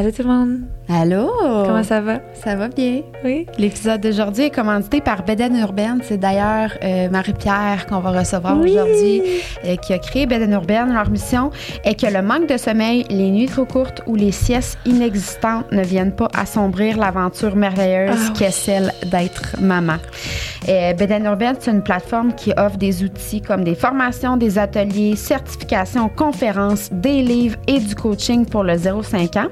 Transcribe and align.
Allô 0.00 0.10
tout 0.12 0.22
le 0.22 0.28
monde? 0.28 0.60
Allô? 0.88 1.30
Comment 1.66 1.82
ça 1.82 2.00
va? 2.00 2.20
Ça 2.32 2.56
va 2.56 2.68
bien. 2.68 3.02
Oui. 3.22 3.44
L'épisode 3.58 4.00
d'aujourd'hui 4.00 4.44
est 4.44 4.50
commandité 4.50 5.02
par 5.02 5.24
Beden 5.26 5.54
Urbaine. 5.58 6.00
C'est 6.02 6.16
d'ailleurs 6.16 6.70
euh, 6.82 7.10
Marie-Pierre 7.10 7.84
qu'on 7.86 7.98
va 8.00 8.18
recevoir 8.18 8.56
Oui. 8.58 8.70
aujourd'hui 8.70 9.20
euh, 9.66 9.76
qui 9.76 9.92
a 9.92 9.98
créé 9.98 10.24
Beden 10.24 10.52
Urbaine. 10.52 10.94
Leur 10.94 11.10
mission 11.10 11.50
est 11.84 12.00
que 12.00 12.06
le 12.10 12.22
manque 12.22 12.48
de 12.48 12.56
sommeil, 12.56 13.04
les 13.10 13.30
nuits 13.30 13.44
trop 13.46 13.66
courtes 13.66 14.00
ou 14.06 14.14
les 14.14 14.32
siestes 14.32 14.78
inexistantes 14.86 15.70
ne 15.70 15.82
viennent 15.82 16.16
pas 16.16 16.28
assombrir 16.34 16.96
l'aventure 16.96 17.54
merveilleuse 17.54 18.16
Ah 18.18 18.28
oui. 18.28 18.38
qu'est 18.38 18.52
celle 18.52 18.92
d'être 19.04 19.56
maman. 19.60 19.96
Euh, 20.68 20.92
Beden 20.94 21.24
Urbaine, 21.24 21.56
c'est 21.58 21.70
une 21.70 21.82
plateforme 21.82 22.34
qui 22.34 22.52
offre 22.56 22.76
des 22.76 23.02
outils 23.02 23.40
comme 23.40 23.64
des 23.64 23.74
formations, 23.74 24.36
des 24.36 24.58
ateliers, 24.58 25.16
certifications, 25.16 26.08
conférences, 26.08 26.90
des 26.92 27.22
livres 27.22 27.56
et 27.66 27.78
du 27.80 27.94
coaching 27.94 28.44
pour 28.46 28.62
le 28.64 28.74
0-5 28.74 29.38
ans. 29.38 29.48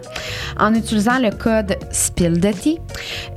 En 0.58 0.74
utilisant 0.74 1.18
le 1.18 1.30
code 1.30 1.76
SPILDETI, 1.90 2.78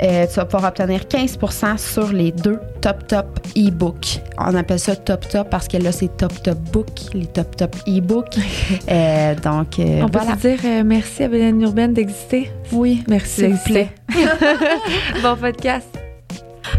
euh, 0.04 0.26
tu 0.28 0.36
vas 0.36 0.46
pouvoir 0.46 0.70
obtenir 0.70 1.02
15% 1.02 1.78
sur 1.78 2.12
les 2.12 2.32
deux 2.32 2.60
Top 2.82 3.08
Top 3.08 3.40
e-books. 3.56 4.22
On 4.38 4.56
appelle 4.56 4.80
ça 4.80 4.96
Top 4.96 5.28
Top 5.30 5.50
parce 5.50 5.68
que 5.68 5.78
là, 5.78 5.92
c'est 5.92 6.16
Top 6.18 6.34
Top 6.44 6.58
Book, 6.72 6.88
les 7.14 7.28
Top 7.28 7.56
Top 7.56 7.76
e-books. 7.88 8.38
Euh, 8.90 9.36
donc, 9.36 9.80
euh, 9.80 10.02
On 10.04 10.10
peut 10.10 10.20
voilà. 10.20 10.36
se 10.38 10.48
dire 10.48 10.60
euh, 10.66 10.84
merci 10.86 11.24
à 11.24 11.28
Bélène 11.28 11.62
Urbaine 11.62 11.94
d'exister. 11.94 12.52
Oui, 12.72 13.04
Merci 13.08 13.30
s'il 13.42 13.46
vous 13.50 13.52
d'exister. 13.74 13.90
bon 15.24 15.36
podcast. 15.36 16.11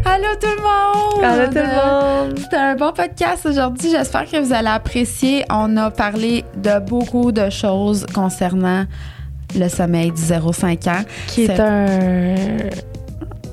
Allô 0.05 0.27
tout 0.41 0.49
le 0.49 0.63
monde! 0.63 1.25
Allô 1.25 1.47
tout 1.47 1.55
le 1.55 2.27
monde. 2.29 2.39
C'était 2.39 2.57
un 2.57 2.75
bon 2.75 2.93
podcast 2.93 3.47
aujourd'hui. 3.47 3.91
J'espère 3.91 4.29
que 4.31 4.37
vous 4.39 4.53
allez 4.53 4.69
apprécier. 4.69 5.45
On 5.51 5.77
a 5.77 5.91
parlé 5.91 6.45
de 6.57 6.81
beaucoup 6.81 7.31
de 7.33 7.49
choses 7.51 8.05
concernant 8.15 8.85
le 9.57 9.69
sommeil 9.69 10.11
du 10.11 10.21
0-5 10.21 10.89
ans. 10.91 11.05
Qui 11.29 11.45
est 11.45 11.61
un, 11.61 12.37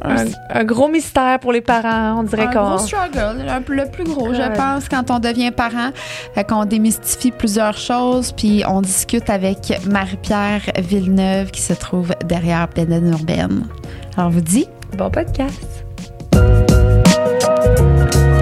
un, 0.03 0.25
un 0.49 0.63
gros 0.63 0.87
mystère 0.87 1.39
pour 1.39 1.51
les 1.51 1.61
parents. 1.61 2.19
On 2.19 2.23
dirait 2.23 2.47
un 2.47 2.51
qu'on. 2.51 2.69
gros 2.75 2.77
struggle, 2.79 3.47
un 3.47 3.61
le 3.67 3.91
plus 3.91 4.03
gros, 4.05 4.33
je 4.33 4.55
pense, 4.55 4.89
quand 4.89 5.11
on 5.11 5.19
devient 5.19 5.51
parent. 5.51 5.91
Fait 6.33 6.43
qu'on 6.43 6.65
démystifie 6.65 7.31
plusieurs 7.31 7.77
choses, 7.77 8.31
puis 8.31 8.63
on 8.67 8.81
discute 8.81 9.29
avec 9.29 9.73
Marie-Pierre 9.85 10.61
Villeneuve 10.79 11.51
qui 11.51 11.61
se 11.61 11.73
trouve 11.73 12.13
derrière 12.25 12.67
Beden 12.69 13.11
Urbaine. 13.11 13.67
Alors, 14.17 14.31
vous 14.31 14.41
dit? 14.41 14.67
Bon 14.97 15.09
podcast. 15.11 15.85
Ah, 17.61 18.38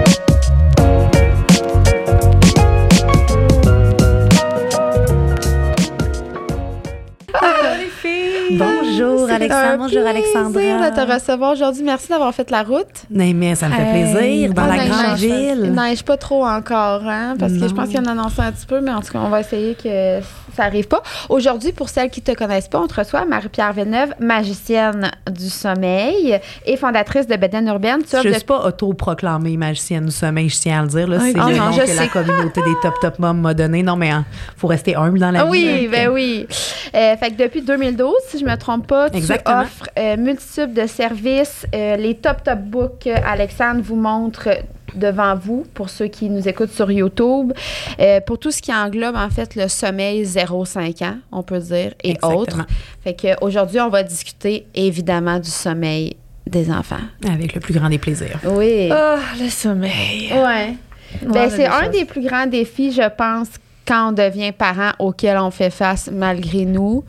Bonjour 9.18 9.28
C'est 9.28 9.34
Alexandre, 9.34 9.68
un 9.72 9.76
bonjour 9.78 10.06
Alexandra. 10.06 10.50
plaisir 10.52 10.78
de 10.90 10.96
te 10.96 11.12
recevoir 11.12 11.52
aujourd'hui. 11.52 11.82
Merci 11.82 12.08
d'avoir 12.08 12.32
fait 12.34 12.50
la 12.50 12.62
route. 12.62 12.86
Mais, 13.10 13.32
mais 13.32 13.54
ça 13.54 13.68
me 13.68 13.74
fait 13.74 13.82
Hey, 13.82 14.12
plaisir 14.14 14.54
dans 14.54 14.62
Ah, 14.62 14.76
la 14.76 14.86
grande 14.86 15.06
neige, 15.10 15.22
Il 15.22 15.28
ville. 15.62 15.72
neige 15.72 16.02
pas 16.04 16.16
trop 16.16 16.46
encore, 16.46 17.02
hein, 17.06 17.34
parce 17.38 17.52
que 17.52 17.66
je 17.68 17.74
pense 17.74 17.88
qu'il 17.88 17.96
y 17.96 18.00
en 18.00 18.06
a 18.06 18.12
annoncé 18.12 18.40
un 18.40 18.52
petit 18.52 18.66
peu, 18.66 18.80
mais 18.80 18.90
en 18.92 19.00
tout 19.00 19.12
cas, 19.12 19.18
on 19.24 19.28
va 19.28 19.40
essayer 19.40 19.74
que 19.74 20.20
ça 20.56 20.64
arrive 20.64 20.88
pas. 20.88 21.02
Aujourd'hui, 21.28 21.72
pour 21.72 21.88
celles 21.88 22.10
qui 22.10 22.20
te 22.22 22.32
connaissent 22.32 22.68
pas, 22.68 22.80
on 22.80 22.86
te 22.86 22.94
reçoit 22.94 23.24
Marie-Pierre 23.24 23.72
Villeneuve, 23.72 24.10
magicienne 24.20 25.10
du 25.30 25.48
sommeil 25.50 26.38
et 26.66 26.76
fondatrice 26.76 27.26
de 27.26 27.36
Beden 27.36 27.66
Urbaine. 27.68 28.00
Tu 28.02 28.16
Je 28.16 28.28
ne 28.28 28.32
de- 28.32 28.36
suis 28.38 28.44
pas 28.44 28.64
autoproclamée 28.66 29.56
magicienne 29.56 30.06
du 30.06 30.12
sommeil, 30.12 30.48
je 30.48 30.58
tiens 30.60 30.80
à 30.80 30.82
le 30.82 30.88
dire. 30.88 31.08
Là, 31.08 31.18
c'est 31.20 31.34
Ah 31.38 31.48
le 31.50 31.56
nom 31.56 31.76
que 31.76 31.86
sais. 31.86 31.94
la 31.94 32.06
communauté 32.08 32.60
des 32.62 32.74
Top 32.82 32.94
Top 33.00 33.18
Moms 33.18 33.34
m'a 33.34 33.54
donné. 33.54 33.82
Non, 33.82 33.96
mais 33.96 34.08
il 34.08 34.24
faut 34.56 34.66
rester 34.68 34.96
humble 34.96 35.18
dans 35.18 35.30
la 35.30 35.40
Ah 35.40 35.44
vie. 35.44 35.50
oui, 35.50 35.82
là. 35.86 35.90
ben 35.92 36.08
oui. 36.12 36.46
Euh, 36.94 37.16
fait 37.16 37.30
que 37.30 37.42
depuis 37.42 37.62
2012, 37.62 38.12
si 38.28 38.38
je 38.38 38.44
me 38.44 38.56
trompe 38.56 38.86
pas, 38.86 39.07
tu 39.10 39.16
Exactement. 39.18 39.60
offres 39.62 39.88
euh, 39.98 40.16
multitudes 40.16 40.72
de 40.74 40.86
services. 40.86 41.66
Euh, 41.74 41.96
les 41.96 42.14
Top 42.16 42.42
Top 42.44 42.58
Books, 42.60 43.06
euh, 43.06 43.16
Alexandre 43.26 43.80
vous 43.82 43.96
montre 43.96 44.48
devant 44.94 45.34
vous, 45.34 45.64
pour 45.74 45.90
ceux 45.90 46.06
qui 46.06 46.30
nous 46.30 46.48
écoutent 46.48 46.72
sur 46.72 46.90
YouTube, 46.90 47.52
euh, 48.00 48.20
pour 48.20 48.38
tout 48.38 48.50
ce 48.50 48.62
qui 48.62 48.72
englobe 48.72 49.16
en 49.16 49.28
fait 49.28 49.54
le 49.54 49.68
sommeil 49.68 50.24
0-5 50.24 51.04
ans, 51.04 51.16
on 51.30 51.42
peut 51.42 51.58
dire, 51.58 51.92
et 52.02 52.10
Exactement. 52.12 52.38
autres. 52.38 52.66
Fait 53.04 53.12
que 53.14 53.28
aujourd'hui, 53.44 53.80
on 53.80 53.90
va 53.90 54.02
discuter 54.02 54.66
évidemment 54.74 55.38
du 55.38 55.50
sommeil 55.50 56.16
des 56.46 56.70
enfants. 56.70 56.96
Avec 57.30 57.54
le 57.54 57.60
plus 57.60 57.74
grand 57.74 57.90
des 57.90 57.98
plaisirs. 57.98 58.40
Oui. 58.44 58.88
Oh, 58.90 59.16
le 59.38 59.50
sommeil. 59.50 60.32
Ouais. 60.32 60.74
Ben, 61.22 61.32
Ouais, 61.32 61.50
c'est 61.50 61.56
des 61.58 61.64
un 61.66 61.82
choses. 61.84 61.90
des 61.90 62.04
plus 62.06 62.22
grands 62.22 62.46
défis, 62.46 62.90
je 62.92 63.06
pense, 63.14 63.48
quand 63.86 64.08
on 64.08 64.12
devient 64.12 64.52
parent 64.52 64.92
auquel 64.98 65.36
on 65.38 65.50
fait 65.50 65.70
face 65.70 66.08
malgré 66.10 66.64
nous. 66.64 67.04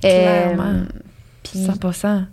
Clairement. 0.00 0.62
Euh, 0.62 0.82
puis- 1.52 1.64
100 1.92 2.24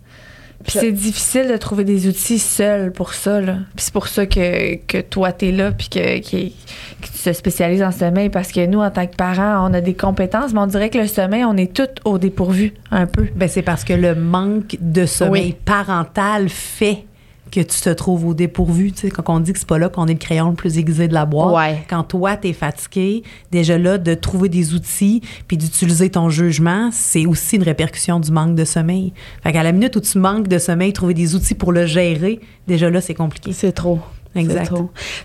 Puis 0.63 0.73
c'est 0.79 0.91
difficile 0.91 1.47
de 1.49 1.55
trouver 1.57 1.83
des 1.83 2.07
outils 2.07 2.39
seuls 2.39 2.91
pour 2.91 3.13
ça. 3.13 3.39
Là. 3.39 3.57
Puis 3.75 3.85
c'est 3.85 3.93
pour 3.93 4.07
ça 4.07 4.25
que, 4.25 4.75
que 4.87 5.01
toi, 5.01 5.31
t'es 5.31 5.51
là 5.51 5.71
puis 5.71 5.87
que, 5.87 6.19
que, 6.19 6.47
que 6.47 7.07
tu 7.13 7.23
te 7.23 7.31
spécialises 7.33 7.83
en 7.83 7.91
sommeil 7.91 8.29
parce 8.29 8.51
que 8.51 8.65
nous, 8.65 8.79
en 8.79 8.89
tant 8.89 9.05
que 9.05 9.15
parents, 9.15 9.69
on 9.69 9.73
a 9.75 9.81
des 9.81 9.93
compétences, 9.93 10.53
mais 10.53 10.59
on 10.59 10.67
dirait 10.67 10.89
que 10.89 10.97
le 10.97 11.07
sommeil, 11.07 11.45
on 11.45 11.55
est 11.57 11.71
tous 11.75 11.89
au 12.05 12.17
dépourvu 12.17 12.73
un 12.89 13.05
peu. 13.05 13.27
Ben, 13.35 13.47
c'est 13.47 13.61
parce 13.61 13.83
que 13.83 13.93
le 13.93 14.15
manque 14.15 14.77
de 14.81 15.05
sommeil 15.05 15.43
Oui. 15.49 15.55
parental 15.63 16.49
fait 16.49 17.05
que 17.51 17.59
tu 17.61 17.81
te 17.81 17.89
trouves 17.89 18.25
au 18.25 18.33
dépourvu. 18.33 18.91
Tu 18.91 19.01
sais, 19.01 19.09
quand 19.09 19.23
on 19.27 19.39
dit 19.39 19.53
que 19.53 19.59
c'est 19.59 19.67
pas 19.67 19.77
là 19.77 19.89
qu'on 19.89 20.07
est 20.07 20.13
le 20.13 20.19
crayon 20.19 20.49
le 20.49 20.55
plus 20.55 20.77
aiguisé 20.77 21.07
de 21.07 21.13
la 21.13 21.25
boîte. 21.25 21.55
Ouais. 21.55 21.83
Quand 21.89 22.03
toi, 22.03 22.37
t'es 22.37 22.53
fatigué, 22.53 23.23
déjà 23.51 23.77
là, 23.77 23.97
de 23.97 24.13
trouver 24.13 24.49
des 24.49 24.73
outils 24.73 25.21
puis 25.47 25.57
d'utiliser 25.57 26.09
ton 26.09 26.29
jugement, 26.29 26.89
c'est 26.91 27.25
aussi 27.25 27.55
une 27.55 27.63
répercussion 27.63 28.19
du 28.19 28.31
manque 28.31 28.55
de 28.55 28.65
sommeil. 28.65 29.13
Fait 29.43 29.51
qu'à 29.51 29.63
la 29.63 29.71
minute 29.71 29.95
où 29.95 30.01
tu 30.01 30.17
manques 30.17 30.47
de 30.47 30.57
sommeil, 30.57 30.93
trouver 30.93 31.13
des 31.13 31.35
outils 31.35 31.55
pour 31.55 31.71
le 31.71 31.85
gérer, 31.85 32.39
déjà 32.67 32.89
là, 32.89 33.01
c'est 33.01 33.13
compliqué. 33.13 33.53
C'est 33.53 33.71
trop. 33.71 33.99
Exact. 34.37 34.71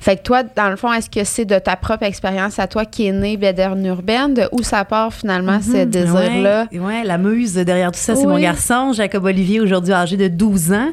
Fait 0.00 0.16
que 0.16 0.22
toi, 0.22 0.42
dans 0.42 0.70
le 0.70 0.76
fond, 0.76 0.92
est-ce 0.92 1.10
que 1.10 1.24
c'est 1.24 1.44
de 1.44 1.58
ta 1.58 1.76
propre 1.76 2.04
expérience 2.04 2.58
à 2.58 2.66
toi 2.66 2.84
qui 2.84 3.06
est 3.06 3.12
née 3.12 3.36
Béderne 3.36 3.84
Urbaine, 3.86 4.34
de 4.34 4.42
où 4.52 4.62
ça 4.62 4.84
part 4.84 5.12
finalement 5.12 5.60
ce 5.60 5.84
désir-là? 5.84 6.66
Ouais, 6.72 6.78
ouais, 6.78 7.04
la 7.04 7.18
muse 7.18 7.54
derrière 7.54 7.92
tout 7.92 7.98
ça, 7.98 8.14
c'est 8.14 8.22
Oui. 8.26 8.32
mon 8.32 8.38
garçon, 8.40 8.92
Jacob 8.92 9.24
Olivier, 9.24 9.60
aujourd'hui 9.60 9.92
âgé 9.92 10.16
de 10.16 10.28
12 10.28 10.72
ans. 10.72 10.88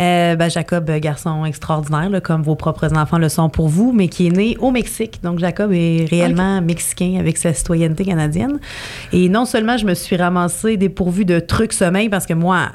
Euh, 0.00 0.36
ben, 0.36 0.48
Jacob, 0.48 0.88
euh, 0.90 0.98
garçon 0.98 1.44
extraordinaire, 1.44 2.10
là, 2.10 2.20
comme 2.20 2.42
vos 2.42 2.54
propres 2.56 2.96
enfants 2.96 3.18
le 3.18 3.28
sont 3.28 3.48
pour 3.48 3.68
vous, 3.68 3.92
mais 3.92 4.08
qui 4.08 4.26
est 4.26 4.30
né 4.30 4.56
au 4.60 4.70
Mexique. 4.70 5.20
Donc, 5.22 5.38
Jacob 5.38 5.72
est 5.72 6.06
réellement 6.10 6.60
mexicain 6.62 7.16
avec 7.18 7.36
sa 7.36 7.52
citoyenneté 7.52 8.04
canadienne. 8.04 8.58
Et 9.12 9.28
non 9.28 9.44
seulement 9.44 9.76
je 9.76 9.86
me 9.86 9.94
suis 9.94 10.16
ramassée 10.16 10.76
dépourvue 10.76 11.24
de 11.24 11.40
trucs 11.40 11.72
sommeil, 11.72 12.08
parce 12.08 12.26
que 12.26 12.34
moi, 12.34 12.68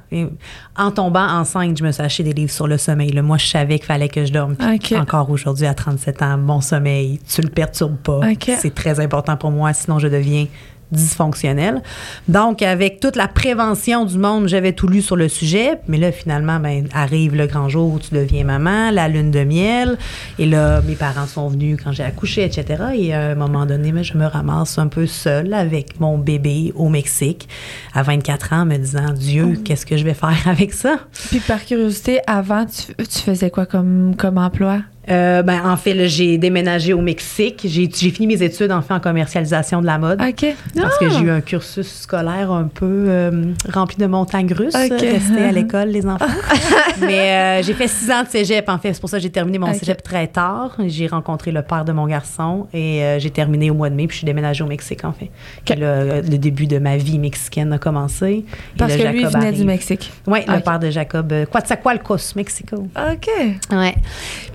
en 0.80 0.92
tombant 0.92 1.28
enceinte, 1.28 1.78
je 1.78 1.84
me 1.84 1.92
suis 1.92 2.02
acheté 2.02 2.24
des 2.24 2.34
livres 2.34 2.52
sur 2.52 2.68
le 2.68 2.78
sommeil. 2.78 3.12
là. 3.12 3.22
Moi, 3.22 3.38
je 3.38 3.48
savais 3.48 3.78
qu'il 3.78 3.86
fallait 3.86 4.10
que 4.10 4.26
je 4.26 4.32
dorme. 4.32 4.56
Encore 4.98 5.30
aujourd'hui, 5.30 5.66
à 5.68 5.74
37 5.74 6.22
ans, 6.22 6.38
mon 6.38 6.62
sommeil, 6.62 7.20
tu 7.28 7.42
le 7.42 7.50
perturbes 7.50 7.98
pas. 7.98 8.20
C'est 8.60 8.74
très 8.74 9.00
important 9.00 9.36
pour 9.38 9.52
moi, 9.52 9.74
sinon 9.74 10.00
je 10.00 10.08
deviens 10.08 10.48
dysfonctionnelle. 10.92 11.82
Donc, 12.28 12.62
avec 12.62 13.00
toute 13.00 13.16
la 13.16 13.28
prévention 13.28 14.06
du 14.06 14.18
monde, 14.18 14.48
j'avais 14.48 14.74
tout 14.74 14.88
lu 14.88 15.02
sur 15.02 15.16
le 15.16 15.28
sujet. 15.28 15.80
Mais 15.88 15.98
là, 15.98 16.12
finalement, 16.12 16.60
ben, 16.60 16.88
arrive 16.94 17.36
le 17.36 17.48
grand 17.48 17.70
jour 17.70 17.94
où 17.94 18.00
tu 18.00 18.14
deviens 18.14 18.44
maman, 18.44 18.92
la 18.92 19.08
lune 19.08 19.32
de 19.32 19.44
miel. 19.44 19.98
Et 20.38 20.46
là, 20.46 20.82
mes 20.82 20.96
parents 20.96 21.28
sont 21.28 21.50
venus 21.50 21.78
quand 21.84 21.92
j'ai 21.92 22.04
accouché, 22.04 22.44
etc. 22.44 22.84
Et 22.96 23.14
à 23.14 23.32
un 23.32 23.36
moment 23.36 23.66
donné, 23.66 23.92
ben, 23.92 24.04
je 24.04 24.18
me 24.18 24.26
ramasse 24.26 24.78
un 24.78 24.88
peu 24.88 25.06
seule 25.06 25.54
avec 25.54 26.00
mon 26.00 26.18
bébé 26.18 26.74
au 26.76 26.90
Mexique 26.90 27.48
à 27.94 28.04
24 28.04 28.54
ans, 28.54 28.66
me 28.66 28.78
disant, 28.78 29.14
Dieu, 29.14 29.60
qu'est-ce 29.64 29.86
que 29.86 29.98
je 29.98 30.04
vais 30.04 30.14
faire 30.14 30.38
avec 30.46 30.74
ça? 30.74 31.00
Puis 31.30 31.40
par 31.40 31.64
curiosité, 31.64 32.20
avant, 32.28 32.66
tu, 32.66 32.94
tu 32.96 33.20
faisais 33.20 33.50
quoi 33.50 33.66
comme, 33.66 34.16
comme 34.18 34.38
emploi? 34.38 34.80
Euh, 35.10 35.42
ben, 35.44 35.62
en 35.66 35.78
fait, 35.78 36.08
j'ai 36.08 36.38
déménagé 36.38 36.94
au 36.94 37.02
Mexique. 37.02 37.62
J'ai 37.66 37.90
fini 37.90 38.28
mes 38.28 38.44
études 38.44 38.72
en 38.72 38.82
fait 38.82 38.94
en 38.94 39.00
commercialisation 39.00 39.82
de 39.82 39.86
la 39.86 39.98
mode. 39.98 40.22
OK. 40.22 40.46
Parce 40.76 40.98
que 40.98 41.10
j'ai 41.10 41.22
eu 41.22 41.30
un 41.30 41.42
cursus 41.42 41.88
scolaire 42.02 42.52
un 42.52 42.66
peu 42.66 43.06
euh, 43.08 43.54
rempli 43.72 43.98
de 43.98 44.06
montagnes 44.06 44.54
russes. 44.54 44.76
Ok. 44.76 45.02
Rester 45.02 45.44
à 45.44 45.52
l'école, 45.52 45.90
les 45.90 46.06
enfants. 46.06 46.26
Mais 47.02 47.60
euh, 47.60 47.64
j'ai 47.64 47.74
fait 47.74 47.88
six 47.88 48.12
ans 48.12 48.24
de 48.24 48.30
cégep, 48.30 48.68
en 48.70 48.78
fait. 48.78 48.94
C'est 48.94 49.00
pour 49.00 49.10
ça 49.10 49.18
que 49.18 49.24
j'ai 49.24 49.30
terminé 49.30 49.58
mon 49.58 49.74
cégep 49.74 50.02
très 50.04 50.28
tard. 50.28 50.76
J'ai 50.88 51.08
rencontré 51.08 51.52
le 51.52 51.62
père 51.62 51.86
de 51.86 51.92
mon 51.92 52.08
garçon 52.08 52.68
et 52.74 53.04
euh, 53.04 53.20
j'ai 53.20 53.30
terminé 53.30 53.70
au 53.72 53.74
mois 53.74 53.90
de 53.90 53.96
mai, 53.96 54.08
puis 54.08 54.16
je 54.16 54.18
suis 54.20 54.26
déménagée 54.26 54.64
au 54.64 54.68
Mexique, 54.68 55.06
en 55.06 55.14
fait. 55.14 55.30
Et 55.72 55.76
là, 55.76 56.22
le 56.22 56.38
début 56.38 56.68
de 56.68 56.78
ma 56.80 56.98
vie 56.98 57.20
mexicaine 57.20 57.72
a 57.74 57.78
commencé. 57.78 58.46
Parce 58.78 58.96
que 58.96 59.08
lui, 59.08 59.24
venait 59.26 59.52
du. 59.52 59.64
Mexique. 59.64 60.12
Oui, 60.26 60.40
le 60.48 60.60
père 60.62 60.80
de 60.80 60.90
Jacob. 60.90 61.32
euh, 61.32 61.46
Coatzacoalcos, 61.46 62.36
Mexico. 62.36 62.88
OK. 62.96 63.30
Ouais. 63.72 63.96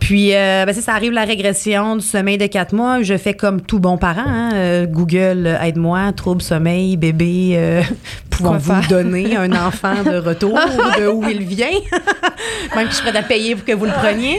Puis, 0.01 0.35
euh, 0.45 0.65
ben, 0.67 0.75
ça, 0.75 0.93
arrive 0.93 1.13
la 1.13 1.25
régression 1.25 1.97
du 1.97 2.05
sommeil 2.05 2.39
de 2.39 2.47
quatre 2.47 2.75
mois. 2.75 3.03
Je 3.03 3.17
fais 3.17 3.35
comme 3.35 3.61
tout 3.61 3.79
bon 3.81 3.97
parent. 3.99 4.25
hein. 4.27 4.51
Euh, 4.55 4.87
Google, 4.87 5.45
euh, 5.47 5.61
aide-moi, 5.63 6.13
trouble 6.13 6.43
sommeil, 6.43 6.97
bébé, 6.97 7.53
euh, 7.55 7.83
pouvons-vous 8.31 8.89
donner 8.89 9.37
un 9.37 9.53
enfant 9.53 10.03
de 10.05 10.17
retour, 10.19 10.59
de 10.99 11.07
où 11.09 11.25
il 11.29 11.43
vient? 11.45 11.67
Même 12.77 12.85
que 12.87 12.91
je 12.91 12.97
suis 12.97 13.03
prête 13.05 13.17
à 13.17 13.23
payer 13.23 13.55
pour 13.55 13.65
que 13.65 13.73
vous 13.73 13.85
le 13.87 13.93
preniez. 13.93 14.39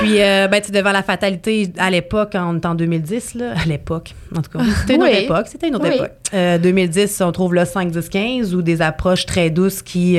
Puis, 0.00 0.20
euh, 0.20 0.48
ben, 0.48 0.60
tu 0.60 0.70
devant 0.72 0.92
la 0.92 1.02
fatalité, 1.02 1.72
à 1.78 1.90
l'époque, 1.90 2.34
est 2.34 2.38
en 2.66 2.74
2010, 2.74 3.34
là, 3.34 3.52
à 3.62 3.66
l'époque, 3.66 4.14
en 4.36 4.42
tout 4.42 4.50
cas, 4.58 4.64
c'était 4.80 4.94
une 4.96 5.02
Oui. 5.02 5.08
autre 5.10 5.18
époque, 5.22 5.46
c'était 5.48 5.68
une 5.68 5.76
autre 5.76 5.86
Oui. 5.88 5.94
époque. 5.96 6.12
Euh, 6.34 6.58
2010, 6.58 7.20
on 7.24 7.32
trouve 7.32 7.54
le 7.54 7.64
5, 7.64 7.90
10, 7.90 8.08
15 8.08 8.54
ou 8.54 8.62
des 8.62 8.82
approches 8.82 9.26
très 9.26 9.50
douces 9.50 9.82
qui, 9.82 10.14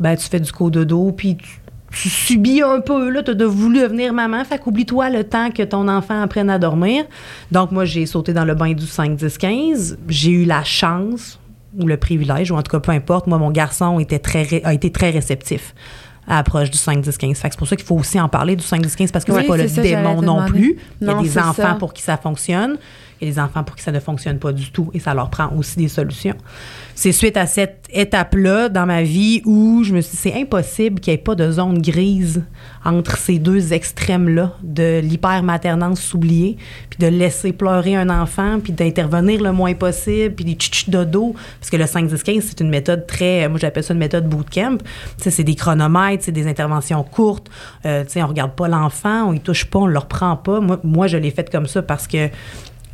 ben, 0.00 0.16
tu 0.16 0.26
fais 0.28 0.40
du 0.40 0.52
cododo, 0.52 1.12
puis 1.12 1.36
tu, 1.36 1.46
tu 1.94 2.08
subis 2.08 2.62
un 2.62 2.80
peu, 2.80 3.08
là, 3.10 3.22
tu 3.22 3.30
as 3.30 3.46
voulu 3.46 3.80
devenir 3.80 4.12
maman, 4.12 4.44
fait 4.44 4.58
qu'oublie-toi 4.58 5.10
le 5.10 5.24
temps 5.24 5.50
que 5.50 5.62
ton 5.62 5.88
enfant 5.88 6.20
apprenne 6.22 6.50
à 6.50 6.58
dormir. 6.58 7.04
Donc, 7.52 7.70
moi, 7.72 7.84
j'ai 7.84 8.06
sauté 8.06 8.32
dans 8.32 8.44
le 8.44 8.54
bain 8.54 8.72
du 8.72 8.86
5, 8.86 9.16
10, 9.16 9.38
15. 9.38 9.98
J'ai 10.08 10.30
eu 10.30 10.44
la 10.44 10.64
chance 10.64 11.38
ou 11.78 11.86
le 11.86 11.96
privilège, 11.96 12.50
ou 12.50 12.56
en 12.56 12.62
tout 12.62 12.70
cas, 12.70 12.80
peu 12.80 12.92
importe, 12.92 13.26
moi, 13.26 13.38
mon 13.38 13.50
garçon 13.50 13.98
était 13.98 14.18
très, 14.20 14.42
ré- 14.42 14.62
a 14.64 14.74
été 14.74 14.90
très 14.92 15.10
réceptif 15.10 15.74
à 16.28 16.36
l'approche 16.36 16.70
du 16.70 16.78
5, 16.78 17.00
10, 17.00 17.18
15. 17.18 17.36
Fait 17.38 17.48
que 17.48 17.54
c'est 17.54 17.58
pour 17.58 17.68
ça 17.68 17.76
qu'il 17.76 17.84
faut 17.84 17.96
aussi 17.96 18.18
en 18.20 18.28
parler 18.28 18.56
du 18.56 18.64
5, 18.64 18.80
10, 18.80 18.96
15 18.96 19.12
parce 19.12 19.24
que 19.24 19.32
Oui, 19.32 19.38
c'est 19.42 19.48
pas 19.48 19.56
le 19.56 19.68
ça, 19.68 19.82
démon 19.82 20.22
non 20.22 20.44
plus. 20.46 20.78
Il 21.00 21.06
y 21.06 21.10
a 21.10 21.14
des 21.20 21.36
enfants 21.38 21.52
ça. 21.54 21.76
pour 21.78 21.92
qui 21.92 22.02
ça 22.02 22.16
fonctionne. 22.16 22.76
Il 23.20 23.28
des 23.28 23.38
enfants 23.38 23.64
pour 23.64 23.76
qui 23.76 23.82
ça 23.82 23.92
ne 23.92 24.00
fonctionne 24.00 24.38
pas 24.38 24.52
du 24.52 24.70
tout 24.70 24.90
et 24.92 24.98
ça 24.98 25.14
leur 25.14 25.30
prend 25.30 25.52
aussi 25.56 25.76
des 25.78 25.88
solutions. 25.88 26.34
C'est 26.94 27.12
suite 27.12 27.36
à 27.36 27.46
cette 27.46 27.88
étape-là 27.92 28.68
dans 28.68 28.86
ma 28.86 29.02
vie 29.02 29.42
où 29.44 29.82
je 29.82 29.94
me 29.94 30.00
suis 30.00 30.12
dit, 30.12 30.16
c'est 30.16 30.40
impossible 30.40 31.00
qu'il 31.00 31.12
n'y 31.12 31.14
ait 31.16 31.22
pas 31.22 31.34
de 31.34 31.50
zone 31.50 31.80
grise 31.80 32.42
entre 32.84 33.16
ces 33.16 33.38
deux 33.38 33.72
extrêmes-là, 33.72 34.52
de 34.62 35.00
l'hyper-maternance 35.00 36.12
oubliée, 36.14 36.56
puis 36.90 36.98
de 36.98 37.06
laisser 37.06 37.52
pleurer 37.52 37.96
un 37.96 38.10
enfant, 38.10 38.60
puis 38.62 38.72
d'intervenir 38.72 39.42
le 39.42 39.52
moins 39.52 39.74
possible, 39.74 40.34
puis 40.34 40.44
des 40.44 40.54
tch 40.54 40.88
dodo. 40.90 41.34
Parce 41.60 41.70
que 41.70 41.76
le 41.76 41.84
5-10-15, 41.84 42.40
c'est 42.42 42.60
une 42.60 42.68
méthode 42.68 43.06
très, 43.06 43.48
moi 43.48 43.58
j'appelle 43.58 43.82
ça 43.84 43.94
une 43.94 44.00
méthode 44.00 44.28
bootcamp. 44.28 44.78
C'est 45.18 45.42
des 45.42 45.54
chronomètres, 45.54 46.24
c'est 46.24 46.32
des 46.32 46.46
interventions 46.46 47.02
courtes. 47.02 47.50
Euh, 47.86 48.04
on 48.16 48.26
regarde 48.26 48.52
pas 48.52 48.68
l'enfant, 48.68 49.24
on 49.28 49.32
y 49.32 49.40
touche 49.40 49.64
pas, 49.64 49.80
on 49.80 49.86
le 49.86 49.98
reprend 49.98 50.36
pas. 50.36 50.60
Moi, 50.60 50.78
moi 50.84 51.06
je 51.06 51.16
l'ai 51.16 51.30
fait 51.30 51.50
comme 51.50 51.66
ça 51.66 51.82
parce 51.82 52.06
que 52.06 52.28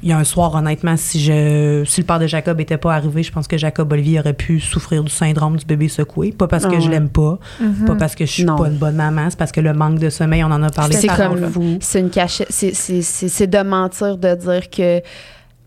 il 0.03 0.09
y 0.09 0.13
a 0.13 0.19
un 0.19 0.25
soir, 0.25 0.55
honnêtement, 0.55 0.97
si 0.97 1.21
je 1.21 1.83
si 1.87 2.01
le 2.01 2.07
père 2.07 2.19
de 2.19 2.27
Jacob 2.27 2.59
était 2.61 2.79
pas 2.79 2.95
arrivé, 2.95 3.23
je 3.23 3.31
pense 3.31 3.47
que 3.47 3.59
Jacob 3.59 3.93
Olivier 3.93 4.21
aurait 4.21 4.33
pu 4.33 4.59
souffrir 4.61 5.05
du 5.05 5.11
syndrome 5.11 5.57
du 5.57 5.65
bébé 5.67 5.89
secoué. 5.89 6.33
Pas 6.33 6.49
parce 6.49 6.65
que 6.67 6.77
Ah 6.77 6.81
je 6.81 6.89
l'aime 6.89 7.09
pas, 7.11 7.39
pas 7.87 7.95
parce 7.97 8.15
que 8.15 8.25
je 8.25 8.31
suis 8.33 8.45
Non. 8.45 8.57
pas 8.57 8.69
une 8.69 8.79
bonne 8.79 8.97
maman, 8.97 9.27
c'est 9.29 9.39
parce 9.39 9.53
que 9.53 9.61
le 9.61 9.73
manque 9.75 9.99
de 9.99 10.09
sommeil, 10.09 10.43
on 10.43 10.51
en 10.51 10.63
a 10.63 10.71
parlé. 10.71 10.97
C'est 10.97 11.09
comme 11.09 11.37
vous. 11.45 11.77
C'est 11.81 12.01
une 12.01 12.11
cachette. 12.11 12.47
C'est- 12.51 12.75
C'est 12.75 13.03
c'est- 13.03 13.29
c'est 13.29 13.47
de 13.47 13.63
mentir 13.63 14.17
de 14.17 14.35
dire 14.35 14.71
que 14.71 15.03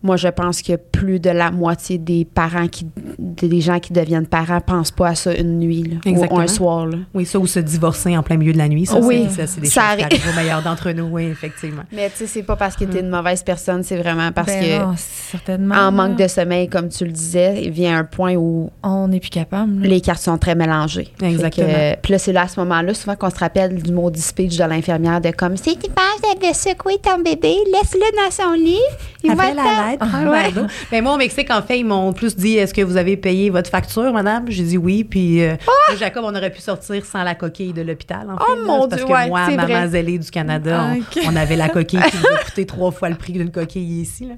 moi, 0.04 0.16
je 0.16 0.28
pense 0.28 0.62
que 0.62 0.76
plus 0.76 1.18
de 1.18 1.30
la 1.30 1.50
moitié 1.50 1.98
des 1.98 2.24
parents 2.24 2.68
qui, 2.68 2.86
des 3.18 3.60
gens 3.60 3.80
qui 3.80 3.92
deviennent 3.92 4.26
parents 4.26 4.60
pensent 4.60 4.90
pas 4.90 5.08
à 5.08 5.14
ça 5.14 5.34
une 5.34 5.58
nuit 5.58 5.82
là, 6.04 6.10
ou 6.12 6.38
un 6.38 6.46
soir. 6.46 6.86
Là. 6.86 6.98
Oui, 7.14 7.24
ça 7.26 7.38
ou 7.38 7.46
se 7.46 7.58
divorcer 7.58 8.16
en 8.16 8.22
plein 8.22 8.36
milieu 8.36 8.52
de 8.52 8.58
la 8.58 8.68
nuit, 8.68 8.84
ça, 8.86 8.98
Oui, 9.00 9.26
c'est, 9.30 9.40
ça, 9.40 9.46
c'est 9.46 9.60
des 9.62 9.66
ça 9.66 9.80
choses 9.80 9.90
arrive. 9.92 10.08
qui 10.08 10.16
arrivent 10.22 10.32
au 10.32 10.36
meilleur 10.40 10.62
d'entre 10.62 10.90
nous, 10.92 11.06
oui, 11.10 11.24
effectivement. 11.24 11.82
Mais 11.90 12.10
tu 12.10 12.18
sais, 12.18 12.26
c'est 12.26 12.42
pas 12.42 12.54
parce 12.56 12.76
que 12.76 12.84
t'es 12.84 13.00
une 13.00 13.08
mauvaise 13.08 13.42
personne, 13.42 13.82
c'est 13.82 13.96
vraiment 13.96 14.30
parce 14.30 14.48
Ben 14.48 14.60
que 14.62 14.84
non, 14.84 14.94
certainement. 14.96 15.74
en 15.74 15.90
manque 15.90 16.16
de 16.16 16.28
sommeil, 16.28 16.68
comme 16.68 16.90
tu 16.90 17.04
le 17.06 17.12
disais, 17.12 17.62
il 17.64 17.70
vient 17.70 17.98
un 17.98 18.04
point 18.04 18.34
où 18.34 18.70
On 18.82 19.08
n'est 19.08 19.20
plus 19.20 19.30
capable. 19.30 19.80
là. 19.80 19.88
les 19.88 20.00
cartes 20.00 20.22
sont 20.22 20.36
très 20.38 20.54
mélangées. 20.54 21.08
Exactement. 21.22 21.66
que, 21.66 21.96
Puis 22.02 22.12
là, 22.12 22.18
c'est 22.18 22.32
là 22.32 22.42
à 22.42 22.48
ce 22.48 22.60
moment-là, 22.60 22.92
souvent 22.94 23.16
qu'on 23.16 23.30
se 23.30 23.38
rappelle 23.38 23.80
du 23.82 23.90
maudit 23.92 24.20
speech 24.20 24.56
de 24.58 24.64
l'infirmière 24.64 25.20
de 25.20 25.30
comme 25.30 25.56
si 25.56 25.76
tu 25.78 25.88
penses 25.90 26.40
de 26.40 26.52
secouer 26.54 26.98
ton 27.02 27.22
bébé, 27.22 27.54
laisse-le 27.72 28.00
dans 28.16 28.30
son 28.30 28.52
lit. 28.52 28.76
Il 29.22 29.34
va 29.34 29.44
Appelle 29.44 29.58
être 29.58 29.93
Ouais. 30.02 30.42
verre 30.50 30.52
d'eau. 30.52 30.66
Mais 30.92 31.00
moi, 31.00 31.14
au 31.14 31.16
Mexique, 31.16 31.50
en 31.50 31.62
fait, 31.62 31.78
ils 31.78 31.84
m'ont 31.84 32.12
plus 32.12 32.36
dit 32.36 32.56
est-ce 32.56 32.72
que 32.74 32.82
vous 32.82 32.96
avez 32.96 33.16
payé 33.16 33.50
votre 33.50 33.70
facture, 33.70 34.12
madame? 34.12 34.44
J'ai 34.48 34.64
dit 34.64 34.78
oui. 34.78 35.04
Puis, 35.04 35.42
euh, 35.42 35.52
là, 35.90 35.96
Jacob, 35.98 36.24
on 36.26 36.34
aurait 36.34 36.50
pu 36.50 36.60
sortir 36.60 37.04
sans 37.04 37.22
la 37.22 37.34
coquille 37.34 37.72
de 37.72 37.82
l'hôpital. 37.82 38.26
En 38.30 38.36
fait, 38.36 38.44
Oh, 38.48 38.54
là. 38.56 38.62
mon 38.66 38.82
C'est 38.82 38.88
Parce 38.88 39.02
Dieu, 39.02 39.06
que 39.08 39.12
ouais, 39.12 39.28
moi, 39.28 39.50
maman 39.50 39.88
zélée 39.88 40.18
du 40.18 40.30
Canada, 40.30 40.86
Ah, 40.92 41.18
on, 41.26 41.36
avait 41.36 41.56
la 41.56 41.68
coquille 41.68 42.00
qui 42.10 42.16
nous 42.18 42.34
a 42.34 42.38
coûté 42.44 42.66
trois 42.66 42.90
fois 42.90 43.08
le 43.08 43.14
prix 43.16 43.32
d'une 43.32 43.50
coquille 43.50 44.00
ici. 44.00 44.26
là. 44.26 44.34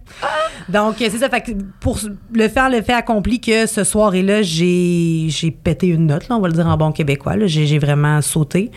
Donc, 0.68 1.00
euh, 1.02 1.08
c'est 1.10 1.18
ça. 1.18 1.28
Fait 1.28 1.40
que 1.40 1.52
pour 1.80 1.98
le 2.32 2.48
faire, 2.48 2.68
le 2.70 2.82
fait 2.82 2.92
accompli 2.92 3.40
que 3.40 3.66
ce 3.66 3.84
soir-là, 3.84 4.42
j'ai 4.42 5.26
j'ai 5.28 5.50
pété 5.50 5.88
une 5.88 6.06
note, 6.06 6.28
là, 6.28 6.36
on 6.36 6.40
va 6.40 6.48
le 6.48 6.54
dire 6.54 6.66
en 6.66 6.76
bon 6.76 6.92
québécois. 6.92 7.34
J'ai 7.46 7.78
vraiment 7.78 8.20
sauté. 8.22 8.70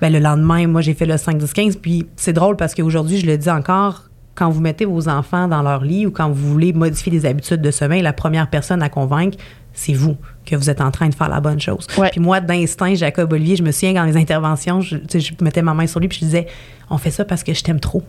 Ben, 0.00 0.12
le 0.12 0.18
lendemain, 0.18 0.66
moi, 0.66 0.80
j'ai 0.80 0.94
fait 0.94 1.06
le 1.06 1.16
5, 1.16 1.38
10, 1.38 1.52
15. 1.52 1.76
Puis 1.76 2.06
c'est 2.16 2.32
drôle 2.32 2.56
parce 2.56 2.74
qu'aujourd'hui, 2.74 3.18
je 3.18 3.26
le 3.26 3.36
dis 3.38 3.50
encore, 3.50 4.04
quand 4.34 4.50
vous 4.50 4.60
mettez 4.60 4.84
vos 4.84 5.08
enfants 5.08 5.48
dans 5.48 5.62
leur 5.62 5.84
lit 5.84 6.06
ou 6.06 6.10
quand 6.10 6.28
vous 6.28 6.50
voulez 6.50 6.72
modifier 6.72 7.12
des 7.12 7.26
habitudes 7.26 7.60
de 7.60 7.70
sommeil, 7.70 8.02
la 8.02 8.12
première 8.12 8.48
personne 8.48 8.82
à 8.82 8.88
convaincre, 8.88 9.38
c'est 9.72 9.92
vous 9.92 10.16
que 10.46 10.56
vous 10.56 10.70
êtes 10.70 10.80
en 10.80 10.90
train 10.90 11.08
de 11.08 11.14
faire 11.14 11.28
la 11.28 11.40
bonne 11.40 11.60
chose. 11.60 11.86
Ouais. 11.98 12.10
Puis 12.10 12.20
moi, 12.20 12.40
d'instinct, 12.40 12.94
Jacob 12.94 13.32
Olivier, 13.32 13.56
je 13.56 13.62
me 13.62 13.72
souviens 13.72 13.92
dans 13.92 14.04
les 14.04 14.16
interventions, 14.16 14.80
je, 14.80 14.96
mettais 15.40 15.62
ma 15.62 15.74
main 15.74 15.86
sur 15.86 16.00
lui 16.00 16.08
puis 16.08 16.18
je 16.20 16.24
disais, 16.24 16.46
on 16.90 16.98
fait 16.98 17.10
ça 17.10 17.24
parce 17.24 17.42
que 17.42 17.54
je 17.54 17.62
t'aime 17.62 17.80
trop. 17.80 18.02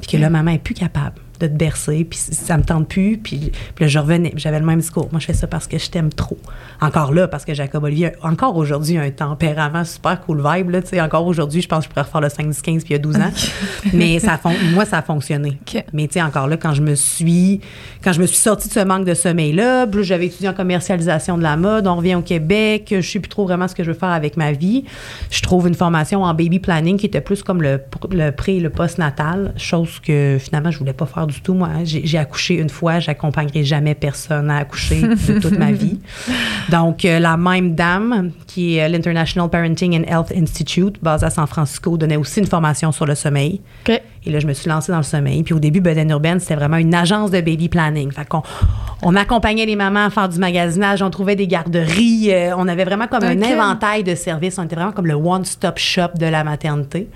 Puis 0.00 0.12
que 0.12 0.16
là, 0.16 0.30
maman 0.30 0.52
est 0.52 0.58
plus 0.58 0.74
capable 0.74 1.16
de 1.40 1.46
te 1.46 1.52
bercer, 1.52 2.04
puis 2.08 2.18
ça 2.18 2.56
me 2.56 2.62
tente 2.62 2.88
plus. 2.88 3.18
Puis, 3.18 3.52
puis 3.74 3.84
là, 3.84 3.88
je 3.88 3.98
revenais, 3.98 4.32
j'avais 4.36 4.60
le 4.60 4.66
même 4.66 4.80
discours. 4.80 5.08
Moi, 5.10 5.20
je 5.20 5.26
fais 5.26 5.34
ça 5.34 5.46
parce 5.46 5.66
que 5.66 5.78
je 5.78 5.90
t'aime 5.90 6.12
trop. 6.12 6.38
Encore 6.80 7.12
là, 7.12 7.28
parce 7.28 7.44
que 7.44 7.54
Jacob 7.54 7.84
Olivier, 7.84 8.12
encore 8.22 8.56
aujourd'hui, 8.56 8.98
a 8.98 9.02
un 9.02 9.10
tempérament 9.10 9.84
super 9.84 10.20
cool 10.20 10.42
vibe. 10.44 10.70
Là, 10.70 10.82
tu 10.82 10.88
sais. 10.88 11.00
encore 11.00 11.26
aujourd'hui, 11.26 11.62
je 11.62 11.68
pense 11.68 11.80
que 11.80 11.84
je 11.84 11.88
pourrais 11.90 12.02
refaire 12.02 12.20
le 12.20 12.28
5, 12.28 12.48
10, 12.48 12.62
15 12.62 12.84
puis 12.84 12.90
il 12.90 12.96
y 12.96 12.96
a 12.96 12.98
12 12.98 13.16
ans. 13.16 13.30
Mais 13.92 14.18
ça 14.18 14.38
fon- 14.38 14.54
moi, 14.74 14.84
ça 14.84 14.98
a 14.98 15.02
fonctionné. 15.02 15.58
Mais 15.92 16.06
tu 16.06 16.14
sais, 16.14 16.22
encore 16.22 16.48
là, 16.48 16.56
quand 16.56 16.74
je 16.74 16.82
me 16.82 16.94
suis 16.94 17.60
quand 18.02 18.12
je 18.12 18.20
me 18.20 18.26
suis 18.26 18.36
sortie 18.38 18.68
de 18.68 18.72
ce 18.72 18.80
manque 18.80 19.04
de 19.04 19.14
sommeil-là, 19.14 19.86
là, 19.86 20.02
j'avais 20.02 20.26
étudié 20.26 20.48
en 20.48 20.54
commercialisation 20.54 21.38
de 21.38 21.42
la 21.42 21.56
mode, 21.56 21.86
on 21.86 21.96
revient 21.96 22.16
au 22.16 22.22
Québec, 22.22 22.88
je 22.96 23.00
sais 23.00 23.20
plus 23.20 23.28
trop 23.28 23.44
vraiment 23.44 23.68
ce 23.68 23.74
que 23.74 23.84
je 23.84 23.90
veux 23.90 23.98
faire 23.98 24.10
avec 24.10 24.36
ma 24.36 24.52
vie. 24.52 24.84
Je 25.30 25.40
trouve 25.42 25.68
une 25.68 25.74
formation 25.74 26.22
en 26.24 26.34
baby 26.34 26.58
planning 26.58 26.96
qui 26.96 27.06
était 27.06 27.20
plus 27.20 27.42
comme 27.42 27.62
le, 27.62 27.80
le 28.10 28.30
pré 28.30 28.56
et 28.56 28.60
le 28.60 28.70
post-natal, 28.70 29.52
chose 29.56 30.00
que 30.00 30.36
finalement, 30.40 30.70
je 30.70 30.78
voulais 30.78 30.92
pas 30.92 31.06
faire 31.06 31.26
du 31.32 31.40
tout. 31.40 31.54
Moi, 31.54 31.68
j'ai 31.84 32.02
j'ai 32.06 32.18
accouché 32.18 32.54
une 32.54 32.68
fois, 32.70 33.00
j'accompagnerai 33.00 33.64
jamais 33.64 33.94
personne 33.94 34.50
à 34.50 34.58
accoucher 34.58 35.02
de 35.02 35.40
toute 35.40 35.58
ma 35.58 35.72
vie. 35.82 35.98
Donc, 36.70 37.04
euh, 37.04 37.18
la 37.18 37.36
même 37.36 37.74
dame, 37.74 38.30
qui 38.46 38.76
est 38.76 38.84
euh, 38.84 38.88
l'International 38.88 39.48
Parenting 39.50 39.98
and 39.98 40.04
Health 40.06 40.32
Institute, 40.36 40.96
basée 41.02 41.26
à 41.26 41.30
San 41.30 41.46
Francisco, 41.46 41.96
donnait 41.96 42.16
aussi 42.16 42.40
une 42.40 42.46
formation 42.46 42.92
sur 42.92 43.06
le 43.06 43.14
sommeil. 43.14 43.60
Et 44.24 44.30
là, 44.30 44.38
je 44.38 44.46
me 44.46 44.52
suis 44.52 44.68
lancée 44.68 44.92
dans 44.92 44.98
le 44.98 45.04
sommeil. 45.04 45.42
Puis 45.42 45.52
au 45.54 45.58
début, 45.58 45.80
Beden 45.80 46.08
Urban, 46.10 46.36
c'était 46.38 46.54
vraiment 46.54 46.76
une 46.76 46.94
agence 46.94 47.30
de 47.32 47.40
baby 47.40 47.68
planning. 47.68 48.12
Fait 48.12 48.24
qu'on 48.28 48.42
on 49.02 49.16
accompagnait 49.16 49.66
les 49.66 49.74
mamans 49.74 50.04
à 50.06 50.10
faire 50.10 50.28
du 50.28 50.38
magasinage, 50.38 51.02
on 51.02 51.10
trouvait 51.10 51.34
des 51.34 51.48
garderies, 51.48 52.28
euh, 52.32 52.54
on 52.56 52.68
avait 52.68 52.84
vraiment 52.84 53.08
comme 53.08 53.24
un 53.24 53.36
Ok. 53.36 53.50
éventail 53.50 54.04
de 54.04 54.14
services. 54.14 54.58
On 54.58 54.62
était 54.64 54.76
vraiment 54.76 54.92
comme 54.92 55.08
le 55.08 55.14
one-stop 55.14 55.76
shop 55.78 56.10
de 56.20 56.26
la 56.26 56.44
maternité. 56.44 57.08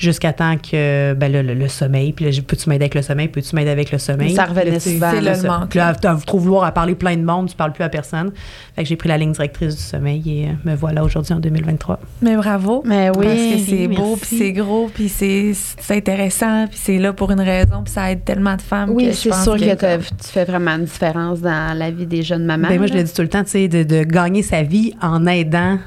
Jusqu'à 0.00 0.32
temps 0.32 0.56
que 0.56 1.14
ben 1.14 1.30
là, 1.30 1.42
le, 1.42 1.54
le 1.54 1.68
sommeil, 1.68 2.12
puis 2.12 2.24
là, 2.24 2.30
peux-tu 2.46 2.68
m'aider 2.68 2.84
avec 2.84 2.94
le 2.94 3.02
sommeil, 3.02 3.28
peux-tu 3.28 3.54
m'aider 3.54 3.70
avec 3.70 3.92
le 3.92 3.98
sommeil? 3.98 4.34
Ça 4.34 4.46
revenait 4.46 4.70
là, 4.70 4.80
tu 4.80 4.90
souvent, 4.90 5.10
c'est 5.12 5.20
là, 5.20 5.36
le 5.36 5.46
manque, 5.46 5.74
là, 5.74 5.94
t'as 5.94 6.14
trop 6.16 6.38
vouloir 6.38 6.64
à 6.64 6.72
parler 6.72 6.94
plein 6.94 7.16
de 7.16 7.22
monde, 7.22 7.48
tu 7.48 7.56
parles 7.56 7.72
plus 7.72 7.84
à 7.84 7.88
personne. 7.88 8.32
Fait 8.74 8.82
que 8.82 8.88
j'ai 8.88 8.96
pris 8.96 9.08
la 9.08 9.18
ligne 9.18 9.32
directrice 9.32 9.76
du 9.76 9.82
sommeil 9.82 10.22
et 10.26 10.46
euh, 10.46 10.52
me 10.64 10.74
voilà 10.74 11.04
aujourd'hui 11.04 11.34
en 11.34 11.40
2023. 11.40 12.00
Mais 12.22 12.36
bravo. 12.36 12.82
Mais 12.86 13.10
oui. 13.10 13.26
Parce 13.26 13.36
que 13.36 13.70
c'est 13.70 13.88
beau, 13.88 14.16
puis 14.16 14.36
c'est 14.38 14.52
gros, 14.52 14.90
puis 14.92 15.08
c'est 15.08 15.52
c'est 15.54 15.96
intéressant, 15.96 16.66
puis 16.66 16.78
c'est 16.82 16.98
là 16.98 17.12
pour 17.12 17.30
une 17.30 17.40
raison, 17.40 17.82
puis 17.84 17.92
ça 17.92 18.10
aide 18.10 18.24
tellement 18.24 18.56
de 18.56 18.62
femmes. 18.62 18.90
Oui, 18.90 19.06
que 19.06 19.12
je 19.12 19.16
c'est 19.16 19.28
pense 19.28 19.44
sûr 19.44 19.56
que, 19.56 19.74
que 19.74 19.98
tu 19.98 20.28
fais 20.28 20.44
vraiment 20.44 20.72
une 20.72 20.84
différence 20.84 21.40
dans 21.40 21.76
la 21.76 21.90
vie 21.90 22.06
des 22.06 22.22
jeunes 22.22 22.44
mamans. 22.44 22.68
Ben, 22.68 22.78
moi, 22.78 22.86
je 22.86 22.94
le 22.94 23.02
dis 23.02 23.12
tout 23.12 23.22
le 23.22 23.28
temps, 23.28 23.44
tu 23.44 23.50
sais, 23.50 23.68
de, 23.68 23.82
de 23.82 24.02
gagner 24.04 24.42
sa 24.42 24.62
vie 24.62 24.94
en 25.02 25.26
aidant 25.26 25.78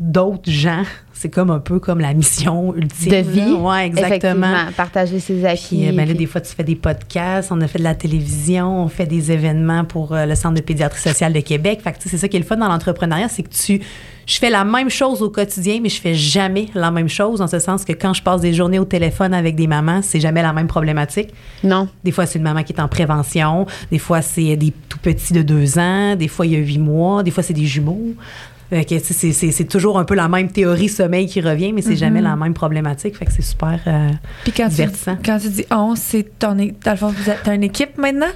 d'autres 0.00 0.50
gens. 0.50 0.82
C'est 1.22 1.30
comme 1.30 1.52
un 1.52 1.60
peu 1.60 1.78
comme 1.78 2.00
la 2.00 2.14
mission 2.14 2.74
ultime. 2.74 3.12
de 3.12 3.16
vie. 3.18 3.52
Ouais, 3.52 3.86
exactement. 3.86 4.08
Effectivement, 4.08 4.72
partager 4.76 5.20
ses 5.20 5.44
acquis. 5.44 5.76
Puis, 5.76 5.88
euh, 5.88 5.92
ben 5.92 6.08
là, 6.08 6.14
des 6.14 6.26
fois, 6.26 6.40
tu 6.40 6.52
fais 6.52 6.64
des 6.64 6.74
podcasts, 6.74 7.52
on 7.52 7.60
a 7.60 7.68
fait 7.68 7.78
de 7.78 7.84
la 7.84 7.94
télévision, 7.94 8.82
on 8.82 8.88
fait 8.88 9.06
des 9.06 9.30
événements 9.30 9.84
pour 9.84 10.16
euh, 10.16 10.26
le 10.26 10.34
Centre 10.34 10.56
de 10.56 10.60
pédiatrie 10.60 11.00
sociale 11.00 11.32
de 11.32 11.38
Québec. 11.38 11.80
Fait 11.84 11.92
que, 11.92 11.98
c'est 12.00 12.18
ça 12.18 12.26
qui 12.26 12.36
est 12.36 12.40
le 12.40 12.44
fun 12.44 12.56
dans 12.56 12.66
l'entrepreneuriat, 12.66 13.28
c'est 13.28 13.44
que 13.44 13.50
tu. 13.50 13.80
Je 14.26 14.38
fais 14.38 14.50
la 14.50 14.64
même 14.64 14.90
chose 14.90 15.22
au 15.22 15.30
quotidien, 15.30 15.78
mais 15.80 15.88
je 15.88 16.00
fais 16.00 16.14
jamais 16.14 16.66
la 16.74 16.90
même 16.90 17.08
chose, 17.08 17.40
en 17.40 17.46
ce 17.46 17.60
sens 17.60 17.84
que 17.84 17.92
quand 17.92 18.14
je 18.14 18.22
passe 18.22 18.40
des 18.40 18.52
journées 18.52 18.78
au 18.80 18.84
téléphone 18.84 19.32
avec 19.32 19.54
des 19.54 19.68
mamans, 19.68 20.00
c'est 20.02 20.20
jamais 20.20 20.42
la 20.42 20.52
même 20.52 20.68
problématique. 20.68 21.30
Non. 21.62 21.88
Des 22.02 22.10
fois, 22.10 22.26
c'est 22.26 22.38
une 22.38 22.44
maman 22.44 22.64
qui 22.64 22.72
est 22.72 22.80
en 22.80 22.88
prévention. 22.88 23.66
Des 23.90 23.98
fois, 23.98 24.22
c'est 24.22 24.56
des 24.56 24.72
tout 24.88 24.98
petits 24.98 25.32
de 25.32 25.42
deux 25.42 25.78
ans. 25.78 26.16
Des 26.16 26.28
fois, 26.28 26.46
il 26.46 26.52
y 26.52 26.56
a 26.56 26.58
huit 26.58 26.78
mois. 26.78 27.22
Des 27.22 27.30
fois, 27.30 27.42
c'est 27.42 27.52
des 27.52 27.66
jumeaux. 27.66 28.14
Que, 28.72 28.82
tu 28.84 28.98
sais, 29.00 29.12
c'est- 29.12 29.32
c'est 29.32 29.50
c'est 29.50 29.64
toujours 29.66 29.98
un 29.98 30.04
peu 30.04 30.14
la 30.14 30.28
même 30.28 30.50
théorie 30.50 30.88
sommeil 30.88 31.26
qui 31.26 31.42
revient, 31.42 31.74
mais 31.74 31.82
c'est 31.82 31.94
jamais 31.96 32.22
la 32.22 32.36
même 32.36 32.54
problématique. 32.54 33.16
Fait 33.18 33.26
que 33.26 33.32
c'est 33.32 33.42
super. 33.42 33.78
euh, 33.86 34.08
Puis 34.44 34.52
quand 34.52 34.64
tu, 34.70 34.76
divertissant. 34.76 35.18
quand 35.22 35.38
tu 35.38 35.48
dis 35.50 35.66
on, 35.70 35.94
c'est 35.94 36.38
ton 36.38 36.56
é- 36.58 36.74
dans 36.82 36.92
le 36.92 36.96
fond, 36.96 37.08
vous 37.08 37.28
êtes 37.30 37.40
t'as 37.44 37.54
une 37.54 37.64
équipe 37.64 37.98
maintenant? 37.98 38.30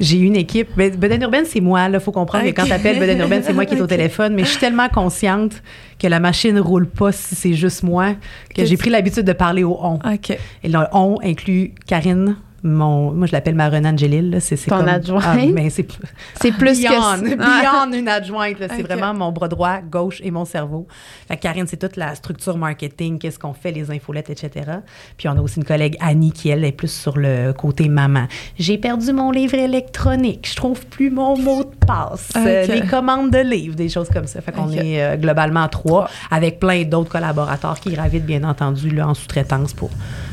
J'ai 0.00 0.18
une 0.18 0.34
équipe. 0.34 0.74
Bedaine 0.76 1.22
Urbaine, 1.22 1.44
c'est 1.46 1.60
moi. 1.60 1.86
Il 1.88 2.00
faut 2.00 2.10
comprendre 2.10 2.44
que 2.44 2.50
quand 2.50 2.64
tu 2.64 2.72
appelles 2.72 2.98
Bedaine 2.98 3.20
Urbaine, 3.20 3.42
c'est 3.44 3.52
moi 3.52 3.64
qui 3.66 3.74
est 3.76 3.80
au 3.80 3.86
téléphone. 3.98 4.34
Mais 4.34 4.42
je 4.42 4.48
suis 4.48 4.58
tellement 4.58 4.88
consciente 4.88 5.62
que 5.96 6.08
la 6.08 6.18
machine 6.18 6.56
ne 6.56 6.60
roule 6.60 6.88
pas 6.88 7.12
si 7.12 7.36
c'est 7.36 7.52
juste 7.54 7.84
moi 7.84 8.14
que, 8.52 8.64
j'ai 8.64 8.76
pris 8.76 8.90
l'habitude 8.90 9.22
de 9.24 9.32
parler 9.32 9.62
au 9.62 9.78
on. 9.80 9.94
OK. 10.04 10.30
Et 10.30 10.68
le 10.68 10.78
on 10.92 11.18
inclut 11.22 11.70
Karine, 11.86 12.34
mon, 12.64 13.12
moi, 13.12 13.26
je 13.26 13.32
l'appelle 13.32 13.54
ma 13.54 13.68
Renan 13.68 13.96
Gélil. 13.96 14.36
C'est, 14.40 14.56
Ton 14.56 14.78
comme, 14.78 14.88
adjointe? 14.88 15.24
Ah, 15.26 15.36
mais 15.52 15.68
c'est, 15.70 15.86
C'est 16.40 16.52
plus 16.52 16.80
beyond, 16.80 16.92
que 17.20 17.34
beyond 17.36 17.92
une 17.98 18.08
adjointe. 18.08 18.60
là. 18.60 18.68
C'est 18.70 18.82
Ok. 18.82 18.88
vraiment 18.88 19.14
mon 19.14 19.32
bras 19.32 19.48
droit, 19.48 19.80
gauche 19.80 20.20
et 20.22 20.30
mon 20.30 20.44
cerveau. 20.44 20.86
Fait 21.26 21.36
que 21.36 21.42
Karine, 21.42 21.66
c'est 21.66 21.76
toute 21.76 21.96
la 21.96 22.14
structure 22.14 22.56
marketing, 22.56 23.18
qu'est-ce 23.18 23.38
qu'on 23.38 23.52
fait, 23.52 23.72
les 23.72 23.90
infolettes, 23.90 24.30
etc. 24.30 24.70
Puis 25.16 25.28
on 25.28 25.32
a 25.32 25.40
aussi 25.40 25.58
une 25.58 25.64
collègue, 25.64 25.96
Annie, 26.00 26.30
qui, 26.32 26.50
elle, 26.50 26.64
est 26.64 26.72
plus 26.72 26.92
sur 26.92 27.18
le 27.18 27.52
côté 27.52 27.88
maman. 27.88 28.26
J'ai 28.58 28.78
perdu 28.78 29.12
mon 29.12 29.30
livre 29.32 29.54
électronique. 29.54 30.48
Je 30.48 30.56
trouve 30.56 30.86
plus 30.86 31.10
mon 31.10 31.36
mot 31.36 31.64
de 31.64 31.86
passe. 31.86 32.30
Ok. 32.36 32.42
Euh, 32.46 32.66
les 32.66 32.82
commandes 32.82 33.30
de 33.30 33.38
livres, 33.38 33.74
des 33.74 33.88
choses 33.88 34.08
comme 34.08 34.26
ça. 34.26 34.40
Fait 34.40 34.52
qu'on 34.52 34.68
Ok. 34.68 34.76
est 34.76 35.02
euh, 35.02 35.16
globalement 35.16 35.66
trois, 35.68 36.08
avec 36.30 36.60
plein 36.60 36.84
d'autres 36.84 37.10
collaborateurs 37.10 37.80
qui 37.80 37.90
gravitent, 37.92 38.24
bien 38.26 38.44
entendu, 38.44 38.90
là, 38.90 39.08
en 39.08 39.14
sous-traitance 39.14 39.72
pour 39.72 39.90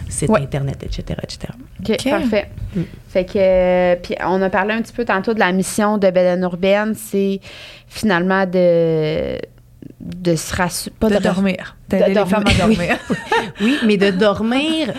site 0.08 0.30
Ouais. 0.30 0.42
Internet, 0.42 0.84
etc., 0.84 1.20
etc. 1.24 1.54
Parfait. 2.22 2.50
Mm. 2.76 2.82
Fait 3.10 3.26
que, 3.26 3.32
euh, 3.38 3.96
puis 4.02 4.16
on 4.26 4.42
a 4.42 4.50
parlé 4.50 4.74
un 4.74 4.82
petit 4.82 4.94
peu 4.94 5.06
tantôt 5.06 5.34
de 5.34 5.40
la 5.40 5.52
mission 5.52 5.98
de 5.98 6.10
Beden 6.10 6.42
Urbaine, 6.44 6.94
c'est 6.96 7.40
finalement 7.88 8.46
de, 8.46 9.38
de 10.00 10.36
se 10.36 10.56
rassurer. 10.56 10.96
Pas 11.00 11.10
De, 11.10 11.16
de, 11.16 11.24
dormir. 11.24 11.76
de 11.90 11.98
D'aider 11.98 12.14
les 12.14 12.26
femmes 12.26 12.44
à 12.46 12.54
dormir. 12.54 12.98
Oui, 13.62 13.78
mais 13.86 13.98
de 13.98 14.12
dormir 14.12 14.94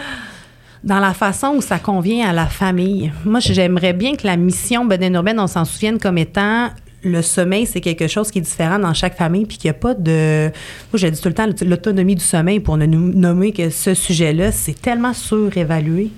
dans 0.82 0.98
la 0.98 1.12
façon 1.12 1.54
où 1.56 1.60
ça 1.60 1.78
convient 1.78 2.28
à 2.28 2.32
la 2.32 2.46
famille. 2.46 3.12
Moi, 3.24 3.40
j'aimerais 3.40 3.92
bien 3.92 4.16
que 4.16 4.26
la 4.26 4.36
mission 4.36 4.84
Beden 4.84 5.14
Urbaine, 5.14 5.38
on 5.38 5.46
s'en 5.46 5.64
souvienne 5.64 5.98
comme 5.98 6.18
étant 6.18 6.70
le 7.02 7.22
sommeil, 7.22 7.66
c'est 7.66 7.80
quelque 7.80 8.08
chose 8.08 8.30
qui 8.30 8.38
est 8.38 8.42
différent 8.42 8.78
dans 8.78 8.92
chaque 8.92 9.16
famille, 9.16 9.46
puis 9.46 9.56
qu'il 9.56 9.70
n'y 9.70 9.76
a 9.76 9.78
pas 9.78 9.94
de. 9.94 10.50
Moi, 10.92 10.94
j'ai 10.94 11.10
dit 11.10 11.20
tout 11.20 11.28
le 11.28 11.34
temps 11.34 11.46
l'autonomie 11.62 12.14
du 12.14 12.24
sommeil 12.24 12.60
pour 12.60 12.76
ne 12.76 12.86
nommer 12.86 13.52
que 13.52 13.70
ce 13.70 13.94
sujet-là, 13.94 14.52
c'est 14.52 14.78
tellement 14.80 15.14
surévalué. 15.14 16.10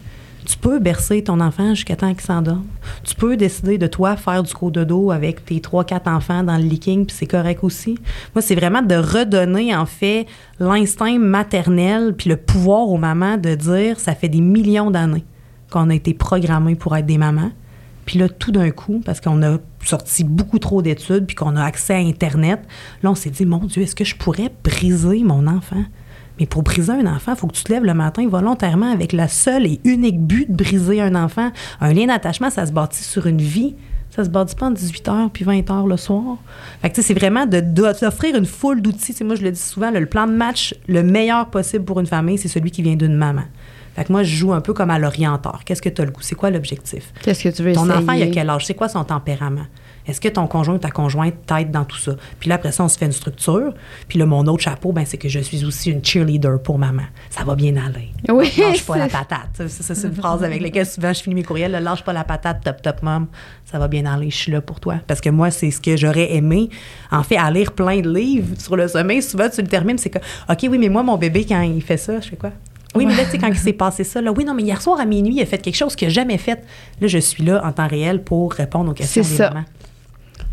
Tu 0.45 0.59
peux 0.59 0.79
bercer 0.81 1.23
ton 1.23 1.41
enfant 1.41 1.75
jusqu'à 1.75 1.95
temps 1.95 2.13
qu'il 2.13 2.23
s'endorme. 2.23 2.67
Tu 3.05 3.15
peux 3.15 3.37
décider 3.37 3.79
de 3.79 3.87
toi 3.87 4.17
faire 4.17 4.43
du 4.43 4.53
cododo 4.53 5.11
avec 5.13 5.45
tes 5.45 5.61
trois, 5.61 5.85
quatre 5.85 6.09
enfants 6.09 6.43
dans 6.43 6.57
le 6.57 6.65
leaking, 6.65 7.07
puis 7.07 7.17
c'est 7.17 7.27
correct 7.27 7.63
aussi. 7.63 7.97
Moi, 8.35 8.43
c'est 8.43 8.57
vraiment 8.57 8.83
de 8.83 8.97
redonner, 8.97 9.75
en 9.75 9.87
fait, 9.87 10.27
l'instinct 10.59 11.19
maternel, 11.19 12.15
puis 12.17 12.29
le 12.29 12.37
pouvoir 12.37 12.89
aux 12.89 12.99
mamans 12.99 13.37
de 13.37 13.55
dire 13.55 14.01
ça 14.01 14.15
fait 14.15 14.29
des 14.29 14.41
millions 14.41 14.91
d'années 14.91 15.25
qu'on 15.71 15.91
a 15.91 15.95
été 15.95 16.13
programmés 16.13 16.75
pour 16.75 16.97
être 16.97 17.07
des 17.07 17.19
mamans. 17.19 17.51
Puis 18.05 18.19
là, 18.19 18.29
tout 18.29 18.51
d'un 18.51 18.71
coup, 18.71 19.01
parce 19.05 19.21
qu'on 19.21 19.43
a 19.43 19.59
sorti 19.85 20.25
beaucoup 20.25 20.59
trop 20.59 20.83
d'études, 20.83 21.27
puis 21.27 21.37
qu'on 21.37 21.57
a 21.57 21.63
accès 21.63 21.95
à 21.95 21.99
Internet, 21.99 22.61
là, 23.03 23.11
on 23.11 23.15
s'est 23.15 23.31
dit, 23.31 23.47
mon 23.47 23.59
Dieu, 23.59 23.83
est-ce 23.83 23.95
que 23.95 24.05
je 24.05 24.17
pourrais 24.17 24.51
briser 24.65 25.23
mon 25.23 25.47
enfant? 25.47 25.85
Mais 26.43 26.47
pour 26.47 26.65
briser 26.65 26.91
un 26.91 27.07
enfant, 27.07 27.35
il 27.35 27.39
faut 27.39 27.47
que 27.47 27.53
tu 27.55 27.63
te 27.63 27.71
lèves 27.73 27.85
le 27.85 27.95
matin 27.95 28.27
volontairement 28.29 28.91
avec 28.91 29.13
la 29.13 29.29
seule 29.29 29.65
et 29.65 29.81
unique 29.85 30.21
but 30.21 30.51
de 30.51 30.57
briser 30.57 31.01
un 31.01 31.15
enfant. 31.15 31.53
Un 31.81 31.93
lien 31.93 32.07
d'attachement, 32.07 32.51
ça 32.51 32.67
se 32.67 32.73
bâtit 32.73 33.05
sur 33.05 33.29
une 33.29 33.41
vie. 33.41 33.77
Ça 34.11 34.25
se 34.25 34.29
bâtit 34.29 34.57
pas 34.57 34.67
en 34.67 34.71
18 34.73 35.07
h 35.07 35.29
puis 35.31 35.45
20 35.45 35.61
h 35.61 35.89
le 35.89 35.97
soir. 35.97 36.39
Fait 36.81 36.91
que, 36.91 37.01
c'est 37.01 37.15
vraiment 37.15 37.47
de, 37.47 37.61
d'offrir 37.61 38.35
une 38.35 38.45
foule 38.45 38.83
d'outils. 38.83 39.13
Tu 39.13 39.19
sais, 39.19 39.23
moi, 39.25 39.37
je 39.37 39.43
le 39.43 39.53
dis 39.53 39.61
souvent, 39.61 39.93
le, 39.93 40.01
le 40.01 40.07
plan 40.07 40.27
de 40.27 40.33
match, 40.33 40.75
le 40.89 41.05
meilleur 41.05 41.47
possible 41.49 41.85
pour 41.85 42.01
une 42.01 42.07
famille, 42.09 42.39
c'est 42.39 42.49
celui 42.49 42.73
qui 42.73 42.83
vient 42.83 42.97
d'une 42.97 43.15
maman. 43.15 43.45
Fait 43.95 44.03
que 44.05 44.11
moi, 44.11 44.25
je 44.25 44.35
joue 44.35 44.53
un 44.53 44.61
peu 44.61 44.73
comme 44.75 44.91
à 44.91 44.99
l'orienteur. 44.99 45.61
Qu'est-ce 45.65 45.81
que 45.83 45.91
tu 45.91 46.03
as 46.03 46.07
le 46.07 46.11
goût? 46.11 46.23
C'est 46.23 46.35
quoi 46.35 46.51
l'objectif? 46.51 47.13
Qu'est-ce 47.23 47.45
que 47.45 47.51
tu 47.51 47.63
veux 47.63 47.73
Ton 47.73 47.85
essayer? 47.85 47.99
enfant, 48.03 48.13
il 48.15 48.23
a 48.25 48.27
quel 48.27 48.51
âge? 48.51 48.67
C'est 48.67 48.75
quoi 48.75 48.89
son 48.89 49.05
tempérament? 49.05 49.67
Est-ce 50.07 50.21
que 50.21 50.29
ton 50.29 50.47
conjoint 50.47 50.75
ou 50.75 50.79
ta 50.79 50.91
conjointe 50.91 51.35
t'aide 51.47 51.71
dans 51.71 51.85
tout 51.85 51.97
ça? 51.99 52.13
Puis 52.41 52.49
là, 52.49 52.57
après 52.57 52.73
ça, 52.73 52.85
on 52.85 52.89
se 52.89 52.99
fait 52.99 53.07
une 53.07 53.13
structure. 53.13 53.73
Puis 54.09 54.19
là, 54.19 54.27
mon 54.27 54.45
autre 54.47 54.63
chapeau, 54.63 54.93
ben, 54.93 55.05
c'est 55.07 55.17
que 55.19 55.29
je 55.29 55.39
suis 55.41 55.65
aussi 55.65 55.91
une 55.91 56.05
cheerleader 56.05 56.61
pour 56.63 56.79
maman. 56.79 57.05
Ça 57.31 57.45
va 57.45 57.55
bien 57.55 57.77
aller. 57.77 58.09
Oui, 58.29 58.53
Lâche 58.59 58.85
pas 58.85 58.97
la 58.99 59.09
patate. 59.09 59.69
Ça, 59.69 59.95
c'est 59.95 60.09
une 60.09 60.15
phrase 60.15 60.43
avec 60.43 60.61
laquelle 60.61 60.87
souvent 60.87 61.13
je 61.13 61.23
finis 61.23 61.37
mes 61.37 61.43
courriels. 61.45 61.73
là, 61.73 61.81
Lâche 61.81 62.03
pas 62.03 62.13
la 62.13 62.25
patate, 62.25 62.65
top, 62.65 62.83
top, 62.83 63.03
mom. 63.03 63.27
Ça 63.65 63.79
va 63.79 63.89
bien 63.89 64.05
aller. 64.07 64.31
Je 64.31 64.37
suis 64.37 64.53
là 64.53 64.61
pour 64.61 64.81
toi. 64.81 64.97
Parce 65.07 65.21
que 65.21 65.31
moi, 65.31 65.51
c'est 65.51 65.71
ce 65.71 65.81
que 65.81 65.97
j'aurais 65.97 66.35
aimé. 66.35 66.69
En 67.11 67.23
fait, 67.23 67.37
à 67.37 67.51
lire 67.51 67.73
plein 67.73 68.01
de 68.01 68.13
livres 68.13 68.55
sur 68.59 68.77
le 68.77 68.89
sommeil, 68.89 69.23
souvent, 69.23 69.49
tu 69.49 69.63
le 69.63 69.69
termines, 69.69 69.99
c'est 69.99 70.11
que, 70.11 70.19
OK, 70.49 70.59
oui, 70.69 70.79
mais 70.79 70.89
moi, 70.89 71.03
mon 71.03 71.17
bébé, 71.17 71.47
quand 71.49 71.61
il 71.63 71.81
fait 71.83 71.97
ça, 71.97 72.21
je 72.21 72.29
fais 72.31 72.37
quoi? 72.37 72.51
Oui, 72.95 73.07
mais 73.07 73.17
là, 73.17 73.25
tu 73.25 73.31
sais, 73.31 73.39
quand 73.39 73.47
il 73.49 73.57
s'est 73.57 73.73
passé 73.73 74.05
ça, 74.05 74.21
là, 74.21 74.33
oui, 74.33 74.45
non, 74.45 74.53
mais 74.53 74.63
hier 74.65 74.83
soir 74.83 75.01
à 75.01 75.07
minuit, 75.07 75.37
il 75.37 75.43
a 75.43 75.47
fait 75.47 75.57
quelque 75.59 75.77
chose 75.77 75.97
qu'il 75.97 76.09
n'a 76.09 76.13
jamais 76.13 76.37
fait. 76.37 76.63
Là, 77.01 77.07
je 77.09 77.17
suis 77.19 77.43
là 77.43 77.63
en 77.65 77.73
temps 77.73 77.87
réel 77.89 78.23
pour 78.23 78.53
répondre 78.53 78.91
aux 78.91 78.95
questions 78.95 79.23
C'est 79.23 79.31
des 79.31 79.37
ça. 79.37 79.49
mamans. 79.49 79.65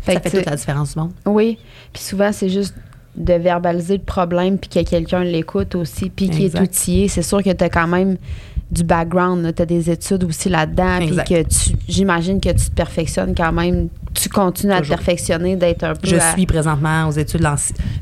Fait 0.00 0.14
ça 0.14 0.20
fait 0.20 0.30
toute 0.30 0.46
la 0.46 0.56
différence 0.56 0.94
du 0.94 1.00
monde. 1.00 1.12
Oui. 1.26 1.58
Puis 1.92 2.02
souvent, 2.02 2.32
c'est 2.32 2.48
juste 2.48 2.74
de 3.16 3.34
verbaliser 3.34 3.98
le 3.98 4.02
problème 4.02 4.56
puis 4.58 4.70
que 4.70 4.88
quelqu'un 4.88 5.24
l'écoute 5.24 5.74
aussi 5.74 6.10
puis 6.10 6.30
qui 6.30 6.46
est 6.46 6.58
outillé. 6.58 7.08
C'est 7.08 7.22
sûr 7.22 7.42
que 7.42 7.50
tu 7.50 7.64
as 7.64 7.68
quand 7.68 7.88
même 7.88 8.16
du 8.70 8.84
background, 8.84 9.52
tu 9.54 9.62
as 9.62 9.66
des 9.66 9.90
études 9.90 10.24
aussi 10.24 10.48
là-dedans 10.48 10.98
puis 10.98 11.16
que 11.16 11.42
tu 11.42 11.70
j'imagine 11.88 12.40
que 12.40 12.50
tu 12.50 12.66
te 12.70 12.74
perfectionnes 12.74 13.34
quand 13.36 13.50
même, 13.52 13.88
tu 14.14 14.28
continues 14.28 14.72
à 14.72 14.80
te 14.80 14.86
perfectionner 14.88 15.56
d'être 15.56 15.82
un 15.82 15.94
peu 15.94 16.06
Je 16.08 16.16
à- 16.16 16.32
suis 16.32 16.46
présentement 16.46 17.08
aux 17.08 17.12
études. 17.12 17.44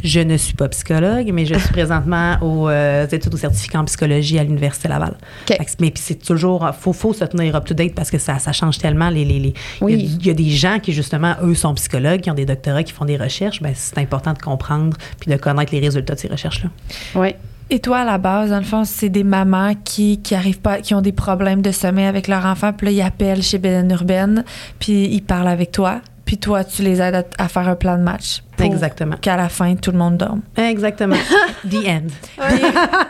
Je 0.05 0.21
ne 0.21 0.37
suis 0.37 0.55
pas 0.55 0.69
psychologue, 0.69 1.31
mais 1.33 1.47
je 1.47 1.55
suis 1.55 1.69
présentement 1.73 2.37
aux 2.43 2.69
euh, 2.69 3.07
études 3.07 3.33
au 3.33 3.37
certificat 3.39 3.81
en 3.81 3.85
psychologie 3.87 4.39
à 4.39 4.45
l'Université 4.45 4.89
Laval. 4.89 5.17
Que- 5.47 5.55
mais 5.81 5.91
puis 5.91 6.03
c'est 6.05 6.17
toujours, 6.23 6.69
faut, 6.79 6.93
faut 6.93 7.13
se 7.15 7.25
tenir 7.25 7.55
up 7.55 7.65
to 7.65 7.73
date 7.75 7.95
parce 7.95 8.11
que 8.11 8.19
ça, 8.19 8.39
ça 8.39 8.53
change 8.53 8.79
tellement. 8.79 9.09
Les, 9.11 9.25
les, 9.25 9.39
les- 9.39 9.55
Oui. 9.81 9.95
il, 9.95 10.01
y 10.01 10.05
a, 10.05 10.17
il 10.21 10.27
y 10.27 10.31
a 10.31 10.35
des 10.35 10.51
gens 10.51 10.79
qui, 10.81 10.93
justement, 10.93 11.35
eux, 11.43 11.55
sont 11.55 11.73
psychologues, 11.75 12.21
qui 12.21 12.31
ont 12.31 12.35
des 12.35 12.47
doctorats, 12.47 12.83
qui 12.83 12.93
font 12.93 13.05
des 13.07 13.17
recherches. 13.17 13.63
Ben, 13.63 13.73
c'est 13.75 13.99
important 13.99 14.33
de 14.35 14.39
comprendre 14.39 14.97
puis 15.19 15.31
de 15.31 15.37
connaître 15.37 15.73
les 15.73 15.81
résultats 15.81 16.15
de 16.15 16.21
ces 16.21 16.29
recherches-là. 16.29 16.69
Oui. 17.15 17.35
Et 17.71 17.81
toi, 17.81 17.99
à 17.99 18.05
la 18.05 18.17
base, 18.17 18.51
dans 18.51 18.59
le 18.59 18.65
fond, 18.65 18.85
c'est 18.85 19.11
des 19.11 19.25
mamans 19.25 19.75
qui, 19.85 20.23
qui 20.23 20.35
arrivent 20.35 20.61
pas, 20.61 20.81
qui 20.81 20.95
ont 20.95 21.03
des 21.03 21.13
problèmes 21.13 21.61
de 21.61 21.71
sommeil 21.71 22.07
avec 22.07 22.27
leur 22.27 22.47
enfant, 22.47 22.73
puis 22.73 22.87
là, 22.87 22.93
ils 22.93 23.03
appellent 23.03 23.43
chez 23.43 23.59
Beden 23.59 23.91
Urbaine, 23.91 24.45
puis 24.79 25.05
ils 25.05 25.21
parlent 25.21 25.49
avec 25.49 25.71
toi, 25.71 26.01
puis 26.25 26.39
toi, 26.39 26.65
tu 26.65 26.83
les 26.83 27.03
aides 27.03 27.27
à 27.37 27.49
faire 27.49 27.69
un 27.69 27.77
plan 27.77 27.99
de 27.99 28.03
match. 28.03 28.43
Pour 28.59 28.67
Exactement. 28.67 29.17
Qu'à 29.21 29.37
la 29.37 29.49
fin, 29.49 29.75
tout 29.77 29.91
le 29.93 29.99
monde 29.99 30.17
dorme. 30.19 30.41
Exactement. 30.57 31.17
The 31.69 31.75
end. 31.87 32.09
Puis, 32.49 32.59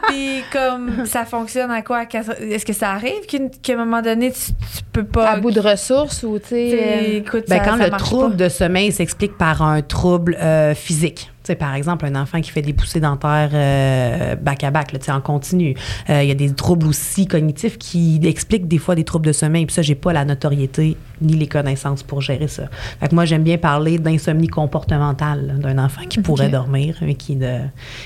puis 0.08 0.40
comme 0.52 1.06
ça 1.06 1.24
fonctionne 1.24 1.70
à 1.70 1.82
quoi? 1.82 2.04
Est-ce 2.40 2.64
que 2.64 2.72
ça 2.72 2.92
arrive 2.92 3.26
qu'à 3.62 3.72
un 3.74 3.76
moment 3.76 4.02
donné, 4.02 4.30
tu, 4.32 4.52
tu 4.52 4.82
peux 4.92 5.04
pas. 5.04 5.30
À 5.30 5.40
bout 5.40 5.50
de 5.50 5.60
ressources 5.60 6.22
ou 6.22 6.38
tu 6.38 6.48
sais 6.48 6.78
euh, 6.80 7.18
écoute, 7.18 7.44
Ben, 7.48 7.58
ça- 7.58 7.64
quand 7.70 7.76
ça 7.78 7.88
le 7.88 7.96
trouble 7.96 8.36
pas. 8.36 8.44
de 8.44 8.48
sommeil 8.48 8.92
s'explique 8.92 9.36
par 9.36 9.62
un 9.62 9.82
trouble 9.82 10.36
euh, 10.40 10.74
physique. 10.74 11.30
Tu 11.44 11.52
sais, 11.54 11.56
par 11.56 11.74
exemple, 11.74 12.04
un 12.04 12.14
enfant 12.20 12.40
qui 12.42 12.50
fait 12.50 12.60
des 12.60 12.74
poussées 12.74 13.00
dentaires 13.00 13.50
euh, 13.54 14.34
back 14.36 14.64
à 14.64 14.70
back, 14.70 14.92
là, 14.92 14.98
tu 14.98 15.06
sais, 15.06 15.12
en 15.12 15.20
continu. 15.22 15.74
Euh, 16.10 16.22
Il 16.22 16.28
y 16.28 16.32
a 16.32 16.34
des 16.34 16.52
troubles 16.52 16.86
aussi 16.86 17.26
cognitifs 17.26 17.78
qui 17.78 18.20
expliquent 18.24 18.68
des 18.68 18.76
fois 18.76 18.94
des 18.94 19.04
troubles 19.04 19.24
de 19.26 19.32
sommeil. 19.32 19.64
Puis 19.64 19.74
ça, 19.74 19.80
j'ai 19.80 19.94
pas 19.94 20.12
la 20.12 20.24
notoriété 20.26 20.96
ni 21.22 21.34
les 21.34 21.46
connaissances 21.46 22.02
pour 22.02 22.20
gérer 22.20 22.48
ça. 22.48 22.64
Fait 23.00 23.08
que 23.08 23.14
moi, 23.14 23.24
j'aime 23.24 23.44
bien 23.44 23.56
parler 23.56 23.98
d'insomnie 23.98 24.48
comportementale 24.48 25.37
d'un 25.42 25.78
enfant 25.78 26.02
qui 26.08 26.20
pourrait 26.20 26.48
dormir, 26.52 26.96
mais 27.02 27.14
qui, 27.14 27.36
ne, 27.36 27.58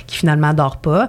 qui 0.07 0.17
finalement 0.17 0.53
dort 0.55 0.79
pas. 0.79 1.09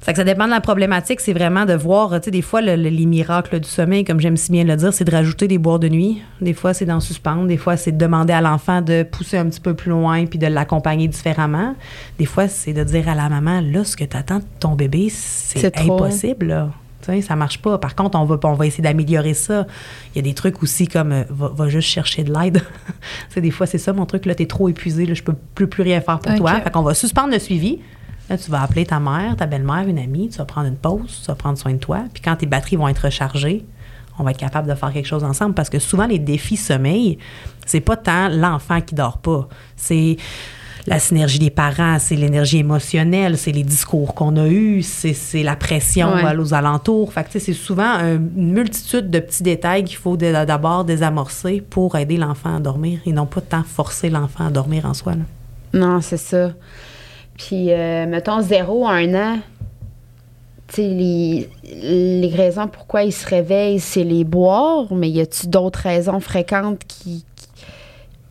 Fait 0.00 0.12
que 0.12 0.18
ça 0.18 0.24
dépend 0.24 0.44
de 0.46 0.50
la 0.50 0.60
problématique. 0.60 1.20
C'est 1.20 1.32
vraiment 1.32 1.64
de 1.64 1.74
voir, 1.74 2.10
tu 2.20 2.26
sais, 2.26 2.30
des 2.30 2.42
fois, 2.42 2.60
le- 2.62 2.76
le- 2.76 2.88
les 2.90 3.06
miracles 3.06 3.58
du 3.60 3.68
sommeil, 3.68 4.04
comme 4.04 4.20
j'aime 4.20 4.36
si 4.36 4.52
bien 4.52 4.62
le 4.64 4.76
dire, 4.76 4.92
c'est 4.92 5.04
de 5.04 5.10
rajouter 5.10 5.48
des 5.48 5.58
boires 5.58 5.78
de 5.80 5.88
nuit. 5.88 6.22
Des 6.40 6.52
fois, 6.54 6.74
c'est 6.74 6.84
d'en 6.84 7.00
suspendre. 7.00 7.46
Des 7.46 7.56
fois, 7.56 7.76
c'est 7.76 7.92
de 7.92 7.98
demander 7.98 8.32
à 8.32 8.40
l'enfant 8.40 8.82
de 8.82 9.02
pousser 9.02 9.36
un 9.38 9.46
petit 9.46 9.60
peu 9.60 9.74
plus 9.74 9.90
loin 9.90 10.24
puis 10.26 10.38
de 10.38 10.46
l'accompagner 10.46 11.08
différemment. 11.08 11.74
Des 12.18 12.26
fois, 12.26 12.46
c'est 12.48 12.72
de 12.72 12.84
dire 12.84 13.08
à 13.08 13.14
la 13.14 13.28
maman, 13.28 13.60
là, 13.60 13.82
ce 13.84 13.96
que 13.96 14.04
tu 14.04 14.16
attends 14.16 14.38
de 14.38 14.44
ton 14.60 14.74
bébé, 14.76 15.08
c'est 15.10 15.60
impossible, 15.94 16.46
là. 16.46 16.70
Sais, 17.06 17.22
ça 17.22 17.36
marche 17.36 17.62
pas. 17.62 17.78
Par 17.78 17.94
contre, 17.94 18.18
on 18.18 18.24
va, 18.24 18.38
on 18.42 18.54
va 18.54 18.66
essayer 18.66 18.82
d'améliorer 18.82 19.34
ça. 19.34 19.66
Il 20.14 20.16
y 20.16 20.18
a 20.18 20.22
des 20.22 20.34
trucs 20.34 20.62
aussi 20.62 20.88
comme 20.88 21.12
euh, 21.12 21.22
va, 21.30 21.48
va 21.48 21.68
juste 21.68 21.88
chercher 21.88 22.24
de 22.24 22.32
l'aide. 22.32 22.62
c'est 23.28 23.40
des 23.40 23.52
fois, 23.52 23.66
c'est 23.66 23.78
ça 23.78 23.92
mon 23.92 24.06
truc. 24.06 24.26
Là, 24.26 24.34
t'es 24.34 24.46
trop 24.46 24.68
épuisé. 24.68 25.06
Là, 25.06 25.14
je 25.14 25.22
peux 25.22 25.34
plus, 25.54 25.68
plus 25.68 25.82
rien 25.82 26.00
faire 26.00 26.18
pour 26.18 26.34
toi. 26.34 26.60
Fait 26.60 26.70
qu'on 26.70 26.82
va 26.82 26.94
suspendre 26.94 27.32
le 27.32 27.38
suivi. 27.38 27.78
Là, 28.28 28.36
tu 28.36 28.50
vas 28.50 28.62
appeler 28.62 28.84
ta 28.84 28.98
mère, 28.98 29.36
ta 29.36 29.46
belle-mère, 29.46 29.86
une 29.86 30.00
amie, 30.00 30.28
tu 30.30 30.38
vas 30.38 30.44
prendre 30.44 30.66
une 30.66 30.76
pause, 30.76 31.20
tu 31.22 31.26
vas 31.28 31.36
prendre 31.36 31.56
soin 31.56 31.72
de 31.72 31.78
toi. 31.78 32.02
Puis 32.12 32.20
quand 32.22 32.34
tes 32.34 32.46
batteries 32.46 32.74
vont 32.74 32.88
être 32.88 33.04
rechargées, 33.04 33.64
on 34.18 34.24
va 34.24 34.32
être 34.32 34.38
capable 34.38 34.68
de 34.68 34.74
faire 34.74 34.92
quelque 34.92 35.06
chose 35.06 35.22
ensemble. 35.22 35.54
Parce 35.54 35.70
que 35.70 35.78
souvent, 35.78 36.06
les 36.06 36.18
défis 36.18 36.56
sommeil, 36.56 37.18
c'est 37.66 37.80
pas 37.80 37.96
tant 37.96 38.28
l'enfant 38.28 38.80
qui 38.80 38.96
dort 38.96 39.18
pas. 39.18 39.48
C'est 39.76 40.16
la 40.86 40.98
synergie 40.98 41.38
des 41.38 41.50
parents, 41.50 41.98
c'est 41.98 42.14
l'énergie 42.16 42.58
émotionnelle, 42.58 43.36
c'est 43.36 43.52
les 43.52 43.62
discours 43.64 44.14
qu'on 44.14 44.36
a 44.36 44.46
eus, 44.46 44.82
c'est 44.82 45.42
la 45.42 45.56
pression 45.56 46.14
Ouais. 46.14 46.36
aux 46.36 46.54
alentours. 46.54 47.12
Fait 47.12 47.22
que, 47.24 47.30
tu 47.30 47.32
sais, 47.32 47.40
c'est 47.40 47.52
souvent 47.52 47.82
un- 47.88 48.14
une 48.16 48.52
multitude 48.52 49.10
de 49.10 49.18
petits 49.18 49.42
détails 49.42 49.84
qu'il 49.84 49.96
faut 49.96 50.16
d'abord 50.16 50.84
désamorcer 50.84 51.60
pour 51.60 51.96
aider 51.96 52.16
l'enfant 52.16 52.56
à 52.56 52.60
dormir 52.60 53.00
et 53.06 53.12
non 53.12 53.26
pas 53.26 53.40
tant 53.40 53.62
forcer 53.64 54.10
l'enfant 54.10 54.46
à 54.46 54.50
dormir 54.50 54.86
en 54.86 54.94
soi. 54.94 55.12
là. 55.14 55.24
Non, 55.78 56.00
c'est 56.00 56.16
ça. 56.16 56.52
Puis, 57.36 57.72
euh, 57.72 58.06
mettons, 58.06 58.40
zéro 58.40 58.86
à 58.86 58.92
un 58.92 59.14
an, 59.14 59.38
tu 60.68 60.76
sais, 60.76 60.88
les, 60.88 61.48
les 62.20 62.32
raisons 62.34 62.66
pourquoi 62.66 63.02
ils 63.04 63.12
se 63.12 63.26
réveillent, 63.26 63.78
c'est 63.80 64.02
les 64.04 64.24
boire, 64.24 64.86
mais 64.92 65.08
y 65.10 65.20
a-tu 65.20 65.46
d'autres 65.48 65.80
raisons 65.80 66.18
fréquentes 66.20 66.82
qui, 66.88 67.24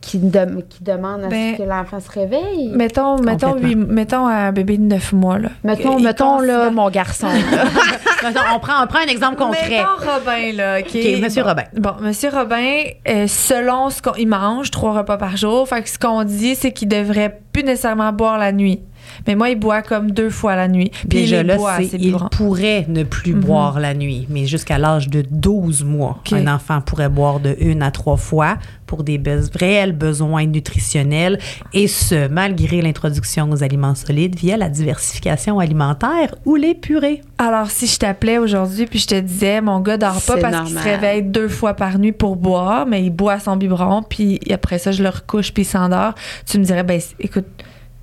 qui, 0.06 0.18
dem- 0.18 0.62
qui 0.68 0.84
demandent 0.84 1.24
à 1.24 1.28
Ben, 1.28 1.54
ce 1.56 1.62
que 1.62 1.68
l'enfant 1.68 1.98
se 2.00 2.10
réveille? 2.10 2.68
Mettons, 2.74 3.18
mettons, 3.20 3.54
lui- 3.54 3.74
mettons 3.74 4.26
un 4.26 4.52
bébé 4.52 4.76
de 4.78 4.82
9 4.84 5.12
mois. 5.12 5.38
Là. 5.38 5.48
mettons, 5.64 5.98
mettons 5.98 6.38
là, 6.40 6.70
mon 6.70 6.88
garçon. 6.90 7.26
là. 7.26 7.64
Mettons, 8.24 8.40
on, 8.54 8.58
prend, 8.58 8.82
on 8.82 8.86
prend 8.86 9.00
un 9.00 9.10
exemple 9.10 9.36
concret. 9.36 9.68
Mettons 9.68 10.10
Robin, 10.10 10.52
là. 10.56 10.78
OK, 10.80 10.94
Monsieur 11.22 11.42
Bon. 11.42 11.48
Robin. 11.50 11.62
Bon, 11.76 11.90
Monsieur 12.00 12.30
Robin, 12.30 12.82
euh, 13.08 13.26
selon 13.28 13.90
ce 13.90 14.00
qu'il 14.00 14.26
mange, 14.26 14.70
trois 14.70 14.94
repas 14.94 15.18
par 15.18 15.36
jour. 15.36 15.68
Fait 15.68 15.82
que 15.82 15.88
ce 15.90 15.98
qu'on 15.98 16.24
dit, 16.24 16.54
c'est 16.54 16.72
qu'il 16.72 16.88
devrait 16.88 17.38
plus 17.52 17.62
nécessairement 17.62 18.12
boire 18.12 18.38
la 18.38 18.52
nuit. 18.52 18.80
Mais 19.26 19.34
moi, 19.34 19.50
il 19.50 19.58
boit 19.58 19.82
comme 19.82 20.10
deux 20.10 20.30
fois 20.30 20.56
la 20.56 20.68
nuit. 20.68 20.90
Puis 21.08 21.20
Déjà 21.20 21.40
il 21.40 21.46
là, 21.46 21.56
boit, 21.56 21.76
c'est- 21.78 21.88
c'est 21.88 21.96
il 22.00 22.16
pourrait 22.30 22.84
ne 22.88 23.02
plus 23.02 23.34
Mhm. 23.34 23.40
boire 23.40 23.80
la 23.80 23.94
nuit, 23.94 24.26
mais 24.30 24.46
jusqu'à 24.46 24.78
l'âge 24.78 25.08
de 25.08 25.24
12 25.30 25.84
mois, 25.84 26.20
un 26.32 26.46
enfant 26.46 26.80
pourrait 26.80 27.08
boire 27.08 27.40
de 27.40 27.56
une 27.60 27.82
à 27.82 27.90
trois 27.90 28.16
fois 28.16 28.56
pour 28.86 29.02
des 29.02 29.20
réels 29.58 29.92
besoins 29.92 30.46
nutritionnels, 30.46 31.38
et 31.72 31.88
ce, 31.88 32.28
malgré 32.28 32.82
l'introduction 32.82 33.50
aux 33.50 33.62
aliments 33.64 33.94
solides 33.96 34.36
via 34.36 34.56
la 34.56 34.68
diversification 34.68 35.58
alimentaire 35.58 36.34
ou 36.44 36.54
les 36.54 36.74
purées. 36.74 37.20
Alors, 37.38 37.68
si 37.70 37.86
je 37.88 37.98
t'appelais 37.98 38.38
aujourd'hui 38.38 38.86
puis 38.86 38.98
je 39.00 39.08
te 39.08 39.18
disais, 39.20 39.60
mon 39.60 39.80
gars 39.80 39.96
dort 39.96 40.14
pas 40.22 40.34
C'est 40.36 40.40
parce 40.40 40.68
qu'il 40.68 40.78
se 40.78 40.82
réveille 40.84 41.22
deux 41.22 41.48
fois 41.48 41.74
par 41.74 41.98
nuit 41.98 42.12
pour 42.12 42.36
boire, 42.36 42.86
mais 42.86 43.02
il 43.02 43.10
boit 43.10 43.40
son 43.40 43.56
biberon, 43.56 44.02
puis 44.08 44.38
après 44.52 44.78
ça, 44.78 44.92
je 44.92 45.02
le 45.02 45.08
recouche 45.08 45.52
puis 45.52 45.62
il 45.62 45.66
s'endort, 45.66 46.14
tu 46.48 46.58
me 46.58 46.64
dirais, 46.64 46.84
ben 46.84 47.00
écoute, 47.18 47.46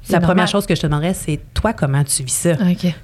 La 0.10 0.20
première 0.20 0.48
chose 0.48 0.66
que 0.66 0.76
je 0.76 0.82
te 0.82 0.88
demanderais, 0.88 1.14
c'est 1.14 1.40
toi, 1.54 1.74
comment 1.74 2.04
tu 2.04 2.24
vis 2.24 2.34
ça? 2.34 2.54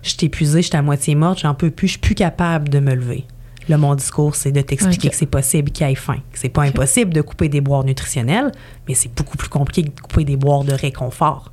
Je 0.02 0.10
suis 0.10 0.26
épuisée, 0.26 0.62
je 0.62 0.68
suis 0.68 0.78
à 0.78 0.82
moitié 0.82 1.16
morte, 1.16 1.40
j'en 1.40 1.54
peux 1.54 1.72
plus, 1.72 1.88
je 1.88 1.92
suis 1.94 2.00
plus 2.00 2.16
capable 2.16 2.70
de 2.70 2.80
me 2.80 2.94
lever. 2.94 3.26
Là, 3.68 3.78
mon 3.78 3.94
discours, 3.94 4.36
c'est 4.36 4.52
de 4.52 4.62
t'expliquer 4.62 5.10
que 5.10 5.16
c'est 5.16 5.28
possible 5.28 5.72
qu'il 5.72 5.88
y 5.88 5.92
ait 5.92 5.96
faim. 5.96 6.18
C'est 6.34 6.50
pas 6.50 6.64
impossible 6.64 7.14
de 7.14 7.22
couper 7.22 7.50
des 7.50 7.62
boires 7.62 7.84
nutritionnels, 7.84 8.52
mais 8.88 8.96
c'est 8.96 9.14
beaucoup 9.14 9.38
plus 9.38 9.50
compliqué 9.50 9.84
que 9.84 9.96
de 9.96 10.02
couper 10.02 10.24
des 10.24 10.38
boires 10.38 10.64
de 10.64 10.74
réconfort. 10.74 11.52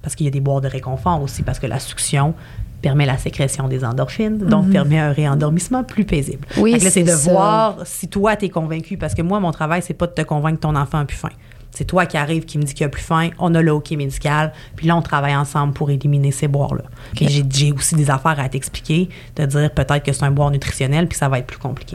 Parce 0.00 0.14
qu'il 0.14 0.26
y 0.26 0.28
a 0.28 0.32
des 0.32 0.40
boires 0.40 0.60
de 0.60 0.68
réconfort 0.68 1.20
aussi, 1.20 1.42
parce 1.42 1.58
que 1.58 1.66
la 1.66 1.80
succion 1.80 2.34
permet 2.82 3.06
la 3.06 3.18
sécrétion 3.18 3.66
des 3.66 3.84
endorphines, 3.84 4.38
donc 4.38 4.70
permet 4.70 5.00
un 5.00 5.10
réendormissement 5.10 5.82
plus 5.82 6.04
paisible. 6.04 6.46
Oui, 6.56 6.76
c'est 6.78 6.90
c'est 6.90 7.02
de 7.02 7.10
ça. 7.10 7.30
voir 7.30 7.78
si 7.84 8.06
toi, 8.06 8.36
tu 8.36 8.44
es 8.44 8.48
convaincu. 8.48 8.96
Parce 8.96 9.14
que 9.14 9.22
moi, 9.22 9.40
mon 9.40 9.50
travail, 9.50 9.82
c'est 9.82 9.94
pas 9.94 10.06
de 10.06 10.12
te 10.12 10.22
convaincre 10.22 10.58
que 10.58 10.62
ton 10.62 10.76
enfant 10.76 10.98
a 10.98 11.04
plus 11.04 11.16
faim. 11.16 11.30
C'est 11.76 11.84
toi 11.84 12.06
qui 12.06 12.16
arrive, 12.16 12.46
qui 12.46 12.56
me 12.56 12.62
dit 12.62 12.72
qu'il 12.72 12.86
a 12.86 12.88
plus 12.88 13.02
faim. 13.02 13.28
On 13.38 13.54
a 13.54 13.60
le 13.60 13.70
hockey 13.70 13.96
médical. 13.96 14.54
Puis 14.76 14.86
là, 14.86 14.96
on 14.96 15.02
travaille 15.02 15.36
ensemble 15.36 15.74
pour 15.74 15.90
éliminer 15.90 16.30
ces 16.30 16.48
boires-là. 16.48 16.84
J'ai- 17.28 17.44
j'ai 17.50 17.70
aussi 17.70 17.94
des 17.96 18.08
affaires 18.10 18.40
à 18.40 18.48
t'expliquer, 18.48 19.10
de 19.36 19.44
dire 19.44 19.70
peut-être 19.72 20.02
que 20.02 20.10
c'est 20.14 20.24
un 20.24 20.30
boire 20.30 20.50
nutritionnel, 20.50 21.06
puis 21.06 21.18
ça 21.18 21.28
va 21.28 21.38
être 21.38 21.46
plus 21.46 21.58
compliqué. 21.58 21.94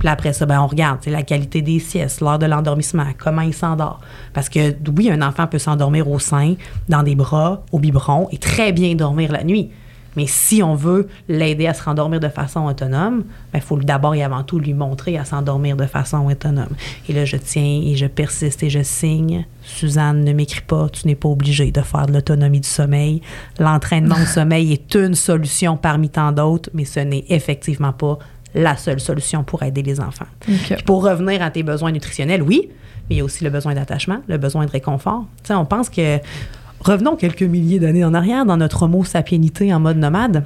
Puis 0.00 0.04
là, 0.06 0.10
après 0.10 0.32
ça, 0.32 0.46
ben, 0.46 0.60
on 0.60 0.66
regarde 0.66 0.98
la 1.06 1.22
qualité 1.22 1.62
des 1.62 1.78
siestes, 1.78 2.20
l'heure 2.20 2.40
de 2.40 2.46
l'endormissement, 2.46 3.06
comment 3.18 3.42
il 3.42 3.54
s'endort. 3.54 4.00
Parce 4.32 4.48
que 4.48 4.74
oui, 4.96 5.08
un 5.12 5.22
enfant 5.22 5.46
peut 5.46 5.58
s'endormir 5.60 6.10
au 6.10 6.18
sein, 6.18 6.54
dans 6.88 7.04
des 7.04 7.14
bras, 7.14 7.62
au 7.70 7.78
biberon, 7.78 8.26
et 8.32 8.38
très 8.38 8.72
bien 8.72 8.96
dormir 8.96 9.30
la 9.30 9.44
nuit. 9.44 9.70
Mais 10.16 10.26
si 10.26 10.62
on 10.62 10.74
veut 10.74 11.08
l'aider 11.28 11.66
à 11.66 11.74
se 11.74 11.82
rendormir 11.82 12.20
de 12.20 12.28
façon 12.28 12.66
autonome, 12.66 13.24
il 13.54 13.60
faut 13.60 13.76
d'abord 13.78 14.14
et 14.14 14.22
avant 14.22 14.42
tout 14.42 14.58
lui 14.58 14.74
montrer 14.74 15.16
à 15.18 15.24
s'endormir 15.24 15.76
de 15.76 15.86
façon 15.86 16.28
autonome. 16.30 16.74
Et 17.08 17.12
là, 17.12 17.24
je 17.24 17.36
tiens 17.36 17.82
et 17.84 17.94
je 17.96 18.06
persiste 18.06 18.62
et 18.62 18.70
je 18.70 18.82
signe. 18.82 19.46
Suzanne, 19.62 20.24
ne 20.24 20.32
m'écris 20.32 20.62
pas, 20.62 20.88
tu 20.88 21.06
n'es 21.06 21.14
pas 21.14 21.28
obligée 21.28 21.70
de 21.70 21.80
faire 21.80 22.06
de 22.06 22.12
l'autonomie 22.12 22.60
du 22.60 22.68
sommeil. 22.68 23.22
L'entraînement 23.58 24.16
au 24.20 24.26
sommeil 24.26 24.72
est 24.72 24.94
une 24.94 25.14
solution 25.14 25.76
parmi 25.76 26.08
tant 26.08 26.32
d'autres, 26.32 26.70
mais 26.74 26.84
ce 26.84 27.00
n'est 27.00 27.24
effectivement 27.28 27.92
pas 27.92 28.18
la 28.54 28.76
seule 28.76 29.00
solution 29.00 29.44
pour 29.44 29.62
aider 29.62 29.82
les 29.82 30.00
enfants. 30.00 30.26
Puis 30.40 30.58
pour 30.84 31.04
revenir 31.04 31.42
à 31.42 31.50
tes 31.50 31.62
besoins 31.62 31.92
nutritionnels, 31.92 32.42
oui, 32.42 32.68
mais 33.08 33.16
il 33.16 33.18
y 33.18 33.20
a 33.20 33.24
aussi 33.24 33.44
le 33.44 33.50
besoin 33.50 33.74
d'attachement, 33.74 34.20
le 34.28 34.38
besoin 34.38 34.66
de 34.66 34.70
réconfort. 34.70 35.24
Tu 35.42 35.48
sais, 35.48 35.54
on 35.54 35.64
pense 35.64 35.88
que 35.88 36.18
revenons 36.80 37.16
quelques 37.16 37.42
milliers 37.42 37.78
d'années 37.78 38.04
en 38.04 38.14
arrière 38.14 38.44
dans 38.44 38.56
notre 38.56 38.82
homo 38.82 39.04
sapienité 39.04 39.72
en 39.72 39.80
mode 39.80 39.96
nomade. 39.96 40.44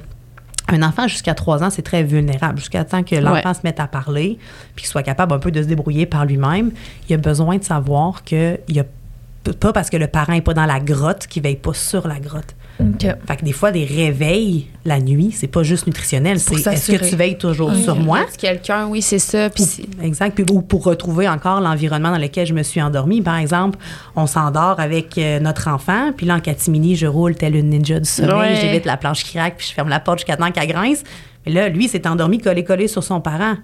Un 0.67 0.81
enfant 0.81 1.07
jusqu'à 1.07 1.35
3 1.35 1.63
ans, 1.63 1.69
c'est 1.69 1.83
très 1.83 2.03
vulnérable. 2.03 2.57
Jusqu'à 2.57 2.83
temps 2.83 3.03
que 3.03 3.15
l'enfant 3.15 3.53
se 3.53 3.59
mette 3.63 3.79
à 3.79 3.87
parler, 3.87 4.39
puis 4.75 4.83
qu'il 4.83 4.87
soit 4.87 5.03
capable 5.03 5.33
un 5.33 5.39
peu 5.39 5.51
de 5.51 5.61
se 5.61 5.67
débrouiller 5.67 6.07
par 6.07 6.25
lui-même, 6.25 6.71
il 7.07 7.13
a 7.13 7.17
besoin 7.17 7.57
de 7.57 7.63
savoir 7.63 8.23
que 8.23 8.59
il 8.67 8.75
y 8.75 8.79
a 8.79 8.85
pas 9.59 9.73
parce 9.73 9.91
que 9.91 9.97
le 9.97 10.07
parent 10.07 10.33
n'est 10.33 10.41
pas 10.41 10.55
dans 10.55 10.65
la 10.65 10.79
grotte 10.79 11.27
qu'il 11.27 11.43
veille 11.43 11.55
pas 11.55 11.73
sur 11.73 12.07
la 12.07 12.19
grotte. 12.19 12.55
Fait 12.77 13.37
que 13.37 13.45
des 13.45 13.51
fois, 13.53 13.71
des 13.71 13.85
réveils 13.85 14.67
la 14.83 14.99
nuit, 14.99 15.31
c'est 15.31 15.47
pas 15.47 15.63
juste 15.63 15.87
nutritionnel, 15.87 16.39
c'est 16.39 16.55
est-ce 16.67 16.91
que 16.91 17.09
tu 17.09 17.15
veilles 17.15 17.37
toujours 17.37 17.73
sur 17.73 17.95
moi? 17.95 18.19
Quelqu'un, 18.37 18.87
oui, 18.87 19.01
c'est 19.01 19.19
ça. 19.19 19.49
Puis 19.49 19.63
Exact. 20.03 20.35
Puis, 20.35 20.45
ou 20.51 20.61
pour 20.61 20.83
retrouver 20.83 21.27
encore 21.29 21.61
l'environnement 21.61 22.11
dans 22.11 22.17
lequel 22.17 22.45
je 22.45 22.53
me 22.53 22.63
suis 22.63 22.81
endormie. 22.81 23.21
Par 23.21 23.37
exemple, 23.37 23.79
on 24.15 24.27
s'endort 24.27 24.79
avec 24.79 25.17
euh, 25.17 25.39
notre 25.39 25.69
enfant, 25.69 26.11
puis 26.15 26.25
là, 26.25 26.35
en 26.35 26.39
catimini, 26.39 26.95
je 26.95 27.07
roule 27.07 27.35
telle 27.35 27.55
une 27.55 27.69
ninja 27.69 27.99
du 27.99 28.09
sommeil, 28.09 28.35
Ouais. 28.53 28.59
j'évite 28.61 28.85
la 28.85 28.97
planche 28.97 29.23
qui 29.23 29.37
craque, 29.37 29.55
puis 29.57 29.67
je 29.69 29.73
ferme 29.73 29.89
la 29.89 29.99
porte 29.99 30.19
jusqu'à 30.19 30.35
temps 30.37 30.51
qu'elle 30.51 30.67
grince. 30.67 31.03
Mais 31.45 31.51
là, 31.53 31.69
lui, 31.69 31.87
s'est 31.87 32.07
endormi 32.07 32.39
collé-collé 32.39 32.87
sur 32.87 33.03
son 33.03 33.21
parent. 33.21 33.55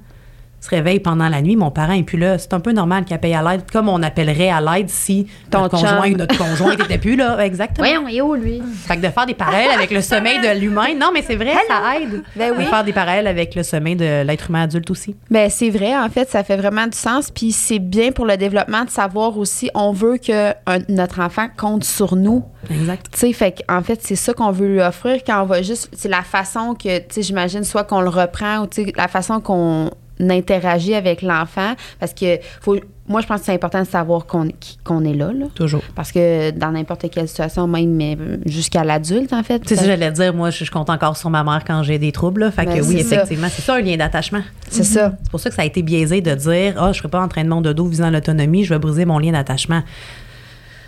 Se 0.61 0.69
réveille 0.69 0.99
pendant 0.99 1.27
la 1.27 1.41
nuit, 1.41 1.55
mon 1.55 1.71
parent 1.71 1.93
est 1.93 2.03
plus 2.03 2.19
là. 2.19 2.37
C'est 2.37 2.53
un 2.53 2.59
peu 2.59 2.71
normal 2.71 3.03
qu'il 3.03 3.17
paye 3.17 3.33
à 3.33 3.41
l'aide, 3.41 3.63
comme 3.71 3.89
on 3.89 4.01
appellerait 4.03 4.49
à 4.51 4.61
l'aide 4.61 4.89
si 4.91 5.25
Ton 5.49 5.61
notre 5.63 5.75
conjoint 5.77 6.11
ou 6.11 6.15
notre 6.15 6.37
conjoint 6.37 6.75
n'était 6.75 6.99
plus 6.99 7.15
là. 7.15 7.39
Exactement. 7.43 7.87
Voyons, 7.87 8.07
il 8.07 8.17
est 8.17 8.21
où, 8.21 8.35
lui? 8.35 8.61
Fait 8.87 8.95
que 8.97 9.01
de 9.01 9.09
faire 9.09 9.25
des 9.25 9.33
parallèles 9.33 9.71
avec 9.71 9.89
le 9.89 10.01
sommeil 10.01 10.39
de 10.39 10.59
l'humain, 10.59 10.93
non, 10.99 11.09
mais 11.13 11.23
c'est 11.23 11.35
vrai, 11.35 11.53
ça 11.67 11.97
aide. 11.99 12.21
Ben 12.35 12.53
oui. 12.55 12.63
De 12.65 12.69
faire 12.69 12.83
des 12.83 12.93
parallèles 12.93 13.25
avec 13.27 13.55
le 13.55 13.63
sommeil 13.63 13.95
de 13.95 14.21
l'être 14.23 14.49
humain 14.49 14.61
adulte 14.63 14.91
aussi. 14.91 15.15
Ben 15.31 15.49
c'est 15.49 15.71
vrai, 15.71 15.97
en 15.97 16.09
fait, 16.09 16.29
ça 16.29 16.43
fait 16.43 16.57
vraiment 16.57 16.85
du 16.85 16.95
sens. 16.97 17.31
Puis 17.31 17.51
c'est 17.51 17.79
bien 17.79 18.11
pour 18.11 18.27
le 18.27 18.37
développement 18.37 18.85
de 18.85 18.89
savoir 18.91 19.37
aussi, 19.39 19.71
on 19.73 19.91
veut 19.91 20.17
que 20.17 20.51
un- 20.67 20.79
notre 20.89 21.21
enfant 21.21 21.47
compte 21.57 21.83
sur 21.83 22.15
nous. 22.15 22.43
Exact. 22.69 23.07
Tu 23.11 23.19
sais, 23.19 23.33
fait 23.33 23.63
en 23.67 23.81
fait, 23.81 23.99
c'est 24.03 24.15
ça 24.15 24.33
qu'on 24.35 24.51
veut 24.51 24.67
lui 24.67 24.81
offrir 24.81 25.23
quand 25.25 25.41
on 25.41 25.45
va 25.45 25.63
juste. 25.63 25.89
C'est 25.93 26.07
la 26.09 26.21
façon 26.21 26.75
que, 26.75 26.99
tu 26.99 27.05
sais, 27.09 27.21
j'imagine, 27.23 27.63
soit 27.63 27.83
qu'on 27.83 28.01
le 28.01 28.09
reprend 28.09 28.59
ou, 28.59 28.67
tu 28.67 28.83
sais, 28.85 28.93
la 28.95 29.07
façon 29.07 29.39
qu'on 29.41 29.89
interagit 30.29 30.93
avec 30.93 31.21
l'enfant. 31.21 31.73
Parce 31.99 32.13
que, 32.13 32.37
faut, 32.61 32.77
moi, 33.07 33.21
je 33.21 33.27
pense 33.27 33.39
que 33.41 33.45
c'est 33.47 33.53
important 33.53 33.81
de 33.81 33.87
savoir 33.87 34.25
qu'on 34.25 34.47
qu'on 34.83 35.03
est 35.03 35.13
là, 35.13 35.31
là. 35.33 35.47
Toujours. 35.55 35.81
Parce 35.95 36.11
que 36.11 36.51
dans 36.51 36.71
n'importe 36.71 37.09
quelle 37.09 37.27
situation, 37.27 37.67
même 37.67 38.39
jusqu'à 38.45 38.83
l'adulte, 38.83 39.33
en 39.33 39.43
fait. 39.43 39.61
C'est 39.65 39.75
ça, 39.75 39.85
j'allais 39.85 40.11
dire, 40.11 40.33
moi, 40.33 40.49
je, 40.49 40.63
je 40.63 40.71
compte 40.71 40.89
encore 40.89 41.17
sur 41.17 41.29
ma 41.29 41.43
mère 41.43 41.63
quand 41.65 41.83
j'ai 41.83 41.97
des 41.99 42.11
troubles. 42.11 42.41
là. 42.41 42.51
Fait 42.51 42.65
Ben, 42.65 42.77
que 42.79 42.85
oui, 42.85 42.97
effectivement, 42.99 43.47
c'est 43.49 43.61
ça 43.63 43.75
un 43.75 43.81
lien 43.81 43.97
d'attachement. 43.97 44.41
C'est 44.69 44.83
ça. 44.83 45.13
C'est 45.23 45.31
pour 45.31 45.39
ça 45.39 45.49
que 45.49 45.55
ça 45.55 45.63
a 45.63 45.65
été 45.65 45.81
biaisé 45.81 46.21
de 46.21 46.33
dire 46.35 46.75
Ah, 46.77 46.85
je 46.85 46.89
ne 46.89 46.93
ferai 46.93 47.09
pas 47.09 47.19
d'entraînement 47.19 47.61
de 47.61 47.73
dos 47.73 47.85
visant 47.87 48.09
l'autonomie, 48.09 48.63
je 48.63 48.73
vais 48.73 48.79
briser 48.79 49.05
mon 49.05 49.19
lien 49.19 49.31
d'attachement. 49.31 49.81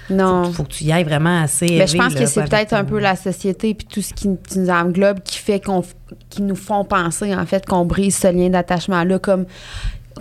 Non. 0.09 0.43
Il 0.49 0.53
faut 0.53 0.63
que 0.63 0.71
tu 0.73 0.83
y 0.83 0.91
ailles 0.91 1.03
vraiment 1.03 1.41
assez. 1.43 1.65
Mais 1.69 1.87
je 1.87 1.95
pense 1.97 2.13
là, 2.13 2.19
que 2.21 2.25
c'est 2.25 2.43
peut-être 2.43 2.69
ton- 2.71 2.75
un 2.77 2.83
peu 2.83 2.99
la 2.99 3.15
société 3.15 3.73
puis 3.73 3.87
tout 3.87 4.01
ce 4.01 4.13
qui, 4.13 4.27
qui 4.47 4.59
nous 4.59 4.69
englobe 4.69 5.21
qui 5.23 5.37
fait 5.37 5.59
qu'on 5.59 5.83
qui 6.29 6.41
nous 6.41 6.55
font 6.55 6.83
penser 6.83 7.33
en 7.35 7.45
fait 7.45 7.65
qu'on 7.65 7.85
brise 7.85 8.15
ce 8.17 8.27
lien 8.31 8.49
d'attachement 8.49 9.03
là 9.03 9.17
comme 9.17 9.45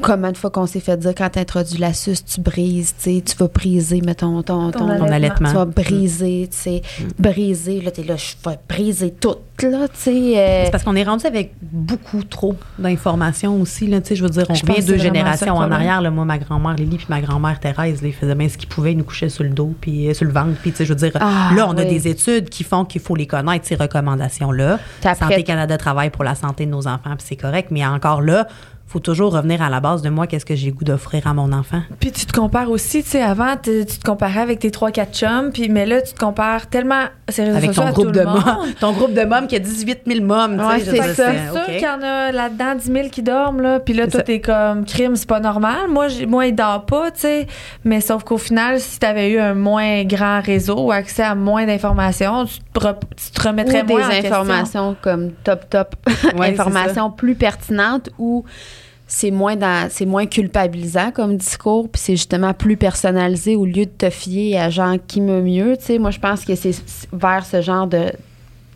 Combien 0.00 0.32
de 0.32 0.36
fois 0.36 0.50
qu'on 0.50 0.66
s'est 0.66 0.80
fait 0.80 0.96
dire 0.96 1.12
quand 1.16 1.28
tu 1.30 1.38
introduis 1.38 1.78
la 1.78 1.92
suce, 1.92 2.24
tu 2.24 2.40
brises, 2.40 2.94
tu 2.96 3.16
sais, 3.16 3.22
tu 3.24 3.36
vas 3.36 3.48
briser, 3.48 4.00
mettons, 4.00 4.42
ton, 4.42 4.70
ton, 4.72 4.78
Ton 4.88 4.98
Ton 4.98 5.12
allaitement. 5.12 5.48
tu 5.50 5.54
vas 5.54 5.64
briser, 5.66 6.48
tu 6.50 6.56
sais, 6.56 6.82
briser, 7.18 7.80
là, 7.80 7.90
t'es 7.90 8.02
là, 8.02 8.16
je 8.16 8.34
vais 8.48 8.58
briser 8.68 9.10
tout, 9.12 9.36
là, 9.62 9.86
tu 9.88 9.94
sais. 9.96 10.10
euh, 10.38 10.64
C'est 10.64 10.70
parce 10.70 10.82
qu'on 10.84 10.96
est 10.96 11.04
rendu 11.04 11.26
avec 11.26 11.52
beaucoup 11.60 12.22
trop 12.24 12.56
d'informations 12.78 13.60
aussi. 13.60 13.86
Là, 13.86 14.00
tu 14.00 14.08
sais, 14.08 14.16
je 14.16 14.22
veux 14.22 14.30
dire, 14.30 14.44
on 14.48 14.52
revient 14.54 14.84
deux 14.84 14.96
générations 14.98 15.56
en 15.56 15.70
arrière. 15.70 16.00
Là, 16.00 16.10
moi, 16.10 16.24
ma 16.24 16.38
grand-mère 16.38 16.74
Lily 16.74 16.96
puis 16.96 17.06
ma 17.08 17.20
grand-mère 17.20 17.60
Thérèse, 17.60 18.02
là, 18.02 18.08
ils 18.08 18.14
faisaient 18.14 18.34
bien 18.34 18.48
ce 18.48 18.56
qu'ils 18.58 18.68
pouvaient. 18.68 18.92
Ils 18.92 18.98
nous 18.98 19.04
couchaient 19.04 19.28
sur 19.28 19.44
le 19.44 19.50
dos 19.50 19.74
puis 19.80 20.08
euh, 20.08 20.14
sur 20.14 20.24
le 20.24 20.32
ventre. 20.32 20.56
Puis, 20.62 20.70
tu 20.72 20.78
sais, 20.78 20.84
je 20.84 20.90
veux 20.92 20.98
dire, 20.98 21.12
Ah, 21.20 21.50
là, 21.54 21.66
on 21.68 21.76
a 21.76 21.84
des 21.84 22.08
études 22.08 22.48
qui 22.48 22.64
font 22.64 22.84
qu'il 22.84 23.00
faut 23.00 23.14
les 23.14 23.26
connaître, 23.26 23.66
ces 23.66 23.74
recommandations-là. 23.76 24.78
Santé 25.02 25.42
Canada 25.44 25.76
travaille 25.78 26.10
pour 26.10 26.24
la 26.24 26.34
santé 26.34 26.66
de 26.66 26.70
nos 26.70 26.86
enfants, 26.86 27.14
puis 27.16 27.26
c'est 27.28 27.36
correct. 27.36 27.68
Mais 27.70 27.84
encore 27.86 28.20
là, 28.22 28.46
faut 28.86 28.98
toujours 29.00 29.32
revenir 29.32 29.62
à 29.62 29.70
la 29.70 29.80
base 29.80 30.02
de 30.02 30.10
moi, 30.10 30.26
qu'est-ce 30.26 30.44
que 30.44 30.54
j'ai 30.54 30.66
le 30.68 30.74
goût 30.74 30.84
d'offrir 30.84 31.26
à 31.26 31.32
mon 31.32 31.50
enfant. 31.52 31.80
Puis 31.98 32.12
tu 32.12 32.26
te 32.26 32.32
compares 32.32 32.70
aussi, 32.70 33.02
tu 33.02 33.08
sais, 33.10 33.22
avant, 33.22 33.56
tu 33.56 33.86
te 33.86 34.04
comparais 34.04 34.40
avec 34.40 34.58
tes 34.58 34.68
3-4 34.70 35.12
chums, 35.12 35.50
puis 35.52 35.68
mais 35.70 35.86
là, 35.86 36.02
tu 36.02 36.12
te 36.12 36.18
compares 36.18 36.66
tellement 36.66 37.04
ces 37.28 37.44
réseaux 37.44 37.56
Avec 37.56 37.70
sociaux 37.70 37.82
ton 37.84 37.88
à 37.88 37.92
groupe, 37.92 38.06
tout 38.06 38.12
de 38.12 38.18
le 38.20 38.26
monde. 38.26 38.42
ton 38.80 38.92
groupe 38.92 39.14
de 39.14 39.22
mômes 39.24 39.46
qui 39.46 39.56
a 39.56 39.60
18 39.60 40.00
000 40.06 40.20
mômes. 40.24 40.58
tu 40.58 40.62
sais, 40.84 41.00
Ouais, 41.00 41.02
c'est 41.04 41.14
ça. 41.14 41.32
C'est 41.32 41.52
sûr 41.52 41.60
OK. 41.62 41.72
qu'il 41.72 41.80
y 41.82 41.88
en 41.88 42.02
a 42.02 42.32
là-dedans 42.32 42.74
10 42.74 42.84
000 42.92 43.08
qui 43.08 43.22
dorment, 43.22 43.62
là. 43.62 43.80
Puis 43.80 43.94
là, 43.94 44.04
C'est 44.04 44.10
toi, 44.10 44.22
t'es 44.24 44.40
comme 44.40 44.84
crime, 44.84 45.16
c'est 45.16 45.28
pas 45.28 45.40
normal. 45.40 45.88
Moi, 45.88 46.08
moi 46.28 46.46
il 46.46 46.54
dort 46.54 46.84
pas, 46.84 47.10
tu 47.12 47.20
sais. 47.20 47.46
Mais 47.84 48.00
sauf 48.02 48.24
qu'au 48.24 48.36
final, 48.38 48.78
si 48.78 48.98
t'avais 48.98 49.30
eu 49.30 49.38
un 49.38 49.54
moins 49.54 50.04
grand 50.04 50.42
réseau 50.42 50.78
ou 50.86 50.92
accès 50.92 51.22
à 51.22 51.34
moins 51.34 51.64
d'informations, 51.64 52.44
tu 52.44 52.58
te, 52.74 52.78
re- 52.80 52.96
tu 53.16 53.30
te 53.30 53.48
remettrais 53.48 53.82
ou 53.84 53.86
moins 53.86 54.04
en 54.04 54.08
des 54.08 54.14
question. 54.16 54.32
informations 54.34 54.96
comme 55.00 55.30
top 55.44 55.70
top 55.70 55.94
Ouais, 56.36 56.48
informations 56.58 57.10
plus 57.10 57.34
pertinentes 57.34 58.10
ou 58.18 58.44
c'est 59.14 59.30
moins 59.30 59.56
dans 59.56 59.88
c'est 59.90 60.06
moins 60.06 60.24
culpabilisant 60.24 61.10
comme 61.10 61.36
discours 61.36 61.90
puis 61.90 62.00
c'est 62.00 62.16
justement 62.16 62.54
plus 62.54 62.78
personnalisé 62.78 63.56
au 63.56 63.66
lieu 63.66 63.84
de 63.84 63.90
te 63.90 64.08
fier 64.08 64.56
à 64.56 64.70
gens 64.70 64.96
qui 65.06 65.20
me 65.20 65.42
mieux 65.42 65.76
tu 65.76 65.84
sais 65.84 65.98
moi 65.98 66.10
je 66.10 66.18
pense 66.18 66.46
que 66.46 66.54
c'est 66.54 66.74
vers 67.12 67.44
ce 67.44 67.60
genre 67.60 67.86
de 67.86 68.12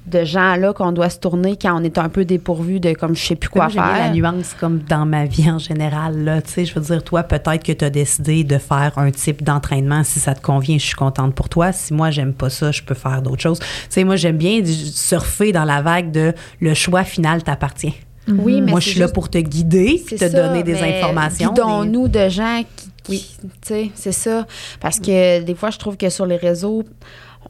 de 0.06 0.24
gens-là 0.24 0.72
qu'on 0.72 0.92
doit 0.92 1.10
se 1.10 1.18
tourner 1.18 1.56
quand 1.60 1.80
on 1.80 1.82
est 1.82 1.98
un 1.98 2.08
peu 2.08 2.24
dépourvu 2.24 2.78
de 2.78 2.92
comme 2.92 3.16
je 3.16 3.24
sais 3.24 3.34
plus 3.34 3.48
quoi 3.48 3.64
Moi, 3.64 3.70
faire. 3.72 3.98
la 3.98 4.10
nuance 4.10 4.54
comme 4.60 4.78
dans 4.78 5.04
ma 5.04 5.24
vie 5.24 5.50
en 5.50 5.58
général. 5.58 6.22
Là. 6.22 6.42
Tu 6.42 6.52
sais, 6.52 6.64
je 6.64 6.72
veux 6.74 6.80
dire, 6.80 7.02
toi, 7.02 7.24
peut-être 7.24 7.64
que 7.64 7.72
tu 7.72 7.84
as 7.84 7.90
décidé 7.90 8.44
de 8.44 8.56
faire 8.56 8.92
un 8.98 9.10
type 9.10 9.42
d'entraînement. 9.42 10.04
Si 10.04 10.20
ça 10.20 10.36
te 10.36 10.40
convient, 10.40 10.78
je 10.78 10.84
suis 10.84 10.94
contente 10.94 11.34
pour 11.34 11.48
toi. 11.48 11.72
Si 11.72 11.92
moi, 11.92 12.12
j'aime 12.12 12.34
pas 12.34 12.50
ça, 12.50 12.70
je 12.70 12.82
peux 12.82 12.94
faire 12.94 13.20
d'autres 13.20 13.42
choses. 13.42 13.58
Tu 13.58 13.66
sais, 13.88 14.04
moi, 14.04 14.14
j'aime 14.14 14.36
bien 14.36 14.60
surfer 14.64 15.50
dans 15.50 15.64
la 15.64 15.82
vague 15.82 16.12
de 16.12 16.32
le 16.60 16.74
choix 16.74 17.02
final 17.02 17.42
t'appartient. 17.42 17.94
Oui, 18.28 18.60
mais 18.60 18.72
moi, 18.72 18.80
je 18.80 18.88
suis 18.90 19.00
là 19.00 19.08
pour 19.08 19.28
te 19.30 19.38
guider, 19.38 20.02
puis 20.04 20.16
te 20.16 20.28
ça, 20.28 20.28
donner 20.30 20.62
des 20.62 20.72
mais 20.74 20.98
informations. 20.98 21.52
mais- 21.56 21.62
Guidons-nous 21.62 22.08
de 22.08 22.28
gens 22.28 22.62
qui. 22.76 22.86
qui- 22.86 22.90
Oui. 23.08 23.26
Tu 23.42 23.48
sais, 23.68 23.90
c'est 23.94 24.12
ça. 24.12 24.46
Parce 24.80 24.98
que 24.98 25.40
des 25.42 25.54
fois, 25.54 25.70
je 25.70 25.78
trouve 25.78 25.96
que 25.96 26.08
sur 26.10 26.26
les 26.26 26.36
réseaux, 26.36 26.82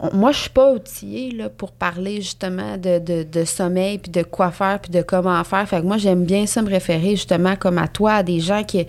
on- 0.00 0.14
moi, 0.14 0.32
je 0.32 0.40
suis 0.40 0.50
pas 0.50 0.70
outillée 0.72 1.30
là, 1.30 1.48
pour 1.48 1.72
parler 1.72 2.16
justement 2.16 2.76
de, 2.76 2.98
de, 2.98 3.22
de 3.22 3.44
sommeil, 3.46 3.96
puis 3.96 4.10
de 4.12 4.22
quoi 4.22 4.50
faire, 4.50 4.78
puis 4.80 4.90
de 4.90 5.00
comment 5.00 5.42
faire. 5.44 5.66
Fait 5.66 5.80
que 5.80 5.86
moi, 5.86 5.96
j'aime 5.96 6.24
bien 6.24 6.44
ça 6.44 6.60
me 6.60 6.68
référer 6.68 7.12
justement 7.12 7.56
comme 7.56 7.78
à 7.78 7.88
toi, 7.88 8.14
à 8.16 8.22
des 8.22 8.40
gens 8.40 8.64
qui, 8.64 8.86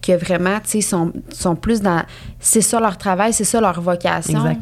qui 0.00 0.14
vraiment, 0.14 0.58
tu 0.60 0.70
sais, 0.70 0.80
sont, 0.80 1.12
sont 1.30 1.54
plus 1.54 1.82
dans. 1.82 2.02
C'est 2.40 2.62
ça 2.62 2.80
leur 2.80 2.96
travail, 2.96 3.34
c'est 3.34 3.44
ça 3.44 3.60
leur 3.60 3.78
vocation. 3.82 4.38
Exact. 4.46 4.60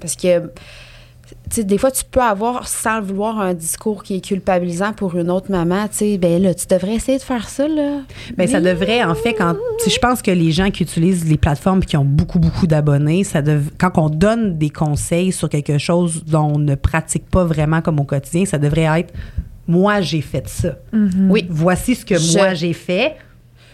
Parce 0.00 0.16
que. 0.16 0.50
Tu 1.48 1.56
sais, 1.56 1.64
des 1.64 1.78
fois, 1.78 1.92
tu 1.92 2.02
peux 2.10 2.20
avoir, 2.20 2.66
sans 2.66 2.98
le 2.98 3.06
vouloir, 3.06 3.38
un 3.40 3.54
discours 3.54 4.02
qui 4.02 4.16
est 4.16 4.20
culpabilisant 4.20 4.92
pour 4.92 5.16
une 5.16 5.30
autre 5.30 5.50
maman. 5.50 5.86
Tu 5.88 5.96
sais, 5.98 6.18
ben 6.18 6.42
là, 6.42 6.52
tu 6.54 6.66
devrais 6.66 6.94
essayer 6.94 7.18
de 7.18 7.22
faire 7.22 7.48
ça, 7.48 7.68
là. 7.68 8.00
Ben, 8.36 8.48
ça 8.48 8.58
Mais- 8.60 8.72
devrait, 8.74 9.04
en 9.04 9.14
fait, 9.14 9.32
quand. 9.34 9.54
Je 9.86 9.98
pense 9.98 10.22
que 10.22 10.32
les 10.32 10.50
gens 10.50 10.70
qui 10.72 10.82
utilisent 10.82 11.24
les 11.28 11.36
plateformes 11.36 11.82
et 11.82 11.86
qui 11.86 11.96
ont 11.96 12.04
beaucoup, 12.04 12.40
beaucoup 12.40 12.66
d'abonnés, 12.66 13.22
ça 13.22 13.42
dev- 13.42 13.70
quand 13.78 13.96
on 13.96 14.08
donne 14.08 14.58
des 14.58 14.70
conseils 14.70 15.30
sur 15.30 15.48
quelque 15.48 15.78
chose 15.78 16.24
dont 16.24 16.54
on 16.54 16.58
ne 16.58 16.74
pratique 16.74 17.26
pas 17.30 17.44
vraiment 17.44 17.80
comme 17.80 18.00
au 18.00 18.04
quotidien, 18.04 18.44
ça 18.44 18.58
devrait 18.58 19.00
être 19.00 19.14
moi, 19.68 20.00
j'ai 20.00 20.20
fait 20.22 20.48
ça. 20.48 20.76
Oui. 20.92 21.46
Voici 21.48 21.94
ce 21.94 22.04
que 22.04 22.16
Je- 22.18 22.36
moi, 22.38 22.54
j'ai 22.54 22.72
fait. 22.72 23.16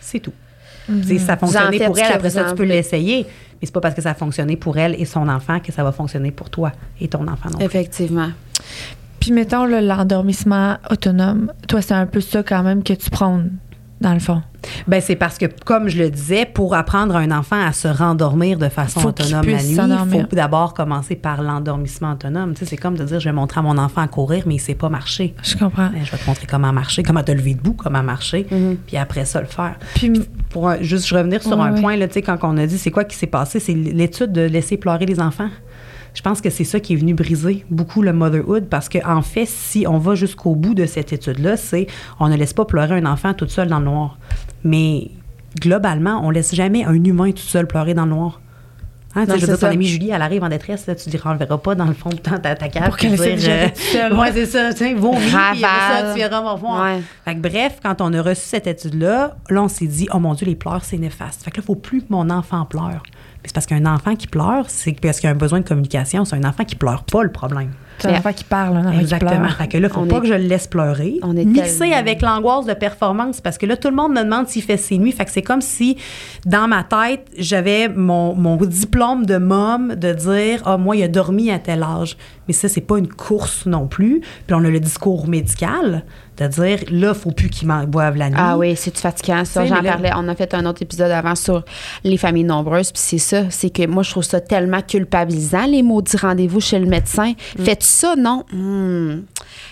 C'est 0.01 0.21
tout. 0.21 0.33
Sais, 1.05 1.19
Ça 1.19 1.37
faites 1.37 1.87
pour 1.87 1.99
elle, 1.99 2.13
après 2.13 2.31
ça, 2.31 2.45
tu 2.45 2.55
peux 2.55 2.65
l'essayer. 2.65 3.27
Mais 3.61 3.67
c'est 3.67 3.73
pas 3.73 3.81
parce 3.81 3.95
que 3.95 4.03
ça 4.03 4.11
a 4.11 4.15
fonctionné 4.15 4.57
pour 4.57 4.77
elle 4.77 5.01
et 5.01 5.05
son 5.05 5.29
enfant 5.29 5.61
que 5.61 5.71
ça 5.71 5.85
va 5.85 5.93
fonctionner 5.93 6.33
pour 6.33 6.51
toi 6.51 6.73
et 7.01 7.09
ton 7.09 7.27
enfant 7.29 7.49
non 7.51 7.59
plus. 7.59 7.67
Effectivement. 7.67 8.31
Puis 9.21 9.31
mettons 9.31 9.67
là, 9.67 9.81
l'endormissement 9.81 10.79
autonome. 10.91 11.53
Toi, 11.69 11.81
c'est 11.81 11.95
un 11.95 12.07
peu 12.07 12.21
ça 12.21 12.43
quand 12.43 12.65
même 12.65 12.83
que 12.83 12.93
tu 12.93 13.09
prônes, 13.09 13.53
dans 14.03 14.13
le 14.13 14.21
fond. 14.21 14.43
Ben, 14.87 15.01
c'est 15.01 15.17
parce 15.17 15.39
que, 15.39 15.47
comme 15.65 15.89
je 15.89 15.99
le 15.99 16.11
disais, 16.11 16.45
pour 16.47 16.75
apprendre 16.75 17.17
un 17.17 17.31
enfant 17.33 17.61
à 17.65 17.73
se 17.73 17.89
rendormir 17.89 18.59
de 18.59 18.69
façon 18.69 19.01
Faut 19.01 19.09
autonome 19.09 19.45
la 19.47 19.63
nuit, 19.63 19.77
il 20.13 20.21
faut 20.29 20.37
d'abord 20.37 20.75
commencer 20.75 21.17
par 21.17 21.43
l'endormissement 21.43 22.13
autonome. 22.13 22.53
Tu 22.55 22.61
sais, 22.61 22.67
c'est 22.67 22.77
comme 22.77 22.97
de 22.97 23.05
dire, 23.05 23.19
je 23.19 23.29
vais 23.29 23.33
montrer 23.35 23.61
à 23.61 23.63
mon 23.63 23.77
enfant 23.79 24.03
à 24.03 24.09
courir, 24.09 24.45
mais 24.47 24.57
il 24.57 24.61
sait 24.61 24.75
pas 24.75 24.89
marcher. 24.89 25.35
Je 25.43 25.57
comprends. 25.57 25.89
Ben, 25.89 26.05
je 26.05 26.11
vais 26.13 26.19
te 26.19 26.27
montrer 26.27 26.47
comment 26.47 26.73
marcher, 26.73 27.03
comment 27.03 27.23
te 27.25 27.33
lever 27.33 27.55
debout, 27.55 27.73
comment 27.75 28.03
marcher, 28.03 28.47
Mhm. 28.51 28.77
puis 28.87 28.97
après 28.97 29.25
ça, 29.25 29.41
le 29.41 29.47
faire. 29.47 29.77
Puis, 29.95 30.13
Pour 30.51 30.69
un- 30.69 30.83
juste 30.83 31.11
revenir 31.11 31.43
sur 31.43 31.59
un 31.61 31.73
point, 31.73 31.97
là, 31.97 32.07
tu 32.09 32.15
sais, 32.15 32.23
quand 32.23 32.37
on 32.43 32.59
a 32.59 32.67
dit 32.67 32.77
c'est 32.77 32.91
quoi 32.91 33.05
qui 33.05 33.17
s'est 33.17 33.27
passé, 33.27 33.59
c'est 33.59 33.73
l'étude 33.73 34.33
de 34.33 34.43
laisser 34.43 34.77
pleurer 34.77 35.07
les 35.07 35.19
enfants? 35.19 35.49
Je 36.15 36.21
pense 36.23 36.41
que 36.41 36.51
c'est 36.51 36.65
ça 36.65 36.79
qui 36.79 36.93
est 36.93 36.97
venu 36.97 37.15
briser 37.15 37.65
beaucoup 37.71 38.03
le 38.03 38.13
motherhood 38.13 38.67
parce 38.69 38.89
que 38.89 38.99
en 39.07 39.23
fait, 39.23 39.47
si 39.47 39.87
on 39.89 39.99
va 39.99 40.15
jusqu'au 40.15 40.55
bout 40.55 40.75
de 40.75 40.85
cette 40.87 41.13
étude-là, 41.13 41.57
c'est 41.57 41.87
on 42.21 42.29
ne 42.29 42.37
laisse 42.37 42.53
pas 42.53 42.65
pleurer 42.65 42.97
un 42.97 43.07
enfant 43.07 43.33
tout 43.33 43.49
seul 43.49 43.69
dans 43.69 43.79
le 43.79 43.87
noir. 43.87 44.19
Mais 44.63 45.11
globalement, 45.59 46.21
on 46.25 46.31
laisse 46.31 46.55
jamais 46.55 46.85
un 46.85 47.03
humain 47.03 47.31
tout 47.33 47.39
seul 47.39 47.67
pleurer 47.67 47.95
dans 47.95 48.05
le 48.05 48.11
noir. 48.11 48.41
Hein, 49.15 49.25
tu 49.25 49.29
Non, 49.29 49.35
sais, 49.35 49.41
je 49.43 49.47
veux 49.47 49.59
ton 49.59 49.67
amie 49.67 49.87
Julie, 49.87 50.11
elle 50.11 50.23
arrive 50.23 50.43
en 50.43 50.49
détresse, 50.49 50.87
là, 50.87 50.95
tu 50.95 51.11
ne 51.11 51.19
renverras 51.19 51.59
pas 51.59 51.75
dans 51.75 51.85
le 51.85 51.93
fond 51.93 52.09
de 52.09 52.17
ta, 52.17 52.39
ta, 52.39 52.55
ta 52.55 52.69
cave. 52.69 52.87
Pour 52.87 52.97
qu'elle 52.97 53.11
toute 53.11 53.21
seule. 53.21 54.15
Ouais, 54.15 54.33
c'est 54.33 54.47
ça. 54.47 54.73
Tu 54.73 54.79
sais, 54.79 54.95
vomi, 54.95 55.19
puis 55.19 55.35
après 55.35 55.61
ça, 55.61 56.15
tu 56.17 56.35
revoir. 56.35 56.97
Ouais. 57.27 57.35
Que 57.35 57.39
bref, 57.39 57.79
quand 57.83 58.01
on 58.01 58.13
a 58.15 58.23
reçu 58.23 58.43
cette 58.43 58.67
étude-là, 58.67 59.37
là, 59.51 59.63
on 59.63 59.69
s'est 59.69 59.87
dit, 59.87 60.09
oh 60.15 60.19
mon 60.19 60.33
Dieu, 60.33 60.47
les 60.47 60.55
pleurs, 60.55 60.83
c'est 60.85 60.97
néfaste. 60.97 61.43
Fait 61.43 61.51
que 61.51 61.59
là, 61.59 61.63
il 61.63 61.67
faut 61.67 61.75
plus 61.75 62.01
que 62.01 62.07
mon 62.09 62.31
enfant 62.31 62.65
pleure. 62.65 63.03
C'est 63.45 63.53
parce 63.55 63.67
qu'un 63.67 63.87
enfant 63.87 64.15
qui 64.15 64.29
pleure, 64.29 64.67
c'est 64.69 64.93
parce 65.01 65.19
qu'il 65.19 65.29
a 65.29 65.33
un 65.33 65.37
besoin 65.37 65.61
de 65.61 65.67
communication. 65.69 66.25
C'est 66.25 66.37
un 66.37 66.45
enfant 66.45 66.65
qui 66.65 66.77
pleure 66.77 67.03
pas 67.05 67.23
le 67.25 67.33
problème. 67.33 67.71
c'est 67.99 68.09
un 68.09 68.19
enfant 68.19 68.33
qui 68.33 68.45
parle, 68.45 68.77
un 68.77 68.81
enfant 68.87 68.93
qui 68.93 69.01
Exactement. 69.01 69.31
pleure. 69.41 69.57
Fait 69.57 69.69
que 69.69 69.79
là, 69.79 69.89
il 69.89 69.93
faut 69.95 70.01
On 70.01 70.07
pas 70.07 70.17
est- 70.17 70.21
que 70.21 70.27
je 70.29 70.33
le 70.35 70.45
laisse 70.45 70.67
pleurer. 70.69 71.19
on 71.23 71.37
est 71.37 71.45
tellement- 71.45 71.97
avec 71.97 72.23
l'angoisse 72.23 72.67
de 72.67 72.75
performance 72.75 73.41
parce 73.41 73.59
que 73.59 73.67
là, 73.67 73.77
tout 73.77 73.89
le 73.89 73.95
monde 73.97 74.13
me 74.13 74.23
demande 74.25 74.49
s'il 74.49 74.63
fait 74.63 74.77
ses 74.77 74.97
nuits. 74.99 75.13
Fait 75.13 75.25
que 75.25 75.31
c'est 75.31 75.43
comme 75.43 75.61
si, 75.61 75.97
dans 76.47 76.67
ma 76.69 76.85
tête, 76.85 77.27
j'avais 77.37 77.89
mon, 77.89 78.35
mon 78.35 78.57
diplôme 78.57 79.27
de 79.27 79.37
mom 79.39 79.95
de 79.97 80.13
dire, 80.13 80.63
ah, 80.65 80.77
moi, 80.79 80.97
il 80.97 81.03
a 81.03 81.09
dormi 81.09 81.51
à 81.51 81.59
tel 81.59 81.83
âge. 81.83 82.17
Mais 82.49 82.55
ça, 82.55 82.69
c'est 82.69 82.81
pas 82.81 82.99
une 82.99 83.09
course 83.09 83.67
non 83.67 83.87
plus. 83.87 84.21
Puis 84.47 84.55
on 84.55 84.65
a 84.65 84.69
le 84.71 84.81
discours 84.81 85.29
médical 85.29 86.05
de 86.39 86.47
dire, 86.47 86.79
là, 86.91 87.15
faut 87.15 87.31
plus 87.31 87.51
qu'il 87.51 87.69
m'en 87.69 87.85
boive 87.85 88.17
la 88.17 88.31
nuit. 88.31 88.39
Ah 88.39 88.57
oui, 88.57 88.75
c'est 88.77 88.97
fatigant. 88.97 89.45
Ça, 89.45 89.67
j'en 89.67 89.83
parlais. 89.83 90.11
On 90.17 90.27
a 90.29 90.35
fait 90.35 90.55
un 90.55 90.65
autre 90.67 90.83
épisode 90.83 91.11
avant 91.11 91.35
sur 91.35 91.63
les 92.05 92.17
familles 92.17 92.45
nombreuses. 92.45 92.91
Puis 92.91 93.03
c'est 93.03 93.19
ça. 93.19 93.51
C'est 93.51 93.71
que 93.71 93.87
moi, 93.87 94.03
je 94.03 94.11
trouve 94.11 94.23
ça 94.23 94.41
tellement 94.41 94.81
culpabilisant, 94.81 95.67
les 95.67 95.83
maudits 95.83 96.17
rendez-vous 96.17 96.61
chez 96.61 96.79
le 96.79 96.87
médecin. 96.87 97.33
Mm. 97.59 97.65
Fais-tu 97.65 97.87
ça? 97.87 98.17
Non. 98.17 98.45
Hmm. 98.53 99.23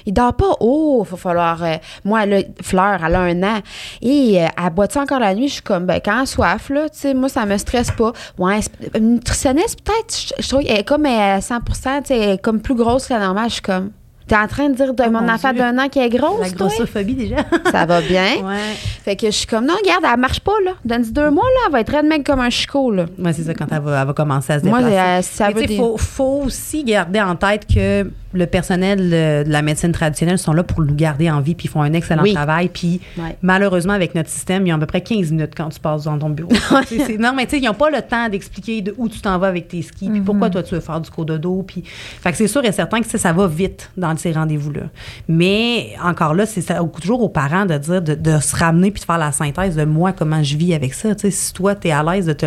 Il 0.06 0.12
dort 0.12 0.34
pas? 0.34 0.56
Oh, 0.60 1.02
il 1.06 1.10
va 1.10 1.16
falloir. 1.16 1.62
euh, 1.62 1.76
moi, 2.04 2.26
là, 2.26 2.40
Fleur, 2.62 3.00
elle 3.04 3.14
a 3.14 3.20
un 3.20 3.42
an. 3.42 3.60
Et 4.02 4.42
euh, 4.42 4.46
elle 4.62 4.70
boit-tu 4.70 4.98
encore 4.98 5.20
la 5.20 5.34
nuit? 5.34 5.48
Je 5.48 5.54
suis 5.54 5.62
comme, 5.62 5.86
ben, 5.86 6.00
quand 6.04 6.16
elle 6.16 6.22
a 6.22 6.26
soif, 6.26 6.68
là, 6.70 6.88
tu 6.88 6.98
sais, 6.98 7.14
moi, 7.14 7.28
ça 7.28 7.46
me 7.46 7.56
stresse 7.56 7.90
pas. 7.90 8.12
Ouais, 8.38 8.60
une 8.94 9.14
nutritionniste, 9.14 9.80
peut-être? 9.82 10.14
Je, 10.36 10.42
je 10.42 10.48
trouve 10.48 10.62
qu'elle 10.62 10.80
est 10.80 10.84
comme 10.84 11.06
à 11.06 11.40
100 11.40 11.58
tu 11.60 11.72
sais, 11.74 12.18
elle 12.18 12.30
est 12.30 12.38
comme 12.42 12.60
plus 12.60 12.74
grosse 12.74 13.06
que 13.06 13.14
la 13.14 13.20
normale. 13.20 13.48
Je 13.48 13.54
suis 13.54 13.62
comme, 13.62 13.90
t'es 14.30 14.36
en 14.36 14.46
train 14.46 14.68
de 14.68 14.74
dire 14.74 14.94
de 14.94 15.02
Oh, 15.06 15.10
mon 15.10 15.20
Dieu. 15.20 15.52
d'un 15.54 15.78
an 15.78 15.88
qui 15.88 15.98
est 15.98 16.08
grosse, 16.08 16.40
La 16.40 16.50
toi? 16.50 16.68
grossophobie, 16.68 17.14
déjà. 17.14 17.36
Ça 17.72 17.84
va 17.84 18.00
bien. 18.00 18.36
ouais. 18.44 18.74
Fait 19.04 19.16
que 19.16 19.26
je 19.26 19.32
suis 19.32 19.46
comme, 19.46 19.66
non, 19.66 19.74
regarde, 19.82 20.04
elle 20.12 20.20
marche 20.20 20.40
pas, 20.40 20.52
là. 20.64 20.72
Dans 20.84 21.02
deux 21.02 21.30
mois, 21.30 21.44
là, 21.44 21.60
elle 21.66 21.72
va 21.72 21.80
être 21.80 21.90
raide 21.92 22.06
même 22.06 22.22
comme 22.22 22.40
un 22.40 22.50
chicot, 22.50 22.90
là. 22.92 23.06
Ouais, 23.18 23.32
c'est 23.32 23.42
ça, 23.42 23.54
quand 23.54 23.66
elle 23.70 23.80
va, 23.82 24.00
elle 24.00 24.06
va 24.06 24.12
commencer 24.12 24.52
à 24.52 24.60
se 24.60 24.64
Moi, 24.66 24.78
déplacer. 24.82 24.98
euh, 24.98 25.22
ça 25.22 25.48
Mais 25.48 25.54
veut 25.54 25.60
tu 25.62 25.66
sais, 25.68 25.74
dire. 25.74 25.82
faut, 25.82 25.96
faut 25.98 26.42
aussi 26.46 26.84
garder 26.84 27.20
en 27.20 27.34
tête 27.36 27.66
que 27.66 28.08
le 28.32 28.46
personnel 28.46 29.10
euh, 29.12 29.42
de 29.42 29.50
la 29.50 29.60
médecine 29.60 29.90
traditionnelle 29.90 30.38
sont 30.38 30.52
là 30.52 30.62
pour 30.62 30.80
nous 30.82 30.94
garder 30.94 31.28
en 31.28 31.40
vie, 31.40 31.56
puis 31.56 31.66
ils 31.66 31.70
font 31.70 31.82
un 31.82 31.92
excellent 31.94 32.22
Oui. 32.22 32.32
travail. 32.32 32.68
Puis 32.68 33.00
Ouais. 33.18 33.36
malheureusement, 33.42 33.92
avec 33.92 34.14
notre 34.14 34.28
système, 34.30 34.64
ils 34.66 34.72
ont 34.72 34.76
à 34.76 34.78
peu 34.78 34.86
près 34.86 35.00
15 35.00 35.32
minutes 35.32 35.52
quand 35.56 35.68
tu 35.70 35.80
passes 35.80 36.04
dans 36.04 36.16
ton 36.16 36.30
bureau. 36.30 36.52
Non, 37.18 37.32
mais 37.34 37.44
tu 37.46 37.50
sais, 37.56 37.58
ils 37.58 37.66
n'ont 37.66 37.74
pas 37.74 37.90
le 37.90 38.00
temps 38.02 38.28
d'expliquer 38.28 38.82
de 38.82 38.94
où 38.98 39.08
tu 39.08 39.20
t'en 39.20 39.36
vas 39.38 39.48
avec 39.48 39.66
tes 39.68 39.82
skis, 39.82 40.08
puis 40.10 40.20
pourquoi 40.20 40.48
toi 40.50 40.62
tu 40.62 40.74
veux 40.74 40.80
faire 40.80 41.00
du 41.00 41.10
cododo. 41.10 41.64
Puis, 41.66 41.82
fait 41.84 42.30
que 42.30 42.36
c'est 42.36 42.46
sûr 42.46 42.64
et 42.64 42.70
certain 42.72 43.00
que 43.00 43.06
ça, 43.08 43.18
ça 43.18 43.32
va 43.32 43.46
vite 43.48 43.90
dans 43.96 44.14
ces 44.20 44.32
rendez-vous-là. 44.32 44.82
Mais 45.28 45.94
encore 46.02 46.34
là, 46.34 46.46
c'est 46.46 46.64
toujours 47.00 47.22
aux 47.22 47.28
parents 47.28 47.66
de 47.66 47.76
dire, 47.78 48.02
de, 48.02 48.38
se 48.38 48.56
ramener 48.56 48.90
puis 48.90 49.00
de 49.00 49.06
faire 49.06 49.18
la 49.18 49.32
synthèse 49.32 49.76
de 49.76 49.84
moi, 49.84 50.12
comment 50.12 50.42
je 50.42 50.56
vis 50.56 50.74
avec 50.74 50.94
ça. 50.94 51.14
Tu 51.14 51.22
sais, 51.22 51.30
si 51.30 51.52
toi, 51.52 51.74
tu 51.74 51.88
es 51.88 51.90
à 51.90 52.02
l'aise 52.02 52.26
de 52.26 52.32
te. 52.32 52.46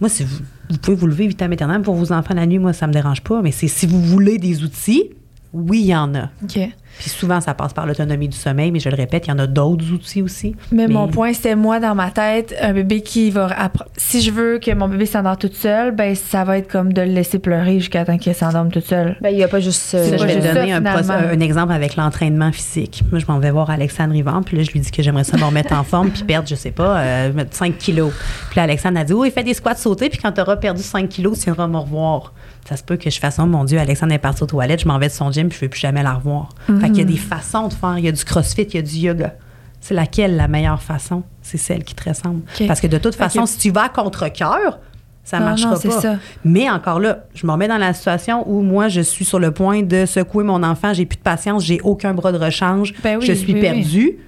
Moi, 0.00 0.08
si 0.08 0.24
vous, 0.24 0.78
pouvez 0.78 0.96
vous 0.96 1.06
lever 1.06 1.26
vite 1.26 1.42
à 1.42 1.48
maternelle 1.48 1.82
pour 1.82 1.94
vos 1.94 2.12
enfants 2.12 2.34
la 2.34 2.46
nuit, 2.46 2.58
moi, 2.58 2.72
ça 2.72 2.86
me 2.86 2.92
dérange 2.92 3.22
pas. 3.22 3.42
Mais 3.42 3.52
c'est 3.52 3.68
si 3.68 3.86
vous 3.86 4.00
voulez 4.00 4.38
des 4.38 4.62
outils, 4.64 5.10
oui, 5.52 5.80
il 5.80 5.86
y 5.86 5.96
en 5.96 6.14
a. 6.14 6.30
OK. 6.42 6.58
Puis 6.98 7.10
souvent, 7.10 7.40
ça 7.40 7.54
passe 7.54 7.72
par 7.72 7.86
l'autonomie 7.86 8.28
du 8.28 8.36
sommeil, 8.36 8.70
mais 8.70 8.78
je 8.80 8.88
le 8.88 8.96
répète, 8.96 9.26
il 9.26 9.30
y 9.30 9.32
en 9.32 9.38
a 9.38 9.46
d'autres 9.46 9.90
outils 9.92 10.22
aussi. 10.22 10.54
Mais, 10.70 10.86
mon 10.88 11.08
point, 11.08 11.32
c'était 11.32 11.56
moi, 11.56 11.80
dans 11.80 11.94
ma 11.94 12.10
tête, 12.10 12.54
un 12.60 12.72
bébé 12.72 13.00
qui 13.02 13.30
va... 13.30 13.48
appre- 13.48 13.86
Si 13.96 14.22
je 14.22 14.30
veux 14.30 14.58
que 14.58 14.72
mon 14.72 14.88
bébé 14.88 15.06
s'endort 15.06 15.36
toute 15.36 15.54
seule, 15.54 15.92
ben 15.92 16.14
ça 16.14 16.44
va 16.44 16.58
être 16.58 16.70
comme 16.70 16.92
de 16.92 17.00
le 17.02 17.08
laisser 17.12 17.38
pleurer 17.38 17.78
jusqu'à 17.80 18.04
temps 18.04 18.18
qu'il 18.18 18.34
s'endorme 18.34 18.70
toute 18.70 18.86
seule. 18.86 19.16
Ben, 19.20 19.30
il 19.30 19.36
n'y 19.36 19.42
a 19.44 19.48
pas 19.48 19.60
juste. 19.60 19.94
euh, 19.94 20.16
je 20.18 20.24
vais 20.24 20.34
te 20.40 20.54
donner 20.54 20.72
ça, 21.02 21.14
un, 21.14 21.40
exemple 21.40 21.72
avec 21.72 21.96
l'entraînement 21.96 22.52
physique. 22.52 23.02
Moi, 23.10 23.18
je 23.20 23.26
m'en 23.26 23.38
vais 23.38 23.50
voir 23.50 23.70
Alexandre 23.70 24.12
Rivant, 24.12 24.42
puis 24.42 24.56
là, 24.56 24.62
je 24.62 24.70
lui 24.70 24.80
dis 24.80 24.90
que 24.90 25.02
j'aimerais 25.02 25.24
ça 25.24 25.36
me 25.36 25.44
remettre 25.44 25.72
en 25.72 25.82
forme, 25.84 26.10
puis 26.10 26.22
perdre, 26.24 26.46
je 26.48 26.54
sais 26.54 26.70
pas, 26.70 26.98
euh, 26.98 27.32
mettre 27.32 27.54
5 27.56 27.78
kilos. 27.78 28.12
Puis 28.50 28.56
là, 28.58 28.62
Alexandre 28.64 29.00
a 29.00 29.04
dit, 29.04 29.12
oh, 29.12 29.24
il 29.24 29.32
fait 29.32 29.42
des 29.44 29.54
squats 29.54 29.74
sautés, 29.74 30.08
puis 30.08 30.18
quand 30.22 30.32
tu 30.32 30.40
auras 30.40 30.56
perdu 30.56 30.82
5 30.82 31.08
kilos, 31.08 31.38
tu 31.38 31.44
viendras 31.46 31.66
me 31.66 31.78
revoir. 31.78 32.32
Ça 32.68 32.76
se 32.76 32.82
peut 32.84 32.96
que 32.96 33.10
je 33.10 33.18
fasse, 33.18 33.38
oh 33.40 33.46
mon 33.46 33.64
Dieu, 33.64 33.78
Alexandre 33.78 34.12
est 34.12 34.18
parti 34.18 34.42
aux 34.42 34.46
toilettes, 34.46 34.82
je 34.82 34.88
m'en 34.88 34.98
vais 34.98 35.08
de 35.08 35.12
son 35.12 35.30
gym, 35.32 35.48
puis 35.48 35.58
je 35.58 35.64
ne 35.64 35.66
veux 35.66 35.70
plus 35.70 35.80
jamais 35.80 36.02
la 36.02 36.14
revoir. 36.14 36.50
Fait 36.80 36.88
qu'il 36.88 36.98
y 36.98 37.00
a 37.00 37.04
des 37.04 37.16
façons 37.16 37.68
de 37.68 37.72
faire. 37.74 37.98
Il 37.98 38.04
y 38.04 38.08
a 38.08 38.12
du 38.12 38.24
crossfit, 38.24 38.62
il 38.62 38.74
y 38.74 38.78
a 38.78 38.82
du 38.82 38.94
yoga. 38.96 39.34
C'est 39.80 39.94
laquelle 39.94 40.36
la 40.36 40.46
meilleure 40.46 40.80
façon? 40.80 41.24
C'est 41.42 41.58
celle 41.58 41.82
qui 41.82 41.94
te 41.94 42.08
ressemble. 42.08 42.42
Parce 42.68 42.80
que 42.80 42.86
de 42.86 42.98
toute 42.98 43.16
façon, 43.16 43.46
si 43.46 43.58
tu 43.58 43.70
vas 43.72 43.84
à 43.84 43.88
contre-cœur, 43.88 44.78
ça 45.24 45.38
Non, 45.40 45.46
marchera 45.46 45.74
non, 45.74 45.80
pas. 45.80 46.00
ça. 46.00 46.16
Mais 46.44 46.70
encore 46.70 47.00
là, 47.00 47.24
je 47.34 47.46
me 47.46 47.52
remets 47.52 47.68
dans 47.68 47.78
la 47.78 47.92
situation 47.94 48.48
où 48.48 48.60
moi, 48.62 48.88
je 48.88 49.00
suis 49.00 49.24
sur 49.24 49.38
le 49.40 49.50
point 49.50 49.82
de 49.82 50.06
secouer 50.06 50.44
mon 50.44 50.62
enfant, 50.62 50.92
j'ai 50.94 51.04
plus 51.06 51.16
de 51.16 51.22
patience, 51.22 51.64
j'ai 51.64 51.80
aucun 51.82 52.14
bras 52.14 52.30
de 52.32 52.38
rechange, 52.38 52.92
Ben 53.02 53.18
oui, 53.20 53.26
je 53.26 53.32
suis 53.32 53.54
oui, 53.54 53.60
oui. 53.60 53.60
perdue. 53.60 54.18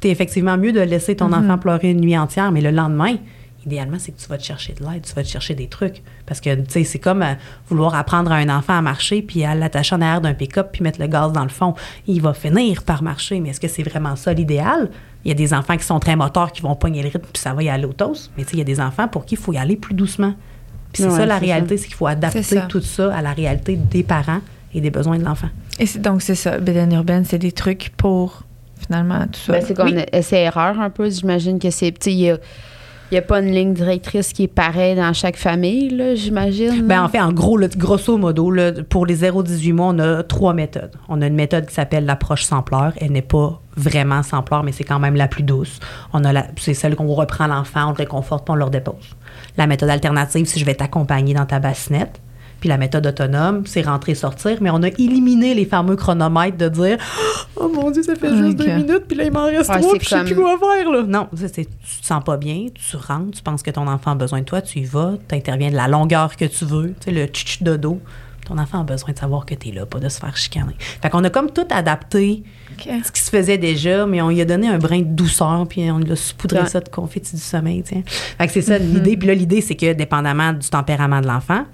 T'es 0.00 0.10
effectivement 0.10 0.56
mieux 0.58 0.72
de 0.72 0.80
laisser 0.80 1.16
ton 1.16 1.28
Mhm. 1.28 1.44
enfant 1.44 1.58
pleurer 1.58 1.90
une 1.90 2.00
nuit 2.00 2.16
entière, 2.16 2.52
mais 2.52 2.60
le 2.62 2.70
lendemain, 2.70 3.16
idéalement, 3.66 3.96
c'est 3.98 4.12
que 4.12 4.20
tu 4.20 4.26
vas 4.28 4.38
te 4.38 4.42
chercher 4.44 4.72
de 4.74 4.80
l'aide, 4.84 5.02
tu 5.06 5.12
vas 5.14 5.22
te 5.22 5.28
chercher 5.28 5.54
des 5.54 5.66
trucs. 5.68 6.02
Parce 6.26 6.40
que, 6.40 6.54
tu 6.54 6.64
sais, 6.68 6.84
c'est 6.84 6.98
comme 6.98 7.22
euh, 7.22 7.34
vouloir 7.68 7.94
apprendre 7.94 8.32
à 8.32 8.36
un 8.36 8.48
enfant 8.48 8.76
à 8.78 8.82
marcher, 8.82 9.22
puis 9.22 9.44
à 9.44 9.54
l'attacher 9.54 9.94
en 9.96 10.00
arrière 10.00 10.20
d'un 10.20 10.34
pick-up, 10.34 10.68
puis 10.72 10.82
mettre 10.82 11.00
le 11.00 11.06
gaz 11.06 11.32
dans 11.32 11.42
le 11.42 11.48
fond. 11.50 11.74
Il 12.06 12.20
va 12.22 12.32
finir 12.34 12.82
par 12.84 13.02
marcher, 13.02 13.40
mais 13.40 13.50
est-ce 13.50 13.60
que 13.60 13.68
c'est 13.68 13.82
vraiment 13.82 14.16
ça 14.16 14.32
l'idéal? 14.32 14.90
Il 15.24 15.28
y 15.28 15.32
a 15.32 15.34
des 15.34 15.52
enfants 15.52 15.76
qui 15.76 15.84
sont 15.84 16.00
très 16.00 16.16
moteurs, 16.16 16.52
qui 16.52 16.62
vont 16.62 16.74
pogner 16.74 17.02
le 17.02 17.08
rythme, 17.08 17.26
puis 17.32 17.40
ça 17.42 17.52
va 17.52 17.62
y 17.62 17.68
aller 17.68 17.84
au 17.84 17.92
toast. 17.92 18.30
Mais 18.36 18.44
tu 18.44 18.50
sais, 18.50 18.56
il 18.56 18.58
y 18.60 18.62
a 18.62 18.64
des 18.64 18.80
enfants 18.80 19.06
pour 19.08 19.26
qui 19.26 19.34
il 19.34 19.38
faut 19.40 19.52
y 19.52 19.58
aller 19.58 19.76
plus 19.76 19.94
doucement. 19.94 20.32
Puis 20.92 21.02
c'est 21.02 21.08
Ouais, 21.10 21.16
ça 21.18 21.26
la 21.26 21.38
réalité, 21.38 21.76
c'est 21.76 21.86
qu'il 21.86 21.94
faut 21.94 22.06
adapter 22.06 22.42
ça. 22.42 22.62
tout 22.62 22.80
ça 22.80 23.14
à 23.14 23.20
la 23.22 23.32
réalité 23.32 23.76
des 23.76 24.02
parents 24.02 24.40
et 24.74 24.80
des 24.80 24.90
besoins 24.90 25.18
de 25.18 25.24
l'enfant. 25.24 25.48
Et 25.78 25.84
c'est- 25.86 25.98
donc, 25.98 26.22
c'est 26.22 26.34
ça. 26.34 26.58
Bédaine 26.58 26.92
urbaine, 26.92 27.24
c'est 27.24 27.38
des 27.38 27.52
trucs 27.52 27.92
pour, 27.96 28.42
finalement, 28.78 29.26
tout 29.26 29.38
ça. 29.38 29.52
Ben, 29.52 29.64
c'est 29.64 29.74
comme 29.74 29.88
Oui. 29.94 30.02
essai-erreur 30.12 30.80
un 30.80 30.90
peu. 30.90 31.08
J'imagine 31.10 31.58
que 31.58 31.70
c'est. 31.70 31.92
tu 31.92 31.98
sais, 32.10 32.12
Il 32.14 32.30
a, 32.30 32.38
il 33.10 33.16
y 33.16 33.18
a 33.18 33.22
pas 33.22 33.40
une 33.40 33.50
ligne 33.50 33.74
directrice 33.74 34.32
qui 34.32 34.44
est 34.44 34.48
pareille 34.48 34.94
dans 34.94 35.12
chaque 35.12 35.36
famille, 35.36 35.90
là, 35.90 36.14
j'imagine. 36.14 36.86
Ben, 36.86 37.02
en 37.02 37.08
fait, 37.08 37.20
en 37.20 37.32
gros, 37.32 37.58
grosso 37.76 38.16
modo, 38.16 38.50
là, 38.50 38.72
pour 38.88 39.04
les 39.04 39.22
0-18 39.22 39.72
mois, 39.72 39.86
on 39.88 39.98
a 39.98 40.22
trois 40.22 40.54
méthodes. 40.54 40.92
On 41.08 41.20
a 41.20 41.26
une 41.26 41.34
méthode 41.34 41.66
qui 41.66 41.74
s'appelle 41.74 42.04
l'approche 42.04 42.44
sans 42.44 42.62
pleurs. 42.62 42.92
Elle 43.00 43.12
n'est 43.12 43.22
pas 43.22 43.60
vraiment 43.76 44.22
sans 44.22 44.42
pleurs, 44.42 44.62
mais 44.62 44.72
c'est 44.72 44.84
quand 44.84 45.00
même 45.00 45.16
la 45.16 45.26
plus 45.26 45.42
douce. 45.42 45.80
On 46.12 46.24
a 46.24 46.32
la, 46.32 46.46
c'est 46.56 46.74
celle 46.74 46.94
qu'on 46.94 47.08
reprend 47.08 47.48
l'enfant, 47.48 47.86
on 47.86 47.90
le 47.90 47.96
réconforte, 47.96 48.44
puis 48.44 48.52
on 48.52 48.56
le 48.56 48.64
redépose. 48.64 49.16
La 49.56 49.66
méthode 49.66 49.90
alternative, 49.90 50.46
c'est 50.46 50.60
je 50.60 50.64
vais 50.64 50.74
t'accompagner 50.74 51.34
dans 51.34 51.46
ta 51.46 51.58
bassinette. 51.58 52.20
Puis 52.60 52.68
la 52.68 52.76
méthode 52.76 53.06
autonome, 53.06 53.62
c'est 53.66 53.82
rentrer, 53.82 54.14
sortir, 54.14 54.58
mais 54.60 54.70
on 54.70 54.82
a 54.82 54.88
éliminé 54.88 55.54
les 55.54 55.64
fameux 55.64 55.96
chronomètres 55.96 56.58
de 56.58 56.68
dire 56.68 56.98
Oh 57.56 57.68
mon 57.74 57.90
Dieu, 57.90 58.02
ça 58.02 58.14
fait 58.14 58.36
juste 58.36 58.56
deux 58.58 58.72
minutes, 58.74 59.04
puis 59.08 59.16
là, 59.16 59.24
il 59.24 59.32
m'en 59.32 59.44
reste 59.46 59.70
Ouais, 59.70 59.80
trois, 59.80 59.92
puis 59.96 60.04
je 60.04 60.08
sais 60.08 60.24
plus 60.24 60.34
quoi 60.36 60.58
faire. 60.58 60.90
Là. 60.90 61.02
Non, 61.06 61.28
ça, 61.34 61.46
c'est, 61.48 61.64
tu 61.64 62.00
te 62.00 62.06
sens 62.06 62.22
pas 62.22 62.36
bien, 62.36 62.66
tu 62.74 62.96
rentres, 62.96 63.30
tu 63.38 63.42
penses 63.42 63.62
que 63.62 63.70
ton 63.70 63.86
enfant 63.88 64.12
a 64.12 64.14
besoin 64.14 64.40
de 64.40 64.44
toi, 64.44 64.60
tu 64.62 64.80
y 64.80 64.84
vas, 64.84 65.14
tu 65.28 65.34
interviens 65.34 65.70
de 65.70 65.76
la 65.76 65.88
longueur 65.88 66.36
que 66.36 66.44
tu 66.44 66.64
veux, 66.64 66.88
tu 67.00 67.06
sais, 67.06 67.10
le 67.10 67.26
tch 67.26 67.62
de 67.62 67.76
dos. 67.76 67.98
Ton 68.46 68.58
enfant 68.58 68.80
a 68.80 68.84
besoin 68.84 69.12
de 69.12 69.18
savoir 69.18 69.46
que 69.46 69.54
tu 69.54 69.68
es 69.68 69.72
là, 69.72 69.86
pas 69.86 70.00
de 70.00 70.08
se 70.08 70.18
faire 70.18 70.36
chicaner. 70.36 70.74
Fait 70.78 71.08
qu'on 71.08 71.22
a 71.24 71.30
comme 71.30 71.50
tout 71.52 71.66
adapté 71.70 72.42
ce 72.78 73.12
qui 73.12 73.20
se 73.20 73.30
faisait 73.30 73.58
déjà, 73.58 74.06
mais 74.06 74.20
on 74.22 74.30
lui 74.30 74.40
a 74.40 74.44
donné 74.44 74.66
un 74.68 74.78
brin 74.78 75.00
de 75.00 75.04
douceur, 75.04 75.66
puis 75.68 75.88
on 75.90 75.98
lui 75.98 76.10
a 76.10 76.16
saupoudré 76.16 76.60
Ouais. 76.60 76.66
ça 76.68 76.80
de 76.80 76.88
confetti 76.88 77.36
du 77.36 77.42
sommeil. 77.42 77.82
tiens. 77.84 78.02
Fait 78.06 78.46
que 78.46 78.52
c'est 78.52 78.62
ça 78.62 78.78
l'idée. 78.78 79.16
Puis 79.16 79.28
là, 79.28 79.34
l'idée, 79.34 79.60
c'est 79.60 79.76
que 79.76 79.92
dépendamment 79.92 80.52
du 80.52 80.68
tempérament 80.68 81.20
de 81.20 81.26
l'enfant, 81.28 81.64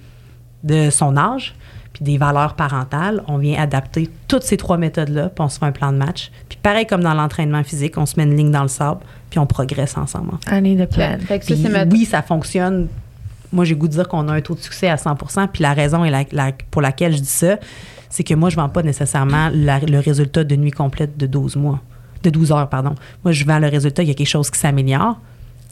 de 0.66 0.90
son 0.90 1.16
âge, 1.16 1.54
puis 1.92 2.04
des 2.04 2.18
valeurs 2.18 2.54
parentales, 2.54 3.22
on 3.26 3.38
vient 3.38 3.58
adapter 3.60 4.10
toutes 4.28 4.42
ces 4.42 4.58
trois 4.58 4.76
méthodes-là, 4.76 5.30
puis 5.30 5.42
on 5.42 5.48
se 5.48 5.58
fait 5.58 5.64
un 5.64 5.72
plan 5.72 5.92
de 5.92 5.96
match. 5.96 6.30
Puis 6.48 6.58
pareil 6.62 6.86
comme 6.86 7.02
dans 7.02 7.14
l'entraînement 7.14 7.64
physique, 7.64 7.96
on 7.96 8.04
se 8.04 8.14
met 8.18 8.24
une 8.24 8.36
ligne 8.36 8.50
dans 8.50 8.62
le 8.62 8.68
sable, 8.68 9.00
puis 9.30 9.38
on 9.38 9.46
progresse 9.46 9.96
ensemble. 9.96 10.34
en 10.34 10.38
fait. 10.50 10.58
I 10.58 10.60
need 10.62 10.80
a 10.82 10.86
plan. 10.86 11.16
Ça, 11.62 11.84
oui, 11.92 12.04
ça 12.04 12.20
fonctionne. 12.22 12.88
Moi, 13.52 13.64
j'ai 13.64 13.74
goût 13.76 13.86
de 13.88 13.92
dire 13.92 14.08
qu'on 14.08 14.28
a 14.28 14.34
un 14.34 14.40
taux 14.42 14.54
de 14.54 14.60
succès 14.60 14.88
à 14.88 14.96
100% 14.96 15.46
Puis 15.48 15.62
la 15.62 15.72
raison 15.72 16.04
est 16.04 16.10
la- 16.10 16.24
la- 16.32 16.52
pour 16.70 16.82
laquelle 16.82 17.12
je 17.14 17.20
dis 17.20 17.26
ça, 17.26 17.56
c'est 18.10 18.24
que 18.24 18.34
moi, 18.34 18.50
je 18.50 18.56
ne 18.56 18.60
vends 18.62 18.68
pas 18.68 18.82
nécessairement 18.82 19.48
la- 19.54 19.78
le 19.80 19.98
résultat 20.00 20.44
de 20.44 20.56
nuit 20.56 20.72
complète 20.72 21.16
de 21.16 21.26
12 21.26 21.56
mois. 21.56 21.80
De 22.22 22.30
12 22.30 22.50
heures, 22.52 22.68
pardon. 22.68 22.94
Moi, 23.24 23.32
je 23.32 23.44
vends 23.46 23.58
le 23.60 23.68
résultat, 23.68 24.02
il 24.02 24.08
y 24.08 24.10
a 24.10 24.14
quelque 24.14 24.26
chose 24.26 24.50
qui 24.50 24.58
s'améliore, 24.58 25.18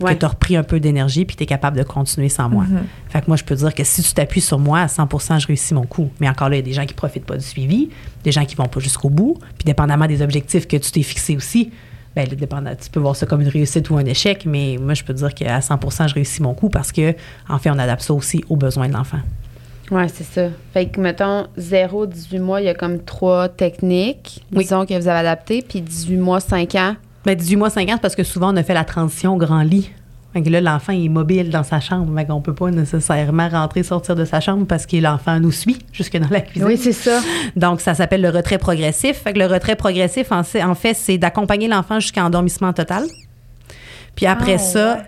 Ouais. 0.01 0.15
que 0.15 0.19
tu 0.21 0.25
as 0.25 0.29
repris 0.29 0.57
un 0.57 0.63
peu 0.65 0.81
d'énergie, 0.81 1.25
puis 1.25 1.37
tu 1.37 1.45
es 1.45 1.47
capable 1.47 1.77
de 1.79 1.83
continuer 1.85 2.29
sans 2.29 2.49
moi. 2.49 2.65
Fait 3.11 3.21
que 3.21 3.27
moi, 3.29 3.37
je 3.37 3.45
peux 3.45 3.55
dire 3.55 3.73
que 3.75 3.85
si 3.85 4.03
tu 4.03 4.13
t'appuies 4.13 4.41
sur 4.41 4.59
moi, 4.59 4.81
à 4.81 4.87
100% 4.87 5.39
je 5.41 5.47
réussis 5.47 5.73
mon 5.75 5.85
coup. 5.87 6.11
Mais 6.21 6.29
encore 6.29 6.49
là, 6.49 6.57
il 6.57 6.59
y 6.59 6.63
a 6.63 6.65
des 6.65 6.73
gens 6.73 6.85
qui 6.85 6.95
profitent 6.95 7.27
pas 7.27 7.37
du 7.37 7.45
suivi, 7.45 7.91
des 8.25 8.33
gens 8.33 8.45
qui 8.45 8.57
vont 8.57 8.67
pas 8.67 8.81
jusqu'au 8.81 9.09
bout, 9.11 9.39
puis 9.57 9.65
dépendamment 9.65 10.07
des 10.07 10.21
objectifs 10.23 10.67
que 10.67 10.77
tu 10.77 10.91
t'es 10.91 11.03
fixé 11.03 11.37
aussi, 11.37 11.71
ben, 12.17 12.27
tu 12.29 12.91
peux 12.91 13.01
voir 13.01 13.17
ça 13.17 13.27
comme 13.27 13.41
une 13.41 13.49
réussite 13.49 13.91
ou 13.91 13.97
un 13.97 14.05
échec, 14.05 14.47
mais 14.47 14.79
moi, 14.81 14.95
je 14.95 15.03
peux 15.05 15.15
dire 15.15 15.35
qu'à 15.35 15.61
100 15.61 16.09
je 16.09 16.15
réussis 16.15 16.43
mon 16.43 16.55
coup 16.55 16.69
parce 16.69 16.93
que, 16.93 17.15
en 17.49 17.59
fait, 17.59 17.71
on 17.71 17.79
adapte 17.79 18.03
ça 18.03 18.15
aussi 18.15 18.45
aux 18.49 18.57
besoins 18.57 18.89
de 18.89 18.93
l'enfant. 18.95 19.19
Ouais, 19.91 20.07
c'est 20.09 20.25
ça. 20.25 20.49
Fait 20.73 20.87
que, 20.87 20.99
mettons, 21.01 21.47
0-18 21.59 22.41
mois, 22.41 22.61
il 22.61 22.65
y 22.65 22.69
a 22.69 22.75
comme 22.75 23.01
trois 23.01 23.49
techniques, 23.49 24.45
Oui. 24.53 24.65
disons, 24.65 24.87
que 24.87 24.95
vous 24.99 25.09
avez 25.09 25.19
adaptées, 25.21 25.63
puis 25.69 25.81
18 25.81 26.17
mois, 26.17 26.41
5 26.41 26.75
ans. 26.77 26.97
Ben, 27.25 27.35
18 27.35 27.57
mois, 27.57 27.71
50, 27.71 28.01
parce 28.01 28.15
que 28.15 28.23
souvent, 28.25 28.53
on 28.53 28.57
a 28.57 28.63
fait 28.63 28.75
la 28.75 28.85
transition 28.85 29.35
au 29.35 29.37
grand 29.39 29.63
lit. 29.63 29.91
Là, 30.35 30.61
l'enfant 30.61 30.93
est 30.93 31.09
mobile 31.09 31.49
dans 31.51 31.63
sa 31.63 31.79
chambre. 31.79 32.13
Fait 32.19 32.27
qu'on 32.27 32.41
peut 32.41 32.55
pas 32.55 32.69
nécessairement 32.71 33.49
rentrer, 33.49 33.85
sortir 33.85 34.17
de 34.17 34.25
sa 34.25 34.41
chambre 34.41 34.67
parce 34.67 34.85
que 34.85 34.97
l'enfant 34.97 35.39
nous 35.39 35.53
suit 35.53 35.79
jusque 35.93 36.17
dans 36.17 36.29
la 36.29 36.41
cuisine. 36.41 36.65
Oui, 36.67 36.77
c'est 36.77 36.93
ça. 36.93 37.21
Donc, 37.55 37.81
ça 37.81 37.95
s'appelle 37.95 38.21
le 38.21 38.31
retrait 38.31 38.59
progressif. 38.59 39.19
Fait 39.19 39.33
que 39.33 39.39
le 39.39 39.47
retrait 39.47 39.77
progressif, 39.77 40.33
en, 40.33 40.43
fait- 40.43 40.65
en 40.65 40.75
fait, 40.75 40.95
c'est 40.95 41.19
d'accompagner 41.19 41.69
l'enfant 41.69 42.01
jusqu'à 42.01 42.25
endormissement 42.25 42.73
total. 42.73 43.05
Puis 44.17 44.27
après 44.27 44.55
Ah, 44.55 44.59
ça, 44.59 44.95
ouais. 44.95 45.03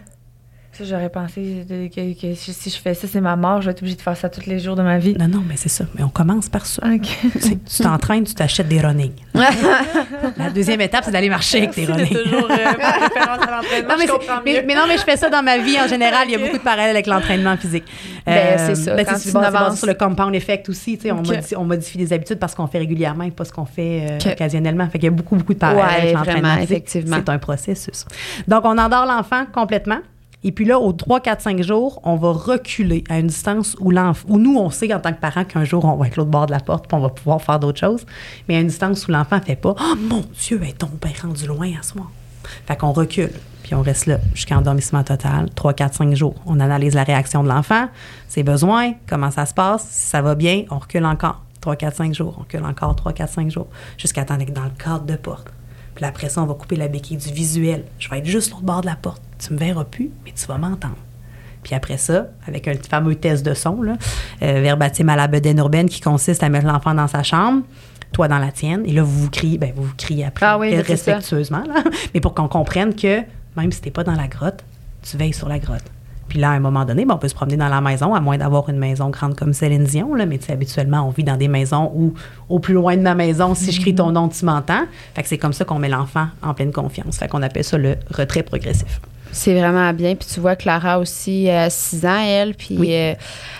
Ça, 0.77 0.85
j'aurais 0.85 1.09
pensé 1.09 1.65
de- 1.69 1.87
que, 1.89 2.21
que 2.21 2.35
si 2.35 2.69
je 2.71 2.77
fais 2.77 2.93
ça, 2.93 3.07
c'est 3.11 3.21
ma 3.21 3.35
mort. 3.37 3.61
Je 3.63 3.67
vais 3.67 3.71
être 3.73 3.81
obligée 3.81 3.97
de 3.97 4.03
faire 4.03 4.17
ça 4.17 4.29
tous 4.29 4.45
les 4.47 4.59
jours 4.59 4.77
de 4.77 4.83
ma 4.83 4.99
vie. 4.99 5.15
non, 5.19 5.27
non, 5.29 5.43
mais 5.49 5.55
c'est 5.57 5.71
ça. 5.71 5.85
Mais 5.95 6.03
on 6.03 6.09
commence 6.11 6.49
par 6.51 6.67
ça. 6.67 6.83
Tu 7.03 7.83
t'entraînes, 7.83 8.25
tu 8.25 8.35
t'achètes 8.35 8.69
des 8.69 8.81
running. 8.81 9.13
La 10.37 10.51
deuxième 10.51 10.81
étape, 10.81 11.05
c'est 11.05 11.11
d'aller 11.11 11.29
marcher 11.31 11.59
avec 11.59 11.71
tes 11.73 11.87
running. 11.87 12.09
toujours 12.09 12.51
euh, 12.51 12.57
ma 12.79 12.91
référence 12.91 13.39
à 13.49 13.51
l'entraînement. 13.51 13.89
Non, 13.89 14.43
mais, 14.45 14.75
non, 14.75 14.83
mais 14.87 14.99
je 14.99 15.03
fais 15.03 15.17
ça 15.17 15.31
dans 15.31 15.43
ma 15.43 15.59
vie 15.59 15.79
en 15.81 15.87
général. 15.89 16.25
Il 16.29 16.33
y 16.33 16.35
a 16.35 16.39
beaucoup 16.39 16.59
de 16.59 16.63
parallèles 16.63 16.91
avec 16.91 17.07
l'entraînement 17.07 17.57
phisique. 17.57 17.85
Ben, 18.27 18.59
c'est 18.59 18.75
ça. 18.75 18.95
ben, 18.95 19.07
Quand 19.07 19.17
c'est 19.17 19.31
tu 19.31 19.37
avances- 19.37 19.79
sur 19.79 19.87
le 19.87 19.95
compound 19.95 20.35
effect 20.35 20.69
aussi. 20.69 20.97
tu 20.99 21.05
sais, 21.05 21.13
On, 21.13 21.17
modifie, 21.17 21.57
on 21.57 21.65
modifie 21.65 21.99
des 21.99 22.13
habitudes 22.13 22.39
parce 22.39 22.55
qu'on 22.55 22.67
fait 22.67 22.79
régulièrement 22.79 23.25
et 23.25 23.31
pas 23.31 23.45
ce 23.45 23.53
qu'on 23.53 23.67
fait 23.67 24.19
euh, 24.23 24.31
occasionnellement. 24.33 24.87
Fait 24.91 24.99
qu'il 24.99 25.05
y 25.07 25.09
a 25.09 25.11
beaucoup, 25.11 25.37
beaucoup 25.37 25.55
de 25.55 25.59
parallèles 25.59 25.85
Ouais, 25.85 26.01
avec 26.03 26.15
l'entraînement 26.15 26.55
physique. 26.57 26.71
effectivement. 26.71 27.17
C'est 27.25 27.29
un 27.31 27.39
processus. 27.39 28.05
Donc, 28.47 28.63
on 28.65 28.77
endort 28.77 29.07
l'enfant 29.07 29.45
complètement. 29.53 29.99
Et 30.45 30.53
puis 30.53 30.65
là, 30.65 30.79
aux 30.79 30.93
3, 30.93 31.21
4, 31.21 31.41
5 31.41 31.63
jours, 31.63 32.01
on 32.05 32.17
va 32.17 32.31
reculer 32.31 33.03
à 33.09 33.19
une 33.19 33.27
distance 33.27 33.77
où, 33.81 33.93
où 33.93 34.39
nous, 34.39 34.57
on 34.57 34.71
sait 34.71 34.93
en 34.95 35.01
tant 35.01 35.13
que 35.13 35.21
parents 35.21 35.45
qu'un 35.45 35.65
jour, 35.65 35.85
on 35.85 35.97
va 35.97 36.07
être 36.07 36.17
l'autre 36.17 36.31
bord 36.31 36.47
de 36.47 36.53
la 36.53 36.61
porte 36.61 36.87
puis 36.87 36.97
on 36.97 37.01
va 37.01 37.09
pouvoir 37.09 37.43
faire 37.43 37.59
d'autres 37.59 37.81
choses. 37.81 38.07
Mais 38.49 38.57
à 38.57 38.61
une 38.61 38.69
distance 38.69 39.09
où 39.09 39.11
l'enfant 39.11 39.41
fait 39.41 39.57
pas 39.57 39.75
«Oh 39.81 39.95
mon 39.97 40.23
Dieu, 40.39 40.61
elle 40.63 40.69
est 40.69 40.79
tombée 40.79 41.15
rendu 41.21 41.47
loin 41.47 41.71
à 41.79 41.83
soir.» 41.83 42.11
Fait 42.67 42.77
qu'on 42.77 42.93
recule, 42.93 43.33
puis 43.65 43.75
on 43.75 43.83
reste 43.83 44.07
là 44.07 44.19
jusqu'à 44.35 44.57
endormissement 44.57 45.03
total, 45.03 45.51
3, 45.53 45.73
4, 45.73 45.95
5 45.95 46.15
jours. 46.15 46.37
On 46.47 46.61
analyse 46.61 46.95
la 46.95 47.03
réaction 47.03 47.43
de 47.43 47.49
l'enfant, 47.49 47.89
ses 48.29 48.45
besoins, 48.45 48.93
comment 49.09 49.33
ça 49.33 49.47
se 49.47 49.55
passe. 49.55 49.89
Si 49.91 50.11
ça 50.11 50.23
va 50.23 50.37
bien, 50.37 50.65
on 50.71 50.79
recule 50.79 51.07
encore. 51.07 51.43
3, 51.61 51.75
4, 51.75 51.97
5 51.97 52.15
jours. 52.15 52.35
On 52.39 52.41
recule 52.43 52.65
encore 52.65 52.95
3, 52.95 53.13
4, 53.13 53.33
5 53.33 53.51
jours. 53.51 53.67
Jusqu'à 53.99 54.25
temps 54.25 54.37
d'être 54.37 54.53
dans 54.53 54.63
le 54.63 54.71
cadre 54.71 55.05
de 55.05 55.17
porte. 55.17 55.49
Puis 55.97 56.05
après 56.05 56.29
ça, 56.29 56.41
on 56.43 56.47
va 56.47 56.55
couper 56.55 56.77
la 56.77 56.87
béquille 56.87 57.17
du 57.17 57.33
visuel. 57.33 57.85
Je 57.99 58.09
vais 58.09 58.19
être 58.19 58.27
juste 58.27 58.53
l'autre 58.53 58.63
bord 58.63 58.83
de 58.83 58.87
la 58.87 58.95
porte. 58.95 59.23
Tu 59.39 59.53
me 59.53 59.59
verras 59.59 59.85
plus, 59.85 60.11
mais 60.25 60.33
tu 60.33 60.47
vas 60.47 60.59
m'entendre. 60.59 60.97
Puis 61.63 61.75
après 61.75 61.97
ça, 61.97 62.29
avec 62.47 62.69
un 62.69 62.75
fameux 62.89 63.17
test 63.17 63.45
de 63.45 63.53
son, 63.53 63.83
là, 63.83 63.97
euh, 64.43 64.61
verbatim 64.61 65.09
à 65.09 65.17
la 65.17 65.27
bedaine 65.27 65.59
urbaine 65.59 65.89
qui 65.89 66.01
consiste 66.01 66.43
à 66.43 66.49
mettre 66.49 66.67
l'enfant 66.67 66.95
dans 66.95 67.09
sa 67.09 67.25
chambre, 67.25 67.63
toi 68.13 68.29
dans 68.29 68.39
la 68.39 68.53
tienne, 68.53 68.83
et 68.87 68.93
là, 68.93 69.03
vous 69.03 69.23
vous 69.25 69.31
criez, 69.31 69.59
ben, 69.59 69.73
vous 69.75 69.83
vous 69.83 69.95
criez 69.97 70.25
après, 70.25 70.47
Ah 70.47 70.59
oui, 70.59 70.75
respectueusement, 70.77 71.65
là, 71.67 71.83
mais 72.15 72.21
pour 72.21 72.35
qu'on 72.35 72.47
comprenne 72.47 72.95
que 72.95 73.23
même 73.57 73.73
si 73.73 73.81
t'es 73.81 73.91
pas 73.91 74.05
dans 74.05 74.15
la 74.15 74.29
grotte, 74.29 74.65
tu 75.03 75.17
veilles 75.17 75.33
sur 75.33 75.49
la 75.49 75.59
grotte. 75.59 75.85
Puis 76.29 76.39
là, 76.41 76.51
à 76.51 76.55
un 76.55 76.61
moment 76.61 76.85
donné, 76.85 77.05
ben, 77.05 77.15
on 77.15 77.19
peut 77.19 77.29
se 77.29 77.35
promener 77.35 77.57
dans 77.57 77.69
la 77.69 77.81
maison, 77.81 78.15
à 78.15 78.21
moins 78.21 78.39
d'avoir 78.39 78.69
une 78.69 78.79
maison 78.79 79.11
grande 79.11 79.37
comme 79.37 79.53
Céline 79.53 79.85
Dion, 79.85 80.15
là, 80.15 80.27
mais 80.27 80.39
tu 80.39 80.51
habituellement, 80.51 81.07
on 81.07 81.11
vit 81.11 81.25
dans 81.25 81.37
des 81.37 81.49
maisons 81.49 81.93
où, 81.95 82.15
au 82.49 82.59
plus 82.59 82.75
loin 82.75 82.97
de 82.97 83.03
ma 83.03 83.15
maison, 83.15 83.55
si 83.55 83.73
je 83.73 83.81
crie 83.81 83.95
ton 83.95 84.11
nom, 84.13 84.29
tu 84.29 84.45
m'entends. 84.45 84.85
Fait 85.15 85.23
que 85.23 85.29
c'est 85.29 85.39
comme 85.39 85.53
ça 85.53 85.65
qu'on 85.65 85.79
met 85.79 85.89
l'enfant 85.89 86.27
en 86.43 86.55
pleine 86.55 86.73
confiance. 86.73 87.19
Fait 87.19 87.29
qu'on 87.29 87.43
appelle 87.43 87.65
ça 87.65 87.79
le 87.79 87.97
retrait 88.13 88.43
progressif. 88.43 89.01
C'est 89.39 89.53
vraiment 89.53 89.93
bien. 89.93 90.15
Puis 90.15 90.27
tu 90.33 90.41
vois, 90.41 90.57
Clara 90.57 90.99
aussi, 90.99 91.51
euh, 91.51 91.67
6 91.69 92.07
ans, 92.07 92.19
elle. 92.27 92.55
Puis 92.55 92.77
Oui. 92.79 92.89
euh, 92.95 93.13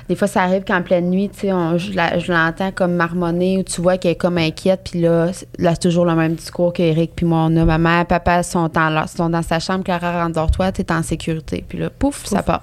des 0.09 0.17
fois, 0.17 0.27
ça 0.27 0.43
arrive 0.43 0.65
qu'en 0.65 0.81
pleine 0.81 1.11
nuit, 1.11 1.29
tu 1.29 1.41
sais, 1.41 1.53
on- 1.53 1.77
je 1.77 2.33
l'entends 2.33 2.71
comme 2.73 2.95
marmonner 2.95 3.59
ou 3.59 3.63
tu 3.63 3.83
vois 3.83 3.99
qu'elle 3.99 4.13
est 4.13 4.15
comme 4.17 4.39
inquiète. 4.39 4.89
Puis 4.91 5.03
là, 5.03 5.31
c'est- 5.35 5.47
là 5.59 5.73
c'est 5.75 5.81
toujours 5.83 6.07
le 6.07 6.15
même 6.15 6.35
discours 6.35 6.73
qu'Éric 6.73 7.13
puis 7.15 7.27
moi, 7.27 7.47
on 7.51 7.57
a. 7.59 7.65
Maman, 7.67 8.07
papa 8.07 8.43
sont, 8.43 8.71
en 8.75 8.89
leur- 8.89 9.09
sont 9.11 9.29
dans 9.29 9.43
sa 9.43 9.59
chambre. 9.61 9.85
Clara, 9.85 10.23
rendors-toi, 10.25 10.73
tu 10.73 10.81
es 10.81 10.91
en 10.93 11.03
sécurité. 11.03 11.63
Puis 11.69 11.77
là, 11.79 11.91
pouf, 11.91 12.25
ça 12.25 12.43
part. 12.43 12.63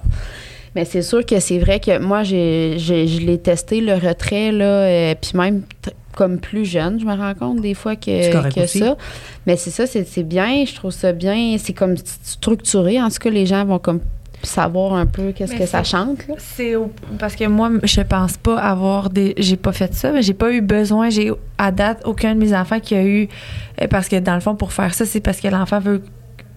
Mais 0.74 0.84
c'est 0.84 1.02
sûr 1.02 1.24
que 1.24 1.38
c'est 1.38 1.60
vrai 1.60 1.78
que 1.78 1.98
moi, 2.00 2.24
j'ai, 2.24 2.74
j'ai- 2.78 3.06
je 3.06 3.20
l'ai 3.20 3.38
testé, 3.38 3.80
le 3.80 3.94
retrait, 3.94 4.50
là, 4.50 4.64
euh, 4.64 5.14
puis 5.20 5.38
même 5.38 5.62
comme 6.14 6.38
plus 6.38 6.64
jeune, 6.64 6.98
je 7.00 7.04
me 7.04 7.14
rends 7.14 7.34
compte 7.34 7.60
des 7.60 7.74
fois 7.74 7.96
que, 7.96 8.50
que 8.54 8.66
ça. 8.66 8.96
Mais 9.46 9.56
c'est 9.56 9.70
ça, 9.70 9.86
c'est, 9.86 10.04
c'est 10.04 10.22
bien, 10.22 10.64
je 10.66 10.74
trouve 10.74 10.90
ça 10.92 11.12
bien. 11.12 11.56
C'est 11.58 11.72
comme 11.72 11.94
structuré. 12.22 13.00
En 13.00 13.08
tout 13.08 13.18
cas, 13.20 13.30
les 13.30 13.46
gens 13.46 13.64
vont 13.64 13.78
comme 13.78 14.00
savoir 14.42 14.92
un 14.94 15.06
peu 15.06 15.32
qu'est-ce 15.32 15.54
que 15.54 15.64
ça 15.66 15.82
chante. 15.84 16.26
Là. 16.28 16.34
C'est 16.38 16.76
au- 16.76 16.90
parce 17.18 17.34
que 17.34 17.44
moi, 17.46 17.70
je 17.82 18.00
pense 18.02 18.36
pas 18.36 18.58
avoir 18.58 19.08
des. 19.10 19.34
J'ai 19.38 19.56
pas 19.56 19.72
fait 19.72 19.94
ça, 19.94 20.12
mais 20.12 20.22
j'ai 20.22 20.34
pas 20.34 20.52
eu 20.52 20.60
besoin. 20.60 21.08
J'ai 21.10 21.32
à 21.56 21.70
date 21.72 22.02
aucun 22.04 22.34
de 22.34 22.40
mes 22.40 22.54
enfants 22.54 22.80
qui 22.80 22.94
a 22.94 23.02
eu. 23.04 23.28
euh, 23.80 23.86
Parce 23.88 24.08
que 24.08 24.16
dans 24.16 24.34
le 24.34 24.40
fond, 24.40 24.54
pour 24.54 24.72
faire 24.72 24.92
ça, 24.94 25.06
c'est 25.06 25.20
parce 25.20 25.40
que 25.40 25.48
l'enfant 25.48 25.80
veut 25.80 26.02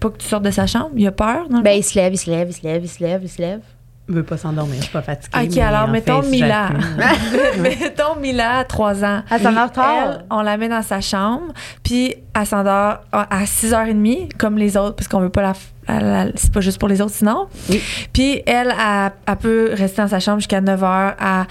pas 0.00 0.10
que 0.10 0.18
tu 0.18 0.26
sortes 0.28 0.44
de 0.44 0.50
sa 0.50 0.66
chambre. 0.66 0.90
Il 0.96 1.06
a 1.06 1.12
peur. 1.12 1.48
Dans 1.48 1.58
le 1.58 1.62
Ben, 1.62 1.72
fond. 1.72 1.78
il 1.78 1.82
se 1.82 1.98
lève, 1.98 2.12
il 2.14 2.18
se 2.18 2.30
lève, 2.30 2.48
il 2.50 2.52
se 2.54 2.62
lève, 2.62 2.84
il 2.84 2.88
se 2.88 3.02
lève, 3.02 3.20
il 3.24 3.28
se 3.30 3.40
lève. 3.40 3.60
Je 4.08 4.14
veux 4.14 4.22
pas 4.22 4.36
s'endormir, 4.38 4.76
je 4.76 4.82
suis 4.84 4.92
pas 4.92 5.02
fatiguée. 5.02 5.48
Ok, 5.48 5.54
mais 5.56 5.60
alors 5.62 5.88
mettons 5.88 6.22
fait, 6.22 6.28
Mila. 6.30 6.70
mettons 7.58 8.16
Mila, 8.20 8.64
3 8.64 9.04
ans. 9.04 9.22
Elle 9.30 9.42
s'endort 9.42 9.70
tard. 9.72 9.94
Elle, 10.12 10.24
on 10.30 10.40
la 10.42 10.56
met 10.56 10.68
dans 10.68 10.82
sa 10.82 11.00
chambre, 11.00 11.52
puis 11.82 12.14
elle 12.34 12.46
s'endort 12.46 12.98
à 13.12 13.44
6h30, 13.44 14.30
comme 14.38 14.56
les 14.56 14.76
autres, 14.76 14.96
parce 14.96 15.08
qu'on 15.08 15.20
veut 15.20 15.28
pas 15.28 15.42
la. 15.42 15.52
f- 15.52 15.56
la- 15.88 16.24
la- 16.24 16.32
c'est 16.36 16.52
pas 16.52 16.60
juste 16.60 16.78
pour 16.78 16.88
les 16.88 17.00
autres 17.00 17.14
sinon. 17.14 17.48
Oui. 17.70 17.82
Puis 18.12 18.42
elle, 18.46 18.74
elle, 18.78 19.12
elle 19.26 19.36
peut 19.36 19.70
rester 19.74 20.02
dans 20.02 20.08
sa 20.08 20.20
chambre 20.20 20.38
jusqu'à 20.38 20.60
9h 20.60 21.14
à 21.18 21.44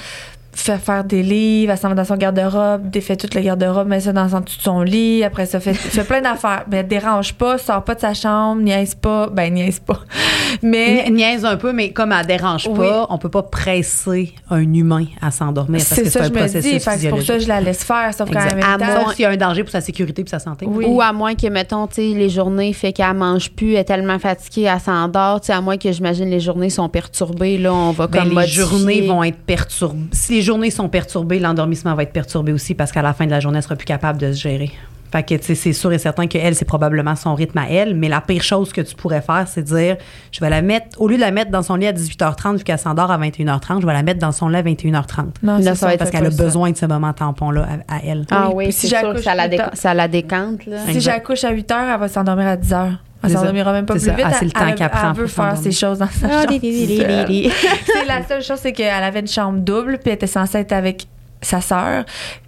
fait 0.61 0.77
faire 0.77 1.03
des 1.03 1.23
livres, 1.23 1.71
elle 1.73 1.77
s'en 1.77 1.89
va 1.89 1.95
dans 1.95 2.05
son 2.05 2.15
garde-robe, 2.17 2.89
défait 2.89 3.15
toute 3.15 3.33
le 3.35 3.41
garde-robe, 3.41 3.87
met 3.87 3.99
ça 3.99 4.13
dans 4.13 4.27
son, 4.29 4.41
tout 4.41 4.53
son 4.59 4.81
lit, 4.81 5.23
après 5.23 5.45
ça 5.45 5.59
fait, 5.59 5.73
fait 5.73 6.03
plein 6.03 6.21
d'affaires. 6.21 6.63
Mais 6.69 6.77
elle 6.77 6.87
dérange 6.87 7.33
pas, 7.33 7.57
sort 7.57 7.83
pas 7.83 7.95
de 7.95 7.99
sa 8.01 8.13
chambre, 8.13 8.61
niaise 8.61 8.95
pas, 8.95 9.27
ben 9.31 9.53
niaise 9.53 9.79
pas. 9.79 9.99
Mais 10.63 11.05
Ni- 11.09 11.17
Niaise 11.17 11.43
un 11.45 11.57
peu, 11.57 11.73
mais 11.73 11.91
comme 11.91 12.11
elle 12.13 12.25
dérange 12.25 12.67
Oui. 12.67 12.77
pas, 12.87 13.05
on 13.09 13.17
peut 13.17 13.29
pas 13.29 13.43
presser 13.43 14.33
un 14.49 14.61
humain 14.73 15.05
à 15.21 15.29
s'endormir 15.31 15.79
parce 15.79 15.89
c'est 15.89 16.03
que 16.03 16.09
ça 16.09 16.19
c'est 16.19 16.25
un 16.25 16.27
je 16.29 16.33
me 16.33 16.37
processus 16.37 16.71
dis, 16.71 16.79
fait 16.79 16.91
que 16.93 16.99
c'est 16.99 17.09
pour 17.09 17.21
ça 17.21 17.33
que 17.35 17.39
je 17.41 17.47
la 17.47 17.59
laisse 17.61 17.83
faire, 17.83 18.13
sauf 18.13 18.27
Exact. 18.29 18.55
même 18.55 18.63
À 18.63 18.77
moins- 18.77 19.13
s'il 19.13 19.23
y 19.23 19.25
a 19.25 19.29
un 19.31 19.37
danger 19.37 19.63
pour 19.63 19.71
sa 19.71 19.81
sécurité 19.81 20.21
et 20.25 20.29
sa 20.29 20.39
santé. 20.39 20.65
Oui. 20.69 20.85
Ou 20.87 21.01
à 21.01 21.11
moins 21.11 21.35
que, 21.35 21.47
mettons, 21.47 21.87
les 21.97 22.29
journées 22.29 22.71
fait 22.73 22.93
qu'elle 22.93 23.13
mange 23.13 23.51
plus, 23.51 23.73
elle 23.73 23.79
est 23.79 23.83
tellement 23.83 24.19
fatiguée, 24.19 24.69
elle 24.73 24.79
s'endort. 24.79 25.41
À 25.49 25.61
moins 25.61 25.77
que 25.77 25.91
j'imagine 25.91 26.29
les 26.29 26.39
journées 26.39 26.69
sont 26.69 26.87
perturbées, 26.89 27.57
là, 27.57 27.73
on 27.73 27.91
va 27.91 28.07
Ben, 28.07 28.19
comme 28.19 28.29
les 28.29 28.35
modifier. 28.35 28.61
journées 28.63 29.01
vont 29.01 29.23
être 29.23 29.37
perturbées. 29.37 30.05
Si 30.11 30.33
les 30.33 30.41
journées 30.47 30.71
sont 30.71 30.89
perturbées, 30.89 31.39
l'endormissement 31.39 31.93
va 31.93 32.03
être 32.03 32.13
perturbé 32.13 32.51
aussi 32.51 32.73
parce 32.73 32.91
qu'à 32.91 33.01
la 33.03 33.13
fin 33.13 33.25
de 33.25 33.31
la 33.31 33.39
journée, 33.39 33.57
elle 33.57 33.63
sera 33.63 33.75
plus 33.75 33.85
capable 33.85 34.19
de 34.19 34.31
se 34.31 34.41
gérer. 34.41 34.71
Fait 35.11 35.23
que, 35.23 35.35
c'est 35.41 35.71
sûr 35.73 35.93
et 35.93 35.99
certain 35.99 36.27
qu'elle, 36.27 36.53
c'est 36.53 36.65
probablement 36.65 37.15
son 37.15 37.33
rythme 37.33 37.57
à 37.59 37.69
elle. 37.69 37.95
Mais 37.95 38.09
la 38.09 38.19
pire 38.19 38.43
chose 38.43 38.73
que 38.73 38.81
tu 38.81 38.93
pourrais 38.93 39.21
faire, 39.21 39.47
c'est 39.47 39.61
dire, 39.63 39.95
je 40.33 40.39
vais 40.41 40.49
la 40.49 40.61
mettre, 40.61 40.99
au 40.99 41.07
lieu 41.07 41.15
de 41.15 41.21
la 41.21 41.31
mettre 41.31 41.49
dans 41.49 41.61
son 41.61 41.75
lit 41.75 41.87
à 41.87 41.93
18h30 41.93 42.57
vu 42.57 42.63
qu'elle 42.65 42.77
s'endort 42.77 43.09
à 43.09 43.17
21h30, 43.17 43.81
je 43.81 43.87
vais 43.87 43.93
la 43.93 44.03
mettre 44.03 44.19
dans 44.19 44.33
son 44.33 44.49
lit 44.49 44.57
à 44.57 44.63
21h30. 44.63 45.25
non, 45.43 45.61
ça 45.63 45.73
va 45.85 45.93
être 45.93 45.99
Parce 45.99 46.11
qu'elle 46.11 46.25
a 46.25 46.31
ça. 46.31 46.43
besoin 46.43 46.71
de 46.71 46.77
ce 46.77 46.85
moment 46.85 47.13
tampon-là 47.13 47.67
à, 47.87 47.95
à 47.95 47.99
elle. 48.05 48.25
Ah 48.31 48.49
Oui, 48.53 48.65
oui, 48.65 48.73
si 48.73 48.87
sûr 48.89 49.13
que 49.13 49.21
ça 49.21 49.33
la, 49.33 49.47
ça 49.75 50.07
décante, 50.09 50.65
là. 50.65 50.77
Si 50.91 50.99
j'accouche 50.99 51.45
à 51.45 51.51
8 51.51 51.71
heures, 51.71 51.89
elle 51.93 51.99
va 52.01 52.07
s'endormir 52.09 52.47
à 52.47 52.57
10 52.57 52.73
heures. 52.73 52.97
Elle 53.27 53.37
s'endormira 53.37 53.71
même 53.73 53.85
pas 53.85 53.93
C'est 53.99 54.11
plus 54.13 54.21
ça. 54.21 54.27
vite. 54.27 54.35
Ah, 54.35 54.35
c'est 54.39 54.45
le 54.45 54.51
temps 54.51 54.67
elle- 54.67 54.75
qu'elle 54.75 54.89
prend 54.89 55.11
elle 55.11 55.17
veut 55.17 55.27
faire 55.27 55.57
ses 55.57 55.71
choses 55.71 55.99
dans 55.99 56.07
sa 56.07 56.27
Ah, 56.27 56.45
chambre. 56.47 56.59
c'est 56.61 58.05
la 58.07 58.27
seule 58.27 58.43
chose, 58.43 58.59
c'est 58.61 58.73
qu'elle 58.73 59.03
avait 59.03 59.19
une 59.21 59.27
chambre 59.27 59.59
double, 59.59 59.97
puis 59.99 60.09
elle 60.09 60.13
était 60.15 60.27
censée 60.27 60.59
être 60.59 60.73
avec 60.73 61.07
sa 61.41 61.61
sœur. 61.61 62.03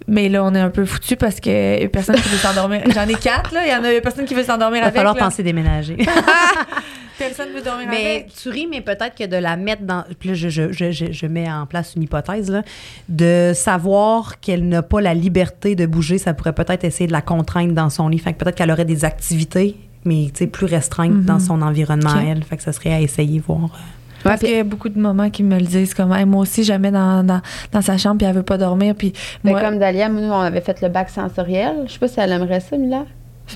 Mais 0.08 0.28
là, 0.28 0.42
on 0.44 0.52
est 0.54 0.60
un 0.60 0.70
peu 0.70 0.84
foutu 0.84 1.16
parce 1.16 1.38
que 1.38 1.80
y 1.80 1.84
a 1.84 1.88
personne 1.88 2.16
qui 2.16 2.28
veut 2.28 2.36
s'endormir. 2.38 2.82
J'en 2.92 3.06
ai 3.06 3.14
quatre, 3.14 3.54
là. 3.54 3.64
Il 3.64 3.70
y 3.70 3.74
en 3.74 3.84
a, 3.84 3.92
y 3.92 3.96
a 3.96 4.00
personne 4.00 4.24
qui 4.24 4.34
veut 4.34 4.42
s'endormir 4.42 4.78
Il 4.78 4.80
va 4.82 4.86
avec. 4.88 4.96
falloir 4.96 5.14
là. 5.14 5.20
penser 5.22 5.42
déménager. 5.42 5.96
Personne 7.18 7.48
veut 7.54 7.60
dormir 7.60 7.86
Mais 7.90 8.10
avec. 8.22 8.34
tu 8.34 8.48
ris, 8.48 8.66
mais 8.66 8.80
peut-être 8.80 9.14
que 9.14 9.26
de 9.26 9.36
la 9.36 9.56
mettre 9.56 9.82
dans. 9.82 10.04
Puis 10.18 10.30
là, 10.30 10.34
je, 10.34 10.48
je, 10.48 10.72
je, 10.72 10.90
je, 10.90 11.12
je 11.12 11.26
mets 11.26 11.50
en 11.52 11.66
place 11.66 11.92
une 11.94 12.02
hypothèse, 12.02 12.50
là, 12.50 12.62
de 13.10 13.52
savoir 13.54 14.40
qu'elle 14.40 14.66
n'a 14.66 14.82
pas 14.82 15.02
la 15.02 15.12
liberté 15.12 15.74
de 15.74 15.84
bouger, 15.84 16.16
ça 16.16 16.32
pourrait 16.32 16.54
peut-être 16.54 16.82
essayer 16.82 17.06
de 17.06 17.12
la 17.12 17.20
contraindre 17.20 17.74
dans 17.74 17.90
son 17.90 18.08
lit. 18.08 18.18
Fait 18.18 18.32
que 18.32 18.38
peut-être 18.42 18.56
qu'elle 18.56 18.70
aurait 18.70 18.86
des 18.86 19.04
activités, 19.04 19.76
mais 20.04 20.26
tu 20.32 20.38
sais, 20.40 20.46
plus 20.46 20.66
restreintes 20.66 21.24
dans 21.24 21.38
son 21.38 21.62
environnement 21.62 22.10
à 22.14 22.22
elle. 22.22 22.42
Fait 22.44 22.56
que 22.56 22.62
ça 22.62 22.72
serait 22.72 22.92
à 22.92 23.00
essayer, 23.00 23.38
voir. 23.38 23.64
euh. 23.64 23.78
Parce 24.22 24.40
puis- 24.40 24.48
qu'il 24.48 24.56
y 24.58 24.60
a 24.60 24.64
beaucoup 24.64 24.90
de 24.90 25.00
moments 25.00 25.30
qui 25.30 25.42
me 25.42 25.58
le 25.58 25.64
disent, 25.64 25.94
comme, 25.94 26.12
Hey, 26.12 26.26
moi 26.26 26.42
aussi, 26.42 26.62
jamais 26.62 26.90
dans, 26.90 27.24
dans, 27.24 27.40
dans 27.72 27.80
sa 27.80 27.96
chambre, 27.96 28.18
puis 28.18 28.26
elle 28.26 28.34
veut 28.36 28.42
pas 28.42 28.58
dormir. 28.58 28.94
Puis 28.94 29.12
Mais 29.44 29.52
moi, 29.52 29.60
comme 29.62 29.78
Dalia, 29.78 30.08
nous, 30.10 30.20
on 30.22 30.40
avait 30.40 30.60
fait 30.60 30.80
le 30.82 30.88
bac 30.90 31.08
sensoriel. 31.08 31.84
Je 31.86 31.92
sais 31.92 31.98
pas 31.98 32.08
si 32.08 32.20
elle 32.20 32.32
aimerait 32.32 32.60
ça, 32.60 32.76
Mila. 32.76 33.04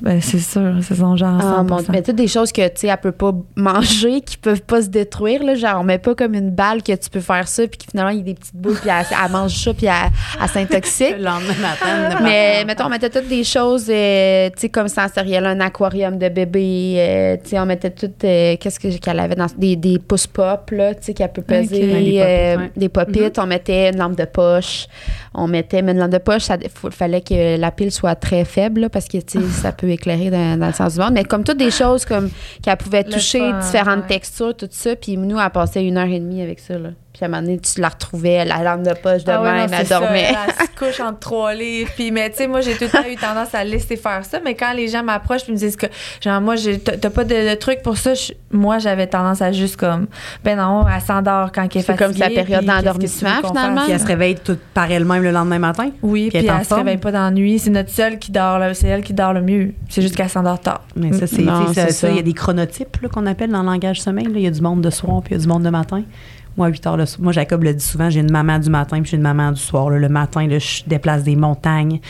Ben, 0.03 0.21
c'est 0.21 0.39
sûr, 0.39 0.75
c'est 0.83 0.95
son 0.97 1.17
genre. 1.17 1.39
Ah, 1.43 1.63
100%. 1.63 1.69
mon- 1.69 1.81
mais 1.91 2.01
tu 2.03 2.07
sais, 2.07 2.13
des 2.13 2.27
choses 2.29 2.53
que, 2.53 2.67
tu 2.69 2.73
sais, 2.81 2.87
elle 2.89 2.97
peut 2.99 3.13
pas 3.13 3.33
manger, 3.57 4.21
qui 4.21 4.37
peuvent 4.37 4.63
pas 4.63 4.83
se 4.83 4.89
détruire, 4.89 5.43
là. 5.45 5.55
Genre, 5.55 5.79
on 5.81 5.85
met 5.85 5.99
pas 5.99 6.15
comme 6.15 6.35
une 6.35 6.51
balle 6.51 6.83
que 6.83 6.93
tu 6.93 7.11
peux 7.11 7.21
faire 7.21 7.47
ça, 7.49 7.67
puis 7.67 7.79
que 7.79 7.85
finalement, 7.91 8.11
il 8.11 8.19
y 8.19 8.21
a 8.21 8.25
des 8.25 8.35
petites 8.35 8.57
boules, 8.57 8.77
puis 8.81 8.91
elle, 8.91 9.07
elle 9.25 9.31
mange 9.33 9.53
ça, 9.55 9.73
puis 9.75 9.87
elle, 9.87 10.11
elle 10.43 10.49
s'intoxique. 10.49 11.15
Le 11.19 11.25
lendemain 11.25 11.55
matin, 11.61 12.19
ne 12.21 12.25
Mais 12.25 12.65
mettons, 12.65 12.87
on 12.87 12.89
mettait 12.89 13.11
toutes 13.11 13.29
des 13.29 13.45
choses, 13.45 13.87
euh, 13.89 14.49
tu 14.51 14.61
sais, 14.63 14.69
comme 14.69 14.89
sensorielles, 14.89 15.47
un 15.47 15.61
aquarium 15.61 16.19
de 16.19 16.29
bébé, 16.29 16.95
euh, 16.99 17.37
tu 17.43 17.51
sais, 17.51 17.59
on 17.59 17.67
mettait 17.67 17.91
toutes, 17.91 18.25
euh, 18.25 18.57
qu'est-ce 18.59 18.81
que- 18.81 18.97
qu'elle 18.99 19.21
avait 19.21 19.35
dans 19.37 19.47
des, 19.57 19.77
des 19.77 19.99
pouces 19.99 20.27
pop, 20.27 20.71
là, 20.71 20.95
tu 20.95 21.03
sais, 21.05 21.15
qu'elle 21.15 21.33
peut 21.33 21.43
peser. 21.43 21.81
Ouais, 21.93 22.01
des 22.03 22.19
euh, 22.21 22.57
ouais. 22.59 22.71
des 22.77 22.89
pop-it. 22.89 23.39
On 23.39 23.47
mettait 23.47 23.91
une 23.91 23.99
lampe 23.99 24.17
de 24.17 24.25
poche, 24.25 24.87
on 25.35 25.47
mettait, 25.47 25.83
mais 25.83 25.93
une 25.93 25.99
lampe 25.99 26.11
de 26.11 26.19
poche, 26.19 26.49
il 26.49 26.91
fallait 26.91 27.21
que 27.21 27.57
la 27.59 27.71
pile 27.71 27.91
soit 27.91 28.15
très 28.15 28.45
faible, 28.45 28.83
là, 28.83 28.89
parce 28.89 29.07
que, 29.07 29.19
tu 29.19 29.41
sais, 29.41 29.47
ça 29.49 29.73
peut 29.73 29.84
éclairer 29.89 30.31
dans, 30.31 30.59
dans 30.59 30.67
le 30.67 30.73
sens 30.73 30.95
du 30.95 31.01
monde. 31.01 31.13
Mais 31.15 31.25
comme 31.25 31.45
toutes 31.45 31.59
des 31.59 31.71
choses 31.71 32.05
comme 32.05 32.31
qu'elle 32.63 32.77
pouvait 32.77 33.05
toucher, 33.05 33.39
fun, 33.39 33.61
différentes 33.61 34.01
ouais. 34.03 34.09
textures, 34.09 34.57
tout 34.57 34.69
ça, 34.71 34.97
puis 34.97 35.17
nous, 35.17 35.39
elle 35.39 35.51
passait 35.51 35.85
une 35.85 35.97
heure 35.97 36.07
et 36.07 36.21
demie 36.21 36.43
avec 36.43 36.59
ça, 36.61 36.79
là. 36.79 36.91
Puis 37.15 37.23
à 37.23 37.27
un 37.27 37.29
moment 37.29 37.43
donné, 37.43 37.61
tu 37.61 37.81
la 37.81 37.91
retrouvais, 37.91 38.45
la 38.45 38.61
lampe 38.65 38.83
de 38.83 38.93
poche 38.93 39.23
de 39.23 39.31
Ah 39.31 39.41
ouais, 39.41 39.53
même, 39.53 39.71
non, 39.71 39.77
elle 39.79 39.87
ça. 39.87 40.01
dormait. 40.01 40.33
Elle 40.33 40.67
se 40.67 40.71
couche 40.77 40.99
entre 40.99 41.21
trois 41.21 41.55
livres. 41.55 41.89
Puis, 41.95 42.11
mais 42.11 42.29
tu 42.31 42.39
sais, 42.39 42.47
moi, 42.49 42.61
j'ai 42.61 42.75
tout 42.75 42.85
le 42.85 42.91
temps 42.91 43.09
eu 43.09 43.15
tendance 43.15 43.55
à 43.55 43.63
laisser 43.63 43.97
faire 43.97 44.25
ça. 44.25 44.41
Mais 44.45 44.57
quand 44.57 44.73
les 44.73 44.89
gens 44.89 45.05
m'approchent 45.05 45.45
puis 45.45 45.53
me 45.53 45.57
disent 45.57 45.77
que, 45.77 45.87
genre, 46.21 46.41
moi, 46.41 46.57
j'ai- 46.57 46.81
t'as 46.81 47.11
pas 47.11 47.23
de, 47.23 47.51
de 47.51 47.55
truc 47.55 47.83
pour 47.83 47.99
ça, 47.99 48.15
je- 48.15 48.33
moi, 48.51 48.81
j'avais 48.81 49.07
tendance 49.07 49.41
à 49.43 49.53
juste 49.53 49.77
comme, 49.77 50.09
ben 50.43 50.59
non, 50.59 50.85
elle 50.93 51.01
s'endort 51.03 51.53
quand 51.53 51.63
elle 51.63 51.81
est 51.81 51.85
C'est 51.85 51.97
comme 51.97 52.13
fatiguée. 52.15 52.35
sa 52.37 52.43
période 52.43 52.65
d'endormissement, 52.65 53.31
finalement? 53.47 53.83
Puis 53.85 53.93
elle 53.93 54.01
se 54.01 54.07
réveille 54.07 54.35
toute 54.35 54.59
par 54.75 54.91
elle-même 54.91 55.23
le 55.23 55.31
lendemain 55.31 55.61
matin. 55.61 55.91
Oui, 56.03 56.31
Puis 56.31 56.41
puis 56.41 56.49
elle 56.49 56.55
elle 56.59 56.65
se 56.67 56.75
réveille 56.75 56.97
pas 56.99 57.13
dans 57.13 57.23
la 57.27 57.31
nuit. 57.31 57.61
C'est 57.61 57.71
notre 57.71 57.91
seule 57.91 58.19
qui 58.19 58.33
dort, 58.33 58.59
là. 58.59 58.75
C'est 58.75 58.89
elle 58.89 59.05
qui 59.05 59.13
dort 59.13 59.33
le 59.33 59.41
mieux. 59.43 59.73
C'est 59.89 60.03
juste 60.03 60.17
qu'elle 60.17 60.29
s'endort 60.29 60.59
tard. 60.59 60.81
Mais 60.97 61.13
ça, 61.13 61.29
c'est, 61.29 61.45
ça, 61.93 62.09
il 62.11 62.17
y 62.17 62.19
a 62.19 62.23
des 62.23 62.33
chronotypes 62.35 63.07
qu'on 63.07 63.27
appelle 63.27 63.51
dans 63.51 63.61
le 63.63 63.67
langage 63.71 64.01
sommeil. 64.03 64.27
Il 64.35 64.41
y 64.41 64.49
a 64.49 64.51
du 64.51 64.61
monde 64.61 64.81
de 64.81 64.91
soir 64.91 65.23
puis 65.23 65.35
il 65.35 65.39
y 65.39 65.41
a 65.41 65.43
du 65.45 65.49
monde 65.49 65.63
de 65.63 65.71
matin. 65.71 66.03
Moi, 66.57 66.67
à 66.67 66.71
8 66.71 66.87
heures 66.87 66.97
le. 66.97 67.05
Moi, 67.19 67.33
Jacob 67.33 67.63
le 67.65 67.75
dit 67.75 67.85
souvent, 67.85 68.11
j'ai 68.11 68.21
une 68.21 68.31
maman 68.31 68.59
du 68.59 68.71
matin 68.71 69.01
puis 69.03 69.11
j'ai 69.11 69.17
une 69.17 69.23
maman 69.23 69.51
du 69.53 69.61
soir. 69.61 69.91
là. 69.91 69.99
Le 69.99 70.09
matin, 70.09 70.47
là, 70.47 70.59
je 70.59 70.83
déplace 70.87 71.23
des 71.25 71.35
montagnes. 71.37 72.01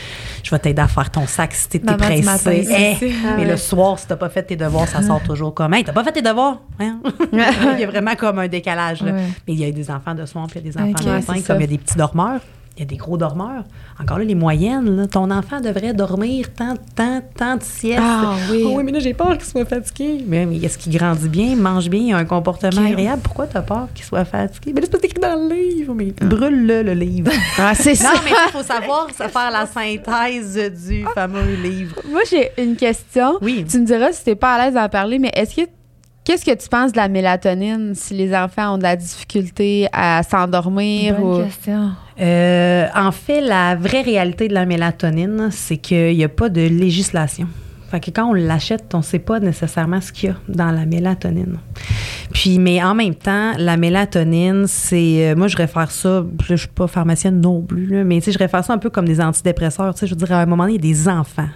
Je 0.43 0.51
vais 0.51 0.59
t'aider 0.59 0.81
à 0.81 0.87
faire 0.87 1.09
ton 1.09 1.25
sac 1.25 1.53
si 1.53 1.67
t'es, 1.69 1.79
matin, 1.79 1.97
pressé. 1.97 2.67
Eh, 2.69 2.95
c'est- 2.99 3.11
Ah 3.25 3.33
mais 3.37 3.43
ouais. 3.43 3.49
le 3.51 3.57
soir, 3.57 3.97
si 3.97 4.07
t'as 4.07 4.15
pas 4.17 4.29
fait 4.29 4.43
tes 4.43 4.55
devoirs, 4.55 4.87
ça 4.87 5.01
sort 5.01 5.21
toujours 5.23 5.53
comme 5.53 5.73
Hey, 5.73 5.83
t'as 5.83 5.93
pas 5.93 6.03
fait 6.03 6.11
tes 6.11 6.21
devoirs? 6.21 6.59
Hein? 6.79 6.99
il 7.33 7.79
y 7.79 7.83
a 7.83 7.87
vraiment 7.87 8.15
comme 8.15 8.39
un 8.39 8.47
décalage. 8.47 9.01
là. 9.01 9.13
Ouais. 9.13 9.23
Mais 9.47 9.53
il 9.53 9.59
y 9.59 9.65
a 9.65 9.71
des 9.71 9.89
enfants 9.89 10.13
de 10.13 10.25
soir 10.25 10.47
puis 10.47 10.59
il 10.59 10.65
y 10.65 10.69
a 10.69 10.71
des 10.71 10.77
enfants 10.77 11.03
de 11.03 11.09
matin, 11.09 11.33
comme 11.47 11.57
il 11.57 11.61
y 11.61 11.63
a 11.63 11.67
des 11.67 11.77
petits 11.77 11.97
dormeurs. 11.97 12.41
Il 12.77 12.81
y 12.81 12.83
a 12.83 12.85
des 12.85 12.97
gros 12.97 13.15
dormeurs. 13.15 13.63
Encore 14.01 14.17
là, 14.19 14.25
les 14.25 14.35
moyennes, 14.35 14.97
là, 14.97 15.07
ton 15.07 15.31
enfant 15.31 15.61
devrait 15.61 15.93
dormir 15.93 16.53
tant, 16.53 16.73
tant, 16.93 17.21
tant 17.37 17.55
de 17.55 17.63
siestes. 17.63 18.01
Ah 18.03 18.35
oui. 18.51 18.63
Ah 18.65 18.69
oui, 18.73 18.83
mais 18.83 18.91
là, 18.91 18.99
j'ai 18.99 19.13
peur 19.13 19.37
qu'il 19.37 19.45
soit 19.47 19.63
fatigué. 19.63 20.25
Mais, 20.27 20.45
mais 20.45 20.57
est-ce 20.57 20.77
qu'il 20.77 20.97
grandit 20.97 21.29
bien, 21.29 21.55
mange 21.55 21.89
bien, 21.89 22.01
il 22.01 22.13
a 22.13 22.17
un 22.17 22.25
comportement 22.25 22.85
agréable? 22.85 23.21
Pourquoi 23.23 23.47
tu 23.47 23.55
as 23.55 23.61
peur 23.61 23.87
qu'il 23.95 24.03
soit 24.03 24.25
fatigué? 24.25 24.73
Mais 24.75 24.81
là, 24.81 24.87
c'est 24.91 24.99
pas 24.99 25.05
écrit 25.05 25.21
dans 25.21 25.47
le 25.47 25.55
livre. 25.55 25.93
Mais 25.93 26.07
brûle-le, 26.07 26.83
le 26.83 26.93
livre. 26.93 27.31
Ah, 27.57 27.73
c'est 27.73 27.95
ça. 27.95 28.11
non, 28.13 28.19
mais 28.25 28.31
il 28.31 28.51
faut 28.51 28.63
savoir 28.63 29.07
se 29.09 29.23
faire 29.29 29.51
la 29.51 29.65
synthèse 29.65 30.71
du 30.87 31.05
fameux 31.15 31.55
livre. 31.63 31.95
Moi, 32.11 32.21
j'ai 32.29 32.51
une 32.61 32.75
question. 32.75 33.37
Oui. 33.41 33.65
Tu 33.69 33.79
me 33.79 33.85
diras 33.85 34.11
si 34.11 34.25
t'es 34.25 34.35
pas 34.35 34.55
à 34.55 34.65
l'aise 34.65 34.73
d'en 34.73 34.89
parler, 34.89 35.17
mais 35.19 35.31
est-ce 35.33 35.55
que 35.55 35.61
qu'est-ce 36.25 36.43
que 36.43 36.53
tu 36.53 36.67
penses 36.67 36.91
de 36.91 36.97
la 36.97 37.07
mélatonine 37.07 37.93
si 37.95 38.13
les 38.13 38.35
enfants 38.35 38.73
ont 38.73 38.77
de 38.77 38.83
la 38.83 38.97
difficulté 38.97 39.87
à 39.93 40.21
s'endormir 40.23 41.15
Bonne 41.15 41.41
ou 41.41 41.43
question. 41.45 41.91
Euh, 42.19 42.87
en 42.95 43.11
fait, 43.11 43.41
la 43.41 43.75
vraie 43.75 44.01
réalité 44.01 44.47
de 44.47 44.53
la 44.53 44.65
mélatonine, 44.65 45.49
c'est 45.51 45.77
qu'il 45.77 46.15
n'y 46.15 46.23
a 46.23 46.29
pas 46.29 46.49
de 46.49 46.61
législation. 46.61 47.47
Fait 47.89 47.99
quand 48.11 48.29
on 48.29 48.33
l'achète, 48.33 48.85
on 48.93 48.99
ne 48.99 49.03
sait 49.03 49.19
pas 49.19 49.39
nécessairement 49.39 50.01
ce 50.01 50.11
qu'il 50.11 50.29
y 50.29 50.31
a 50.31 50.35
dans 50.47 50.71
la 50.71 50.85
mélatonine. 50.85 51.57
Puis, 52.33 52.57
mais 52.57 52.83
en 52.83 52.95
même 52.95 53.15
temps, 53.15 53.51
la 53.57 53.77
mélatonine, 53.77 54.65
c'est. 54.67 55.31
euh, 55.31 55.35
moi, 55.35 55.47
je 55.47 55.57
réfère 55.57 55.91
ça. 55.91 56.25
Je 56.43 56.53
ne 56.53 56.57
suis 56.57 56.67
pas 56.67 56.87
pharmacienne 56.87 57.39
non 57.39 57.61
plus, 57.61 57.85
là, 57.85 58.03
mais 58.03 58.21
je 58.21 58.37
réfère 58.37 58.63
ça 58.63 58.73
un 58.73 58.77
peu 58.79 58.89
comme 58.89 59.05
des 59.05 59.21
antidépresseurs. 59.21 59.93
Je 60.01 60.07
veux 60.07 60.15
dire, 60.15 60.31
à 60.31 60.41
un 60.41 60.45
moment 60.45 60.63
donné, 60.63 60.75
il 60.75 60.85
y 60.85 60.89
a 60.89 60.93
des 60.93 61.07
enfants 61.07 61.49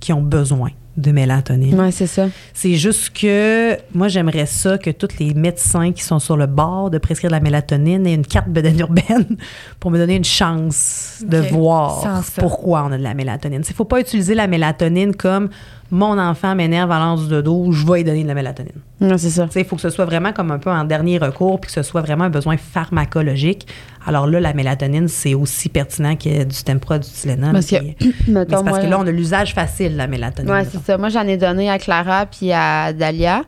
qui 0.00 0.12
ont 0.12 0.22
besoin 0.22 0.70
de 0.96 1.10
mélatonine. 1.12 1.78
Ouais, 1.78 1.90
c'est 1.90 2.06
ça. 2.06 2.28
C'est 2.52 2.74
juste 2.74 3.10
que 3.10 3.76
moi, 3.94 4.08
j'aimerais 4.08 4.46
ça 4.46 4.78
que 4.78 4.90
tous 4.90 5.08
les 5.18 5.34
médecins 5.34 5.92
qui 5.92 6.02
sont 6.02 6.18
sur 6.18 6.36
le 6.36 6.46
bord 6.46 6.90
de 6.90 6.98
prescrire 6.98 7.30
de 7.30 7.34
la 7.34 7.40
mélatonine 7.40 8.06
aient 8.06 8.14
une 8.14 8.26
carte 8.26 8.48
bedaine 8.48 8.78
urbaine 8.80 9.36
pour 9.80 9.90
me 9.90 9.98
donner 9.98 10.16
une 10.16 10.24
chance 10.24 11.22
de 11.26 11.38
voir 11.52 12.04
pourquoi 12.40 12.84
on 12.84 12.92
a 12.92 12.98
de 12.98 13.02
la 13.02 13.14
mélatonine. 13.14 13.62
Il 13.66 13.70
ne 13.70 13.74
faut 13.74 13.84
pas 13.84 14.00
utiliser 14.00 14.34
la 14.34 14.46
mélatonine 14.46 15.14
comme 15.16 15.48
mon 15.90 16.18
enfant 16.18 16.54
m'énerve 16.54 16.90
à 16.90 16.98
l'anse 16.98 17.28
de 17.28 17.40
dos, 17.40 17.70
je 17.70 17.86
vais 17.86 17.98
lui 17.98 18.04
donner 18.04 18.22
de 18.22 18.28
la 18.28 18.34
mélatonine. 18.34 18.72
Ouais, 19.00 19.18
c'est 19.18 19.30
ça. 19.30 19.48
Il 19.54 19.64
faut 19.64 19.76
que 19.76 19.82
ce 19.82 19.90
soit 19.90 20.06
vraiment 20.06 20.32
comme 20.32 20.50
un 20.50 20.58
peu 20.58 20.70
en 20.70 20.84
dernier 20.84 21.18
recours, 21.18 21.60
puis 21.60 21.68
que 21.68 21.72
ce 21.74 21.82
soit 21.82 22.00
vraiment 22.00 22.24
un 22.24 22.30
besoin 22.30 22.56
pharmacologique. 22.56 23.66
Alors 24.06 24.26
là, 24.26 24.40
la 24.40 24.52
mélatonine, 24.54 25.08
c'est 25.08 25.34
aussi 25.34 25.68
pertinent 25.68 26.16
que 26.16 26.44
du 26.44 26.62
Tempra, 26.64 26.98
du 26.98 27.08
Tylenol. 27.08 27.52
Parce 27.52 27.66
que, 27.66 27.76
puis- 27.94 28.14
mettons, 28.28 28.62
parce 28.64 28.80
que 28.80 28.86
là, 28.86 28.98
on 28.98 29.06
a 29.06 29.10
l'usage 29.10 29.54
facile 29.54 29.92
de 29.92 29.96
la 29.98 30.06
mélatonine. 30.06 30.50
Ouais, 30.50 30.64
c'est 30.70 30.82
ça. 30.84 30.98
Moi, 30.98 31.08
j'en 31.08 31.26
ai 31.26 31.36
donné 31.36 31.70
à 31.70 31.78
Clara 31.78 32.26
puis 32.26 32.52
à 32.52 32.92
Dalia. 32.92 33.42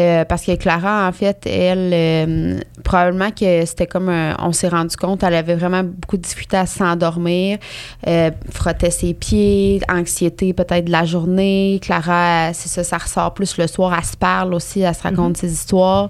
Euh, 0.00 0.24
parce 0.24 0.44
que 0.44 0.56
Clara, 0.56 1.06
en 1.06 1.12
fait, 1.12 1.46
elle, 1.46 1.92
euh, 1.92 2.58
probablement 2.82 3.30
que 3.30 3.64
c'était 3.64 3.86
comme 3.86 4.08
un- 4.08 4.34
on 4.40 4.50
s'est 4.50 4.66
rendu 4.66 4.96
compte, 4.96 5.22
elle 5.22 5.34
avait 5.34 5.54
vraiment 5.54 5.84
beaucoup 5.84 6.16
de 6.16 6.22
difficulté 6.22 6.56
à 6.56 6.66
s'endormir, 6.66 7.58
euh, 8.08 8.32
frottait 8.50 8.90
ses 8.90 9.14
pieds, 9.14 9.80
anxiété 9.88 10.52
peut-être 10.52 10.86
de 10.86 10.90
la 10.90 11.04
journée. 11.04 11.78
Clara, 11.80 12.52
c'est 12.54 12.68
ça, 12.68 12.82
ça 12.82 12.98
ressort 12.98 13.34
plus 13.34 13.56
le 13.56 13.68
soir, 13.68 13.94
elle 13.96 14.04
se 14.04 14.16
parle 14.16 14.52
aussi, 14.54 14.80
elle 14.80 14.96
se 14.96 15.02
raconte 15.02 15.36
ses 15.36 15.52
histoires. 15.52 16.08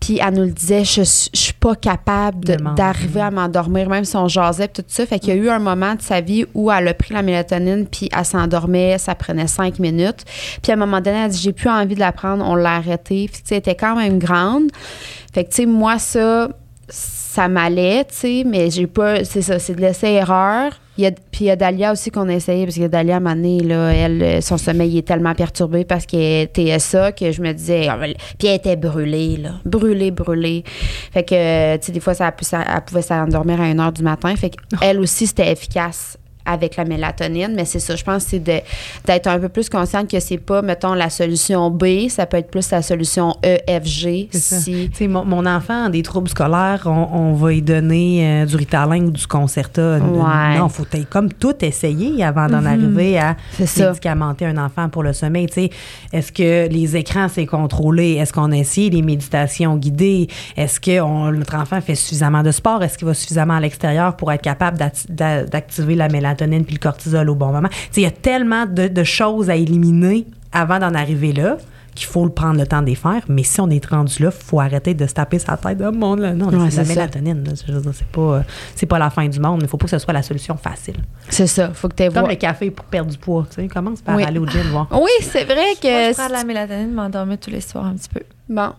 Puis 0.00 0.18
elle 0.26 0.34
nous 0.34 0.44
le 0.44 0.50
disait, 0.50 0.82
je, 0.84 1.02
suis- 1.02 1.30
je 1.34 1.38
suis 1.38 1.52
pas 1.52 1.74
capable 1.76 2.56
d'arriver 2.74 3.20
à 3.20 3.30
m'endormir, 3.30 3.88
même 3.90 4.04
si 4.06 4.16
on 4.16 4.28
jasait 4.28 4.68
tout 4.68 4.82
ça. 4.88 5.04
Fait 5.04 5.18
qu'il 5.18 5.28
y 5.28 5.32
a 5.32 5.34
eu 5.36 5.50
un 5.50 5.58
moment 5.58 5.94
de 5.94 6.00
sa 6.02 6.20
vie 6.22 6.46
où 6.54 6.70
elle 6.72 6.88
a 6.88 6.94
pris 6.94 7.12
la 7.12 7.20
mélatonine 7.22 7.86
puis 7.86 8.08
elle 8.16 8.24
s'endormait, 8.24 8.96
ça 8.98 9.14
prenait 9.14 9.46
cinq 9.46 9.78
minutes. 9.78 10.24
Puis 10.62 10.72
à 10.72 10.74
un 10.74 10.78
moment 10.78 11.00
donné, 11.02 11.18
elle 11.18 11.24
a 11.24 11.28
dit, 11.28 11.38
j'ai 11.38 11.52
plus 11.52 11.68
envie 11.68 11.94
de 11.94 12.00
la 12.00 12.12
prendre, 12.12 12.44
on 12.46 12.54
l'a 12.54 12.76
arrêtée. 12.76 13.28
Puis 13.30 13.42
tu 13.42 13.48
sais, 13.48 13.54
elle 13.56 13.58
était 13.58 13.74
quand 13.74 13.94
même 13.94 14.18
grande. 14.18 14.70
Fait 15.34 15.44
que 15.44 15.50
tu 15.50 15.56
sais, 15.56 15.66
moi, 15.66 15.98
ça, 15.98 16.48
ça 17.32 17.46
m'allait, 17.48 18.04
tu 18.06 18.14
sais, 18.16 18.42
mais 18.44 18.70
j'ai 18.70 18.86
pas. 18.88 19.24
C'est 19.24 19.42
ça, 19.42 19.58
c'est 19.60 19.74
de 19.74 19.80
l'essai-erreur. 19.80 20.72
Puis 20.96 21.06
il 21.42 21.46
y 21.46 21.50
a 21.50 21.56
Dalia 21.56 21.92
aussi 21.92 22.10
qu'on 22.10 22.28
a 22.28 22.34
essayé, 22.34 22.64
parce 22.66 22.76
que 22.76 22.86
Dalia, 22.88 23.14
à 23.14 23.16
un 23.16 23.20
moment 23.20 23.34
donné, 23.36 23.60
là, 23.60 23.90
elle, 23.94 24.42
son 24.42 24.58
sommeil 24.58 24.98
est 24.98 25.06
tellement 25.06 25.34
perturbé 25.34 25.84
parce 25.84 26.04
qu'elle 26.04 26.42
était 26.42 26.78
TSA 26.78 27.12
que 27.12 27.30
je 27.32 27.40
me 27.40 27.52
disais. 27.52 27.86
ah, 27.88 27.96
Puis 28.38 28.48
elle 28.48 28.56
était 28.56 28.76
brûlée, 28.76 29.36
là. 29.38 29.50
Brûlée, 29.64 30.10
brûlée. 30.10 30.62
Fait 31.12 31.22
que, 31.22 31.76
tu 31.76 31.86
sais, 31.86 31.92
des 31.92 32.00
fois, 32.00 32.12
ça, 32.14 32.32
ça- 32.42 32.64
elle 32.74 32.82
pouvait 32.82 33.00
s'endormir 33.02 33.60
à 33.60 33.64
1 33.64 33.76
h 33.76 33.92
du 33.94 34.02
matin. 34.02 34.34
Fait 34.36 34.50
qu'elle 34.80 34.98
aussi, 35.00 35.26
c'était 35.28 35.50
efficace 35.52 36.18
avec 36.46 36.76
la 36.76 36.84
mélatonine, 36.84 37.52
mais 37.54 37.64
c'est 37.64 37.78
ça, 37.80 37.96
je 37.96 38.04
pense 38.04 38.24
que 38.24 38.30
c'est 38.30 38.38
d'être 38.38 39.26
un 39.26 39.38
peu 39.38 39.48
plus 39.48 39.68
consciente 39.68 40.10
que 40.10 40.18
c'est 40.20 40.38
pas, 40.38 40.62
mettons, 40.62 40.94
la 40.94 41.10
solution 41.10 41.70
B, 41.70 42.08
ça 42.08 42.26
peut 42.26 42.38
être 42.38 42.50
plus 42.50 42.70
la 42.70 42.82
solution 42.82 43.34
E, 43.44 43.58
F, 43.68 43.84
G. 43.84 44.28
C'est 44.32 44.38
ça. 44.40 44.56
Si, 44.60 44.90
mon, 45.08 45.24
mon 45.24 45.44
enfant 45.46 45.84
a 45.86 45.88
des 45.90 46.02
troubles 46.02 46.28
scolaires, 46.28 46.82
on, 46.86 47.08
on 47.12 47.32
va 47.34 47.50
lui 47.50 47.62
donner 47.62 48.42
euh, 48.42 48.46
du 48.46 48.56
Ritalin 48.56 49.04
ou 49.06 49.10
du 49.10 49.26
Concerta. 49.26 49.98
Ouais. 49.98 50.58
Non, 50.58 50.68
faut 50.68 50.86
comme 51.10 51.32
tout 51.32 51.54
essayer 51.64 52.22
avant 52.24 52.46
d'en 52.48 52.64
arriver 52.64 53.18
à 53.18 53.36
médicamenter 53.58 54.46
un 54.46 54.56
enfant 54.56 54.88
pour 54.88 55.02
le 55.02 55.12
sommeil. 55.12 55.46
Est-ce 56.12 56.32
que 56.32 56.68
les 56.68 56.96
écrans 56.96 57.28
c'est 57.28 57.46
contrôlé? 57.46 58.14
Est-ce 58.14 58.32
qu'on 58.32 58.50
a 58.52 58.56
essayé 58.56 58.90
les 58.90 59.02
méditations 59.02 59.76
guidées? 59.76 60.28
Est-ce 60.56 60.80
que 60.80 61.00
on- 61.00 61.30
notre 61.32 61.54
enfant 61.56 61.80
fait 61.80 61.94
suffisamment 61.94 62.42
de 62.42 62.50
sport? 62.50 62.82
Est-ce 62.82 62.96
qu'il 62.98 63.06
va 63.06 63.14
suffisamment 63.14 63.54
à 63.54 63.60
l'extérieur 63.60 64.16
pour 64.16 64.32
être 64.32 64.42
capable 64.42 64.78
d'activer 64.78 65.94
la 65.94 66.08
mélatonine 66.08 66.29
puis 66.36 66.74
le 66.74 66.78
cortisol 66.80 67.28
au 67.30 67.34
bon 67.34 67.52
moment 67.52 67.68
Tu 67.68 67.76
sais, 67.90 68.00
il 68.00 68.04
y 68.04 68.06
a 68.06 68.10
tellement 68.10 68.66
de, 68.66 68.88
de 68.88 69.04
choses 69.04 69.50
à 69.50 69.56
éliminer 69.56 70.26
avant 70.52 70.78
d'en 70.78 70.94
arriver 70.94 71.32
là 71.32 71.56
qu'il 71.92 72.06
faut 72.06 72.24
le 72.24 72.30
prendre 72.30 72.58
le 72.58 72.66
temps 72.66 72.80
de 72.82 72.86
les 72.86 72.94
faire. 72.94 73.22
Mais 73.28 73.42
si 73.42 73.60
on 73.60 73.68
est 73.68 73.84
rendu 73.84 74.22
là, 74.22 74.30
il 74.32 74.44
faut 74.44 74.60
arrêter 74.60 74.94
de 74.94 75.06
se 75.08 75.12
taper 75.12 75.40
sa 75.40 75.56
tête. 75.56 75.78
Oh 75.84 75.90
mon 75.92 76.14
Dieu, 76.16 76.30
non, 76.34 76.46
Ouais, 76.48 76.70
c'est 76.70 76.82
la 76.82 76.88
mélatonine. 76.88 77.44
là. 77.44 77.52
C'est 77.92 78.06
pas, 78.06 78.44
c'est 78.76 78.86
pas 78.86 78.98
la 78.98 79.10
fin 79.10 79.26
du 79.28 79.40
monde. 79.40 79.60
Il 79.62 79.68
faut 79.68 79.76
pas 79.76 79.84
que 79.86 79.90
ce 79.90 79.98
soit 79.98 80.12
la 80.14 80.22
solution 80.22 80.56
facile. 80.56 80.94
c'est 81.28 81.48
ça, 81.48 81.70
faut 81.74 81.88
que 81.88 81.96
tu 81.96 82.10
Comme 82.14 82.28
le 82.28 82.36
café 82.36 82.70
pour 82.70 82.84
perdre 82.86 83.10
du 83.10 83.18
poids. 83.18 83.44
Tu 83.50 83.56
sais, 83.60 83.68
commence 83.68 84.00
par 84.02 84.16
Oui. 84.16 84.22
aller 84.22 84.38
au 84.38 84.46
gym 84.46 84.62
voir. 84.70 84.86
Oui, 84.92 85.10
c'est 85.22 85.44
vrai 85.44 85.56
Moi, 85.56 85.74
que. 85.82 85.88
je 85.88 86.14
prends 86.14 86.28
de 86.28 86.32
la 86.32 86.44
mélatonine, 86.44 86.92
m'endormir 86.92 87.38
tous 87.38 87.50
les 87.50 87.60
soirs 87.60 87.86
un 87.86 87.94
petit 87.94 88.08
peu. 88.08 88.20
Bon. 88.48 88.70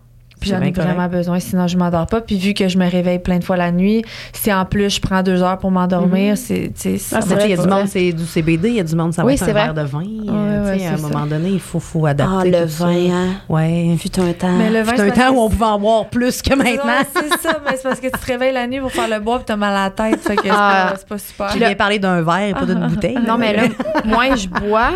Puis 0.42 0.50
C'est 0.50 0.56
j'en 0.58 0.62
ai 0.64 0.74
correct. 0.74 0.90
vraiment 0.92 1.08
besoin, 1.08 1.40
sinon 1.40 1.68
je 1.68 1.78
m'endors 1.78 2.08
pas. 2.08 2.20
Puis 2.20 2.38
vu 2.38 2.54
que 2.54 2.68
je 2.68 2.78
me 2.78 2.90
réveille 2.90 3.20
plein 3.20 3.38
de 3.40 3.44
fois 3.46 3.56
la 3.58 3.72
nuit, 3.72 4.04
si 4.34 4.52
en 4.52 4.66
plus 4.66 4.90
je 4.96 5.00
prends 5.00 5.22
deux 5.24 5.42
heures 5.42 5.58
pour 5.60 5.72
m'endormir, 5.72 6.36
c'est, 6.36 6.72
tu 6.76 6.82
sais, 6.82 6.98
ça 6.98 7.18
Ah, 7.20 7.22
c'est 7.26 7.36
vrai, 7.36 7.46
Il 7.46 7.52
y 7.52 7.54
a 7.54 7.64
du 7.64 7.70
monde, 7.70 7.88
c'est 7.88 8.12
du 8.12 8.26
CBD, 8.26 8.70
il 8.70 8.76
y 8.76 8.80
a 8.80 8.84
du 8.84 8.96
monde, 8.96 9.14
ça 9.14 9.22
va 9.22 9.28
Oui, 9.28 9.36
être 9.36 9.44
un 9.44 9.46
c'est 9.46 9.52
vrai. 9.54 9.64
verre 9.66 9.74
de 9.76 9.82
vin. 9.84 10.00
euh, 10.02 10.66
ouais, 10.66 10.74
tu 10.74 10.80
sais, 10.80 10.88
à 10.88 10.90
un 10.94 10.96
c'est 10.98 11.02
ça. 11.04 11.08
moment 11.10 11.26
donné, 11.28 11.50
il 11.52 11.60
faut, 11.60 11.80
faut 11.80 12.06
adapter. 12.08 12.34
Ah, 12.56 12.60
le 12.62 12.66
vin, 12.66 13.14
hein. 13.16 13.28
Ouais. 13.48 13.96
Fut 14.00 14.20
un 14.20 14.34
temps. 14.34 14.52
Mais 14.58 14.70
le 14.72 14.82
vin, 14.82 14.94
C'est 14.96 15.02
un 15.04 15.06
c'est 15.14 15.22
temps 15.22 15.32
où 15.32 15.40
on 15.40 15.50
pouvait 15.50 15.66
en 15.66 15.80
boire 15.80 16.06
plus 16.08 16.42
que 16.42 16.56
maintenant. 16.56 17.04
c'est 17.14 17.40
ça, 17.48 17.60
mais 17.64 17.76
c'est 17.78 17.84
parce 17.84 18.00
que 18.00 18.08
tu 18.08 18.20
te 18.20 18.26
réveilles 18.26 18.54
la 18.54 18.66
nuit 18.68 18.80
pour 18.80 18.92
faire 18.92 19.08
le 19.08 19.20
bois 19.20 19.38
puis 19.38 19.46
t'as 19.46 19.56
mal 19.56 19.76
à 19.76 19.84
la 19.84 19.90
tête. 19.92 20.22
Fait 20.22 20.36
que 20.36 20.42
c'est, 20.44 20.50
Ah. 20.52 20.88
pas, 20.92 20.98
c'est 20.98 21.08
pas 21.08 21.18
super. 21.20 21.50
J'ai 21.54 21.60
bien 21.60 21.76
parlé 21.76 22.00
d'un 22.00 22.22
verre 22.24 22.48
et 22.50 22.54
pas 22.54 22.66
d'une 22.66 22.88
bouteille. 22.88 23.20
Non, 23.28 23.38
mais 23.38 23.54
là, 23.56 23.64
moins 24.06 24.36
je 24.36 24.48
bois, 24.48 24.92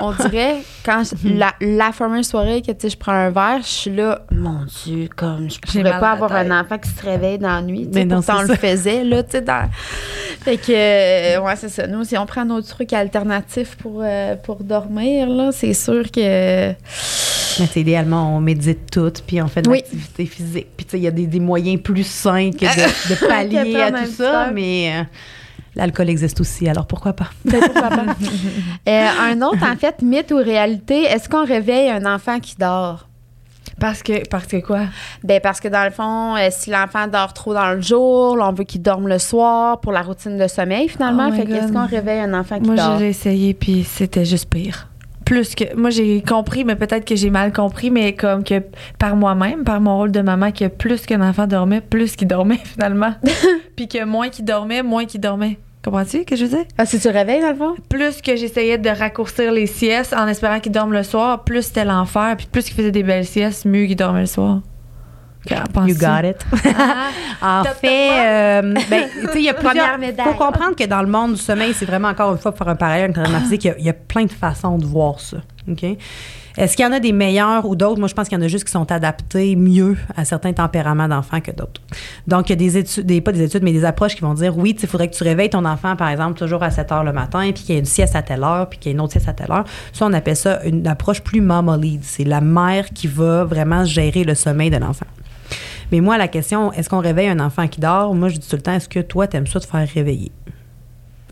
on 0.00 0.12
dirait, 0.12 0.58
quand 0.84 1.02
je- 1.04 1.28
la, 1.36 1.52
la 1.60 1.90
fameuse 1.92 2.28
soirée 2.28 2.62
que 2.62 2.70
tu 2.72 2.76
sais, 2.82 2.90
je 2.90 2.96
prends 2.96 3.12
un 3.12 3.30
verre, 3.30 3.58
je 3.62 3.66
suis 3.68 3.90
là, 3.94 4.20
mon 4.30 4.60
Dieu, 4.64 4.83
comme 5.16 5.48
je 5.72 5.80
mal 5.80 6.00
pas 6.00 6.10
avoir 6.12 6.30
tête. 6.30 6.50
un 6.50 6.60
enfant 6.60 6.78
qui 6.78 6.88
se 6.90 7.02
réveille 7.02 7.38
dans 7.38 7.48
la 7.54 7.62
nuit. 7.62 7.88
Mais 7.92 8.04
non, 8.04 8.16
pourtant, 8.16 8.38
on 8.40 8.42
le 8.42 8.54
faisait, 8.54 9.04
là, 9.04 9.22
tu 9.22 9.32
sais. 9.32 9.40
Dans... 9.42 9.68
Fait 10.42 10.56
que, 10.56 10.72
euh, 10.72 11.40
ouais, 11.40 11.56
c'est 11.56 11.68
ça. 11.68 11.86
Nous, 11.86 12.04
si 12.04 12.16
on 12.18 12.26
prend 12.26 12.44
notre 12.44 12.68
truc 12.68 12.92
alternatif 12.92 13.76
pour, 13.76 14.00
euh, 14.04 14.34
pour 14.36 14.62
dormir, 14.62 15.28
là, 15.28 15.50
c'est 15.52 15.72
sûr 15.74 16.10
que. 16.10 16.68
Mais 16.70 17.66
c'est 17.70 17.80
idéalement, 17.80 18.36
on 18.36 18.40
médite 18.40 18.90
tout, 18.90 19.12
puis 19.26 19.40
on 19.40 19.46
fait 19.46 19.62
de 19.62 19.70
Oui. 19.70 19.78
l'activité 19.78 20.26
physique. 20.26 20.66
Puis 20.76 20.86
tu 20.86 20.90
sais, 20.92 20.98
il 20.98 21.04
y 21.04 21.08
a 21.08 21.12
des, 21.12 21.26
des 21.26 21.40
moyens 21.40 21.80
plus 21.80 22.06
sains 22.06 22.50
que 22.50 22.64
de, 22.64 23.10
de 23.14 23.26
pallier 23.28 23.80
à 23.80 23.92
tout 23.92 24.10
ça, 24.10 24.50
mais 24.52 24.92
euh, 24.92 25.02
l'alcool 25.76 26.10
existe 26.10 26.40
aussi, 26.40 26.68
alors 26.68 26.86
pourquoi 26.86 27.12
pas? 27.12 27.30
Ben, 27.44 27.60
pourquoi 27.60 27.88
pas? 27.90 28.04
Euh, 28.88 29.06
un 29.20 29.40
autre, 29.42 29.62
en 29.64 29.76
fait, 29.76 30.02
mythe 30.02 30.30
ou 30.32 30.36
réalité, 30.36 31.04
est-ce 31.04 31.28
qu'on 31.28 31.44
réveille 31.46 31.88
un 31.90 32.04
enfant 32.12 32.38
qui 32.40 32.54
dort? 32.58 33.08
Parce 33.80 34.02
que, 34.02 34.26
parce 34.28 34.46
que 34.46 34.60
quoi? 34.60 34.82
Ben 35.22 35.40
parce 35.42 35.60
que 35.60 35.68
dans 35.68 35.84
le 35.84 35.90
fond, 35.90 36.36
euh, 36.36 36.48
si 36.50 36.70
l'enfant 36.70 37.06
dort 37.06 37.32
trop 37.32 37.54
dans 37.54 37.72
le 37.72 37.80
jour, 37.80 38.36
là, 38.36 38.48
on 38.48 38.52
veut 38.52 38.64
qu'il 38.64 38.82
dorme 38.82 39.08
le 39.08 39.18
soir 39.18 39.80
pour 39.80 39.92
la 39.92 40.02
routine 40.02 40.38
de 40.38 40.46
sommeil 40.46 40.88
finalement. 40.88 41.28
Oh 41.30 41.34
fait 41.34 41.44
qu'est-ce 41.44 41.72
qu'on 41.72 41.86
réveille 41.86 42.20
un 42.20 42.34
enfant 42.34 42.58
qui 42.60 42.66
Moi, 42.66 42.76
dort? 42.76 42.98
j'ai 42.98 43.08
essayé 43.08 43.54
puis 43.54 43.84
c'était 43.84 44.24
juste 44.24 44.48
pire. 44.48 44.88
Plus 45.24 45.54
que. 45.54 45.74
Moi, 45.74 45.88
j'ai 45.90 46.22
compris, 46.22 46.64
mais 46.64 46.76
peut-être 46.76 47.06
que 47.06 47.16
j'ai 47.16 47.30
mal 47.30 47.50
compris, 47.52 47.90
mais 47.90 48.14
comme 48.14 48.44
que 48.44 48.62
par 48.98 49.16
moi-même, 49.16 49.64
par 49.64 49.80
mon 49.80 49.96
rôle 49.96 50.12
de 50.12 50.20
maman, 50.20 50.52
que 50.52 50.66
plus 50.66 51.06
qu'un 51.06 51.26
enfant 51.26 51.46
dormait, 51.46 51.80
plus 51.80 52.14
qu'il 52.14 52.28
dormait 52.28 52.60
finalement. 52.64 53.14
puis 53.76 53.88
que 53.88 54.04
moins 54.04 54.28
qu'il 54.28 54.44
dormait, 54.44 54.82
moins 54.82 55.06
qu'il 55.06 55.20
dormait. 55.20 55.58
Comprends-tu 55.84 56.20
ce 56.20 56.22
que 56.24 56.34
je 56.36 56.44
veux 56.46 56.56
dire? 56.56 56.64
Ah, 56.78 56.86
si 56.86 56.98
tu 56.98 57.08
réveilles 57.08 57.42
dans 57.42 57.50
le 57.50 57.56
fond? 57.56 57.74
Plus 57.90 58.22
que 58.22 58.36
j'essayais 58.36 58.78
de 58.78 58.88
raccourcir 58.88 59.52
les 59.52 59.66
siestes 59.66 60.14
en 60.14 60.26
espérant 60.26 60.58
qu'il 60.60 60.72
dorme 60.72 60.92
le 60.94 61.02
soir, 61.02 61.44
plus 61.44 61.62
c'était 61.62 61.84
l'enfer. 61.84 62.36
Puis 62.38 62.46
plus 62.50 62.64
qu'il 62.64 62.74
faisait 62.74 62.90
des 62.90 63.02
belles 63.02 63.26
siestes, 63.26 63.66
mieux 63.66 63.86
qu'il 63.86 63.96
dormait 63.96 64.20
le 64.20 64.26
soir. 64.26 64.60
You 65.50 65.94
got 65.94 66.24
it. 66.24 66.38
Ah, 66.74 67.10
En 67.60 67.64
fait, 67.64 68.10
euh, 68.12 68.62
ben, 68.88 69.08
tu 69.20 69.26
sais, 69.26 69.38
il 69.40 69.44
y 69.44 69.50
a 69.50 69.54
plusieurs. 69.54 69.98
Faut 70.24 70.32
comprendre 70.32 70.74
que 70.74 70.84
dans 70.84 71.02
le 71.02 71.08
monde 71.08 71.34
du 71.34 71.40
sommeil, 71.40 71.74
c'est 71.74 71.84
vraiment 71.84 72.08
encore 72.08 72.32
une 72.32 72.38
fois 72.38 72.52
pour 72.52 72.58
faire 72.58 72.68
un 72.72 72.76
parallèle 72.76 73.04
avec 73.04 73.16
l'entraînement 73.18 73.40
physique, 73.40 73.64
il 73.64 73.68
y 73.68 73.70
a- 73.70 73.78
y, 73.80 73.88
a 73.90 73.92
plein 73.92 74.24
de 74.24 74.32
façons 74.32 74.78
de 74.78 74.86
voir 74.86 75.20
ça. 75.20 75.38
OK? 75.68 75.84
Est-ce 76.56 76.76
qu'il 76.76 76.84
y 76.84 76.88
en 76.88 76.92
a 76.92 77.00
des 77.00 77.12
meilleurs 77.12 77.66
ou 77.66 77.74
d'autres? 77.74 77.98
Moi, 77.98 78.06
je 78.08 78.14
pense 78.14 78.28
qu'il 78.28 78.38
y 78.38 78.40
en 78.40 78.44
a 78.44 78.48
juste 78.48 78.64
qui 78.64 78.70
sont 78.70 78.90
adaptés 78.92 79.56
mieux 79.56 79.96
à 80.16 80.24
certains 80.24 80.52
tempéraments 80.52 81.08
d'enfants 81.08 81.40
que 81.40 81.50
d'autres. 81.50 81.80
Donc, 82.28 82.48
il 82.48 82.52
y 82.52 82.52
a 82.52 82.56
des 82.56 82.78
études, 82.78 83.06
des, 83.06 83.20
pas 83.20 83.32
des 83.32 83.42
études, 83.42 83.64
mais 83.64 83.72
des 83.72 83.84
approches 83.84 84.14
qui 84.14 84.20
vont 84.20 84.34
dire 84.34 84.56
oui, 84.56 84.76
il 84.80 84.88
faudrait 84.88 85.08
que 85.08 85.16
tu 85.16 85.24
réveilles 85.24 85.50
ton 85.50 85.64
enfant, 85.64 85.96
par 85.96 86.08
exemple, 86.08 86.38
toujours 86.38 86.62
à 86.62 86.70
7 86.70 86.92
heures 86.92 87.04
le 87.04 87.12
matin, 87.12 87.50
puis 87.52 87.64
qu'il 87.64 87.74
y 87.74 87.76
ait 87.76 87.80
une 87.80 87.86
sieste 87.86 88.14
à 88.14 88.22
telle 88.22 88.44
heure, 88.44 88.68
puis 88.68 88.78
qu'il 88.78 88.90
y 88.90 88.92
ait 88.92 88.94
une 88.94 89.00
autre 89.00 89.12
sieste 89.12 89.28
à 89.28 89.32
telle 89.32 89.50
heure. 89.50 89.64
Ça, 89.92 90.06
on 90.06 90.12
appelle 90.12 90.36
ça 90.36 90.62
une 90.64 90.86
approche 90.86 91.22
plus 91.22 91.40
mama 91.40 91.76
lead. 91.76 92.04
C'est 92.04 92.24
la 92.24 92.40
mère 92.40 92.90
qui 92.90 93.08
va 93.08 93.44
vraiment 93.44 93.84
gérer 93.84 94.22
le 94.22 94.36
sommeil 94.36 94.70
de 94.70 94.76
l'enfant. 94.76 95.06
Mais 95.90 96.00
moi, 96.00 96.18
la 96.18 96.28
question, 96.28 96.72
est-ce 96.72 96.88
qu'on 96.88 97.00
réveille 97.00 97.28
un 97.28 97.40
enfant 97.40 97.66
qui 97.66 97.80
dort? 97.80 98.14
Moi, 98.14 98.28
je 98.28 98.36
dis 98.36 98.48
tout 98.48 98.56
le 98.56 98.62
temps, 98.62 98.72
est-ce 98.72 98.88
que 98.88 99.00
toi, 99.00 99.26
t'aimes 99.26 99.46
ça 99.46 99.60
te 99.60 99.66
faire 99.66 99.86
réveiller? 99.92 100.32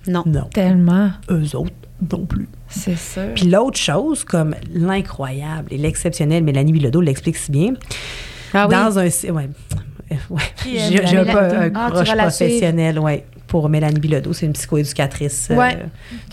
Non. 0.07 0.25
Non. 0.27 0.49
Tellement. 0.53 1.11
Eux 1.31 1.57
autres, 1.57 1.73
non 2.11 2.27
plus. 2.27 2.49
C'est 2.69 2.97
sûr. 2.97 3.35
Puis 3.35 3.47
l'autre 3.47 3.79
chose, 3.79 4.25
comme 4.25 4.55
l'incroyable 4.73 5.69
et 5.73 5.79
l'exceptionnel, 5.79 6.43
Mélanie 6.43 6.73
Bilodeau 6.73 7.01
l'explique 7.01 7.37
si 7.37 7.51
bien, 7.53 7.75
Ah 8.53 8.67
oui. 8.69 8.75
dans 8.75 8.99
un... 8.99 9.05
Ouais, 9.05 9.49
J'ai 10.67 11.17
un, 11.17 11.25
peu 11.25 11.39
un 11.39 11.71
Ah, 11.75 11.91
professionnel, 11.91 12.99
ouais, 12.99 13.25
pour 13.53 13.69
Mélanie 13.69 14.01
Bilodeau. 14.01 14.33
C'est 14.33 14.47
une 14.47 14.55
psychoéducatrice 14.55 15.49
euh, 15.51 15.57
Ouais. 15.57 15.77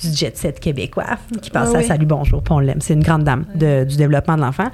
du 0.02 0.08
jet 0.16 0.38
set 0.38 0.58
québécois 0.62 1.18
qui 1.42 1.50
passe 1.50 1.72
Ah 1.76 1.80
à. 1.80 1.84
Salut 1.84 2.06
Bonjour, 2.06 2.42
puis 2.42 2.54
on 2.54 2.60
l'aime. 2.60 2.80
C'est 2.80 2.94
une 2.94 3.04
grande 3.04 3.26
dame 3.26 3.44
de- 3.56 3.84
du 3.84 3.98
développement 3.98 4.38
de 4.38 4.42
l'enfant. 4.42 4.70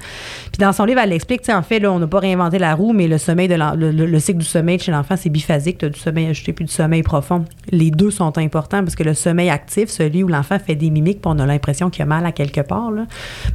Puis 0.52 0.60
dans 0.60 0.72
son 0.72 0.84
livre, 0.84 1.00
elle 1.02 1.12
explique, 1.12 1.40
tu 1.40 1.46
sais, 1.46 1.54
en 1.54 1.62
fait, 1.62 1.80
là, 1.80 1.90
on 1.90 1.98
n'a 1.98 2.06
pas 2.06 2.20
réinventé 2.20 2.60
la 2.60 2.76
roue, 2.76 2.92
mais 2.92 3.08
le 3.08 3.18
sommeil 3.18 3.48
de 3.48 3.56
le, 3.56 3.90
le- 3.90 4.06
le 4.06 4.20
cycle 4.20 4.38
du 4.38 4.44
sommeil 4.44 4.78
chez 4.78 4.92
l'enfant, 4.92 5.16
c'est 5.16 5.28
biphasique. 5.28 5.78
Tu 5.78 5.86
as 5.86 5.88
du 5.88 5.98
sommeil 5.98 6.26
ajouté 6.28 6.52
puis 6.52 6.64
du 6.64 6.70
sommeil 6.72 7.02
profond. 7.02 7.44
Les 7.72 7.90
deux 7.90 8.12
sont 8.12 8.38
importants 8.38 8.84
parce 8.84 8.94
que 8.94 9.02
le 9.02 9.14
sommeil 9.14 9.50
actif, 9.50 9.88
celui 9.90 10.22
où 10.22 10.28
l'enfant 10.28 10.60
fait 10.60 10.76
des 10.76 10.90
mimiques, 10.90 11.20
puis 11.22 11.32
on 11.34 11.40
a 11.40 11.46
l'impression 11.46 11.90
qu'il 11.90 12.02
a 12.02 12.06
mal 12.06 12.24
à 12.26 12.30
quelque 12.30 12.60
part, 12.60 12.92
là. 12.92 13.06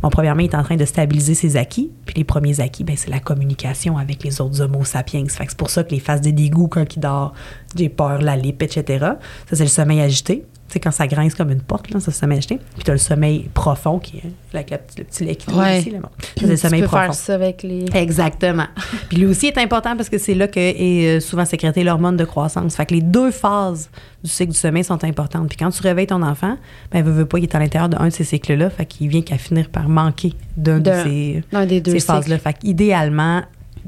Bon, 0.02 0.10
premièrement, 0.10 0.42
il 0.42 0.50
est 0.50 0.56
en 0.56 0.64
train 0.64 0.76
de 0.76 0.84
stabiliser 0.84 1.34
ses 1.34 1.56
acquis. 1.56 1.90
Puis 2.06 2.16
les 2.18 2.26
premiers 2.26 2.60
acquis, 2.60 2.84
ben, 2.84 2.98
c'est 2.98 3.10
la 3.10 3.20
communication 3.20 3.98
avec 3.98 4.22
les 4.26 4.42
autres 4.42 4.60
homo 4.60 4.84
sapiens. 4.84 5.24
Fait 5.30 5.46
que 5.46 5.52
c'est 5.52 5.58
pour 5.58 5.70
ça 5.70 5.86
que 5.86 5.92
les 5.92 6.00
phases 6.02 6.20
des 6.20 6.34
dégoûts 6.34 6.68
quand 6.68 6.94
il 6.94 7.00
dort, 7.00 7.34
j'ai 7.76 7.90
peur, 7.90 8.22
la 8.22 8.36
lip, 8.36 8.62
etc. 8.64 9.06
Ça, 9.50 9.56
c'est 9.56 9.64
le 9.64 9.70
sommeil 9.70 10.02
agité. 10.02 10.46
Tu 10.68 10.76
sais, 10.76 10.80
quand 10.80 10.92
ça 10.92 11.06
grince 11.06 11.36
comme 11.36 11.52
une 11.52 11.60
porte, 11.62 11.90
là, 11.92 12.00
ça, 12.00 12.06
c'est 12.06 12.12
le 12.12 12.16
sommeil 12.16 12.38
agité. 12.38 12.58
Puis 12.76 12.86
tu 12.86 12.92
as 12.92 12.94
le 12.94 12.98
sommeil 12.98 13.50
profond, 13.54 14.00
qui 14.00 14.18
est 14.20 14.32
avec 14.56 14.70
la 14.70 14.78
le 14.98 15.04
petit 15.04 15.26
lait 15.26 15.36
qui 15.36 15.52
Ouais. 15.54 15.80
ici. 15.80 15.90
Là, 15.92 16.00
bon. 16.00 16.08
Ça, 16.08 16.24
c'est 16.38 16.46
le 16.48 16.52
tu 16.52 16.58
sommeil 16.58 16.82
peux 16.82 16.88
profond. 16.88 17.04
faire 17.04 17.14
ça 17.14 17.34
avec 17.36 17.64
les. 17.64 17.86
Exactement. 17.94 18.68
Puis 19.10 19.18
lui 19.18 19.26
aussi 19.26 19.48
est 19.48 19.58
important 19.58 19.98
parce 19.98 20.08
que 20.08 20.18
c'est 20.18 20.34
là 20.34 20.48
que 20.48 20.60
est 20.62 21.18
euh, 21.18 21.20
souvent 21.20 21.44
sécrété 21.44 21.84
l'hormone 21.84 22.16
de 22.16 22.24
croissance. 22.24 22.76
Fait 22.78 22.86
que 22.86 22.94
les 22.94 23.02
deux 23.02 23.32
phases 23.32 23.90
du 24.24 24.30
cycle 24.30 24.54
du 24.54 24.58
sommeil 24.58 24.86
sont 24.86 25.04
importantes. 25.04 25.50
Puis 25.50 25.58
quand 25.58 25.72
tu 25.72 25.82
réveilles 25.82 26.08
ton 26.08 26.22
enfant, 26.22 26.56
ben 26.94 27.04
veut, 27.04 27.12
veut 27.12 27.26
pas, 27.26 27.40
il 27.40 27.44
est 27.44 27.56
à 27.56 27.60
l'intérieur 27.60 27.90
d'un 27.90 28.06
de 28.06 28.10
ces 28.14 28.24
cycles-là. 28.24 28.70
Fait 28.70 28.86
qu'il 28.86 29.10
vient 29.10 29.24
qu'à 29.24 29.38
finir 29.38 29.68
par 29.70 29.90
manquer 29.90 30.34
d'un 30.56 30.80
de 30.80 30.92
ces, 31.04 31.44
des 31.68 31.82
deux 31.82 31.92
ces 31.92 32.00
phases-là. 32.00 32.38
Fait 32.38 32.54
qu'idéalement, 32.54 33.42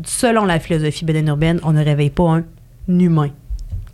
selon 0.05 0.43
la 0.43 0.59
philosophie 0.59 1.05
bédéno-urbaine, 1.05 1.61
on 1.63 1.71
ne 1.71 1.81
réveille 1.81 2.09
pas 2.09 2.29
un 2.29 2.43
humain 2.89 3.29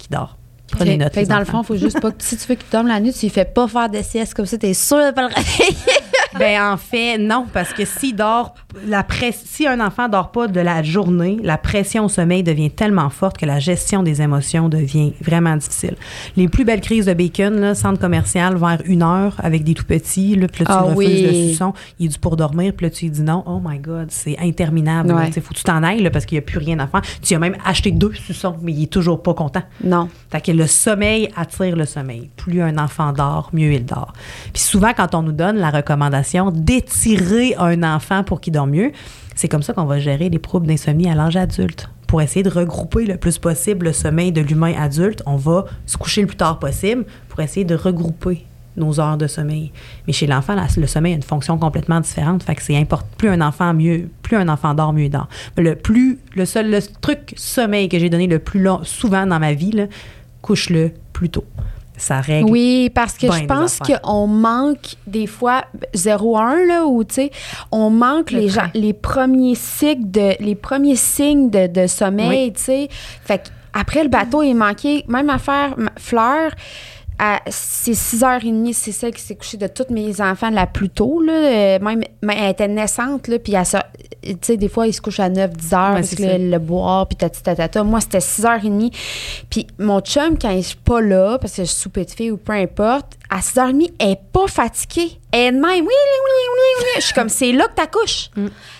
qui 0.09 0.15
dort. 0.17 0.37
Prenez 0.71 0.93
Ok. 0.93 0.99
note. 0.99 1.13
Fait 1.13 1.23
que 1.23 1.29
dans 1.29 1.39
le 1.39 1.45
fond, 1.45 1.61
il 1.61 1.65
faut 1.65 1.75
juste 1.77 1.99
pas 1.99 2.11
que 2.11 2.23
si 2.23 2.37
tu 2.37 2.47
veux 2.47 2.55
qu'il 2.55 2.69
dorme 2.71 2.87
la 2.87 2.99
nuit, 2.99 3.11
tu 3.11 3.21
lui 3.21 3.29
fais 3.29 3.45
pas 3.45 3.67
faire 3.67 3.89
de 3.89 4.01
sieste 4.03 4.33
comme 4.35 4.45
ça, 4.45 4.57
t'es 4.57 4.73
sûr 4.75 4.97
de 4.97 5.11
pas 5.11 5.23
le 5.27 5.33
réveiller. 5.33 5.75
ben 6.37 6.73
en 6.73 6.77
fait, 6.77 7.17
non, 7.17 7.45
parce 7.51 7.73
que 7.73 7.85
s'il 7.85 8.15
dort, 8.15 8.53
la 8.85 9.03
presse, 9.03 9.41
si 9.45 9.65
un 9.67 9.79
enfant 9.79 10.07
dort 10.07 10.31
pas 10.31 10.47
de 10.47 10.59
la 10.59 10.83
journée, 10.83 11.37
la 11.41 11.57
pression 11.57 12.05
au 12.05 12.09
sommeil 12.09 12.43
devient 12.43 12.69
tellement 12.69 13.09
forte 13.09 13.37
que 13.37 13.45
la 13.45 13.59
gestion 13.59 14.03
des 14.03 14.21
émotions 14.21 14.69
devient 14.69 15.13
vraiment 15.21 15.55
difficile. 15.55 15.95
Les 16.37 16.47
plus 16.47 16.65
belles 16.65 16.81
crises 16.81 17.07
de 17.07 17.13
bacon, 17.13 17.59
là, 17.59 17.73
centre 17.73 17.99
commercial, 17.99 18.57
vers 18.57 18.79
une 18.85 19.01
heure 19.01 19.35
avec 19.39 19.63
des 19.63 19.73
tout 19.73 19.85
petits, 19.85 20.35
là, 20.35 20.47
puis 20.47 20.63
là, 20.63 20.65
tu 20.65 20.71
Ah 20.71 20.81
refuses 20.81 20.97
oui. 20.97 21.23
le 21.23 21.49
suçon, 21.49 21.73
il 21.99 22.05
est 22.05 22.09
dû 22.09 22.19
pour 22.19 22.35
dormir, 22.37 22.73
puis 22.77 22.85
là, 22.85 22.89
tu 22.91 23.05
lui 23.05 23.11
dis 23.11 23.21
non, 23.21 23.43
oh 23.47 23.59
my 23.63 23.79
God, 23.79 24.07
c'est 24.09 24.37
interminable. 24.39 25.11
Ouais. 25.11 25.31
Il 25.35 25.41
faut 25.41 25.53
que 25.53 25.59
tu 25.59 25.63
t'en 25.63 25.81
ailles 25.83 26.03
là, 26.03 26.11
parce 26.11 26.25
qu'il 26.25 26.35
n'y 26.37 26.43
a 26.43 26.45
plus 26.45 26.59
rien 26.59 26.77
à 26.79 26.87
faire. 26.87 27.01
Tu 27.21 27.33
as 27.33 27.39
même 27.39 27.55
acheté 27.65 27.91
deux 27.91 28.13
suçons, 28.13 28.55
mais 28.61 28.71
il 28.71 28.83
est 28.83 28.91
toujours 28.91 29.23
pas 29.23 29.33
content. 29.33 29.63
Non. 29.83 30.09
Fait 30.29 30.41
que 30.41 30.51
le 30.51 30.67
sommeil 30.67 31.29
attire 31.35 31.75
le 31.75 31.85
sommeil. 31.85 32.29
Plus 32.35 32.61
un 32.61 32.77
enfant 32.77 33.13
dort, 33.13 33.49
mieux 33.53 33.73
il 33.73 33.85
dort. 33.85 34.13
Puis 34.53 34.61
souvent, 34.61 34.91
quand 34.95 35.15
on 35.15 35.23
nous 35.23 35.31
donne 35.31 35.57
la 35.57 35.69
recommandation 35.71 36.18
d'étirer 36.51 37.55
un 37.57 37.83
enfant 37.83 38.23
pour 38.23 38.41
qu'il 38.41 38.53
dorme 38.53 38.71
mieux, 38.71 38.91
c'est 39.35 39.47
comme 39.47 39.63
ça 39.63 39.73
qu'on 39.73 39.85
va 39.85 39.99
gérer 39.99 40.29
les 40.29 40.39
troubles 40.39 40.67
d'insomnie 40.67 41.09
à 41.09 41.15
l'âge 41.15 41.37
adulte. 41.37 41.89
Pour 42.07 42.21
essayer 42.21 42.43
de 42.43 42.49
regrouper 42.49 43.05
le 43.05 43.17
plus 43.17 43.37
possible 43.37 43.85
le 43.85 43.93
sommeil 43.93 44.31
de 44.31 44.41
l'humain 44.41 44.73
adulte, 44.77 45.21
on 45.25 45.35
va 45.35 45.65
se 45.85 45.97
coucher 45.97 46.21
le 46.21 46.27
plus 46.27 46.37
tard 46.37 46.59
possible 46.59 47.05
pour 47.29 47.39
essayer 47.39 47.65
de 47.65 47.75
regrouper 47.75 48.45
nos 48.77 48.99
heures 48.99 49.17
de 49.17 49.27
sommeil. 49.27 49.71
Mais 50.07 50.13
chez 50.13 50.25
l'enfant, 50.25 50.55
le 50.77 50.87
sommeil 50.87 51.13
a 51.13 51.15
une 51.15 51.23
fonction 51.23 51.57
complètement 51.57 51.99
différente. 51.99 52.43
Fait 52.43 52.57
c'est. 52.59 52.85
Plus 53.17 53.29
un 53.29 53.41
enfant 53.41 53.73
mieux, 53.73 54.09
plus 54.23 54.37
un 54.37 54.49
enfant 54.49 54.73
dort, 54.73 54.93
mieux 54.93 55.05
il 55.05 55.09
dort. 55.09 55.27
Le 55.57 55.75
plus, 55.75 56.17
le 56.35 56.45
seul 56.45 56.79
truc 57.01 57.33
sommeil 57.35 57.89
que 57.89 57.99
j'ai 57.99 58.09
donné 58.09 58.27
le 58.27 58.39
plus 58.39 58.61
long, 58.61 58.79
souvent 58.83 59.25
dans 59.27 59.39
ma 59.39 59.53
vie, 59.53 59.87
couche-le 60.41 60.91
plus 61.13 61.29
tôt. 61.29 61.45
Ça 61.99 62.21
règle. 62.21 62.49
Oui, 62.49 62.89
parce 62.89 63.13
que 63.17 63.27
ben 63.27 63.33
je 63.33 63.45
pense 63.45 63.79
qu'on 63.79 64.25
manque 64.25 64.95
des 65.05 65.27
fois 65.27 65.65
0-1 65.93 66.65
là 66.67 66.85
où 66.85 67.03
tu 67.03 67.15
sais 67.15 67.31
on 67.71 67.89
manque 67.89 68.31
Le 68.31 68.39
les 68.39 68.49
gens 68.49 68.69
les 68.73 68.93
premiers 68.93 69.55
cycles 69.55 70.09
de 70.09 70.41
les 70.43 70.55
premiers 70.55 70.95
signes 70.95 71.49
de, 71.49 71.67
de 71.67 71.87
sommeil, 71.87 72.53
tu 72.53 72.63
sais. 72.63 72.89
Fait 73.23 73.51
après 73.73 74.03
le 74.03 74.09
bateau 74.09 74.41
est 74.41 74.53
manqué, 74.53 75.05
même 75.07 75.29
affaire 75.29 75.75
Fleur 75.97 76.51
à- 77.19 77.41
c'est 77.49 77.93
6h30, 77.93 78.73
c'est 78.73 78.91
celle 78.91 79.13
qui 79.13 79.21
s'est 79.21 79.35
couchée 79.35 79.57
de 79.57 79.67
tous 79.67 79.91
mes 79.93 80.19
enfants 80.21 80.49
la 80.49 80.65
plus 80.65 80.89
tôt. 80.89 81.21
Là. 81.21 81.33
Euh, 81.33 81.79
Même, 81.79 82.03
même 82.21 82.37
elle 82.37 82.49
était 82.51 82.67
naissante, 82.67 83.27
là, 83.27 83.37
puis 83.39 83.53
elle 83.53 83.65
tu 84.21 84.35
sais, 84.41 84.57
des 84.57 84.67
fois, 84.67 84.85
ils 84.85 84.93
se 84.93 84.99
couchent 85.01 85.21
à 85.21 85.29
9, 85.29 85.51
10 85.53 85.73
heures 85.73 85.93
parce 85.93 86.13
que 86.13 86.21
le, 86.23 86.51
le 86.51 86.59
boire, 86.59 87.07
puis 87.07 87.15
tati 87.15 87.41
tatata. 87.41 87.83
Moi, 87.83 88.01
c'était 88.01 88.19
6h30. 88.19 88.91
Puis 89.49 89.65
mon 89.79 90.01
chum, 90.01 90.37
quand 90.37 90.49
il 90.49 90.59
est 90.59 90.75
pas 90.75 90.99
là, 91.01 91.37
parce 91.39 91.53
que 91.55 91.63
je 91.63 91.69
suis 91.69 91.81
soupé 91.81 92.03
de 92.05 92.11
fille 92.11 92.31
ou 92.31 92.37
peu 92.37 92.51
importe, 92.53 93.13
à 93.29 93.39
6h30, 93.39 93.91
elle 93.99 94.09
est 94.11 94.19
pas 94.33 94.47
fatiguée. 94.47 95.11
Elle 95.31 95.39
est 95.39 95.51
de 95.51 95.55
même, 95.57 95.63
oui, 95.63 95.71
oui, 95.79 95.85
oui, 95.85 96.47
oui, 96.53 96.83
oui. 96.83 96.85
Je 96.97 97.01
suis 97.01 97.13
comme, 97.13 97.29
c'est 97.29 97.51
là 97.53 97.67
que 97.67 97.75
t'accouches. 97.75 98.29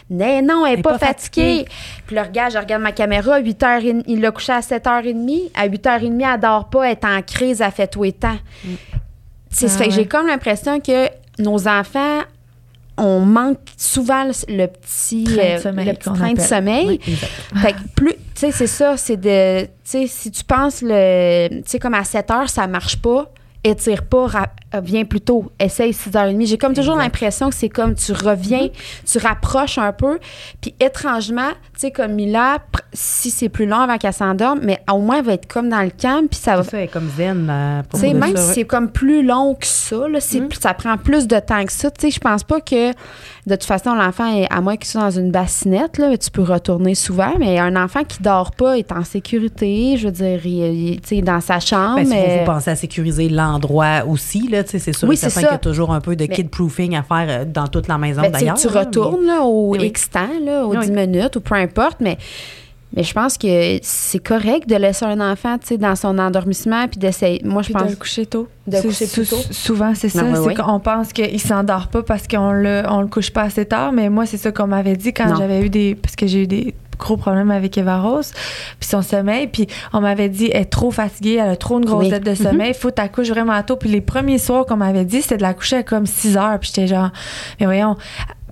Mais 0.10 0.41
non, 0.41 0.66
elle 0.66 0.72
est 0.72 0.74
Elle 0.74 0.80
est 0.80 0.84
pas, 0.84 0.97
pas 0.97 1.07
fatiguée. 1.07 1.66
Puis 2.07 2.16
là, 2.16 2.24
regarde, 2.24 2.53
je 2.53 2.57
regarde 2.57 2.82
ma 2.82 2.91
caméra, 2.91 3.39
8h30, 3.39 4.03
il 4.07 4.22
l'a 4.22 4.32
couché 4.32 4.51
à 4.53 4.62
7h30. 4.62 5.51
À 5.55 5.68
8h30, 5.68 6.34
elle 6.34 6.39
dort 6.39 6.70
pas, 6.70 6.86
elle 6.86 6.91
est 6.93 7.05
en 7.05 7.22
crise, 7.22 7.62
elle 7.62 7.72
fait 7.72 7.88
tout 7.88 8.03
et 8.05 8.12
temps. 8.12 8.38
C'est 9.51 9.68
Ah 9.68 9.70
fait 9.70 9.86
ouais. 9.86 9.91
j'ai 9.91 10.05
comme 10.07 10.28
l'impression 10.28 10.80
que 10.80 11.07
nos 11.39 11.68
enfants, 11.68 12.22
on 12.97 13.22
manque 13.22 13.60
souvent 13.78 14.26
le, 14.26 14.68
petit, 14.68 15.24
Train 15.24 15.36
de 15.36 15.39
euh, 15.39 15.60
sommeil 15.62 15.86
le 15.88 15.93
petit 15.93 16.10
qu'on 16.10 16.16
train 16.16 16.28
de 16.28 16.32
appelle. 16.34 16.45
sommeil. 16.47 16.88
Oui, 16.88 16.99
exact. 17.07 17.32
Fait 17.62 17.74
que 17.74 17.78
plus, 17.95 18.14
tu 18.14 18.20
sais, 18.36 18.51
c'est 18.51 18.68
ça, 18.68 18.97
c'est 18.97 19.18
de, 19.18 19.62
tu 19.64 19.70
sais, 19.84 20.07
si 20.07 20.32
tu 20.32 20.43
penses 20.43 20.82
le, 20.82 21.47
tu 21.49 21.64
sais, 21.66 21.80
comme 21.80 21.93
à 21.93 22.03
7 22.03 22.30
heures, 22.32 22.49
ça 22.49 22.68
marche 22.68 22.97
pas, 22.97 23.32
étire 23.64 24.03
pas, 24.03 24.28
euh, 24.74 24.80
viens 24.82 25.03
plus 25.03 25.20
tôt, 25.22 25.51
essaye 25.60 25.91
6h30. 25.91 26.45
J'ai 26.47 26.57
comme 26.57 26.74
toujours 26.74 26.95
l'impression 26.95 27.49
que 27.49 27.55
c'est 27.55 27.68
comme 27.70 27.93
tu 27.95 28.14
reviens, 28.14 28.70
tu 29.05 29.18
rapproches 29.18 29.78
un 29.78 29.91
peu, 29.91 30.18
puis 30.62 30.74
étrangement, 30.80 31.49
tu 31.74 31.82
sais, 31.82 31.91
comme 31.91 32.14
Mila, 32.14 32.60
si 32.93 33.30
c'est 33.32 33.49
plus 33.49 33.66
long 33.66 33.78
avant 33.82 33.97
qu'elle 33.97 34.14
s'endorme, 34.14 34.60
mais 34.64 34.80
au 34.91 34.99
moins 34.99 35.18
elle 35.20 35.26
va 35.26 35.34
être 35.34 35.47
comme 35.51 35.68
dans 35.70 35.82
le 35.82 35.91
camp, 35.91 36.26
puis 36.30 36.39
ça 36.39 36.55
va 36.55 36.64
ça, 36.64 36.78
elle 36.78 36.86
est 36.86 36.88
comme 36.88 37.10
zen. 37.18 37.47
là, 37.47 37.84
pour 37.84 37.99
tu 37.99 38.05
sais, 38.07 38.14
nous. 38.14 38.20
même 38.20 38.38
si 38.38 38.53
c'est 38.53 38.64
comme 38.66 38.89
plus 38.91 39.24
long 39.24 39.55
que 39.55 39.68
ça, 39.68 40.07
là, 40.07 40.20
c'est 40.22 40.41
plus- 40.41 40.60
ça 40.62 40.74
prend 40.74 40.97
plus 40.97 41.28
de 41.28 41.39
temps 41.39 41.66
que 41.66 41.72
ça. 41.74 41.91
Tu 41.91 42.01
sais, 42.07 42.12
je 42.12 42.20
pense 42.20 42.43
pas 42.43 42.62
que 42.62 42.91
de 43.50 43.56
toute 43.56 43.66
façon, 43.66 43.93
l'enfant, 43.95 44.34
est- 44.34 44.47
à 44.52 44.62
moins 44.62 44.78
qu'il 44.78 44.86
soit 44.88 45.02
dans 45.02 45.12
une 45.20 45.32
bassinette, 45.32 45.97
là, 45.97 46.16
tu 46.18 46.30
peux 46.32 46.43
retourner 46.43 46.95
souvent, 46.95 47.34
mais 47.39 47.60
un 47.60 47.76
enfant 47.76 48.04
qui 48.04 48.22
dort 48.24 48.52
pas 48.52 48.78
est 48.78 48.91
en 48.91 49.04
sécurité, 49.04 49.97
je 49.97 50.08
veux 50.08 50.12
dire, 50.14 50.39
il, 50.45 51.00
il- 51.12 51.24
dans 51.24 51.41
sa 51.41 51.60
chambre. 51.60 51.95
Ben, 51.95 52.02
il 52.04 52.08
faut, 52.08 52.14
mais- 52.14 52.39
faut 52.45 52.52
penser 52.52 52.72
à 52.72 52.76
sécuriser 52.76 53.28
l'endroit 53.30 54.04
aussi. 54.08 54.47
Là, 54.47 54.64
c'est 54.66 54.80
sûr 54.93 55.08
Oui, 55.10 55.18
c'est 55.18 55.32
qu'il 55.32 55.41
y 55.41 55.45
a 55.45 55.58
toujours 55.58 55.91
un 55.91 56.00
peu 56.02 56.16
de 56.16 56.26
kid-proofing 56.26 56.95
à 56.95 57.04
faire 57.04 57.26
euh, 57.41 57.45
dans 57.45 57.68
toute 57.68 57.88
la 57.88 57.97
maison 57.97 58.22
Ben, 58.22 58.32
d'ailleurs. 58.32 58.56
tu 58.58 58.68
retournes 58.68 59.26
là, 59.26 59.41
au 59.41 59.72
Oui, 59.72 59.80
oui. 59.82 59.88
X 59.88 60.10
temps, 60.10 60.20
là, 60.43 60.66
aux 60.66 60.76
Oui. 60.76 60.86
10 60.86 60.91
minutes 60.91 61.36
ou 61.36 61.41
peu 61.41 61.56
importe, 61.56 61.97
mais, 62.00 62.18
mais 62.96 63.04
je 63.04 63.14
pense 63.14 63.38
que 63.38 63.80
c'est 63.84 64.20
correct 64.24 64.68
de 64.68 64.76
laisser 64.76 65.06
un 65.06 65.20
enfant 65.32 65.58
tu 65.60 65.68
sais, 65.68 65.78
dans 65.78 65.96
son 65.96 66.18
endormissement 66.18 66.88
puis 66.88 67.00
d'essayer. 67.00 67.40
Moi, 67.46 67.62
je 67.62 67.68
Puis 67.68 67.76
de 67.76 67.80
pense. 67.80 67.90
le 67.92 67.96
coucher 67.96 68.26
tôt. 68.26 68.48
De 68.66 68.82
coucher 68.82 69.06
plus 69.08 69.30
tôt. 69.30 69.38
Souvent, 69.52 69.94
c'est 69.96 70.10
ça. 70.10 70.24
Ah, 70.26 70.34
c'est 70.36 70.40
ouais. 70.40 70.56
qu'on 70.56 70.80
pense 70.80 71.14
qu'il 71.14 71.40
s'endort 71.40 71.88
pas 71.88 72.02
parce 72.02 72.28
qu'on 72.28 72.52
le, 72.52 72.84
on 72.88 73.02
le 73.02 73.08
couche 73.08 73.32
pas 73.32 73.44
assez 73.44 73.66
tard. 73.66 73.92
Mais 73.92 74.10
moi, 74.10 74.26
c'est 74.26 74.38
ça 74.38 74.52
qu'on 74.52 74.68
m'avait 74.68 74.96
dit 74.96 75.14
quand 75.14 75.36
j'avais 75.38 75.62
eu 75.62 75.70
des. 75.70 75.96
Parce 75.96 76.16
que 76.16 76.26
j'ai 76.28 76.44
eu 76.44 76.48
des 76.48 76.74
gros 76.98 77.16
problèmes 77.16 77.50
avec 77.52 77.78
Eva 77.78 78.02
Rose, 78.02 78.34
puis 78.80 78.90
son 78.90 79.02
sommeil. 79.02 79.48
Puis 79.48 79.68
on 79.94 80.02
m'avait 80.02 80.28
dit, 80.30 80.50
elle 80.52 80.64
est 80.64 80.66
trop 80.66 80.92
fatiguée, 80.92 81.36
elle 81.42 81.50
a 81.50 81.56
trop 81.56 81.80
une 81.80 81.86
grosse 81.86 82.04
Oui. 82.04 82.10
dette 82.10 82.26
de 82.26 82.36
sommeil, 82.36 82.74
faut 82.74 82.92
t'accoucher 82.92 83.32
vraiment 83.32 83.62
tôt. 83.64 83.78
Puis 83.78 83.90
les 83.90 84.02
premiers 84.02 84.38
soirs 84.38 84.66
qu'on 84.66 84.76
m'avait 84.78 85.06
dit, 85.06 85.22
c'était 85.22 85.38
de 85.38 85.42
la 85.44 85.54
coucher 85.54 85.78
à 85.78 85.84
comme 85.84 86.06
6 86.06 86.38
heures. 86.38 86.60
Puis 86.60 86.72
j'étais 86.74 86.88
genre, 86.88 87.10
mais 87.60 87.66
voyons. 87.68 87.96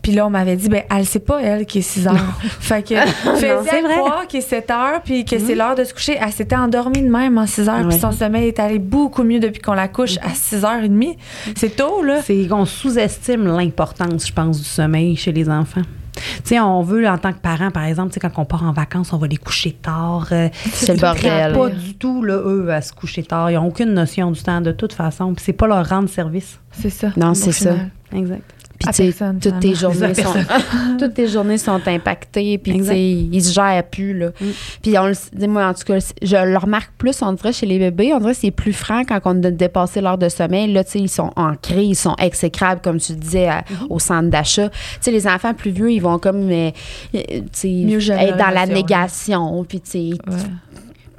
Puis 0.08 0.16
là, 0.16 0.26
on 0.26 0.30
m'avait 0.30 0.55
dit, 0.55 0.70
ben, 0.70 0.84
elle 0.89 1.05
sait 1.05 1.20
pas, 1.20 1.41
elle, 1.41 1.66
qui 1.66 1.80
est 1.80 1.82
6 1.82 2.08
heures. 2.08 2.16
fait 2.62 2.82
que, 2.82 2.95
faisait 3.36 3.84
croire 3.84 4.26
qu'il 4.26 4.39
est 4.39 4.41
7 4.41 4.72
heures, 4.72 5.01
puis 5.03 5.26
que 5.26 5.38
c'est 5.38 5.53
l'heure 5.53 5.76
de 5.76 5.84
se 5.84 5.93
coucher. 5.93 6.18
Elle 6.18 6.32
s'était 6.32 6.55
endormie 6.55 7.01
de 7.01 7.10
même 7.10 7.38
en 7.38 7.45
6 7.45 7.68
heures, 7.68 7.86
puis 7.89 7.99
son 7.99 8.14
sommeil 8.14 8.47
est 8.47 8.58
allé 8.58 8.80
beaucoup 8.80 9.24
mieux 9.24 9.41
depuis 9.41 9.62
qu'on 9.62 9.74
la 9.74 9.89
couche 9.89 10.16
à 10.20 10.30
6h30. 10.30 11.18
C'est 11.58 11.76
tôt, 11.76 12.03
là. 12.03 12.22
C'est 12.24 12.47
qu'on 12.47 12.64
sous-estime 12.64 13.47
l'importance, 13.47 14.28
je 14.28 14.32
pense, 14.32 14.60
du 14.60 14.64
sommeil 14.64 15.18
chez 15.18 15.34
les 15.34 15.49
enfants. 15.49 15.82
Tu 16.16 16.22
sais, 16.45 16.60
on 16.62 16.84
veut, 16.84 17.05
en 17.05 17.18
tant 17.18 17.34
que 17.34 17.39
parent, 17.39 17.70
par 17.70 17.84
exemple, 17.84 18.12
tu 18.12 18.14
sais, 18.14 18.20
quand 18.22 18.41
on 18.41 18.45
part 18.45 18.64
en 18.64 18.72
vacances, 18.72 19.12
on 19.12 19.18
va 19.18 19.28
les 19.28 19.36
coucher 19.36 19.74
tard. 19.74 20.30
euh, 20.32 20.47
C'est 20.72 20.93
le 20.93 21.01
bordel. 21.01 21.51
pas 21.53 21.68
du 21.70 21.95
tout, 21.95 22.24
là, 22.24 22.36
eux, 22.45 22.72
à 22.72 22.80
se 22.82 22.93
coucher 22.93 23.24
tard. 23.24 23.51
Ils 23.51 23.55
n'ont 23.55 23.68
aucune 23.68 23.93
notion 23.93 24.32
du 24.32 24.41
temps, 24.41 24.62
de 24.62 24.72
toute 24.72 24.93
façon. 24.93 25.34
Puis 25.34 25.43
c'est 25.45 25.51
pas 25.53 25.68
leur 25.68 25.86
rendre 25.88 26.08
service. 26.08 26.60
C'est 26.72 26.89
ça. 26.89 27.10
Non, 27.18 27.34
c'est 27.34 27.51
ça. 27.51 27.76
Exact. 28.16 28.53
Puis 28.80 28.90
tu 28.94 29.12
sais, 29.12 29.26
toutes 29.42 29.60
tes 29.60 29.74
journées 29.76 30.14
sont 30.14 30.34
toutes 31.00 31.14
tes 31.16 31.28
journées 31.28 31.58
sont 31.58 31.82
impactées 31.88 32.58
puis 32.60 32.74
tu 32.80 32.86
sais 32.86 33.02
ils 33.02 33.44
se 33.44 33.54
gèrent 33.54 33.84
plus 33.84 34.18
là. 34.18 34.28
Mm. 34.40 34.46
Puis 34.84 34.98
on 35.00 35.08
le 35.08 35.48
moi 35.48 35.68
en 35.68 35.74
tout 35.74 35.84
cas 35.86 35.98
je 36.22 36.36
le 36.36 36.58
remarque 36.58 36.92
plus 36.98 37.22
on 37.22 37.34
dirait 37.34 37.54
chez 37.54 37.66
les 37.66 37.80
bébés, 37.80 38.14
on 38.14 38.20
dirait 38.20 38.34
que 38.34 38.40
c'est 38.40 38.52
plus 38.52 38.74
franc 38.74 39.04
quand 39.08 39.20
on 39.26 39.44
a 39.44 39.52
dépassé 39.52 40.00
l'heure 40.02 40.18
de 40.18 40.30
sommeil 40.30 40.72
là 40.72 40.84
tu 40.84 40.92
sais 40.92 41.00
ils 41.00 41.10
sont 41.10 41.32
en 41.36 41.56
crise, 41.56 41.90
ils 41.90 41.96
sont 41.96 42.16
exécrables 42.20 42.82
comme 42.82 43.00
tu 43.00 43.14
disais 43.14 43.48
à- 43.48 43.58
Mm-hmm. 43.68 43.88
au 43.90 44.00
centre 44.00 44.30
d'achat. 44.30 44.70
Tu 44.70 44.76
sais 45.02 45.12
les 45.12 45.28
enfants 45.28 45.54
plus 45.54 45.72
vieux, 45.72 45.92
ils 45.92 46.00
vont 46.02 46.20
comme 46.20 46.50
euh, 46.52 46.72
tu 47.12 47.20
sais 47.52 47.70
être 48.12 48.38
dans 48.38 48.50
la 48.54 48.66
négation 48.66 49.64
puis 49.68 49.82
tu 49.82 49.90
sais 49.90 49.98
Ouais. 50.28 50.36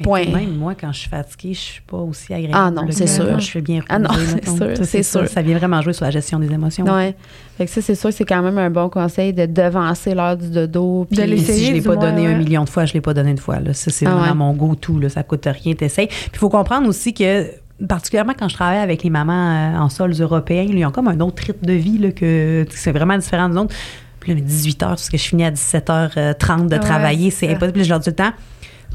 Point. 0.04 0.26
Même 0.26 0.56
moi, 0.56 0.74
quand 0.74 0.92
je 0.92 1.00
suis 1.00 1.08
fatiguée, 1.08 1.54
je 1.54 1.58
suis 1.58 1.80
pas 1.82 1.96
aussi 1.98 2.32
agréable. 2.32 2.54
Ah 2.56 2.70
non, 2.70 2.86
c'est 2.90 3.06
sûr. 3.06 3.38
Je 3.40 3.50
fais 3.50 3.60
bien 3.60 3.80
Ah 3.88 3.98
non, 3.98 4.10
c'est 4.44 4.48
sûr, 4.48 4.84
c'est 4.86 5.02
sûr. 5.02 5.28
Ça 5.28 5.42
vient 5.42 5.58
vraiment 5.58 5.80
jouer 5.82 5.92
sur 5.92 6.04
la 6.04 6.10
gestion 6.10 6.38
des 6.38 6.52
émotions. 6.52 6.84
Ouais. 6.84 7.14
Fait 7.56 7.64
que 7.66 7.70
ça, 7.70 7.80
c'est 7.82 7.94
sûr 7.94 8.10
que 8.10 8.14
c'est 8.16 8.24
quand 8.24 8.42
même 8.42 8.58
un 8.58 8.70
bon 8.70 8.88
conseil 8.88 9.32
de 9.32 9.46
devancer 9.46 10.14
l'heure 10.14 10.36
du 10.36 10.48
dodo. 10.50 11.06
De 11.10 11.16
puis- 11.16 11.26
l'essayer. 11.26 11.58
si 11.58 11.66
je 11.66 11.72
l'ai 11.72 11.80
pas 11.80 11.94
moins, 11.96 12.10
donné 12.10 12.26
ouais. 12.28 12.34
un 12.34 12.38
million 12.38 12.64
de 12.64 12.68
fois, 12.70 12.84
je 12.84 12.94
l'ai 12.94 13.00
pas 13.00 13.14
donné 13.14 13.30
une 13.32 13.38
fois. 13.38 13.58
Là. 13.60 13.74
Ça, 13.74 13.90
c'est 13.90 14.06
Ah 14.06 14.10
vraiment 14.14 14.28
ouais. 14.28 14.34
mon 14.34 14.52
go-to. 14.52 14.98
Là. 14.98 15.08
Ça 15.08 15.22
coûte 15.22 15.46
rien, 15.46 15.74
t'essayes. 15.74 16.06
Puis 16.08 16.30
il 16.34 16.38
faut 16.38 16.48
comprendre 16.48 16.86
aussi 16.88 17.12
que, 17.14 17.46
particulièrement 17.86 18.34
quand 18.38 18.48
je 18.48 18.54
travaille 18.54 18.78
avec 18.78 19.02
les 19.02 19.10
mamans 19.10 19.32
euh, 19.76 19.78
en 19.78 19.88
sols 19.88 20.12
européens, 20.20 20.66
ils 20.68 20.84
ont 20.86 20.90
comme 20.90 21.08
un 21.08 21.20
autre 21.20 21.42
rythme 21.46 21.66
de 21.66 21.72
vie 21.74 21.98
là, 21.98 22.10
que 22.12 22.64
c'est 22.70 22.92
vraiment 22.92 23.16
différent 23.18 23.48
des 23.48 23.56
autres. 23.56 23.74
Puis 24.20 24.34
là, 24.34 24.40
18 24.40 24.82
heures, 24.82 24.88
parce 24.90 25.08
que 25.08 25.16
je 25.16 25.22
finis 25.22 25.44
à 25.44 25.50
17h30 25.52 26.66
de 26.68 26.74
Ouais, 26.74 26.80
travailler, 26.80 27.30
c'est 27.30 27.48
impossible. 27.48 27.72
Puis 27.72 27.84
je 27.84 27.88
leur 27.90 28.00
dis 28.00 28.04
tout 28.06 28.10
le 28.10 28.24
temps, 28.24 28.32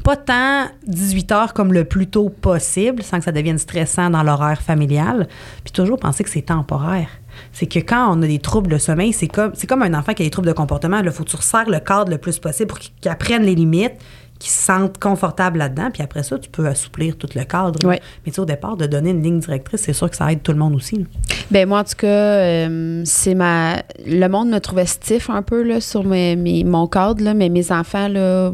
pas 0.04 0.14
tant 0.16 0.66
18 0.86 1.32
heures 1.32 1.52
comme 1.54 1.72
le 1.72 1.84
plus 1.84 2.06
tôt 2.06 2.28
possible, 2.28 3.02
sans 3.02 3.18
que 3.18 3.24
ça 3.24 3.32
devienne 3.32 3.58
stressant 3.58 4.10
dans 4.10 4.22
l'horaire 4.22 4.62
familial. 4.62 5.26
Puis 5.64 5.72
toujours 5.72 5.98
penser 5.98 6.22
que 6.22 6.30
c'est 6.30 6.42
temporaire. 6.42 7.08
C'est 7.52 7.66
que 7.66 7.80
quand 7.80 8.14
on 8.16 8.22
a 8.22 8.26
des 8.28 8.38
troubles 8.38 8.70
de 8.70 8.78
sommeil, 8.78 9.12
c'est 9.12 9.26
comme, 9.26 9.52
c'est 9.54 9.66
comme 9.66 9.82
un 9.82 9.92
enfant 9.94 10.12
qui 10.14 10.22
a 10.22 10.26
des 10.26 10.30
troubles 10.30 10.46
de 10.48 10.52
comportement. 10.52 11.00
Il 11.02 11.10
faut 11.10 11.24
que 11.24 11.30
tu 11.30 11.36
resserres 11.36 11.68
le 11.68 11.80
cadre 11.80 12.10
le 12.12 12.18
plus 12.18 12.38
possible 12.38 12.68
pour 12.68 12.78
qu'il 12.78 12.92
apprenne 13.10 13.42
les 13.42 13.56
limites, 13.56 13.94
qu'il 14.38 14.50
se 14.52 14.62
sente 14.62 14.98
confortable 14.98 15.58
là-dedans. 15.58 15.88
Puis 15.92 16.02
après 16.02 16.22
ça, 16.22 16.38
tu 16.38 16.48
peux 16.50 16.66
assouplir 16.66 17.16
tout 17.16 17.26
le 17.34 17.42
cadre. 17.44 17.78
Mais 18.24 18.30
tu 18.30 18.34
sais, 18.34 18.40
au 18.40 18.44
départ, 18.44 18.76
de 18.76 18.86
donner 18.86 19.10
une 19.10 19.22
ligne 19.22 19.40
directrice, 19.40 19.80
c'est 19.82 19.92
sûr 19.94 20.08
que 20.10 20.16
ça 20.16 20.30
aide 20.30 20.42
tout 20.42 20.52
le 20.52 20.58
monde 20.58 20.74
aussi. 20.76 20.98
là. 20.98 21.04
Ben 21.50 21.68
moi, 21.68 21.80
en 21.80 21.84
tout 21.84 21.96
cas, 21.96 22.06
euh, 22.06 23.02
c'est 23.04 23.34
ma. 23.34 23.82
Le 24.06 24.28
monde 24.28 24.50
me 24.50 24.58
trouvait 24.60 24.86
stiff 24.86 25.28
un 25.30 25.42
peu 25.42 25.62
là, 25.62 25.80
sur 25.80 26.04
mes, 26.04 26.36
mes- 26.36 26.62
mon 26.64 26.86
cadre, 26.86 27.22
là, 27.24 27.34
mais 27.34 27.48
mes 27.48 27.72
enfants, 27.72 28.08
là, 28.08 28.52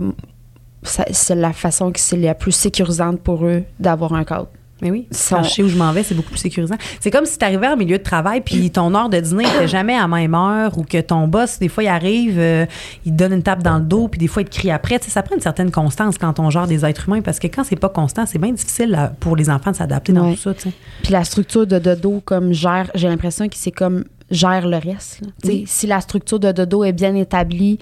c'est 0.83 1.35
la 1.35 1.53
façon 1.53 1.93
que 1.93 2.01
c'est 2.01 2.17
la 2.17 2.35
plus 2.35 2.53
sécurisante 2.53 3.21
pour 3.21 3.45
eux 3.47 3.63
d'avoir 3.79 4.15
un 4.15 4.25
cadre. 4.25 4.49
Mais 4.83 4.91
oui, 4.91 5.07
je 5.11 5.17
sais 5.47 5.63
où 5.63 5.69
je 5.69 5.77
m'en 5.77 5.93
vais, 5.93 6.03
c'est 6.03 6.15
beaucoup 6.15 6.31
plus 6.31 6.39
sécurisant. 6.39 6.77
C'est 7.01 7.11
comme 7.11 7.27
si 7.27 7.37
tu 7.37 7.45
arrivais 7.45 7.69
en 7.69 7.77
milieu 7.77 7.99
de 7.99 8.03
travail, 8.03 8.41
puis 8.41 8.71
ton 8.73 8.95
heure 8.95 9.11
de 9.11 9.21
dîner 9.21 9.45
n'était 9.45 9.69
jamais 9.69 9.95
à 9.95 10.01
la 10.01 10.09
même 10.09 10.35
heure, 10.35 10.79
ou 10.79 10.85
que 10.85 10.99
ton 11.03 11.29
boss, 11.29 11.59
des 11.59 11.69
fois, 11.69 11.83
il 11.85 11.89
arrive, 11.89 12.39
euh, 12.39 12.65
il 13.05 13.13
te 13.13 13.17
donne 13.19 13.35
une 13.35 13.43
tape 13.43 13.63
dans 13.63 13.77
le 13.77 13.85
dos, 13.85 14.09
puis 14.09 14.19
des 14.19 14.27
fois, 14.27 14.41
il 14.41 14.47
te 14.49 14.55
crie 14.57 14.71
après. 14.71 14.99
Ça 15.07 15.23
prend 15.23 15.35
une 15.35 15.43
certaine 15.43 15.71
constance 15.71 16.17
quand 16.17 16.41
on 16.41 16.49
gère 16.49 16.67
des 16.67 16.83
êtres 16.87 17.09
humains, 17.09 17.21
parce 17.21 17.39
que 17.39 17.47
quand 17.47 17.63
c'est 17.63 17.77
pas 17.77 17.91
constant, 17.91 18.25
c'est 18.25 18.39
bien 18.39 18.53
difficile 18.53 18.89
là, 18.93 19.13
pour 19.21 19.37
les 19.37 19.51
enfants 19.51 19.73
de 19.73 19.77
s'adapter 19.77 20.15
dans 20.15 20.29
Ouais. 20.31 20.35
tout 20.37 20.41
ça. 20.41 20.55
Puis 21.03 21.13
la 21.13 21.25
structure 21.25 21.67
de 21.67 21.79
dodo 21.79 22.23
comme 22.25 22.55
gère, 22.55 22.91
j'ai 22.95 23.09
l'impression 23.09 23.49
que 23.49 23.57
c'est 23.57 23.73
comme 23.73 24.05
gère 24.31 24.67
le 24.67 24.77
reste. 24.77 25.21
Oui. 25.45 25.65
Si 25.67 25.87
la 25.87 26.01
structure 26.01 26.39
de 26.39 26.53
dodo 26.53 26.85
est 26.85 26.93
bien 26.93 27.15
établie, 27.15 27.79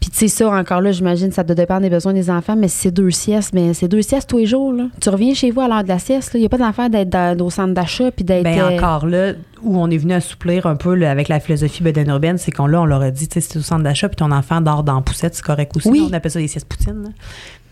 puis 0.00 0.10
tu 0.10 0.16
sais 0.16 0.28
ça, 0.28 0.48
encore 0.48 0.80
là, 0.80 0.92
j'imagine 0.92 1.32
ça 1.32 1.42
doit 1.42 1.54
dépendre 1.54 1.82
des 1.82 1.90
besoins 1.90 2.12
des 2.12 2.30
enfants, 2.30 2.56
mais 2.56 2.68
si 2.68 2.78
c'est 2.78 2.90
deux 2.90 3.10
siestes, 3.10 3.52
mais 3.52 3.74
c'est 3.74 3.88
deux 3.88 4.02
siestes 4.02 4.28
tous 4.28 4.38
les 4.38 4.46
jours. 4.46 4.72
Là. 4.72 4.84
Tu 5.00 5.08
reviens 5.08 5.34
chez 5.34 5.50
vous 5.50 5.60
à 5.60 5.68
l'heure 5.68 5.82
de 5.82 5.88
la 5.88 5.98
sieste, 5.98 6.32
il 6.34 6.40
n'y 6.40 6.46
a 6.46 6.48
pas 6.48 6.58
d'affaire 6.58 6.90
d'être 6.90 7.40
au 7.40 7.50
centre 7.50 7.74
d'achat 7.74 8.10
puis 8.10 8.24
d'être... 8.24 8.44
Ben 8.44 8.60
euh, 8.60 8.76
encore 8.76 9.06
là, 9.06 9.32
où 9.62 9.78
on 9.78 9.90
est 9.90 9.98
venu 9.98 10.14
assouplir 10.14 10.66
un 10.66 10.76
peu 10.76 10.94
là, 10.94 11.10
avec 11.10 11.28
la 11.28 11.40
philosophie 11.40 11.82
Beden 11.82 12.08
urbaine, 12.08 12.38
c'est 12.38 12.50
qu'on 12.50 12.66
là, 12.66 12.82
on 12.82 12.86
leur 12.86 13.02
a 13.02 13.10
dit, 13.10 13.28
tu 13.28 13.40
sais, 13.40 13.48
t'es 13.48 13.58
au 13.58 13.62
centre 13.62 13.82
d'achat 13.82 14.08
puis 14.08 14.16
ton 14.16 14.30
enfant 14.30 14.60
dort 14.60 14.84
dans 14.84 14.96
la 14.96 15.00
poussette, 15.02 15.34
c'est 15.34 15.44
correct 15.44 15.76
aussi. 15.76 15.88
Oui. 15.88 16.06
On 16.08 16.12
appelle 16.12 16.30
ça 16.30 16.38
des 16.38 16.48
siestes 16.48 16.68
poutines. 16.68 17.12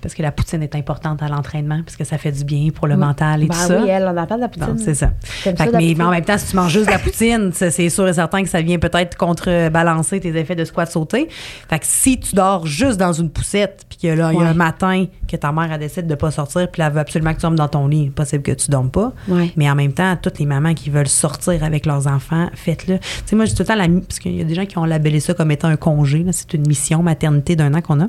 Parce 0.02 0.14
que 0.14 0.22
la 0.22 0.32
poutine 0.32 0.62
est 0.62 0.74
importante 0.74 1.22
à 1.22 1.28
l'entraînement, 1.28 1.80
parce 1.84 1.96
que 1.96 2.04
ça 2.04 2.18
fait 2.18 2.32
du 2.32 2.44
bien 2.44 2.70
pour 2.74 2.88
le 2.88 2.96
mental 2.96 3.44
et 3.44 3.46
ben 3.46 3.54
tout 3.54 3.60
ça. 3.68 3.80
oui, 3.80 3.88
elle, 3.88 4.04
on 4.04 4.16
en 4.16 4.26
parle 4.26 4.40
de 4.40 4.44
la 4.46 4.48
poutine. 4.48 4.78
C'est 4.78 4.94
ça. 4.94 5.12
T'aimes 5.44 5.56
Fait 5.56 5.64
ça, 5.64 5.70
que, 5.70 5.76
mais, 5.76 6.02
en 6.02 6.10
même 6.10 6.24
temps, 6.24 6.36
si 6.36 6.50
tu 6.50 6.56
manges 6.56 6.72
juste 6.72 6.86
de 6.86 6.90
la 6.90 6.98
poutine, 6.98 7.50
c'est 7.52 7.88
sûr 7.88 8.08
et 8.08 8.12
certain 8.12 8.42
que 8.42 8.48
ça 8.48 8.60
vient 8.60 8.78
peut-être 8.78 9.16
contrebalancer 9.16 10.18
tes 10.20 10.36
effets 10.36 10.56
de 10.56 10.64
squat 10.64 10.90
sauté. 10.90 11.28
Fait 11.68 11.78
que 11.78 11.86
si 11.86 12.18
tu 12.18 12.34
dors 12.34 12.66
juste 12.66 12.98
dans 12.98 13.12
une 13.12 13.30
poussette, 13.30 13.86
puis 13.88 13.98
que 13.98 14.08
là, 14.08 14.32
il 14.32 14.40
y 14.40 14.42
a 14.42 14.48
un 14.48 14.54
matin 14.54 15.06
que 15.28 15.36
ta 15.36 15.52
mère 15.52 15.70
elle 15.72 15.78
décide 15.78 16.08
de 16.08 16.14
pas 16.16 16.32
sortir, 16.32 16.68
puis 16.68 16.82
elle 16.82 16.92
veut 16.92 17.00
absolument 17.00 17.30
que 17.30 17.36
tu 17.38 17.42
dormes 17.42 17.56
dans 17.56 17.68
ton 17.68 17.86
lit, 17.86 18.10
possible 18.10 18.42
que 18.42 18.52
tu 18.52 18.70
dormes 18.70 18.90
pas. 18.90 19.12
Ouais. 19.28 19.52
Mais 19.56 19.70
en 19.70 19.76
même 19.76 19.92
temps, 19.92 20.16
toutes 20.20 20.40
les 20.40 20.46
mamans 20.46 20.74
qui 20.74 20.90
veulent 20.90 21.08
sortir 21.08 21.62
avec 21.62 21.86
leurs 21.86 22.08
enfants, 22.08 22.48
faites-le. 22.54 22.98
Tu 22.98 23.06
sais, 23.26 23.36
moi, 23.36 23.44
j'ai 23.44 23.54
tout 23.54 23.62
le 23.62 23.66
temps 23.66 23.76
la. 23.76 23.86
Parce 23.88 24.18
qu'il 24.18 24.36
y 24.36 24.40
a 24.40 24.44
des 24.44 24.54
gens 24.54 24.66
qui 24.66 24.78
ont 24.78 24.84
labellé 24.84 25.20
ça 25.20 25.34
comme 25.34 25.50
étant 25.52 25.68
un 25.68 25.76
congé. 25.76 26.24
là. 26.24 26.32
C'est 26.32 26.54
une 26.54 26.66
mission 26.66 27.02
maternité 27.02 27.54
d'un 27.54 27.72
an 27.74 27.80
qu'on 27.80 28.00
a. 28.00 28.08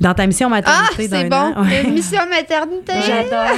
Dans 0.00 0.12
ta 0.12 0.26
mission 0.26 0.48
Ah, 0.48 0.56
maternité 0.56 1.08
d'un 1.08 1.20
c'est 1.22 1.28
bon. 1.28 1.36
an. 1.36 1.62
ouais. 1.62 1.84
Mission 1.90 2.20
maternité. 2.28 2.92
J'adore. 3.06 3.56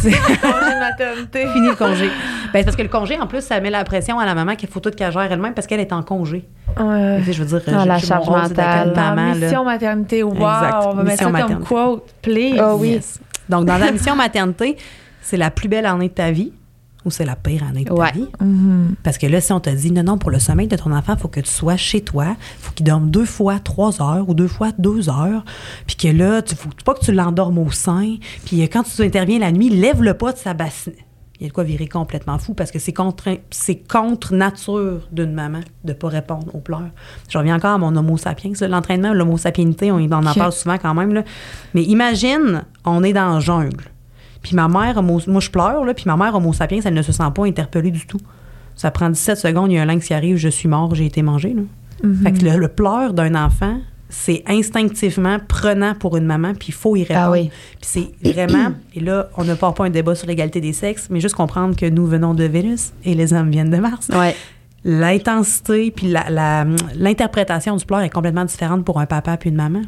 c'est 0.00 0.10
congé 0.40 0.78
maternité. 0.78 1.46
Fini 1.52 1.68
le 1.68 1.74
congé. 1.74 2.06
Ben, 2.52 2.60
c'est 2.60 2.64
parce 2.64 2.76
que 2.76 2.82
le 2.82 2.88
congé, 2.88 3.18
en 3.20 3.26
plus, 3.26 3.40
ça 3.40 3.58
met 3.60 3.70
la 3.70 3.82
pression 3.84 4.18
à 4.20 4.24
la 4.24 4.34
maman 4.36 4.54
qu'il 4.54 4.68
faut 4.68 4.78
tout 4.80 4.90
qu'elle 4.92 5.10
gère 5.12 5.30
elle-même 5.32 5.52
parce 5.52 5.66
qu'elle 5.66 5.80
est 5.80 5.92
en 5.92 6.02
congé. 6.04 6.46
Ouais. 6.78 7.20
Je 7.26 7.42
veux 7.42 7.58
dire, 7.58 7.60
Ah, 7.76 7.80
je- 7.82 7.88
la 7.88 7.98
je- 7.98 8.06
charge 8.06 8.28
mentale. 8.28 8.88
une 8.88 8.94
maman, 8.94 9.32
Dans 9.32 9.38
là. 9.40 9.46
mission 9.46 9.64
maternité, 9.64 10.22
wow, 10.22 10.32
Exact. 10.34 10.74
on 10.84 10.94
va 10.94 11.02
mettre 11.02 11.02
Mission 11.04 11.16
ça 11.16 11.24
comme 11.24 11.32
maternité. 11.32 11.68
quote, 11.68 12.14
please. 12.22 12.56
Ah 12.60 12.74
oui. 12.76 12.88
Yes. 12.90 13.20
Donc, 13.48 13.64
dans 13.66 13.76
la 13.78 13.90
mission 13.90 14.14
maternité, 14.14 14.76
c'est 15.20 15.36
la 15.36 15.50
plus 15.50 15.68
belle 15.68 15.86
année 15.86 16.08
de 16.08 16.14
ta 16.14 16.30
vie 16.30 16.52
ou 17.04 17.10
c'est 17.10 17.24
la 17.24 17.36
pire 17.36 17.62
année 17.64 17.84
de 17.84 17.92
Ouais. 17.92 18.08
ta 18.10 18.14
vie? 18.18 18.28
Mhm. 18.40 18.94
Parce 19.02 19.18
que 19.18 19.26
là, 19.26 19.40
si 19.40 19.52
on 19.52 19.60
te 19.60 19.70
dit 19.70 19.92
non, 19.92 20.02
non, 20.02 20.18
pour 20.18 20.30
le 20.30 20.38
sommeil 20.38 20.68
de 20.68 20.76
ton 20.76 20.92
enfant, 20.92 21.14
il 21.16 21.20
faut 21.20 21.28
que 21.28 21.40
tu 21.40 21.50
sois 21.50 21.76
chez 21.76 22.00
toi, 22.02 22.26
il 22.28 22.62
faut 22.64 22.72
qu'il 22.72 22.86
dorme 22.86 23.10
deux 23.10 23.24
fois 23.26 23.58
trois 23.58 24.00
heures 24.02 24.28
ou 24.28 24.34
deux 24.34 24.48
fois 24.48 24.70
deux 24.78 25.08
heures, 25.08 25.44
puis 25.86 25.96
que 25.96 26.08
là, 26.08 26.40
il 26.48 26.56
faut 26.56 26.68
pas 26.84 26.94
que 26.94 27.04
tu 27.04 27.12
l'endormes 27.12 27.58
au 27.58 27.70
sein, 27.70 28.16
puis 28.44 28.60
quand 28.68 28.82
tu 28.82 29.02
interviens 29.02 29.38
la 29.38 29.52
nuit, 29.52 29.68
lève-le 29.70 30.14
pas 30.14 30.32
de 30.32 30.38
sa 30.38 30.54
bassine. 30.54 30.92
Il 31.40 31.42
y 31.42 31.46
a 31.46 31.48
de 31.48 31.52
quoi 31.52 31.64
virer 31.64 31.88
complètement 31.88 32.38
fou 32.38 32.54
parce 32.54 32.70
que 32.70 32.78
c'est 32.78 32.92
contre, 32.92 33.24
c'est 33.50 33.74
contre 33.74 34.32
nature 34.34 35.00
d'une 35.10 35.32
maman 35.32 35.60
de 35.82 35.92
pas 35.92 36.08
répondre 36.08 36.46
aux 36.54 36.60
pleurs. 36.60 36.90
Je 37.28 37.36
reviens 37.36 37.56
encore 37.56 37.72
à 37.72 37.78
mon 37.78 37.94
homo 37.96 38.16
sapiens. 38.16 38.52
L'entraînement, 38.68 39.12
l'homo 39.12 39.36
sapienité, 39.36 39.90
on 39.90 39.96
en 39.96 40.26
Ok. 40.26 40.38
parle 40.38 40.52
souvent 40.52 40.78
quand 40.78 40.94
même. 40.94 41.12
Là. 41.12 41.24
Mais 41.74 41.82
imagine, 41.82 42.62
on 42.84 43.02
est 43.02 43.12
dans 43.12 43.34
la 43.34 43.40
jungle. 43.40 43.84
Puis 44.44 44.54
ma 44.54 44.68
mère, 44.68 44.96
homo- 44.98 45.20
moi 45.26 45.40
je 45.40 45.50
pleure, 45.50 45.84
là, 45.84 45.92
puis 45.94 46.04
ma 46.06 46.16
mère 46.16 46.36
homo 46.36 46.52
sapiens, 46.52 46.78
elle 46.84 46.94
ne 46.94 47.02
se 47.02 47.10
sent 47.10 47.24
pas 47.34 47.44
interpellée 47.46 47.90
du 47.90 48.06
tout. 48.06 48.20
Ça 48.76 48.90
prend 48.92 49.10
17 49.10 49.36
secondes, 49.38 49.72
il 49.72 49.74
y 49.74 49.78
a 49.78 49.82
un 49.82 49.86
lynx 49.86 50.06
qui 50.06 50.14
arrive, 50.14 50.36
je 50.36 50.48
suis 50.48 50.68
mort, 50.68 50.94
j'ai 50.94 51.06
été 51.06 51.22
mangé. 51.22 51.52
Là. 51.54 51.62
Fait 52.22 52.32
que 52.32 52.44
le, 52.44 52.56
le 52.58 52.68
pleur 52.68 53.12
d'un 53.14 53.34
enfant, 53.34 53.78
c'est 54.08 54.42
instinctivement 54.46 55.38
prenant 55.48 55.94
pour 55.94 56.16
une 56.16 56.24
maman, 56.26 56.52
puis 56.54 56.68
il 56.68 56.74
faut 56.74 56.94
y 56.96 57.02
répondre. 57.04 57.20
Ah 57.26 57.30
oui. 57.30 57.50
Puis 57.80 58.10
c'est 58.22 58.32
vraiment, 58.32 58.72
et 58.94 59.00
là, 59.00 59.28
on 59.36 59.44
ne 59.44 59.54
part 59.54 59.74
pas 59.74 59.84
un 59.86 59.90
débat 59.90 60.14
sur 60.14 60.26
l'égalité 60.26 60.60
des 60.60 60.72
sexes, 60.72 61.08
mais 61.10 61.20
juste 61.20 61.34
comprendre 61.34 61.74
que 61.76 61.86
nous 61.86 62.06
venons 62.06 62.34
de 62.34 62.44
Vénus 62.44 62.92
et 63.04 63.14
les 63.14 63.32
hommes 63.32 63.50
viennent 63.50 63.70
de 63.70 63.78
Mars. 63.78 64.08
Ouais. 64.12 64.36
L'intensité 64.84 65.90
puis 65.90 66.08
la- 66.08 66.28
la- 66.30 66.66
l'interprétation 66.96 67.74
du 67.76 67.84
pleur 67.84 68.00
est 68.00 68.10
complètement 68.10 68.44
différente 68.44 68.84
pour 68.84 69.00
un 69.00 69.06
papa 69.06 69.36
puis 69.36 69.50
une 69.50 69.56
maman. 69.56 69.80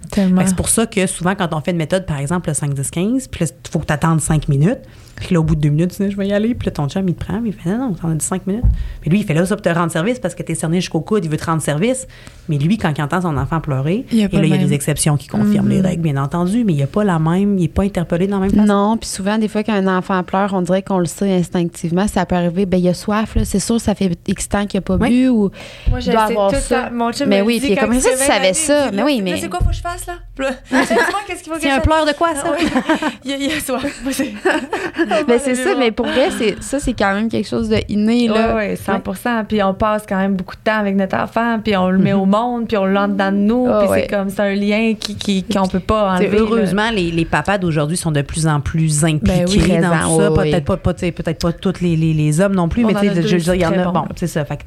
C'est 0.46 0.56
pour 0.56 0.68
ça 0.68 0.86
que 0.86 1.06
souvent, 1.06 1.34
quand 1.34 1.52
on 1.54 1.60
fait 1.60 1.70
une 1.72 1.76
méthode, 1.76 2.06
par 2.06 2.18
exemple, 2.18 2.48
le 2.48 2.54
5-10-15, 2.54 3.28
puis 3.28 3.44
il 3.44 3.70
faut 3.70 3.78
que 3.78 3.86
tu 3.86 3.92
attendes 3.92 4.20
5 4.20 4.48
minutes. 4.48 4.80
Puis 5.16 5.32
là, 5.34 5.40
au 5.40 5.44
bout 5.44 5.54
de 5.54 5.62
2 5.62 5.70
minutes, 5.70 5.96
tu 5.96 6.04
dis, 6.04 6.10
je 6.10 6.16
vais 6.18 6.28
y 6.28 6.32
aller. 6.34 6.54
Puis 6.54 6.66
là, 6.66 6.72
ton 6.72 6.88
chum, 6.90 7.08
il 7.08 7.14
te 7.14 7.24
prend. 7.24 7.40
Puis 7.40 7.48
il 7.48 7.52
fait, 7.54 7.70
non, 7.70 7.88
non, 7.88 7.94
t'en 7.94 8.10
as 8.10 8.14
dit 8.16 8.24
5 8.24 8.46
minutes. 8.46 8.64
Mais 9.02 9.10
lui, 9.10 9.20
il 9.20 9.24
fait 9.24 9.32
là 9.32 9.46
ça 9.46 9.56
pour 9.56 9.62
te 9.62 9.68
rendre 9.70 9.90
service 9.90 10.18
parce 10.18 10.34
que 10.34 10.42
t'es 10.42 10.54
cerné 10.54 10.78
jusqu'au 10.82 11.00
coude, 11.00 11.24
il 11.24 11.30
veut 11.30 11.38
te 11.38 11.46
rendre 11.46 11.62
service. 11.62 12.06
Mais 12.50 12.58
lui, 12.58 12.76
quand 12.76 12.92
il 12.96 13.00
entend 13.02 13.22
son 13.22 13.34
enfant 13.38 13.60
pleurer, 13.62 14.04
Il 14.12 14.18
y 14.18 14.22
a 14.24 14.26
et 14.26 14.28
là, 14.36 14.44
il 14.44 14.48
y 14.50 14.52
a 14.54 14.58
des 14.58 14.74
exceptions 14.74 15.16
qui 15.16 15.26
confirment 15.28 15.70
les 15.70 15.78
Mhm. 15.78 15.86
règles, 15.86 16.02
bien 16.02 16.16
entendu, 16.22 16.64
mais 16.64 16.74
il 16.74 16.76
n'y 16.76 16.82
a 16.82 16.86
pas 16.86 17.02
la 17.02 17.18
même, 17.18 17.56
il 17.56 17.62
n'est 17.62 17.68
pas 17.68 17.84
interpellé 17.84 18.26
dans 18.26 18.40
la 18.40 18.46
même 18.46 18.54
façon. 18.54 18.66
Non, 18.66 18.98
puis 18.98 19.08
souvent, 19.08 19.38
des 19.38 19.48
fois, 19.48 19.62
quand 19.64 19.72
un 19.72 19.96
enfant 19.98 20.22
pleure, 20.22 20.52
on 20.52 20.60
dirait 20.60 20.82
qu'on 20.82 20.98
le 20.98 21.06
sait 21.06 21.32
instinctivement. 21.32 22.06
Ça 22.08 22.26
peut 22.26 22.36
arriver, 22.36 22.66
ben 22.66 22.76
il 22.78 22.86
a 22.88 22.94
soif, 22.94 23.36
là. 23.36 23.46
C'est 23.46 23.58
sûr, 23.58 23.80
ça 23.80 23.94
fait 23.94 24.18
X 24.28 24.48
temps 24.50 24.66
qu'il 24.66 24.76
n'a 24.78 24.82
pas 24.86 24.96
Oui. 24.96 25.08
bu 25.10 25.28
ou. 25.28 25.50
Moi, 25.90 26.00
je 26.00 26.10
sais 26.10 26.16
avoir 26.16 26.50
tout 26.50 26.56
ça. 26.56 26.60
ça. 26.84 26.90
Mon 26.90 27.12
chum 27.12 27.28
Mais 27.28 27.42
oui, 27.42 27.60
puis 27.60 27.72
il 27.72 28.00
ça, 28.00 28.10
tu 28.10 28.16
savais 28.16 28.52
ça? 28.54 28.90
Mais 28.92 29.02
oui, 29.02 29.20
mais- 29.22 29.36
c'est 29.38 29.48
quoi, 29.48 29.58
faut 29.60 29.68
que 29.70 29.74
je 29.74 29.80
fasse, 29.80 30.06
là? 30.06 30.14
Dis-moi, 30.70 31.20
qu'est-ce 31.26 31.42
qu'il 31.42 31.52
faut 31.52 31.58
que 31.58 31.62
C'est 31.64 31.70
je 31.70 31.74
un 31.76 31.80
pleur 31.80 32.06
de 32.06 32.12
quoi, 32.12 32.34
ça? 32.34 32.42
Ah 32.46 32.52
oui. 32.58 32.66
il, 33.24 33.30
y 33.30 33.34
a, 33.34 33.36
il 33.36 33.42
y 33.44 33.52
a 33.52 33.60
soif. 33.60 34.00
Moi, 34.02 34.12
c'est- 35.38 35.54
ça, 35.54 35.70
mais 35.78 35.90
pour 35.90 36.06
vrai, 36.06 36.28
c'est, 36.36 36.62
ça, 36.62 36.78
c'est 36.78 36.92
quand 36.92 37.14
même 37.14 37.28
quelque 37.28 37.48
chose 37.48 37.68
de 37.68 37.78
inné, 37.88 38.28
là. 38.28 38.54
Oui, 38.56 38.64
oui, 38.70 38.76
100 38.76 39.44
Puis 39.48 39.62
on 39.62 39.74
passe 39.74 40.04
quand 40.08 40.16
même 40.18 40.34
beaucoup 40.34 40.54
de 40.54 40.60
temps 40.60 40.78
avec 40.78 40.96
notre 40.96 41.16
enfant, 41.16 41.58
puis 41.62 41.76
on 41.76 41.90
le 41.90 41.98
met 41.98 42.12
au 42.12 42.24
monde, 42.26 42.68
puis 42.68 42.76
on 42.76 42.84
l'entre 42.84 43.14
dans 43.14 43.34
nous, 43.34 43.66
Ah 43.68 43.80
puis 43.80 44.00
c'est 44.00 44.06
comme, 44.08 44.28
c'est 44.30 44.40
un 44.42 44.54
lien 44.54 44.94
qui, 44.98 45.16
qui, 45.16 45.42
qu'on 45.42 45.66
peut 45.66 45.80
pas 45.80 46.12
enlever. 46.14 46.38
heureusement, 46.38 46.90
les, 46.90 47.10
les 47.10 47.24
papas 47.24 47.58
d'aujourd'hui 47.58 47.96
sont 47.96 48.12
de 48.12 48.22
plus 48.22 48.46
en 48.46 48.60
plus 48.60 49.04
impliqués 49.04 49.44
Ben 49.44 49.46
oui, 49.48 49.78
dans 49.80 50.18
ça. 50.18 50.30
Peut-être 50.30 50.64
pas, 50.64 50.76
pas, 50.76 50.94
t'sais, 50.94 51.12
peut-être 51.12 51.40
pas 51.40 51.52
tous 51.52 51.80
les, 51.80 51.96
les, 51.96 52.12
les 52.12 52.40
hommes 52.40 52.54
non 52.54 52.68
plus, 52.68 52.84
On 52.84 52.88
mais 52.88 52.94
en 52.96 52.98
t'sais, 53.00 53.08
a 53.10 53.14
je 53.22 53.36
veux 53.36 53.42
dire, 53.42 53.54
il 53.54 53.60
y 53.62 53.66
en 53.66 53.72
a. 53.72 53.84
Bon, 53.86 53.92
bon. 53.92 54.04
c'est 54.16 54.26
ça. 54.26 54.44
Fait 54.44 54.56
que, 54.56 54.62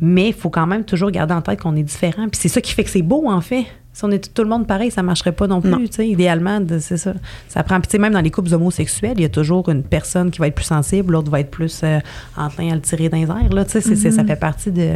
mais 0.00 0.28
il 0.28 0.34
faut 0.34 0.50
quand 0.50 0.66
même 0.66 0.84
toujours 0.84 1.10
garder 1.10 1.34
en 1.34 1.42
tête 1.42 1.60
qu'on 1.60 1.76
est 1.76 1.82
différent. 1.82 2.28
Puis 2.28 2.40
c'est 2.40 2.48
ça 2.48 2.60
qui 2.60 2.72
fait 2.72 2.84
que 2.84 2.90
c'est 2.90 3.02
beau, 3.02 3.28
en 3.28 3.40
fait. 3.40 3.64
Si 3.92 4.04
on 4.04 4.10
est 4.10 4.18
tout, 4.18 4.30
tout 4.34 4.42
le 4.42 4.48
monde 4.48 4.66
pareil, 4.66 4.90
ça 4.90 5.04
marcherait 5.04 5.32
pas 5.32 5.46
non 5.46 5.60
plus. 5.60 5.70
Non. 5.70 5.78
idéalement, 6.00 6.58
c'est 6.80 6.96
ça. 6.96 7.14
Ça 7.48 7.62
prend. 7.62 7.80
Puis 7.80 7.96
même 7.98 8.12
dans 8.12 8.20
les 8.20 8.30
couples 8.30 8.52
homosexuels, 8.52 9.14
il 9.16 9.22
y 9.22 9.24
a 9.24 9.28
toujours 9.28 9.68
une 9.68 9.84
personne 9.84 10.32
qui 10.32 10.40
va 10.40 10.48
être 10.48 10.54
plus 10.56 10.64
sensible, 10.64 11.12
l'autre 11.12 11.30
va 11.30 11.38
être 11.38 11.50
plus 11.50 11.80
euh, 11.84 12.00
enclin 12.36 12.72
à 12.72 12.74
le 12.74 12.80
tirer 12.80 13.08
dans 13.08 13.18
les 13.18 13.22
airs. 13.24 13.52
Là, 13.52 13.64
Mm-hmm. 13.64 14.10
ça 14.10 14.24
fait 14.24 14.36
partie 14.36 14.70
de. 14.72 14.94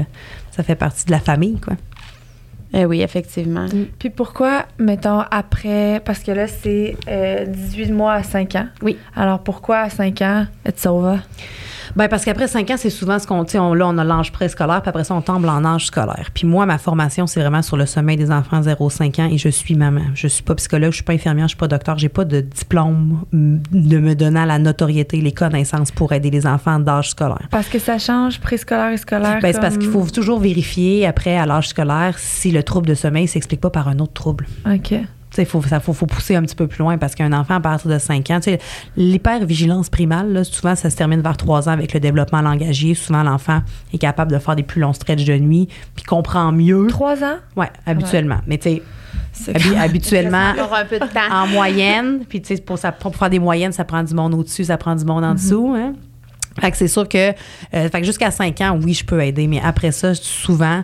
Ça 0.51 0.63
fait 0.63 0.75
partie 0.75 1.05
de 1.07 1.11
la 1.11 1.21
famille, 1.21 1.59
quoi. 1.61 1.75
Eh 2.73 2.85
oui, 2.85 3.01
effectivement. 3.01 3.67
Puis 3.99 4.11
pourquoi, 4.11 4.67
mettons, 4.79 5.21
après, 5.31 6.03
parce 6.05 6.21
que 6.21 6.33
là, 6.33 6.47
c'est 6.47 6.97
euh, 7.09 7.47
18 7.47 7.93
mois 7.93 8.15
à 8.15 8.23
5 8.23 8.55
ans. 8.57 8.67
Oui. 8.83 8.99
Alors 9.17 9.39
pourquoi 9.39 9.79
à 9.79 9.91
5 9.91 10.21
ans, 10.23 10.47
être 10.67 10.79
sauva? 10.79 11.19
Ben 11.97 12.09
parce 12.09 12.25
qu'après 12.25 12.49
5 12.49 12.71
ans, 12.71 12.77
c'est 12.77 12.91
souvent 12.91 13.19
ce 13.19 13.27
qu'on 13.27 13.43
dit. 13.43 13.59
On, 13.59 13.75
là, 13.75 13.89
on 13.89 13.99
a 13.99 14.05
l'âge 14.05 14.33
préscolaire, 14.33 14.83
puis 14.83 14.89
après 14.89 15.05
ça, 15.05 15.15
on 15.15 15.21
tombe 15.21 15.45
en 15.45 15.65
âge 15.65 15.87
scolaire. 15.87 16.31
Puis 16.33 16.47
moi, 16.47 16.67
ma 16.67 16.79
formation, 16.79 17.27
c'est 17.27 17.41
vraiment 17.41 17.63
sur 17.63 17.77
le 17.77 17.87
sommeil 17.87 18.17
des 18.17 18.31
enfants 18.31 18.61
0-5 18.61 19.21
ans 19.21 19.29
et 19.31 19.39
je 19.39 19.49
suis 19.49 19.75
maman. 19.75 20.03
Je 20.15 20.29
suis 20.29 20.43
pas 20.43 20.55
psychologue, 20.55 20.91
je 20.91 20.97
suis 20.97 21.05
pas 21.05 21.13
infirmière, 21.13 21.47
je 21.47 21.51
suis 21.51 21.57
pas 21.57 21.69
docteur, 21.69 21.99
j'ai 21.99 22.09
pas 22.09 22.25
de 22.25 22.41
diplôme 22.41 23.25
mm, 23.33 23.57
de 23.73 23.99
me 23.99 24.15
donnant 24.15 24.45
la 24.45 24.59
notoriété, 24.59 25.21
les 25.21 25.33
connaissances 25.33 25.91
pour 25.91 26.13
aider 26.13 26.31
les 26.31 26.47
enfants 26.47 26.79
d'âge 26.79 27.11
scolaire. 27.11 27.49
Parce 27.51 27.69
que 27.69 27.79
ça 27.79 27.99
change 27.99 28.41
préscolaire 28.41 28.93
et 28.93 28.97
scolaire. 28.97 29.39
Ben, 29.41 29.53
c'est 29.53 29.61
parce 29.61 29.79
qu'il 29.79 29.91
faut 29.91 30.07
toujours 30.07 30.41
vérifier 30.41 31.07
après 31.07 31.37
à 31.37 31.47
l'âge 31.47 31.69
scolaire 31.69 32.19
si 32.19 32.51
le 32.51 32.63
trouble 32.63 32.87
de 32.87 32.95
sommeil 32.95 33.29
s'explique 33.29 33.61
pas 33.61 33.71
par 33.71 33.89
un 33.89 33.99
autre 33.99 34.13
trouble. 34.13 34.47
OK. 34.67 34.95
Il 35.43 35.47
faut, 35.47 35.63
ça, 35.63 35.81
faut, 35.81 35.93
faut 35.93 36.07
pousser 36.07 36.37
un 36.37 36.43
petit 36.43 36.55
peu 36.57 36.67
plus 36.67 36.79
loin 36.81 36.99
parce 36.99 37.15
qu'un 37.15 37.33
enfant 37.33 37.55
à 37.55 37.61
partir 37.61 37.91
de 37.91 37.99
5 37.99 38.31
ans, 38.31 38.41
tu 38.41 38.51
sais, 38.51 38.59
l'hypervigilance 38.97 39.89
primale, 39.91 40.33
là, 40.33 40.45
souvent, 40.45 40.75
ça 40.75 40.91
se 40.91 40.97
termine 40.97 41.21
vers 41.21 41.37
3 41.37 41.69
ans 41.69 41.73
avec 41.73 41.93
le 41.95 42.01
développement 42.01 42.41
langagier. 42.41 42.95
Souvent, 42.95 43.23
l'enfant 43.23 43.61
est 43.93 43.99
capable 43.99 44.33
de 44.33 44.39
faire 44.39 44.57
des 44.57 44.63
plus 44.63 44.81
longs 44.81 44.93
stretches 44.93 45.25
de 45.25 45.37
nuit 45.39 45.69
puis 45.95 46.05
comprend 46.05 46.53
mieux. 46.53 46.87
3 46.89 47.25
ans? 47.25 47.37
Ouais, 47.57 47.71
habituellement. 47.87 48.39
Mais 48.47 48.59
tu 48.59 48.81
sais, 49.33 49.53
habituellement, 49.79 50.53
un 50.73 50.85
peu 50.85 50.99
de 50.99 51.05
temps. 51.07 51.33
en 51.33 51.47
moyenne, 51.47 52.21
puis 52.29 52.41
tu 52.43 52.57
sais, 52.57 52.63
pour, 52.63 52.79
ça- 52.79 52.93
pour 52.93 53.15
faire 53.17 53.31
des 53.31 53.39
moyennes, 53.39 53.73
ça 53.73 53.85
prend 53.85 54.03
du 54.03 54.15
monde 54.15 54.35
au-dessus, 54.35 54.65
ça 54.65 54.77
prend 54.77 54.95
du 54.95 55.05
monde 55.05 55.25
en 55.25 55.35
dessous. 55.35 55.75
Hein? 55.77 55.95
Fait 56.61 56.71
que 56.73 56.77
c'est 56.77 56.89
sûr 56.89 57.09
que, 57.09 57.31
euh, 57.31 57.35
fait 57.89 58.01
que 58.01 58.05
jusqu'à 58.05 58.31
5 58.31 58.61
ans, 58.63 58.79
oui, 58.83 58.93
je 58.95 59.05
peux 59.05 59.23
aider, 59.23 59.47
mais 59.47 59.61
après 59.63 59.93
ça, 59.93 60.15
souvent, 60.15 60.83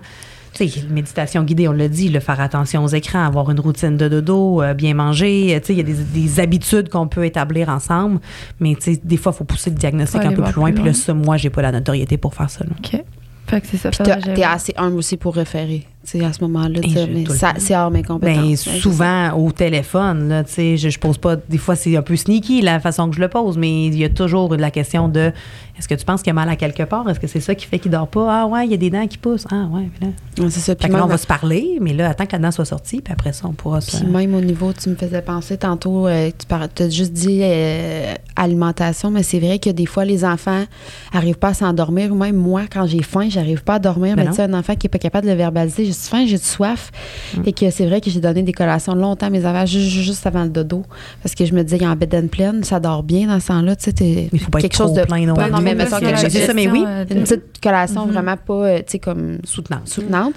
tu 0.55 0.68
sais, 0.68 0.86
méditation 0.88 1.42
guidée, 1.42 1.68
on 1.68 1.72
l'a 1.72 1.88
dit, 1.88 2.09
le 2.09 2.20
faire 2.20 2.40
attention 2.40 2.84
aux 2.84 2.88
écrans, 2.88 3.24
avoir 3.24 3.50
une 3.50 3.61
routine 3.61 3.96
de 3.96 4.09
dodo, 4.09 4.62
euh, 4.62 4.74
bien 4.74 4.94
manger, 4.94 5.59
tu 5.61 5.66
sais, 5.66 5.72
il 5.72 5.76
y 5.78 5.80
a 5.80 5.82
des, 5.82 5.94
des 5.94 6.40
habitudes 6.40 6.88
qu'on 6.88 7.09
peut 7.09 7.24
établir 7.24 7.68
ensemble, 7.68 8.20
mais 8.61 8.74
tu 8.74 8.94
sais, 8.94 9.00
des 9.02 9.16
fois, 9.16 9.32
il 9.34 9.38
faut 9.38 9.44
pousser 9.44 9.70
le 9.70 9.76
diagnostic 9.76 10.24
un 10.24 10.32
peu 10.32 10.42
plus 10.42 10.55
loin, 10.55 10.72
puis 10.72 10.84
là, 10.84 10.92
ça, 10.92 11.12
moi, 11.14 11.36
j'ai 11.36 11.50
pas 11.50 11.62
la 11.62 11.72
notoriété 11.72 12.16
pour 12.16 12.34
faire 12.34 12.50
ça. 12.50 12.64
là. 12.64 12.70
OK. 12.78 13.02
Fait 13.46 13.61
que 13.61 13.66
c'est 13.66 13.76
ça. 13.76 13.90
Puis 13.90 14.32
t'es 14.34 14.42
assez 14.42 14.72
humble 14.76 14.96
aussi 14.96 15.16
pour 15.16 15.34
référer. 15.34 15.86
Sais, 16.11 16.24
à 16.24 16.32
ce 16.32 16.40
moment-là, 16.42 16.80
mais 16.82 17.24
c'est 17.59 17.76
hors 17.76 17.90
mes 17.90 18.02
compétences. 18.02 18.61
C'est 18.61 18.78
souvent 18.78 19.32
au 19.32 19.52
téléphone, 19.52 20.28
là, 20.28 20.44
tu 20.44 20.52
sais, 20.52 20.76
je, 20.76 20.88
je 20.88 20.98
pose 20.98 21.18
pas. 21.18 21.36
Des 21.36 21.59
fois, 21.59 21.76
c'est 21.76 21.96
un 21.96 22.02
peu 22.02 22.16
sneaky 22.16 22.61
la 22.62 22.80
façon 22.80 23.09
que 23.11 23.16
je 23.16 23.20
le 23.20 23.28
pose, 23.28 23.57
mais 23.57 23.86
il 23.86 23.98
y 23.98 24.05
a 24.05 24.09
toujours 24.09 24.55
la 24.57 24.70
question 24.70 25.09
de 25.09 25.32
est-ce 25.76 25.88
que 25.88 25.94
tu 25.94 26.05
penses 26.05 26.20
qu'il 26.22 26.28
y 26.28 26.30
a 26.30 26.34
mal 26.34 26.48
à 26.48 26.55
quelque 26.57 26.84
part? 26.84 27.09
Est-ce 27.11 27.18
que 27.18 27.26
c'est 27.26 27.40
ça 27.40 27.55
qui 27.57 27.66
fait 27.66 27.80
qu'il 27.80 27.90
dort 27.90 28.07
pas? 28.07 28.42
Ah 28.42 28.46
ouais, 28.46 28.64
il 28.64 28.70
y 28.70 28.74
a 28.74 28.76
des 28.76 28.90
dents 28.90 29.07
qui 29.09 29.18
poussent. 29.18 29.46
Ah 29.50 29.66
ouais, 29.72 29.88
là. 30.00 30.07
Ouais, 30.38 30.50
c'est 30.50 30.61
ça. 30.61 30.74
Puis 30.76 30.88
que 30.88 30.92
là, 30.92 31.00
on 31.00 31.02
même- 31.02 31.11
va 31.11 31.18
se 31.18 31.26
parler, 31.26 31.78
mais 31.80 31.92
là, 31.92 32.11
attends 32.11 32.26
que 32.26 32.32
la 32.32 32.38
dent 32.38 32.50
soit 32.52 32.64
sortie, 32.64 33.00
puis 33.00 33.12
après 33.12 33.32
ça, 33.32 33.46
on 33.48 33.52
pourra 33.52 33.80
se. 33.80 33.96
Puis 33.96 34.07
même 34.07 34.34
au 34.34 34.40
niveau, 34.40 34.72
tu 34.72 34.88
me 34.88 34.94
faisais 34.94 35.22
penser 35.22 35.57
tantôt, 35.57 36.07
euh, 36.07 36.30
tu 36.38 36.82
as 36.82 36.88
juste 36.90 37.12
dit 37.12 37.40
euh, 37.42 38.14
alimentation, 38.36 39.11
mais 39.11 39.22
c'est 39.24 39.40
vrai 39.40 39.59
que 39.59 39.70
des 39.70 39.86
fois, 39.86 40.05
les 40.05 40.24
enfants 40.24 40.64
n'arrivent 41.12 41.38
pas 41.38 41.48
à 41.48 41.55
s'endormir. 41.55 42.12
Ou 42.12 42.16
même 42.16 42.36
moi, 42.36 42.62
quand 42.72 42.86
j'ai 42.86 43.02
faim, 43.02 43.26
j'arrive 43.28 43.64
pas 43.64 43.74
à 43.74 43.78
dormir. 43.80 44.14
Ben 44.16 44.24
mais 44.24 44.30
tu 44.30 44.36
sais, 44.36 44.42
un 44.42 44.55
enfant 44.55 44.74
qui 44.76 44.86
n'est 44.86 44.90
pas 44.90 44.98
capable 44.98 45.26
de 45.26 45.32
le 45.32 45.36
verbaliser, 45.38 45.86
j'ai 45.95 46.09
faim, 46.11 46.24
j'ai 46.26 46.36
soif. 46.38 46.90
Mm. 47.36 47.42
Et 47.47 47.53
que 47.53 47.70
c'est 47.70 47.86
vrai 47.86 48.01
que 48.01 48.11
j'ai 48.11 48.20
donné 48.20 48.42
des 48.42 48.53
collations 48.53 48.95
longtemps 48.95 49.26
à 49.26 49.30
mes 49.30 49.47
enfants, 49.47 49.64
ju- 49.66 49.80
ju- 49.80 50.03
juste 50.03 50.26
avant 50.26 50.45
le 50.45 50.51
dodo. 50.51 50.82
Parce 51.22 51.34
que 51.34 51.45
je 51.47 51.55
me 51.55 51.62
disais, 51.62 51.76
il 51.76 51.82
y 51.82 51.86
a 51.86 51.90
en 51.90 51.97
bed 51.97 52.28
pleine, 52.30 52.62
ça 52.64 52.80
dort 52.80 53.03
bien 53.03 53.26
dans 53.28 53.40
ce 53.40 53.49
temps-là. 53.49 53.76
Tu 53.76 53.84
sais, 53.97 54.28
Il 54.32 54.38
faut 54.40 54.51
pas 54.51 54.61
quelque 54.61 54.72
être 54.74 54.76
chose 54.78 54.92
trop 54.92 55.01
de. 55.01 55.07
plein 55.07 55.26
non 55.26 55.34
Ouais, 55.34 55.51
non, 55.51 55.61
mais 55.61 55.74
là, 55.74 55.84
mettons 55.84 55.99
c'est- 55.99 56.05
quelque 56.07 56.20
chose. 56.32 56.47
ça, 56.47 56.55
mais 56.55 56.68
oui. 56.68 56.84
Une 57.11 57.22
petite 57.22 57.61
collation 57.62 58.07
vraiment 58.07 58.36
pas, 58.36 58.55
euh, 58.66 58.78
tu 58.78 58.84
sais, 58.88 58.99
comme 58.99 59.38
Soutenante. 59.45 59.88
soutenante. 59.88 60.34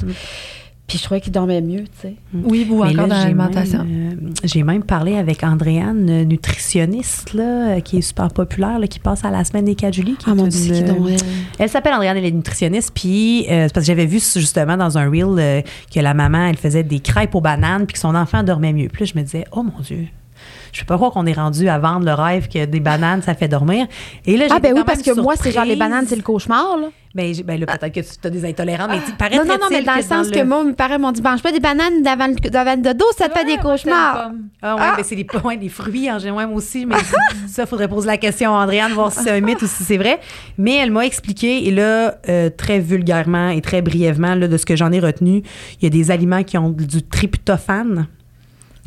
Puis 0.88 0.98
je 1.00 1.04
trouvais 1.04 1.20
qu'il 1.20 1.34
dormait 1.34 1.60
mieux, 1.62 1.84
tu 1.84 1.90
sais. 2.02 2.14
Oui, 2.34 2.64
vous, 2.64 2.82
Mais 2.82 2.92
encore 2.92 3.08
là, 3.08 3.08
dans 3.08 3.16
j'ai 3.16 3.22
l'alimentation. 3.24 3.84
même, 3.84 4.20
euh, 4.24 4.32
J'ai 4.46 4.64
même 4.64 4.84
parlé 4.84 5.16
avec 5.18 5.44
Andréane, 5.44 6.10
euh, 6.10 6.24
nutritionniste, 6.24 7.34
là, 7.34 7.76
euh, 7.76 7.80
qui 7.82 7.98
est 7.98 8.02
super 8.02 8.30
populaire, 8.30 8.80
là, 8.80 8.88
qui 8.88 9.00
passe 9.00 9.26
à 9.26 9.30
la 9.30 9.44
semaine 9.44 9.66
des 9.66 9.76
4 9.76 9.94
juillet. 9.94 10.14
Ah 10.26 10.34
mon 10.34 10.48
Dieu, 10.48 10.52
c'est 10.52 10.72
qui 10.72 10.84
euh, 10.84 10.88
donc, 10.88 11.10
elle? 11.10 11.18
Elle 11.60 11.70
s'appelle 11.70 11.94
Andréane, 11.94 12.16
elle 12.18 12.26
est 12.26 12.32
nutritionniste, 12.32 12.92
puis 12.94 13.46
euh, 13.50 13.66
c'est 13.68 13.74
parce 13.74 13.86
que 13.86 13.88
j'avais 13.88 14.06
vu 14.06 14.20
justement 14.20 14.78
dans 14.78 14.98
un 14.98 15.10
reel 15.10 15.26
euh, 15.38 15.62
que 15.94 16.00
la 16.00 16.14
maman, 16.14 16.48
elle 16.48 16.58
faisait 16.58 16.84
des 16.84 17.00
crêpes 17.02 17.36
aux 17.36 17.42
bananes, 17.42 17.86
puis 17.86 17.94
que 17.96 18.00
son 18.00 18.16
enfant 18.16 18.44
dormait 18.44 18.72
mieux. 18.74 18.88
Puis 18.88 19.04
là, 19.06 19.12
je 19.14 19.20
me 19.20 19.24
disais, 19.26 19.44
oh 19.52 19.64
mon 19.64 19.82
Dieu, 19.82 20.08
je 20.78 20.84
peux 20.84 20.88
pas 20.88 20.96
croire 20.98 21.12
qu'on 21.12 21.26
est 21.26 21.34
rendu 21.34 21.68
à 21.68 21.80
vendre 21.80 22.06
le 22.06 22.14
rêve 22.14 22.48
que 22.48 22.66
des 22.66 22.80
bananes, 22.80 23.24
ça 23.24 23.34
fait 23.34 23.48
dormir. 23.48 23.88
Et 24.26 24.38
là, 24.38 24.46
Ah, 24.52 24.60
ben 24.60 24.74
oui, 24.76 24.84
parce 24.86 25.02
que 25.02 25.20
moi, 25.20 25.34
c'est 25.36 25.52
genre 25.52 25.66
les 25.66 25.76
bananes, 25.76 26.06
c'est 26.08 26.16
le 26.16 26.22
cauchemar, 26.22 26.78
là. 26.80 26.88
Ben, 27.16 27.34
ben 27.44 27.60
là, 27.60 27.66
peut-être 27.66 27.96
que 27.96 28.00
tu 28.02 28.28
as 28.28 28.30
des 28.30 28.46
intolérants, 28.46 28.88
mais 28.88 29.00
il 29.08 29.16
paraît 29.16 29.38
Non, 29.38 29.44
non, 29.44 29.56
non, 29.56 29.68
mais 29.72 29.82
dans 29.82 29.96
le 29.96 30.04
sens 30.04 30.30
que 30.30 30.44
moi, 30.44 30.64
mes 30.64 30.74
parents 30.74 31.00
m'ont 31.00 31.12
dit, 31.12 31.22
mange 31.24 31.42
pas 31.42 31.52
des 31.52 31.60
bananes 31.60 32.04
d'avant 32.04 32.28
le, 32.28 32.36
le 32.36 32.82
dodo, 32.82 33.06
ça 33.18 33.28
te 33.28 33.36
fait 33.40 33.46
des 33.46 33.58
cauchemars. 33.58 34.32
Ah 34.62 34.76
ouais, 34.76 34.82
mais 34.98 35.04
c'est 35.04 35.16
des, 35.16 35.26
ouais, 35.44 35.58
des 35.58 35.70
fruits 35.70 36.12
en 36.12 36.20
général, 36.20 36.48
moi 36.48 36.58
aussi. 36.58 36.86
Mais 36.86 36.96
ça, 37.48 37.66
faudrait 37.66 37.88
poser 37.88 38.06
la 38.06 38.18
question 38.18 38.56
à 38.56 38.64
Andréane, 38.64 38.92
voir 38.92 39.12
si 39.12 39.24
c'est 39.24 39.32
un 39.32 39.42
mythe 39.42 39.64
ou 39.64 39.68
si 39.68 39.84
c'est 39.84 39.98
vrai. 39.98 40.20
Mais 40.60 40.76
elle 40.76 40.92
m'a 40.92 41.08
expliqué, 41.08 41.68
et 41.68 41.72
là, 41.72 42.20
euh, 42.30 42.52
très 42.56 42.80
vulgairement 42.80 43.50
et 43.50 43.62
très 43.62 43.82
brièvement, 43.82 44.36
là, 44.36 44.48
de 44.48 44.58
ce 44.58 44.68
que 44.68 44.76
j'en 44.76 44.92
ai 44.92 45.00
retenu, 45.00 45.42
il 45.82 45.84
y 45.84 45.88
a 45.88 45.90
des 45.90 46.12
aliments 46.12 46.44
qui 46.44 46.60
ont 46.60 46.70
du 46.70 47.02
tryptophane 47.02 48.08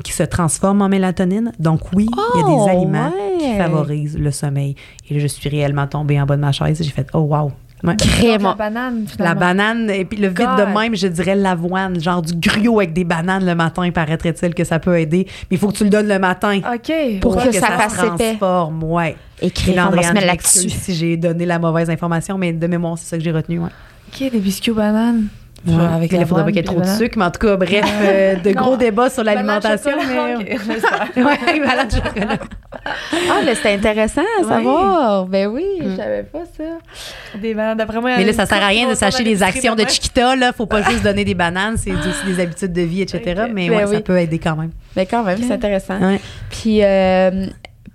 qui 0.03 0.13
se 0.13 0.23
transforment 0.23 0.83
en 0.83 0.89
mélatonine. 0.89 1.53
Donc 1.59 1.81
oui, 1.95 2.07
il 2.35 2.41
y 2.41 2.43
a 2.43 2.47
Oh, 2.47 2.65
des 2.67 2.71
aliments 2.73 3.13
qui 3.39 3.57
favorisent 3.57 4.19
le 4.19 4.31
sommeil. 4.31 4.75
Et 5.09 5.15
là, 5.15 5.21
je 5.21 5.27
suis 5.27 5.49
réellement 5.49 5.87
tombée 5.87 6.21
en 6.21 6.27
bas 6.27 6.37
de 6.37 6.41
ma 6.41 6.53
chaise. 6.53 6.81
J'ai 6.83 6.91
fait 6.91 7.07
«Oh, 7.15 7.21
wow! 7.21 7.53
Ouais. 7.83 7.95
Vraiment. 8.19 8.51
La 8.51 8.55
banane, 8.57 9.07
La 9.19 9.35
banane, 9.35 9.89
et 9.89 10.05
puis 10.05 10.19
le 10.19 10.29
vide 10.29 10.37
God. 10.55 10.59
de 10.69 10.79
même, 10.79 10.95
je 10.95 11.07
dirais 11.07 11.35
l'avoine, 11.35 11.99
genre 11.99 12.21
du 12.21 12.35
gruau 12.35 12.81
avec 12.81 12.93
des 12.93 13.05
bananes 13.05 13.47
le 13.47 13.55
matin, 13.55 13.91
paraîtrait-il 13.91 14.55
que 14.55 14.65
ça 14.65 14.79
peut 14.79 14.99
aider. 15.01 15.27
Mais 15.51 15.57
il 15.57 15.59
faut 15.59 15.69
que 15.69 15.79
tu 15.79 15.85
le 15.85 15.91
donnes 15.91 16.09
le 16.09 16.19
matin. 16.19 16.59
OK. 16.59 16.93
Pour 17.23 17.37
que, 17.37 17.47
que 17.47 17.53
ça 17.53 17.69
ça, 17.69 17.79
fasse 17.79 17.95
se 17.97 18.05
épais. 18.05 18.37
transforme, 18.37 18.85
ouais. 18.85 19.17
Écrit, 19.41 19.75
on 19.81 19.89
va 19.89 20.03
se 20.03 20.13
mettre 20.13 20.27
là-dessus. 20.27 20.69
si 20.69 20.95
j'ai 20.95 21.17
donné 21.17 21.47
la 21.47 21.59
mauvaise 21.59 21.89
information, 21.89 22.37
mais 22.37 22.53
de 22.53 22.67
mémoire, 22.67 22.99
c'est 22.99 23.09
ça 23.09 23.17
que 23.17 23.25
j'ai 23.25 23.33
retenu, 23.33 23.61
ouais. 23.61 23.71
OK, 24.13 24.31
des 24.31 24.39
biscuits 24.41 24.73
aux 24.73 24.75
bananes. 24.75 25.29
Ouais. 25.67 25.75
Avec 25.95 26.11
il 26.13 26.25
faudrait 26.25 26.45
pas 26.45 26.49
qu'il 26.49 26.57
y 26.57 26.61
ait 26.61 26.63
trop 26.63 26.81
de 26.81 26.87
sucre, 26.87 27.19
mais 27.19 27.25
en 27.27 27.31
tout 27.31 27.47
cas, 27.47 27.57
bref, 27.57 27.85
euh, 28.03 28.35
de 28.45 28.53
gros 28.53 28.71
Non. 28.73 28.77
débats 28.77 29.11
sur 29.11 29.23
l'alimentation. 29.25 29.91
Mais- 30.09 30.57
j'espère. 30.67 31.09
ouais, 31.17 31.61
voilà, 31.63 31.85
de 31.85 31.91
chocolat. 31.93 32.39
Ah, 32.83 33.41
mais 33.45 33.55
c'était 33.55 33.75
intéressant 33.75 34.23
à 34.41 34.45
savoir. 34.49 35.27
Ben 35.27 35.47
oui, 35.49 35.65
Mm. 35.81 35.91
je 35.91 35.97
savais 35.97 36.23
pas 36.23 36.43
ça. 36.57 37.39
Des 37.39 37.53
bananes, 37.55 37.77
d'après 37.79 38.01
moi. 38.01 38.11
Mais 38.17 38.25
là, 38.25 38.33
ça 38.33 38.47
sert 38.47 38.63
à 38.63 38.69
rien 38.69 38.89
de 38.89 38.95
dans 38.95 39.25
les 39.25 39.43
actions 39.43 39.75
de. 39.75 39.83
Chiquita, 39.87 40.35
là. 40.37 40.53
Faut 40.53 40.67
pas 40.67 40.83
juste 40.83 41.03
donner 41.03 41.25
des 41.25 41.35
bananes, 41.35 41.77
c'est 41.77 41.93
aussi 41.93 42.25
des 42.27 42.41
habitudes 42.41 42.73
de 42.73 42.83
vie, 42.83 43.03
etc. 43.03 43.43
Mais 43.53 43.69
Ben 43.69 43.85
ouais, 43.87 43.95
ça 43.97 44.01
peut 44.01 44.19
aider 44.19 44.39
quand 44.39 44.57
même. 44.57 44.71
Mais 44.97 45.05
quand 45.07 45.23
même, 45.25 45.39
c'est 45.43 45.53
intéressant. 45.53 45.99
Ouais. 46.01 46.21
Puis, 46.51 46.83
euh, 46.83 47.47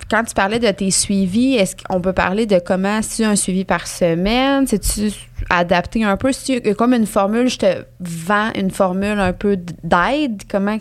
quand 0.10 0.24
tu 0.24 0.34
parlais 0.34 0.60
de 0.60 0.70
tes 0.70 0.92
suivis, 0.92 1.56
est-ce 1.56 1.76
qu'on 1.76 2.00
peut 2.00 2.14
parler 2.14 2.46
de 2.46 2.60
comment, 2.60 3.02
si 3.02 3.24
un 3.24 3.36
suivi 3.36 3.66
par 3.66 3.88
semaine, 3.88 4.68
c'est-tu 4.68 5.12
adapté 5.50 6.04
un 6.04 6.18
peu? 6.18 6.32
Si, 6.32 6.62
comme 6.78 6.94
une 6.94 7.08
formule, 7.08 7.50
je 7.50 7.58
te 7.58 7.84
vends 8.00 8.52
une 8.56 8.72
formule 8.72 9.20
un 9.20 9.34
peu 9.34 9.58
d'aide, 9.84 10.44
comment 10.50 10.78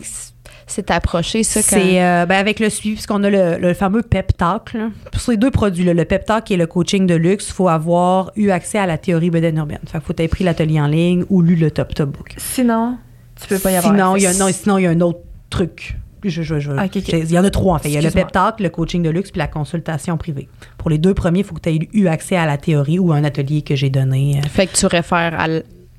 c'est 0.67 0.91
approché 0.91 1.43
ça? 1.43 1.61
Quand... 1.61 1.81
C'est 1.81 2.03
euh, 2.03 2.25
ben, 2.25 2.37
avec 2.37 2.59
le 2.59 2.69
suivi, 2.69 2.95
puisqu'on 2.95 3.23
a 3.23 3.29
le, 3.29 3.57
le 3.57 3.73
fameux 3.73 4.03
Pep 4.03 4.35
Talk. 4.37 4.73
là. 4.73 4.89
Pour 5.11 5.21
ces 5.21 5.37
deux 5.37 5.51
produits, 5.51 5.85
là, 5.85 5.93
le 5.93 6.05
Pep 6.05 6.25
Talk 6.25 6.49
et 6.51 6.57
le 6.57 6.67
coaching 6.67 7.07
de 7.07 7.15
luxe, 7.15 7.49
il 7.49 7.53
faut 7.53 7.67
avoir 7.67 8.31
eu 8.35 8.49
accès 8.49 8.77
à 8.77 8.85
la 8.85 8.97
théorie 8.97 9.31
bedaine 9.31 9.57
urbaine. 9.57 9.79
Fait 9.87 9.99
faut 9.99 10.13
avoir 10.13 10.29
pris 10.29 10.43
l'atelier 10.43 10.79
en 10.79 10.87
ligne 10.87 11.23
ou 11.29 11.41
lu 11.41 11.55
le 11.55 11.71
Top 11.71 11.93
Top 11.95 12.09
Book. 12.09 12.33
Sinon, 12.37 12.97
tu 13.41 13.47
peux 13.47 13.59
pas 13.59 13.71
y 13.71 13.75
avoir 13.75 13.93
Sinon, 13.93 14.15
il 14.15 14.23
y 14.23 14.25
a, 14.25 14.29
accès. 14.29 14.39
non, 14.39 14.49
sinon, 14.51 14.77
il 14.77 14.83
y 14.83 14.87
a 14.87 14.91
un 14.91 15.01
autre 15.01 15.19
truc. 15.49 15.97
Je, 16.29 16.41
je, 16.41 16.59
je- 16.59 16.71
Ok, 16.71 16.79
ok. 16.97 17.03
j'ai- 17.07 17.19
Il 17.19 17.31
y 17.31 17.39
en 17.39 17.43
a 17.43 17.49
trois, 17.49 17.75
en 17.75 17.79
fait. 17.79 17.89
Il 17.89 17.93
y 17.93 17.97
a 17.97 18.01
le. 18.01 18.11
Pep 18.11 18.31
Talk, 18.31 18.59
le 18.59 18.69
coaching 18.69 19.03
de 19.03 19.09
luxe, 19.09 19.31
puis 19.31 19.39
la 19.39 19.47
consultation 19.47 20.17
privée. 20.17 20.47
Pour 20.77 20.89
les 20.89 20.97
deux 20.97 21.13
premiers, 21.13 21.39
il 21.39 21.45
faut 21.45 21.55
que 21.55 21.61
tu 21.61 21.69
aies 21.69 21.89
eu 21.93 22.07
accès 22.07 22.35
à 22.35 22.45
la 22.45 22.57
théorie 22.57 22.99
ou 22.99 23.11
à 23.11 23.15
un 23.17 23.23
atelier 23.23 23.61
que 23.61 23.75
j'ai 23.75 23.89
donné. 23.89 24.41
Fait 24.49 24.67
que 24.67 24.75
tu 24.75 24.85
réfères 24.85 25.37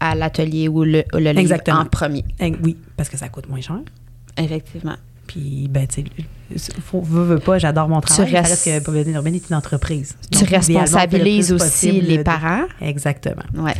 à 0.00 0.14
l'atelier 0.14 0.68
ou 0.68 0.84
le, 0.84 1.00
ou 1.14 1.16
le 1.18 1.30
livre 1.30 1.40
Exactement. 1.40 1.80
en 1.80 1.84
premier. 1.86 2.24
euh, 2.42 2.50
oui, 2.62 2.76
parce 2.96 3.08
que 3.08 3.16
ça 3.16 3.28
coûte 3.28 3.48
moins 3.48 3.60
cher. 3.60 3.76
Effectivement. 4.36 4.96
Puis, 5.26 5.68
ben, 5.70 5.86
tu 5.86 6.04
sais, 6.56 6.72
veux, 6.92 7.24
veux 7.24 7.38
pas, 7.38 7.58
j'adore 7.58 7.88
mon 7.88 8.00
travail. 8.00 8.32
Restes- 8.32 8.48
reste 8.68 8.84
que 8.84 9.10
urbaine 9.10 9.34
est 9.34 9.48
une 9.50 9.56
entreprise. 9.56 10.16
Tu 10.30 10.38
Donc, 10.38 10.50
le 10.50 10.56
responsabilises 10.56 11.52
aussi 11.52 12.00
les 12.00 12.18
de- 12.18 12.22
parents. 12.22 12.64
Exactement. 12.80 13.42
Ouais. 13.56 13.74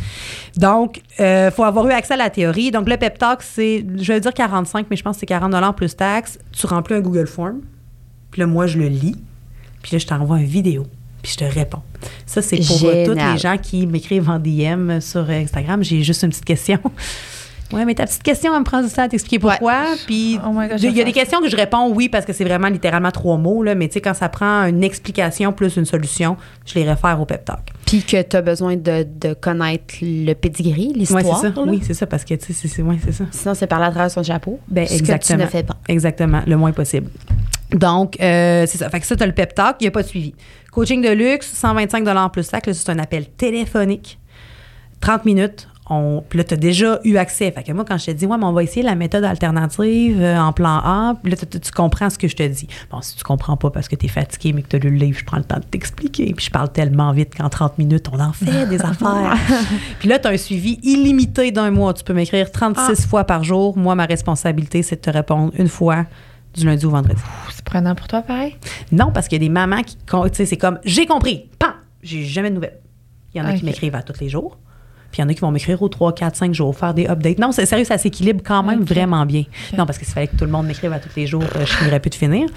Donc, 0.57 1.01
il 1.19 1.51
faut 1.55 1.63
avoir 1.63 1.87
eu 1.87 1.91
accès 1.91 2.13
à 2.15 2.17
la 2.17 2.29
théorie. 2.29 2.71
Donc, 2.71 2.89
le 2.89 2.97
pep 2.97 3.17
talk, 3.17 3.41
c'est, 3.41 3.85
je 3.97 4.11
vais 4.13 4.19
dire 4.19 4.33
45, 4.33 4.87
mais 4.89 4.97
je 4.97 5.03
pense 5.03 5.15
que 5.15 5.21
c'est 5.21 5.25
40 5.25 5.75
plus 5.75 5.95
taxes. 5.95 6.37
Tu 6.51 6.67
remplis 6.67 6.95
un 6.95 7.01
Google 7.01 7.27
Form. 7.27 7.61
Puis 8.31 8.41
là, 8.41 8.47
moi, 8.47 8.67
je 8.67 8.77
le 8.77 8.87
lis. 8.87 9.15
Puis 9.81 9.93
là, 9.93 9.99
je 9.99 10.05
t'envoie 10.05 10.39
une 10.39 10.45
vidéo. 10.45 10.85
Puis 11.21 11.31
je 11.31 11.37
te 11.37 11.45
réponds. 11.45 11.81
Ça, 12.25 12.41
c'est 12.41 12.57
pour 12.57 12.83
euh, 12.83 13.05
tous 13.05 13.13
les 13.13 13.37
gens 13.37 13.57
qui 13.57 13.87
m'écrivent 13.87 14.29
en 14.29 14.39
DM 14.39 14.99
sur 14.99 15.29
Instagram. 15.29 15.83
J'ai 15.83 16.03
juste 16.03 16.23
une 16.23 16.29
petite 16.29 16.45
question. 16.45 16.79
Ouais, 17.73 17.83
mais 17.83 17.95
ta 17.95 18.05
petite 18.05 18.23
question, 18.23 18.53
elle 18.53 18.59
me 18.59 18.63
prend 18.63 18.81
du 18.81 18.89
temps 18.89 19.01
à 19.03 19.07
t'expliquer 19.09 19.39
pourquoi. 19.39 19.83
Puis, 20.05 20.39
Oh 20.45 20.51
il 20.77 20.95
y 20.95 21.01
a 21.01 21.03
des 21.03 21.11
questions 21.11 21.41
que 21.41 21.49
je 21.49 21.55
réponds 21.55 21.91
oui 21.93 22.07
parce 22.07 22.25
que 22.25 22.31
c'est 22.31 22.45
vraiment 22.45 22.69
littéralement 22.69 23.11
trois 23.11 23.37
mots, 23.37 23.61
là. 23.61 23.75
Mais 23.75 23.87
tu 23.89 23.95
sais, 23.95 24.01
quand 24.01 24.13
ça 24.13 24.29
prend 24.29 24.63
une 24.65 24.83
explication 24.83 25.51
plus 25.51 25.75
une 25.75 25.85
solution, 25.85 26.37
je 26.65 26.75
les 26.75 26.87
réfère 26.89 27.19
au 27.19 27.25
pep 27.25 27.43
talk. 27.43 27.59
Puis 27.85 28.03
que 28.03 28.21
tu 28.21 28.35
as 28.37 28.41
besoin 28.41 28.75
de, 28.77 29.05
de 29.19 29.33
connaître 29.33 29.95
le 30.01 30.33
pedigree, 30.33 30.87
Ouais, 30.87 30.93
l'histoire. 30.99 31.39
c'est 31.41 31.53
ça. 31.53 31.65
là. 31.65 31.71
Oui, 31.71 31.81
c'est 31.85 31.93
ça 31.93 32.05
parce 32.07 32.23
que, 32.23 32.35
tu 32.35 32.45
sais, 32.47 32.53
c'est- 32.53 32.67
c'est 32.69 32.81
ouais, 32.81 32.97
c'est 33.03 33.11
ça. 33.11 33.25
Sinon, 33.31 33.53
c'est 33.53 33.67
parler 33.67 33.85
à 33.87 33.91
travers 33.91 34.11
son 34.11 34.23
chapeau. 34.23 34.59
Ben, 34.69 34.87
ce 34.87 34.93
exactement. 34.93 35.39
que 35.39 35.41
tu 35.43 35.45
ne 35.45 35.61
fais 35.61 35.63
pas. 35.63 35.75
Exactement, 35.89 36.41
le 36.47 36.55
moins 36.57 36.71
possible. 36.71 37.09
Donc, 37.71 38.17
euh, 38.21 38.65
c'est 38.65 38.77
ça. 38.77 38.89
Fait 38.89 39.01
que 39.01 39.05
ça, 39.05 39.15
tu 39.17 39.23
as 39.23 39.27
le 39.27 39.33
pep 39.33 39.53
talk, 39.53 39.75
il 39.81 39.83
n'y 39.83 39.87
a 39.89 39.91
pas 39.91 40.03
de 40.03 40.07
suivi. 40.07 40.33
Coaching 40.71 41.01
de 41.01 41.09
luxe, 41.09 41.51
125 41.53 42.05
plus 42.31 42.47
taxe. 42.47 42.67
Là, 42.67 42.73
c'est 42.73 42.89
un 42.91 42.99
appel 42.99 43.25
téléphonique. 43.27 44.19
30 45.01 45.25
minutes. 45.25 45.67
On, 45.89 46.21
puis 46.27 46.37
là, 46.37 46.43
tu 46.43 46.53
as 46.53 46.57
déjà 46.57 46.99
eu 47.05 47.15
accès. 47.15 47.49
Fait 47.49 47.63
que 47.63 47.71
moi, 47.71 47.85
quand 47.87 47.97
je 47.97 48.07
te 48.07 48.11
dis, 48.11 48.25
ouais, 48.25 48.37
mais 48.37 48.43
on 48.45 48.51
va 48.51 48.61
essayer 48.61 48.81
la 48.83 48.95
méthode 48.95 49.23
alternative 49.23 50.21
euh, 50.21 50.37
en 50.37 50.51
plan 50.51 50.81
A, 50.83 51.15
puis 51.23 51.31
là, 51.31 51.37
tu- 51.37 51.71
comprends 51.71 52.09
ce 52.09 52.17
que 52.17 52.27
je 52.27 52.35
te 52.35 52.43
dis. 52.43 52.67
Bon, 52.91 53.01
si 53.01 53.15
tu 53.15 53.23
comprends 53.23 53.55
pas 53.55 53.69
parce 53.69 53.87
que 53.87 53.95
tu 53.95 54.05
es 54.07 54.09
fatigué, 54.09 54.51
mais 54.51 54.63
que 54.63 54.67
tu 54.67 54.75
as 54.75 54.79
lu 54.79 54.89
le 54.89 54.97
livre, 54.97 55.17
je 55.17 55.23
prends 55.23 55.37
le 55.37 55.45
temps 55.45 55.59
de 55.59 55.63
t'expliquer. 55.63 56.33
Puis 56.33 56.45
je 56.47 56.51
parle 56.51 56.69
tellement 56.73 57.13
vite 57.13 57.35
qu'en 57.35 57.47
30 57.47 57.77
minutes, 57.77 58.07
on 58.11 58.19
en 58.19 58.33
fait 58.33 58.65
des 58.67 58.81
affaires. 58.85 59.37
Puis 59.99 60.09
là, 60.09 60.19
tu 60.19 60.27
as 60.27 60.31
un 60.31 60.37
suivi 60.37 60.77
illimité 60.83 61.51
d'un 61.51 61.71
mois. 61.71 61.93
Tu 61.93 62.03
peux 62.03 62.13
m'écrire 62.13 62.51
36 62.51 63.05
fois 63.07 63.23
par 63.23 63.45
jour. 63.45 63.77
Moi, 63.77 63.95
ma 63.95 64.05
responsabilité, 64.05 64.83
c'est 64.83 64.97
de 64.97 65.01
te 65.01 65.09
répondre 65.09 65.53
une 65.57 65.69
fois 65.69 66.05
du 66.53 66.65
lundi 66.65 66.85
au 66.85 66.89
vendredi. 66.89 67.21
C'est 67.51 67.63
prenant 67.63 67.95
pour 67.95 68.07
toi, 68.07 68.21
pareil? 68.23 68.57
Non, 68.91 69.11
parce 69.13 69.27
qu'il 69.29 69.41
y 69.41 69.45
a 69.45 69.47
des 69.47 69.53
mamans 69.53 69.83
qui, 69.83 69.95
tu 69.95 70.15
sais, 70.33 70.45
c'est 70.45 70.57
comme, 70.57 70.79
j'ai 70.83 71.05
compris, 71.05 71.49
pam, 71.59 71.71
j'ai 72.03 72.23
jamais 72.25 72.49
de 72.49 72.55
nouvelles. 72.55 72.79
Il 73.33 73.37
y 73.37 73.41
en 73.41 73.45
a 73.45 73.51
Ok. 73.51 73.59
qui 73.59 73.65
m'écrivent 73.65 73.95
à 73.95 74.01
tous 74.01 74.19
les 74.19 74.27
jours. 74.29 74.57
Puis 75.17 75.23
il 75.23 75.25
y 75.25 75.25
en 75.25 75.29
a 75.31 75.33
qui 75.33 75.39
vont 75.41 75.49
m'écrire 75.49 75.81
aux 75.81 75.89
3, 75.89 76.13
4, 76.13 76.35
5 76.35 76.53
jours, 76.53 76.77
faire 76.77 76.93
des 76.93 77.07
updates. 77.07 77.39
Non, 77.39 77.51
c'est 77.51 77.65
sérieux, 77.65 77.85
ça 77.85 77.97
s'équilibre 77.97 78.41
quand 78.45 78.61
même 78.61 78.83
vraiment 78.83 79.25
bien. 79.25 79.45
Non, 79.75 79.87
parce 79.87 79.97
que 79.97 80.05
s'il 80.05 80.13
fallait 80.13 80.27
que 80.27 80.35
tout 80.35 80.45
le 80.45 80.51
monde 80.51 80.67
m'écrive 80.67 80.93
à 80.93 80.99
tous 80.99 81.09
les 81.15 81.25
jours, 81.25 81.41
euh, 81.55 81.65
je 81.65 81.73
finirais 81.73 81.99
plus 81.99 82.11
de 82.11 82.15
finir. 82.15 82.47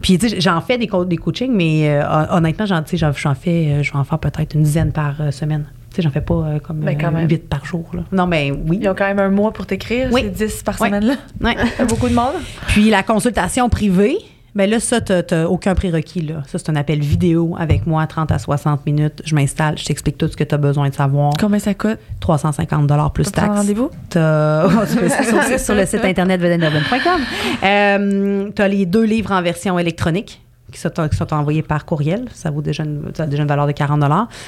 Puis, 0.00 0.16
tu 0.16 0.28
sais, 0.28 0.40
j'en 0.40 0.60
fais 0.60 0.78
des, 0.78 0.86
co- 0.86 1.04
des 1.04 1.16
coachings, 1.16 1.52
mais 1.52 1.88
euh, 1.90 2.04
hon- 2.08 2.36
honnêtement, 2.36 2.66
j'en, 2.66 2.84
fais, 2.84 3.08
euh, 3.08 3.82
je 3.82 3.92
vais 3.92 3.98
en 3.98 4.04
faire 4.04 4.20
peut-être 4.20 4.54
une 4.54 4.62
dizaine 4.62 4.92
par 4.92 5.14
semaine. 5.32 5.64
Tu 5.90 5.96
sais, 5.96 6.02
j'en 6.02 6.10
fais 6.10 6.20
pas 6.20 6.34
euh, 6.34 6.58
comme 6.60 6.78
Ben, 6.78 6.96
quand 6.96 7.10
même. 7.10 7.28
8 7.28 7.48
par 7.48 7.64
jour. 7.64 7.84
Là. 7.92 8.02
Non, 8.12 8.28
mais 8.28 8.52
oui. 8.52 8.78
Ils 8.80 8.88
ont 8.88 8.94
quand 8.94 9.06
même 9.06 9.18
un 9.18 9.30
mois 9.30 9.50
pour 9.52 9.66
t'écrire. 9.66 10.08
Oui. 10.12 10.20
C'est 10.36 10.46
10 10.46 10.62
par 10.62 10.76
Oui. 10.80 10.86
semaine, 10.88 11.04
là. 11.06 11.54
T'as 11.76 11.84
beaucoup 11.88 12.08
de 12.08 12.14
monde. 12.14 12.34
Puis 12.68 12.90
la 12.90 13.02
consultation 13.02 13.68
privée, 13.68 14.18
Ben 14.54 14.70
là, 14.70 14.78
ça, 14.78 15.00
t'as 15.00 15.22
t'as 15.24 15.46
aucun 15.46 15.74
prérequis. 15.74 16.20
Là. 16.20 16.42
Ça, 16.46 16.58
c'est 16.58 16.70
un 16.70 16.76
appel 16.76 17.00
vidéo 17.00 17.56
avec 17.58 17.86
moi, 17.86 18.06
30 18.06 18.30
à 18.30 18.38
60 18.38 18.86
minutes. 18.86 19.20
Je 19.24 19.34
m'installe, 19.34 19.76
je 19.78 19.84
t'explique 19.84 20.16
tout 20.16 20.28
ce 20.28 20.36
que 20.36 20.44
tu 20.44 20.54
as 20.54 20.58
besoin 20.58 20.88
de 20.88 20.94
savoir. 20.94 21.32
Combien 21.40 21.58
ça 21.58 21.74
coûte? 21.74 21.98
350 22.20 22.86
plus 23.12 23.30
taxes. 23.32 23.48
rendez-vous? 23.58 23.90
T'as 24.10 24.66
oh, 24.68 24.70
tu 24.86 24.98
sur, 25.24 25.58
sur 25.58 25.74
le 25.74 25.86
site 25.86 26.04
internet 26.04 26.40
vedenurban.com. 26.40 27.20
Euh, 27.64 28.50
tu 28.54 28.62
as 28.62 28.68
les 28.68 28.86
deux 28.86 29.04
livres 29.04 29.32
en 29.32 29.42
version 29.42 29.78
électronique 29.78 30.40
qui 30.72 30.78
sont, 30.80 30.90
qui 31.10 31.16
sont 31.16 31.32
envoyés 31.34 31.62
par 31.62 31.84
courriel. 31.84 32.26
Ça 32.32 32.50
vaut 32.50 32.62
déjà 32.62 32.84
une, 32.84 33.10
ça 33.14 33.24
a 33.24 33.26
déjà 33.26 33.42
une 33.42 33.48
valeur 33.48 33.66
de 33.66 33.72
40 33.72 34.02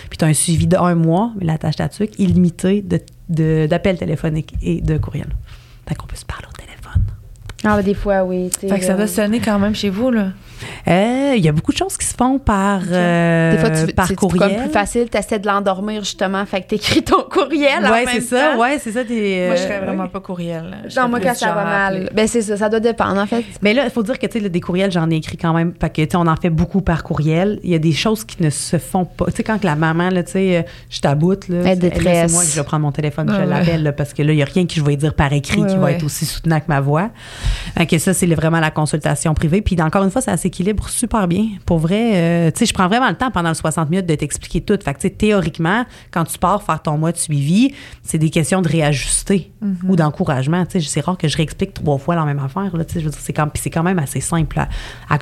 Puis 0.08 0.18
tu 0.18 0.24
as 0.24 0.28
un 0.28 0.34
suivi 0.34 0.66
d'un 0.66 0.94
mois, 0.94 1.32
la 1.40 1.58
tâche 1.58 1.76
là 1.76 2.18
illimité 2.18 2.82
de- 2.82 3.00
de- 3.28 3.66
d'appels 3.68 3.98
téléphoniques 3.98 4.54
et 4.62 4.80
de 4.80 4.98
courriel. 4.98 5.28
Fait 5.88 5.94
qu'on 5.94 6.06
peut 6.06 6.16
se 6.16 6.24
parler. 6.24 6.46
Ah, 7.64 7.76
ben, 7.76 7.82
des 7.82 7.94
fois, 7.94 8.22
oui. 8.24 8.50
Fait 8.60 8.78
que 8.78 8.84
ça 8.84 8.94
doit 8.94 9.06
sonner 9.06 9.40
quand 9.40 9.58
même 9.58 9.74
chez 9.74 9.90
vous, 9.90 10.10
là. 10.10 10.28
Euh, 10.88 11.34
Il 11.36 11.44
y 11.44 11.48
a 11.48 11.52
beaucoup 11.52 11.72
de 11.72 11.76
choses 11.76 11.96
qui 11.96 12.06
se 12.06 12.14
font 12.14 12.38
par, 12.38 12.80
euh, 12.90 13.52
Des 13.52 13.58
fois, 13.58 13.70
tu, 13.70 13.92
par 13.92 14.06
c'est 14.06 14.14
courriel. 14.14 14.54
comme 14.54 14.64
plus 14.64 14.72
facile, 14.72 15.08
tu 15.10 15.18
essaies 15.18 15.38
de 15.38 15.46
l'endormir 15.46 16.02
justement, 16.02 16.44
fait 16.46 16.62
que 16.62 16.68
t'écris 16.68 17.02
ton 17.02 17.22
courriel 17.22 17.82
même 17.82 18.06
c'est 18.12 18.20
ça. 18.20 18.52
temps? 18.52 18.60
Ouais, 18.60 18.78
c'est 18.78 18.92
ça. 18.92 19.00
Moi, 19.00 19.06
je 19.08 19.14
euh, 19.14 19.56
serais 19.56 19.80
vraiment 19.80 20.04
ouais. 20.04 20.08
pas 20.08 20.20
courriel. 20.20 20.76
Je 20.86 20.98
Non, 20.98 21.08
moi, 21.08 21.20
quand 21.20 21.34
ça 21.34 21.52
va 21.52 21.64
mal. 21.64 22.10
Ben, 22.14 22.26
c'est 22.26 22.42
ça, 22.42 22.56
ça 22.56 22.68
doit 22.68 22.80
dépendre, 22.80 23.20
en 23.20 23.26
fait. 23.26 23.44
Mais 23.62 23.74
là, 23.74 23.84
il 23.84 23.90
faut 23.90 24.02
dire 24.02 24.18
que 24.18 24.26
tu 24.26 24.34
sais, 24.34 24.40
là, 24.40 24.48
des 24.48 24.60
courriels, 24.60 24.92
j'en 24.92 25.10
ai 25.10 25.16
écrit 25.16 25.36
quand 25.36 25.52
même. 25.52 25.72
Fait 25.80 25.90
que, 25.90 26.02
tu 26.02 26.08
sais, 26.10 26.16
on 26.16 26.26
en 26.26 26.36
fait 26.36 26.50
beaucoup 26.50 26.80
par 26.80 27.02
courriel. 27.02 27.60
Il 27.62 27.70
y 27.70 27.74
a 27.74 27.78
des 27.78 27.92
choses 27.92 28.24
qui 28.24 28.42
ne 28.42 28.50
se 28.50 28.78
font 28.78 29.04
pas. 29.04 29.26
Tu 29.26 29.32
sais, 29.36 29.42
quand 29.42 29.58
que 29.58 29.66
la 29.66 29.76
maman, 29.76 30.10
là, 30.10 30.22
tu 30.22 30.32
sais, 30.32 30.56
euh, 30.58 30.62
je 30.90 31.00
t'aboute, 31.00 31.48
là. 31.48 31.76
Tu 31.76 31.80
C'est 31.80 32.30
moi 32.32 32.42
que 32.42 32.48
je 32.50 32.56
vais 32.56 32.64
prendre 32.64 32.82
mon 32.82 32.92
téléphone, 32.92 33.28
je 33.30 33.36
Ouais, 33.36 33.46
l'appelle, 33.46 33.82
là, 33.82 33.92
parce 33.92 34.12
que 34.14 34.22
là, 34.22 34.32
il 34.32 34.36
n'y 34.36 34.42
a 34.42 34.46
rien 34.46 34.66
que 34.66 34.72
je 34.74 34.82
vais 34.82 34.96
dire 34.96 35.14
par 35.14 35.32
écrit 35.32 35.60
Ouais, 35.62 35.68
qui 35.68 35.76
va 35.76 35.92
être 35.92 36.04
aussi 36.04 36.24
soutenant 36.24 36.58
que 36.60 36.66
ma 36.68 36.80
voix. 36.80 37.10
Fait 37.76 37.86
que 37.86 37.98
ça, 37.98 38.12
c'est 38.14 38.26
vraiment 38.26 38.60
la 38.60 38.70
consultation 38.70 39.34
privée. 39.34 39.62
Puis, 39.62 39.76
encore 39.80 40.04
une 40.04 40.10
fois, 40.10 40.22
ça 40.22 40.36
s'équilibre 40.46 40.88
super 40.88 41.26
bien. 41.28 41.48
Pour 41.66 41.78
vrai, 41.78 42.12
euh, 42.14 42.50
tu 42.50 42.58
sais, 42.60 42.66
je 42.66 42.72
prends 42.74 42.86
vraiment 42.88 43.08
le 43.08 43.16
temps 43.16 43.30
pendant 43.30 43.48
le 43.48 43.54
60 43.54 43.90
minutes 43.90 44.06
de 44.06 44.14
t'expliquer 44.14 44.60
tout. 44.60 44.78
Fait 44.82 44.94
que, 44.94 44.98
tu 45.00 45.08
sais, 45.08 45.10
théoriquement, 45.14 45.84
quand 46.10 46.24
tu 46.24 46.38
pars 46.38 46.62
faire 46.62 46.80
ton 46.82 46.96
mois 46.98 47.12
de 47.12 47.16
suivi, 47.16 47.74
c'est 48.02 48.18
des 48.18 48.30
questions 48.30 48.62
de 48.62 48.68
réajuster 48.68 49.50
ou 49.88 49.96
d'encouragement. 49.96 50.64
Tu 50.66 50.80
sais, 50.80 50.88
c'est 50.88 51.00
rare 51.00 51.18
que 51.18 51.28
je 51.28 51.36
réexplique 51.36 51.74
trois 51.74 51.98
fois 51.98 52.14
la 52.14 52.24
même 52.24 52.38
affaire. 52.38 52.76
Là, 52.76 52.84
tu 52.84 52.94
sais, 52.94 53.00
je 53.00 53.04
veux 53.06 53.10
dire, 53.10 53.20
c'est 53.20 53.32
quand, 53.32 53.48
puis 53.48 53.60
c'est 53.62 53.70
quand 53.70 53.82
même 53.82 53.98
assez 53.98 54.20
simple. 54.20 54.60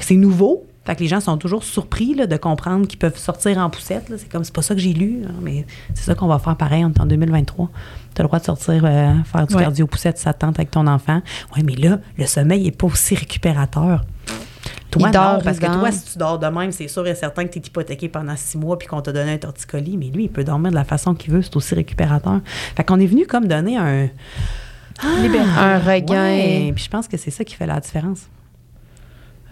c'est 0.01 0.17
nouveau. 0.17 0.67
Fait 0.87 0.95
que 0.95 1.01
les 1.01 1.09
gens 1.09 1.21
sont 1.21 1.39
toujours 1.39 1.65
surpris 1.65 2.15
là, 2.15 2.27
de 2.27 2.37
comprendre 2.37 2.87
qu'ils 2.87 2.99
peuvent 2.99 3.17
sortir 3.17 3.57
en 3.57 3.71
poussette. 3.71 4.11
là. 4.11 4.17
C'est 4.19 4.31
comme, 4.31 4.45
c'est 4.45 4.55
pas 4.55 4.61
ça 4.61 4.75
que 4.75 4.81
j'ai 4.83 4.93
lu, 4.93 5.23
mais 5.41 5.65
c'est 5.95 6.05
ça 6.05 6.15
qu'on 6.15 6.27
va 6.27 6.39
faire 6.39 6.57
pareil. 6.57 6.85
On 6.85 6.91
est 6.91 7.01
en 7.01 7.07
2023. 7.07 7.71
Tu 8.15 8.21
as 8.21 8.23
le 8.23 8.29
droit 8.29 8.39
de 8.39 8.45
sortir 8.45 8.83
euh, 8.85 9.15
faire 9.25 9.47
du 9.47 9.55
Ouais. 9.55 9.63
cardio 9.63 9.87
poussette 9.87 10.19
si 10.19 10.25
ça 10.25 10.35
te 10.35 10.41
tente 10.41 10.59
avec 10.59 10.71
ton 10.71 10.87
enfant. 10.87 11.23
Oui, 11.57 11.63
mais 11.65 11.75
là, 11.75 12.01
le 12.19 12.27
sommeil 12.27 12.65
n'est 12.65 12.71
pas 12.71 12.87
aussi 12.87 13.15
récupérateur. 13.15 14.05
Toi, 15.01 15.11
dort, 15.11 15.33
non, 15.35 15.41
parce 15.45 15.59
que 15.59 15.67
toi, 15.81 15.93
si 15.93 16.13
tu 16.13 16.19
dors 16.19 16.39
de 16.39 16.47
même, 16.47 16.73
c'est 16.73 16.89
sûr 16.89 17.07
et 17.07 17.15
certain 17.15 17.45
que 17.45 17.53
tu 17.53 17.59
es 17.59 17.63
hypothéqué 17.63 18.09
pendant 18.09 18.37
six 18.37 18.57
mois 18.59 18.79
puis 18.79 18.89
qu'on 18.89 19.01
t'a 19.01 19.13
donné 19.13 19.33
un 19.33 19.39
torticolis. 19.39 19.97
Mais 19.97 20.07
lui, 20.07 20.25
il 20.25 20.29
peut 20.31 20.45
dormir 20.45 20.71
de 20.71 20.77
la 20.77 20.85
façon 20.85 21.15
qu'il 21.15 21.33
veut, 21.33 21.43
c'est 21.43 21.55
aussi 21.57 21.75
récupérateur. 21.75 22.41
Fait 22.77 22.85
qu'on 22.85 22.99
est 23.01 23.07
venu 23.07 23.27
comme 23.27 23.47
donner 23.47 23.77
un. 23.77 24.09
Un 25.03 25.79
regain. 25.79 26.15
Ouais, 26.15 26.73
puis 26.75 26.85
je 26.85 26.91
pense 26.91 27.09
que 27.09 27.17
c'est 27.17 27.31
ça 27.33 27.45
qui 27.45 27.55
fait 27.57 27.67
la 27.67 27.81
différence. 27.81 28.29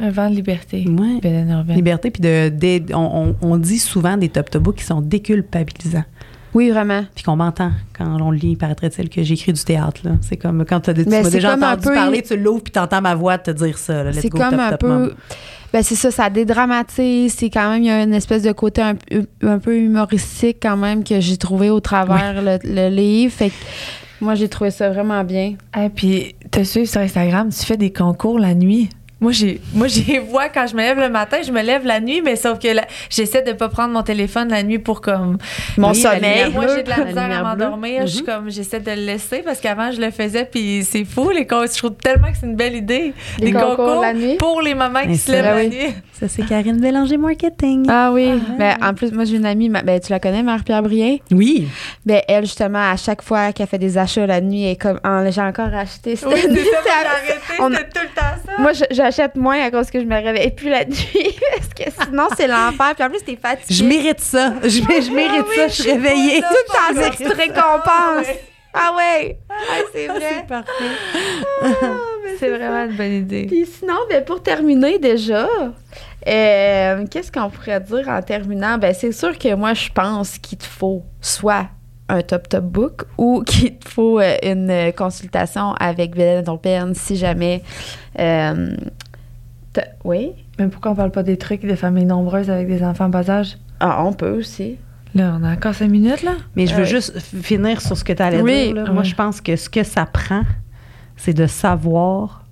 Un 0.01 0.11
vent 0.11 0.31
de 0.31 0.35
liberté. 0.35 0.85
Urbaine. 1.51 1.77
Liberté, 1.77 2.11
puis 2.11 2.21
de, 2.23 2.49
de- 2.49 2.95
on, 2.95 3.37
on- 3.43 3.51
on 3.53 3.57
dit 3.57 3.79
souvent 3.79 4.17
des 4.17 4.29
top 4.29 4.51
qui 4.73 4.85
sont 4.85 5.01
déculpabilisants. 5.01 6.05
Oui, 6.55 6.71
vraiment. 6.71 7.05
Puis 7.15 7.25
qu'on 7.25 7.37
m'entend 7.37 7.71
quand 7.97 8.21
on 8.21 8.31
lit, 8.31 8.57
paraîtrait-il 8.57 9.09
que 9.09 9.23
j'écris 9.23 9.53
du 9.53 9.63
théâtre. 9.65 10.03
C'est 10.21 10.37
comme 10.37 10.65
quand 10.69 10.81
t'as- 10.81 10.93
tu 10.95 11.05
Mais 11.07 11.19
m'as 11.23 11.25
c'est 11.25 11.31
déjà 11.37 11.53
comme 11.53 11.63
un 11.63 11.73
entendu 11.73 11.89
peu- 11.89 11.95
parler, 11.95 12.23
tu 12.23 12.37
l'ouvres, 12.37 12.63
puis 12.63 12.73
t'entends 12.73 13.01
ma 13.01 13.15
voix 13.15 13.39
te 13.39 13.51
dire 13.51 13.79
ça. 13.79 14.05
là. 14.05 14.11
Let's 14.11 14.21
C'est 14.21 14.29
go, 14.29 14.39
comme 14.39 14.51
top, 14.51 14.61
un 14.61 14.71
top, 14.71 14.81
peu. 14.81 15.15
Ben, 15.73 15.83
c'est 15.83 15.95
ça, 15.95 16.11
ça 16.11 16.29
dédramatise. 16.29 17.35
C'est 17.35 17.49
quand 17.49 17.71
même, 17.71 17.83
il 17.83 17.87
y 17.87 17.91
a 17.91 18.03
une 18.03 18.13
espèce 18.13 18.43
de 18.43 18.53
côté 18.53 18.83
un, 18.83 18.95
un 19.43 19.59
peu 19.59 19.77
humoristique 19.79 20.59
quand 20.61 20.77
même 20.77 21.03
que 21.05 21.19
j'ai 21.21 21.39
trouvé 21.39 21.71
au 21.71 21.81
travers 21.81 22.43
le, 22.43 22.59
le 22.65 22.95
livre. 22.95 23.33
Fait 23.33 23.49
que 23.49 23.55
moi, 24.21 24.35
j'ai 24.35 24.49
trouvé 24.49 24.71
ça 24.71 24.91
vraiment 24.91 25.25
bien. 25.25 25.55
Et 25.83 25.89
puis, 25.89 26.35
te 26.51 26.63
suivre 26.63 26.89
sur 26.89 27.01
Instagram, 27.01 27.49
tu 27.49 27.65
fais 27.65 27.79
des 27.79 27.91
concours 27.93 28.39
la 28.39 28.55
nuit? 28.55 28.91
Moi, 29.23 29.33
j'ai, 29.33 29.61
moi, 29.73 29.87
j'y 29.87 30.19
vois 30.19 30.49
quand 30.49 30.67
je 30.67 30.75
me 30.75 30.81
lève 30.83 30.99
le 30.99 31.09
matin, 31.09 31.39
je 31.47 31.53
me 31.53 31.63
lève 31.63 31.87
la 31.87 32.01
nuit, 32.01 32.21
mais 32.23 32.35
sauf 32.37 32.59
que 32.59 32.69
j'essaie 33.09 33.43
de 33.43 33.53
pas 33.53 33.69
prendre 33.69 33.95
mon 33.95 34.03
téléphone 34.03 34.49
la 34.49 34.63
nuit 34.65 34.81
pour 34.81 35.01
comme. 35.01 35.39
Mon 35.79 35.91
Oui, 35.93 35.97
sommeil. 35.97 36.51
Moi, 36.53 36.67
j'ai 36.75 36.83
de 36.83 36.91
la 36.91 36.97
La 36.97 37.05
misère 37.05 37.39
à 37.39 37.43
m'endormir. 37.45 38.03
Je 38.03 38.07
suis 38.15 38.21
Mhm. 38.23 38.27
comme, 38.27 38.51
j'essaie 38.51 38.81
de 38.81 38.91
le 38.91 38.97
laisser 39.07 39.39
parce 39.45 39.61
qu'avant, 39.61 39.93
je 39.93 40.01
le 40.01 40.11
faisais, 40.11 40.45
puis 40.45 40.85
c'est 40.85 41.05
fou, 41.05 41.31
les 41.31 41.47
concours. 41.47 41.67
Je 41.73 41.79
trouve 41.79 41.95
tellement 41.95 42.33
que 42.33 42.37
c'est 42.41 42.47
une 42.47 42.57
belle 42.57 42.75
idée. 42.75 43.15
Des 43.39 43.53
concours 43.53 44.01
la 44.03 44.13
nuit? 44.13 44.37
Pour 44.39 44.61
les 44.61 44.75
mamans 44.75 45.03
qui 45.07 45.17
se 45.17 45.31
lèvent 45.31 45.45
la 45.45 45.55
oui. 45.55 45.69
nuit. 45.69 45.95
Ça, 46.19 46.27
c'est 46.29 46.45
Karine 46.45 46.81
Bélanger 46.81 47.17
Marketing. 47.17 47.87
Ah 47.89 48.11
oui. 48.13 48.33
Ah. 48.35 48.53
Ben, 48.59 48.77
en 48.83 48.93
plus, 48.95 49.13
moi, 49.13 49.25
j'ai 49.25 49.37
une 49.37 49.47
amie, 49.47 49.69
ma- 49.69 49.83
ben, 49.83 50.01
tu 50.01 50.11
la 50.11 50.19
connais, 50.19 50.43
Marie-Pierre 50.43 50.83
Brien? 50.83 51.19
Oui. 51.31 51.69
Ben, 52.05 52.23
elle, 52.27 52.45
justement, 52.45 52.91
à 52.91 52.97
chaque 52.97 53.23
fois 53.23 53.53
qu'elle 53.53 53.69
fait 53.69 53.79
des 53.79 53.97
achats 53.99 54.27
la 54.27 54.41
nuit, 54.41 54.65
elle 54.65 54.73
est 54.73 54.77
comme, 54.77 54.99
Ah, 55.05 55.23
j'ai 55.31 55.41
encore 55.41 55.73
acheté. 55.75 56.17
cette 56.17 56.29
Oui, 56.29 56.35
on- 57.61 57.71
c'était 57.71 57.85
tout 57.85 58.01
le 58.03 58.15
temps 58.15 58.23
ça. 58.45 58.53
Moi, 58.59 58.73
j'achète 59.13 59.37
moins 59.37 59.61
à 59.63 59.71
cause 59.71 59.91
que 59.91 60.01
je 60.01 60.05
me 60.05 60.15
réveille 60.15 60.51
plus 60.51 60.69
la 60.71 60.85
nuit. 60.85 60.97
parce 61.57 61.69
que 61.75 62.05
sinon, 62.05 62.29
c'est 62.37 62.47
l'enfer. 62.49 62.95
Puis 62.95 63.05
en 63.05 63.11
plus, 63.11 63.23
t'es 63.25 63.37
fatiguée. 63.37 63.75
Je 63.75 63.85
mérite 63.85 64.21
ça. 64.21 64.55
Je, 64.63 64.81
mé- 64.81 65.03
je 65.07 65.13
mérite 65.13 65.47
oui, 65.49 65.57
ça. 65.57 65.69
Je 65.69 65.73
suis 65.83 65.93
réveillée. 65.93 66.41
Tout 66.41 66.47
le 66.51 66.95
temps, 66.95 67.03
ça, 67.03 67.11
tu 67.11 67.25
te 67.25 67.37
récompenses. 67.37 68.35
Ah 68.75 68.95
ouais. 68.97 69.39
Ah, 69.51 69.81
c'est 69.93 70.07
vrai. 70.07 70.21
C'est 70.39 70.47
parfait. 70.47 70.73
C'est 72.39 72.49
vraiment 72.49 72.85
une 72.87 72.97
bonne 72.97 73.13
idée. 73.13 73.47
Puis 73.47 73.67
sinon, 73.67 73.95
ben, 74.09 74.25
pour 74.25 74.43
terminer 74.43 74.99
déjà, 74.99 75.47
euh, 76.27 77.05
qu'est-ce 77.11 77.31
qu'on 77.31 77.51
pourrait 77.51 77.81
dire 77.81 78.09
en 78.09 78.23
terminant? 78.23 78.79
Ben, 78.79 78.95
c'est 78.95 79.13
sûr 79.13 79.39
que 79.39 79.55
moi, 79.55 79.75
je 79.75 79.91
pense 79.91 80.39
qu'il 80.39 80.57
te 80.59 80.65
faut 80.65 81.03
soit 81.21 81.67
un 82.13 82.23
top 82.23 82.49
top 82.49 82.65
book 82.65 83.05
ou 83.19 83.43
qu'il 83.47 83.77
te 83.79 83.89
faut 83.89 84.21
euh, 84.21 84.37
une 84.43 84.71
euh, 84.71 84.93
consultation 84.93 85.73
avec 85.75 86.15
Bélène 86.15 86.45
Urbaine 86.47 86.95
si 86.95 87.17
jamais. 87.17 87.63
euh, 88.19 88.75
oui? 90.05 90.33
Mais 90.59 90.69
pourquoi 90.69 90.93
on 90.93 90.95
parle 90.95 91.11
pas 91.11 91.23
des 91.23 91.39
trucs 91.39 91.63
de 91.63 91.75
familles 91.75 92.05
nombreuses 92.05 92.51
avec 92.51 92.69
des 92.69 92.83
enfants 92.85 93.07
en 93.07 93.09
bas 93.09 93.29
âge? 93.31 93.57
Ah, 93.81 94.05
on 94.05 94.13
peut 94.13 94.31
aussi. 94.39 94.77
Là, 95.15 95.37
on 95.41 95.45
a 95.45 95.53
encore 95.53 95.75
cinq 95.75 95.89
minutes, 95.91 96.23
là? 96.23 96.33
Mais 96.57 96.67
je 96.67 96.75
veux 96.75 96.85
juste 96.85 97.19
finir 97.19 97.81
sur 97.81 97.97
ce 97.97 98.05
que 98.05 98.13
tu 98.13 98.23
allais 98.23 98.43
Oui. 98.43 98.73
dire. 98.73 98.85
là. 98.85 98.91
Moi, 98.93 99.03
je 99.03 99.15
pense 99.15 99.41
que 99.41 99.57
ce 99.57 99.69
que 99.69 99.83
ça 99.83 100.07
prend, 100.07 100.43
c'est 101.17 101.35
de 101.35 101.47
savoir 101.47 102.45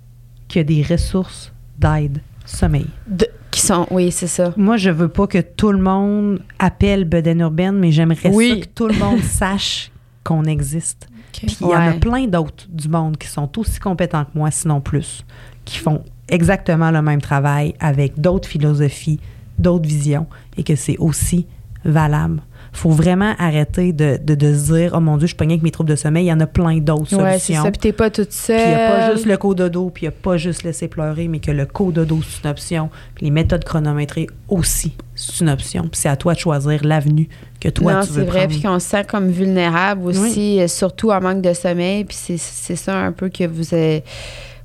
qu'il 0.47 0.59
y 0.59 0.61
a 0.61 0.63
des 0.63 0.83
ressources 0.93 1.51
d'aide 1.77 2.19
sommeil. 2.45 2.87
De- 3.07 3.27
qui 3.61 3.67
sont, 3.67 3.87
oui, 3.91 4.11
c'est 4.11 4.27
ça. 4.27 4.53
Moi, 4.57 4.77
je 4.77 4.89
veux 4.89 5.07
pas 5.07 5.27
que 5.27 5.39
tout 5.39 5.71
le 5.71 5.79
monde 5.79 6.41
appelle 6.59 7.05
Beden 7.05 7.39
Urbaine, 7.39 7.77
mais 7.79 7.91
j'aimerais 7.91 8.29
Oui. 8.33 8.49
ça 8.49 8.55
que 8.57 8.65
tout 8.73 8.87
le 8.87 8.95
monde 8.97 9.19
sache 9.23 9.91
qu'on 10.23 10.43
existe. 10.45 11.07
Puis 11.33 11.57
il 11.61 11.67
y 11.67 11.75
en 11.75 11.87
a 11.87 11.93
plein 11.93 12.27
d'autres 12.27 12.67
du 12.69 12.87
monde 12.89 13.17
qui 13.17 13.27
sont 13.27 13.49
aussi 13.57 13.79
compétents 13.79 14.25
que 14.25 14.31
moi, 14.35 14.51
sinon 14.51 14.81
plus, 14.81 15.25
qui 15.65 15.77
font 15.77 16.03
exactement 16.27 16.91
le 16.91 17.01
même 17.01 17.21
travail 17.21 17.73
avec 17.79 18.19
d'autres 18.19 18.47
philosophies, 18.47 19.19
d'autres 19.57 19.87
visions, 19.87 20.27
et 20.57 20.63
que 20.63 20.75
c'est 20.75 20.97
aussi 20.97 21.47
valable. 21.85 22.41
Faut 22.73 22.89
vraiment 22.91 23.33
arrêter 23.37 23.91
de, 23.91 24.17
de, 24.23 24.33
dire, 24.33 24.93
oh 24.95 24.99
mon 25.01 25.17
Dieu, 25.17 25.27
je 25.27 25.31
suis 25.31 25.35
pognée 25.35 25.55
avec 25.55 25.61
mes 25.63 25.71
troubles 25.71 25.89
de 25.89 25.95
sommeil, 25.97 26.25
il 26.25 26.29
y 26.29 26.33
en 26.33 26.39
a 26.39 26.47
plein 26.47 26.77
d'autres 26.77 27.15
Ouais, 27.17 27.33
c'est 27.33 27.39
solutions. 27.53 27.63
ça. 27.63 27.71
Puis 27.71 27.79
t'es 27.79 27.91
pas 27.91 28.09
toute 28.09 28.31
seule. 28.31 28.55
Puis 28.55 28.65
il 28.65 28.69
n'y 28.75 28.81
a 28.81 28.87
pas 29.07 29.11
juste 29.13 29.25
le 29.25 29.37
cododo, 29.37 29.89
puis 29.93 30.03
il 30.05 30.09
n'y 30.09 30.13
a 30.13 30.17
pas 30.19 30.37
juste 30.37 30.63
laisser 30.63 30.87
pleurer, 30.87 31.27
mais 31.27 31.39
que 31.39 31.51
le 31.51 31.65
cododo, 31.65 32.19
c'est 32.27 32.43
une 32.45 32.49
option. 32.49 32.89
Puis 33.15 33.25
les 33.25 33.31
méthodes 33.31 33.65
chronométrées 33.65 34.27
aussi, 34.47 34.93
c'est 35.15 35.41
une 35.41 35.49
option. 35.49 35.83
Puis 35.83 35.99
c'est 36.01 36.09
à 36.09 36.15
toi 36.15 36.33
de 36.33 36.39
choisir 36.39 36.83
l'avenue 36.85 37.27
que 37.59 37.67
toi, 37.69 37.93
non, 37.95 38.01
tu 38.01 38.13
veux 38.13 38.21
c'est 38.21 38.27
vrai. 38.29 38.39
prendre. 38.47 38.53
Puis 38.53 38.61
qu'on 38.61 38.79
se 38.79 38.87
sent 38.87 39.03
comme 39.03 39.29
vulnérable 39.29 40.05
aussi, 40.07 40.61
euh, 40.61 40.67
surtout 40.67 41.11
en 41.11 41.19
manque 41.21 41.41
de 41.41 41.53
sommeil. 41.53 42.05
Puis 42.05 42.15
c'est- 42.19 42.37
c'est 42.39 42.77
ça 42.77 42.97
un 42.97 43.11
peu 43.11 43.27
que 43.29 43.45
vous 43.45 43.73
avez- 43.73 44.03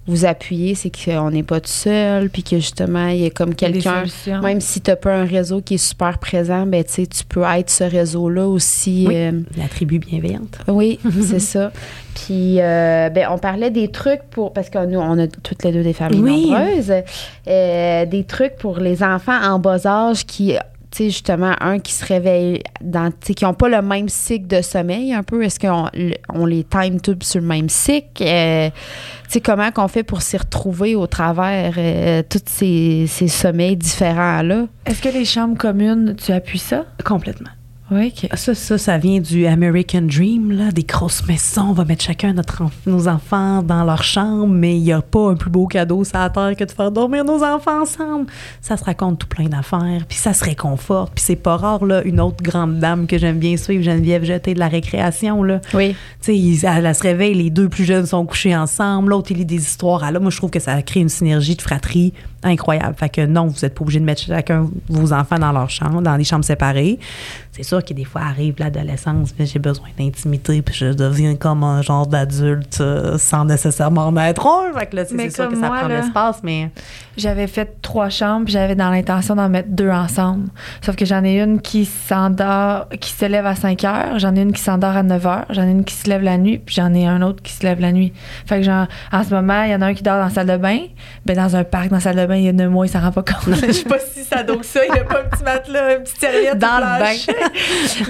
vous 0.07 0.25
appuyez, 0.25 0.75
c'est 0.75 0.91
qu'on 0.91 1.31
n'est 1.31 1.43
pas 1.43 1.61
tout 1.61 1.69
seul, 1.69 2.31
puis 2.31 2.43
que 2.43 2.57
justement, 2.57 3.09
il 3.09 3.19
y 3.23 3.27
a 3.27 3.31
comme 3.31 3.55
quelqu'un, 3.55 4.05
même 4.43 4.61
si 4.61 4.81
tu 4.81 4.91
n'as 4.91 4.97
pas 4.97 5.15
un 5.15 5.25
réseau 5.25 5.61
qui 5.61 5.75
est 5.75 5.79
super 5.79 6.19
présent, 6.19 6.65
ben, 6.67 6.85
tu 6.85 6.93
sais, 6.93 7.07
tu 7.07 7.25
peux 7.25 7.43
être 7.43 7.71
ce 7.71 7.85
réseau-là 7.85 8.47
aussi. 8.47 9.05
Oui. 9.09 9.15
euh, 9.17 9.33
La 9.57 9.69
tribu 9.69 9.99
bienveillante. 9.99 10.59
oui, 10.69 10.99
c'est 11.23 11.41
ça. 11.41 11.73
Puis, 12.15 12.61
euh, 12.61 13.09
ben, 13.11 13.27
on 13.31 13.39
parlait 13.39 13.71
des 13.71 13.89
trucs 13.89 14.23
pour. 14.31 14.53
Parce 14.53 14.71
que 14.71 14.87
nous, 14.87 14.99
on 14.99 15.19
a 15.19 15.27
toutes 15.27 15.65
les 15.65 15.73
deux 15.73 15.83
des 15.83 15.93
familles 15.93 16.21
Oui. 16.23 16.51
nombreuses. 16.51 16.93
euh, 17.49 18.07
des 18.07 18.25
trucs 18.25 18.57
pour 18.57 18.79
les 18.79 19.03
enfants 19.03 19.39
en 19.43 19.59
bas 19.59 19.87
âge 19.87 20.25
qui. 20.25 20.55
Tu 20.97 21.03
sais, 21.03 21.11
justement, 21.11 21.53
un 21.61 21.79
qui 21.79 21.93
se 21.93 22.07
réveille 22.07 22.63
dans. 22.81 23.11
Tu 23.11 23.17
sais, 23.27 23.35
qui 23.35 23.45
n'ont 23.45 23.53
pas 23.53 23.69
le 23.69 23.83
même 23.83 24.09
cycle 24.09 24.47
de 24.47 24.63
sommeil, 24.63 25.13
un 25.13 25.23
peu. 25.23 25.45
Est-ce 25.45 25.61
qu'on 25.61 25.91
on 26.33 26.47
les 26.47 26.65
time 26.65 27.03
tous 27.03 27.19
sur 27.21 27.43
le 27.43 27.47
même 27.47 27.69
cycle? 27.69 28.23
Euh, 28.23 28.71
tu 28.71 29.33
sais, 29.33 29.41
comment 29.43 29.71
qu'on 29.73 29.89
fait 29.89 30.05
pour 30.05 30.23
s'y 30.23 30.39
retrouver 30.39 30.95
au 30.95 31.07
travers 31.07 31.75
euh, 31.77 32.23
tous 32.27 32.41
ces, 32.47 33.05
ces 33.09 33.29
sommeils 33.29 33.77
différents-là? 33.77 34.69
Est-ce 34.87 35.03
que 35.03 35.11
les 35.11 35.27
chambres 35.27 35.59
communes, 35.59 36.17
tu 36.17 36.33
appuies 36.33 36.59
ça? 36.59 36.87
Complètement. 37.05 37.51
Oui, 37.89 38.13
Ça, 38.35 38.53
ça, 38.57 38.79
ça 38.79 38.99
vient 38.99 39.21
du 39.21 39.47
American 39.47 40.03
Dream, 40.03 40.51
là, 40.51 40.73
des 40.73 40.83
grosses 40.83 41.25
maisons. 41.29 41.69
On 41.69 41.73
va 41.73 41.85
mettre 41.85 42.03
chacun 42.03 42.33
notre 42.33 42.65
enf- 42.65 42.71
nos 42.85 43.07
enfants 43.07 43.63
dans 43.63 43.85
leur 43.85 44.03
chambre, 44.03 44.49
mais 44.49 44.77
il 44.77 44.83
n'y 44.83 44.93
a 44.93 45.03
pas 45.03 45.31
un 45.31 45.37
plus 45.37 45.51
beau 45.51 45.69
cadeau 45.69 46.03
sur 46.03 46.19
la 46.19 46.29
terre 46.29 46.57
que 46.59 46.65
de 46.65 46.71
faire 46.73 46.91
dormir 46.91 47.25
nos 47.25 47.45
enfants 47.45 47.83
ensemble. 47.83 48.27
Ça 48.61 48.77
se 48.77 48.83
raconte 48.83 49.21
tout 49.21 49.29
plein 49.29 49.45
d'affaires, 49.45 50.03
puis 50.09 50.19
ça 50.19 50.33
se 50.33 50.45
réconforte. 50.45 51.13
Puis 51.15 51.23
c'est 51.25 51.37
pas 51.37 51.57
rare, 51.57 51.85
là, 51.85 52.03
une 52.03 52.21
autre 52.21 52.43
grande 52.43 52.81
dame 52.81 53.07
que 53.07 53.19
j'aime 53.19 53.39
bien 53.39 53.57
suivre, 53.57 53.85
Geneviève 53.85 54.25
Jeté 54.25 54.55
de 54.55 54.59
la 54.59 54.67
récréation, 54.69 55.45
là. 55.45 55.61
Oui. 55.73 55.95
Tu 56.21 56.35
sais, 56.57 56.67
elle, 56.67 56.87
elle 56.87 56.95
se 56.95 57.03
réveille, 57.05 57.35
les 57.35 57.51
deux 57.51 57.69
plus 57.69 57.85
jeunes 57.85 58.07
sont 58.07 58.27
couchés 58.27 58.57
ensemble, 58.57 59.11
l'autre, 59.11 59.31
il 59.31 59.37
lit 59.37 59.45
des 59.45 59.63
histoires. 59.63 60.03
Alors, 60.03 60.21
moi, 60.23 60.33
je 60.33 60.39
trouve 60.39 60.51
que 60.51 60.59
ça 60.59 60.83
crée 60.83 60.99
une 61.01 61.09
synergie 61.09 61.55
de 61.55 61.63
fratrie 61.63 62.13
incroyable. 62.47 62.95
Fait 62.97 63.09
que 63.09 63.27
non, 63.27 63.47
vous 63.47 63.61
n'êtes 63.63 63.75
pas 63.75 63.83
obligé 63.83 64.01
de 64.01 64.05
mettre 64.05 64.23
chacun 64.23 64.69
vos 64.89 65.13
enfants 65.13 65.39
dans 65.39 65.53
leur 65.53 65.71
chambre, 65.71 66.03
dans 66.03 66.17
des 66.17 66.25
chambres 66.25 66.45
séparées. 66.45 66.99
C'est 67.57 67.63
sûr 67.63 67.83
que 67.83 67.95
des 67.95 68.05
fois 68.05 68.21
arrive 68.21 68.57
l'adolescence, 68.59 69.33
mais 69.39 69.47
j'ai 69.47 69.59
besoin 69.59 69.89
d'intimité, 69.99 70.61
puis 70.61 70.75
je 70.75 70.93
deviens 70.93 71.37
comme 71.37 71.65
un 71.65 71.81
genre 71.81 72.07
d'adulte 72.07 72.83
euh, 72.83 73.17
sans 73.17 73.47
nécessairement 73.47 74.09
en 74.09 74.17
être 74.19 74.47
un. 74.47 74.79
Fait 74.79 74.87
que 74.87 74.97
là, 74.97 75.05
c'est 75.07 75.31
sûr 75.31 75.49
que 75.49 75.55
ça 75.55 75.69
moi, 75.69 75.79
prend 75.79 75.89
l'espace, 75.89 76.41
mais 76.43 76.71
J'avais 77.17 77.47
fait 77.47 77.81
trois 77.81 78.11
chambres, 78.11 78.45
puis 78.45 78.53
j'avais 78.53 78.75
dans 78.75 78.91
l'intention 78.91 79.37
d'en 79.37 79.49
mettre 79.49 79.71
deux 79.71 79.89
ensemble. 79.89 80.49
Sauf 80.83 80.97
que 80.97 81.07
j'en 81.07 81.25
ai 81.25 81.41
une 81.41 81.63
qui 81.63 81.87
s'endort, 81.87 82.91
qui 83.01 83.11
se 83.11 83.25
lève 83.25 83.47
à 83.47 83.55
5 83.55 83.85
heures, 83.85 84.19
j'en 84.19 84.37
ai 84.37 84.43
une 84.43 84.53
qui 84.53 84.61
s'endort 84.61 84.95
à 84.95 85.03
9 85.03 85.27
heures, 85.27 85.47
j'en 85.49 85.63
ai 85.63 85.71
une 85.71 85.85
qui 85.85 85.95
se 85.95 86.11
lève 86.11 86.23
la 86.23 86.37
nuit, 86.37 86.59
puis 86.59 86.75
j'en 86.75 86.93
ai 86.93 87.07
un 87.07 87.23
autre 87.23 87.43
qui 87.43 87.53
se 87.53 87.63
lève 87.63 87.81
la 87.81 87.93
nuit. 87.93 88.13
Fait 88.45 88.59
que 88.59 88.65
genre, 88.65 88.87
en 89.13 89.25
ce 89.25 89.35
moment, 89.35 89.63
il 89.63 89.71
y 89.71 89.75
en 89.75 89.81
a 89.81 89.87
un 89.87 89.95
qui 89.95 90.03
dort 90.03 90.19
dans 90.19 90.25
la 90.25 90.31
salle 90.31 90.49
de 90.49 90.59
bain. 90.59 90.81
Ben, 91.25 91.35
dans 91.35 91.57
un 91.57 91.65
parc, 91.65 91.89
dans 91.89 91.97
la 91.97 92.01
salle 92.01 92.17
de 92.17 92.27
bain, 92.27 92.36
il 92.37 92.45
y 92.45 92.49
a 92.49 92.53
deux 92.53 92.69
mois, 92.69 92.87
il 92.87 92.89
s'en 92.89 93.01
rend 93.01 93.13
pas 93.13 93.23
compte. 93.23 93.55
Je 93.67 93.73
sais 93.73 93.85
pas 93.85 93.99
si 93.99 94.25
ça 94.25 94.43
donc 94.43 94.65
ça, 94.65 94.81
il 94.89 94.95
y 94.95 94.99
a 94.99 95.05
pas 95.05 95.21
un 95.21 95.29
petit 95.29 95.43
matelas, 95.45 95.97
une 95.97 96.03
petite 96.03 96.21
serviette 96.21 96.59
Dans 96.59 96.79
le 96.79 96.99
plancher. 96.99 97.37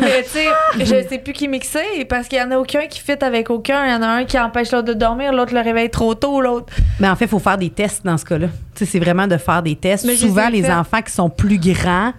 Mais 0.00 0.22
tu 0.22 0.28
sais, 0.30 0.46
je 0.78 1.08
sais 1.08 1.18
plus 1.18 1.32
qui 1.32 1.48
mixer 1.48 2.04
parce 2.08 2.28
qu'il 2.28 2.38
y 2.38 2.42
en 2.42 2.50
a 2.50 2.58
aucun 2.58 2.86
qui 2.86 3.00
fit 3.00 3.12
avec 3.20 3.50
aucun. 3.50 3.84
Il 3.86 3.92
y 3.92 3.94
en 3.94 4.02
a 4.02 4.06
un 4.08 4.24
qui 4.24 4.38
empêche 4.38 4.72
l'autre 4.72 4.88
de 4.88 4.94
dormir, 4.94 5.32
l'autre 5.32 5.54
le 5.54 5.60
réveille 5.60 5.90
trop 5.90 6.14
tôt, 6.14 6.40
l'autre. 6.40 6.72
Mais 7.00 7.08
en 7.08 7.16
fait, 7.16 7.26
il 7.26 7.28
faut 7.28 7.38
faire 7.38 7.58
des 7.58 7.70
tests 7.70 8.04
dans 8.04 8.16
ce 8.16 8.24
cas-là. 8.24 8.48
C'est 8.74 8.98
vraiment 8.98 9.26
de 9.26 9.36
faire 9.36 9.62
des 9.62 9.76
tests. 9.76 10.04
Mais 10.04 10.16
Souvent, 10.16 10.48
les 10.48 10.58
ai 10.58 10.62
les 10.62 10.68
fait. 10.68 10.72
enfants 10.72 11.02
qui 11.02 11.12
sont 11.12 11.30
plus 11.30 11.58
grands 11.58 12.12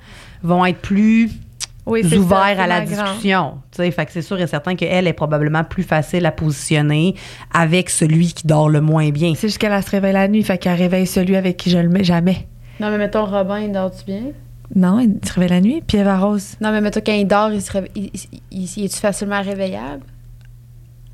vont 0.43 0.65
être 0.65 0.79
plus 0.79 1.29
Oui, 1.87 2.01
c'est 2.07 2.17
ouverts 2.17 2.57
ça, 2.57 2.63
à 2.63 2.67
la 2.67 2.81
discussion. 2.81 3.59
Tu 3.71 3.77
sais, 3.77 3.91
fait 3.91 4.05
que 4.05 4.11
c'est 4.11 4.21
sûr 4.21 4.39
et 4.39 4.45
certain 4.47 4.75
qu'elle 4.75 5.07
est 5.07 5.13
probablement 5.13 5.63
plus 5.63 5.83
facile 5.83 6.25
à 6.25 6.31
positionner 6.31 7.15
avec 7.53 7.89
celui 7.89 8.33
qui 8.33 8.45
dort 8.45 8.69
le 8.69 8.81
moins 8.81 9.09
bien. 9.09 9.33
C'est 9.35 9.47
juste 9.47 9.57
qu'elle 9.57 9.71
elle 9.71 9.83
se 9.83 9.91
réveille 9.91 10.13
la 10.13 10.27
nuit, 10.27 10.43
fait 10.43 10.57
qu'elle 10.57 10.77
réveille 10.77 11.07
celui 11.07 11.35
avec 11.35 11.57
qui 11.57 11.69
je 11.69 11.77
le 11.77 11.89
mets 11.89 12.03
jamais. 12.03 12.47
Non, 12.79 12.89
mais 12.91 12.97
mettons, 12.97 13.25
Robin, 13.25 13.59
il 13.61 13.71
dort-tu 13.71 14.03
bien? 14.05 14.21
Non, 14.75 14.99
il 14.99 15.15
se 15.27 15.33
réveille 15.33 15.49
la 15.49 15.61
nuit. 15.61 15.81
Puis 15.87 15.97
Eva 15.97 16.17
Rose. 16.19 16.55
Non, 16.61 16.71
mais 16.71 16.81
mettons, 16.81 16.99
quand 17.05 17.13
il 17.13 17.25
dort, 17.25 17.51
il, 17.53 17.61
se 17.61 17.71
réve- 17.71 17.89
il, 17.95 18.11
il- 18.13 18.39
il- 18.51 18.69
il 18.77 18.85
est-tu 18.85 18.97
facilement 18.97 19.41
réveillable? 19.41 20.03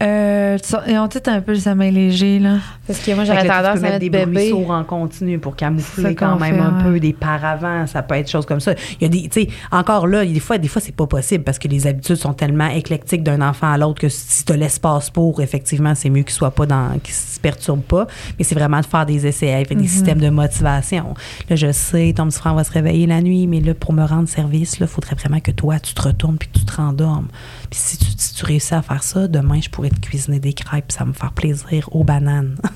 Euh, 0.03 0.57
ils 0.87 0.97
ont 0.97 1.07
tous 1.07 1.21
un 1.27 1.41
peu 1.41 1.53
le 1.53 1.59
sommeil 1.59 1.91
léger, 1.91 2.39
là. 2.39 2.57
Parce 2.87 2.99
que 2.99 3.11
moi, 3.11 3.25
Fait 3.25 3.31
j'aurais 3.33 3.47
tendance 3.47 3.77
à 3.77 3.79
mettre 3.79 3.99
des 3.99 4.09
bébé. 4.09 4.31
bruits 4.31 4.49
sourds 4.49 4.71
en 4.71 4.83
continu 4.83 5.39
pour 5.39 5.55
camoufler 5.55 6.15
quand 6.15 6.39
même 6.39 6.55
fait, 6.55 6.61
un 6.61 6.77
ouais. 6.77 6.83
peu 6.83 6.99
des 6.99 7.13
paravents. 7.13 7.85
Ça 7.87 8.01
peut 8.03 8.15
être 8.15 8.29
choses 8.29 8.45
comme 8.45 8.59
ça. 8.59 8.73
Il 8.99 9.03
y 9.03 9.05
a 9.05 9.09
des, 9.09 9.29
tu 9.29 9.41
sais, 9.41 9.47
encore 9.71 10.07
là, 10.07 10.25
des 10.25 10.39
fois, 10.39 10.57
des 10.57 10.67
fois, 10.67 10.81
c'est 10.81 10.95
pas 10.95 11.07
possible 11.07 11.43
parce 11.43 11.59
que 11.59 11.67
les 11.67 11.87
habitudes 11.87 12.15
sont 12.15 12.33
tellement 12.33 12.67
éclectiques 12.67 13.23
d'un 13.23 13.41
enfant 13.41 13.71
à 13.71 13.77
l'autre 13.77 13.99
que 14.01 14.09
si 14.09 14.45
tu 14.45 14.53
l'espace 14.55 15.09
pour, 15.09 15.41
effectivement, 15.41 15.95
c'est 15.95 16.09
mieux 16.09 16.23
qu'il 16.23 16.33
soit 16.33 16.51
pas 16.51 16.65
dans, 16.65 16.99
qu'il 16.99 17.13
se 17.13 17.39
perturbe 17.39 17.81
pas. 17.81 18.07
Mais 18.37 18.45
c'est 18.45 18.55
vraiment 18.55 18.79
de 18.79 18.85
faire 18.85 19.05
des 19.05 19.27
essais 19.27 19.53
avec 19.53 19.73
Mm-hmm. 19.73 19.81
des 19.81 19.87
systèmes 19.87 20.19
de 20.21 20.29
motivation. 20.29 21.13
Là, 21.49 21.55
je 21.55 21.71
sais, 21.71 22.13
ton 22.15 22.27
petit 22.27 22.37
frère 22.37 22.53
va 22.53 22.63
se 22.63 22.71
réveiller 22.71 23.07
la 23.07 23.21
nuit, 23.21 23.47
mais 23.47 23.59
là, 23.59 23.73
pour 23.73 23.93
me 23.93 24.03
rendre 24.03 24.29
service, 24.29 24.79
là, 24.79 24.87
faudrait 24.87 25.15
vraiment 25.15 25.39
que 25.39 25.51
toi, 25.51 25.79
tu 25.79 25.93
te 25.93 26.01
retournes 26.01 26.37
puis 26.37 26.49
que 26.49 26.59
tu 26.59 26.65
te 26.65 26.75
rendormes. 26.75 27.27
Puis 27.73 27.81
si 27.83 27.97
tu, 27.97 28.05
si 28.15 28.35
tu 28.35 28.45
réussis 28.45 28.75
à 28.75 28.83
faire 28.83 29.01
ça, 29.01 29.27
demain, 29.27 29.59
je 29.59 29.67
pourrais 29.67 29.89
te 29.89 29.99
cuisiner 29.99 30.39
des 30.39 30.53
crêpes, 30.53 30.91
ça 30.91 30.99
va 30.99 31.05
me 31.07 31.13
faire 31.13 31.31
plaisir 31.31 31.89
aux 31.91 32.03
bananes. 32.03 32.55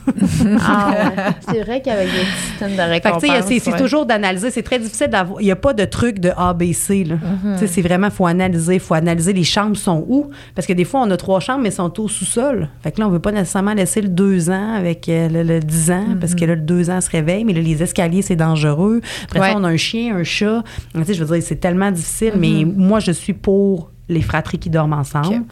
Ah 0.60 0.90
ouais. 0.92 1.24
C'est 1.48 1.62
vrai 1.64 1.82
qu'avec 1.82 2.08
des 2.08 2.26
systèmes 2.48 2.72
de 2.72 2.78
que, 2.78 2.90
récompense. 2.90 3.46
c'est 3.48 3.72
ouais. 3.72 3.78
toujours 3.78 4.06
d'analyser. 4.06 4.50
C'est 4.52 4.64
très 4.64 4.80
difficile 4.80 5.08
d'avoir. 5.08 5.40
Il 5.42 5.46
n'y 5.46 5.52
a 5.52 5.56
pas 5.56 5.74
de 5.74 5.86
truc 5.86 6.20
de 6.20 6.32
ABC. 6.36 7.04
Là. 7.04 7.16
Tu 7.54 7.60
sais, 7.60 7.68
C'est 7.68 7.82
vraiment, 7.82 8.08
il 8.08 8.14
faut 8.14 8.26
analyser. 8.26 8.76
Il 8.76 8.80
faut 8.80 8.94
analyser 8.96 9.34
les 9.34 9.44
chambres 9.44 9.76
sont 9.78 10.04
où. 10.08 10.30
Parce 10.56 10.66
que 10.68 10.74
des 10.74 10.84
fois, 10.86 11.02
on 11.02 11.12
a 11.12 11.18
trois 11.18 11.40
chambres, 11.40 11.62
mais 11.62 11.70
elles 11.70 11.76
sont 11.76 12.00
au 12.00 12.08
sous-sol. 12.08 12.70
Fait 12.82 12.92
que 12.92 13.00
là, 13.00 13.06
on 13.06 13.10
ne 13.10 13.14
veut 13.16 13.22
pas 13.22 13.32
nécessairement 13.32 13.74
laisser 13.74 14.02
le 14.02 14.10
deux 14.10 14.50
ans 14.50 14.74
avec 14.74 15.08
euh, 15.10 15.30
le, 15.30 15.44
le 15.44 15.60
10 15.60 15.92
ans, 15.92 16.06
parce 16.20 16.34
que 16.34 16.46
là, 16.46 16.56
le 16.56 16.62
deux 16.62 16.90
ans 16.90 17.02
se 17.02 17.10
réveille, 17.10 17.44
mais 17.44 17.54
là, 17.54 17.62
les 17.62 17.84
escaliers, 17.84 18.22
c'est 18.24 18.36
dangereux. 18.36 19.02
Après 19.26 19.40
Ouais. 19.40 19.52
ça, 19.52 19.58
on 19.58 19.64
a 19.64 19.70
un 19.70 19.78
chien, 19.78 20.16
un 20.16 20.24
chat. 20.24 20.64
Je 20.96 21.24
veux 21.24 21.36
dire, 21.38 21.44
c'est 21.46 21.60
tellement 21.60 21.92
difficile, 21.92 22.34
mais 22.38 22.66
moi, 22.66 23.00
je 23.00 23.12
suis 23.12 23.34
pour 23.34 23.92
les 24.10 24.22
fratries 24.22 24.60
qui 24.60 24.70
dorment 24.70 24.94
ensemble. 24.94 25.44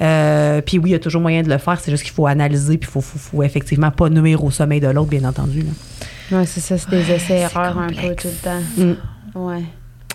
Euh, 0.00 0.62
puis 0.62 0.78
oui, 0.78 0.90
il 0.90 0.92
y 0.92 0.96
a 0.96 0.98
toujours 0.98 1.20
moyen 1.20 1.42
de 1.42 1.48
le 1.48 1.58
faire. 1.58 1.78
C'est 1.80 1.90
juste 1.90 2.04
qu'il 2.04 2.12
faut 2.12 2.26
analyser, 2.26 2.78
puis 2.78 2.88
il 2.88 2.92
faut, 2.92 3.00
faut, 3.00 3.18
faut 3.18 3.42
effectivement 3.42 3.90
pas 3.90 4.08
nuire 4.08 4.42
au 4.42 4.50
sommeil 4.50 4.80
de 4.80 4.88
l'autre, 4.88 5.10
bien 5.10 5.24
entendu. 5.24 5.64
Ouais, 6.32 6.46
c'est 6.46 6.60
ça, 6.60 6.78
c'est 6.78 6.90
des 6.90 7.10
essais-erreurs 7.10 7.78
un 7.78 7.88
peu 7.88 8.14
tout 8.14 8.28
le 8.28 8.42
temps. 8.42 8.60
Mm. 8.76 9.38
Ouais. 9.38 9.64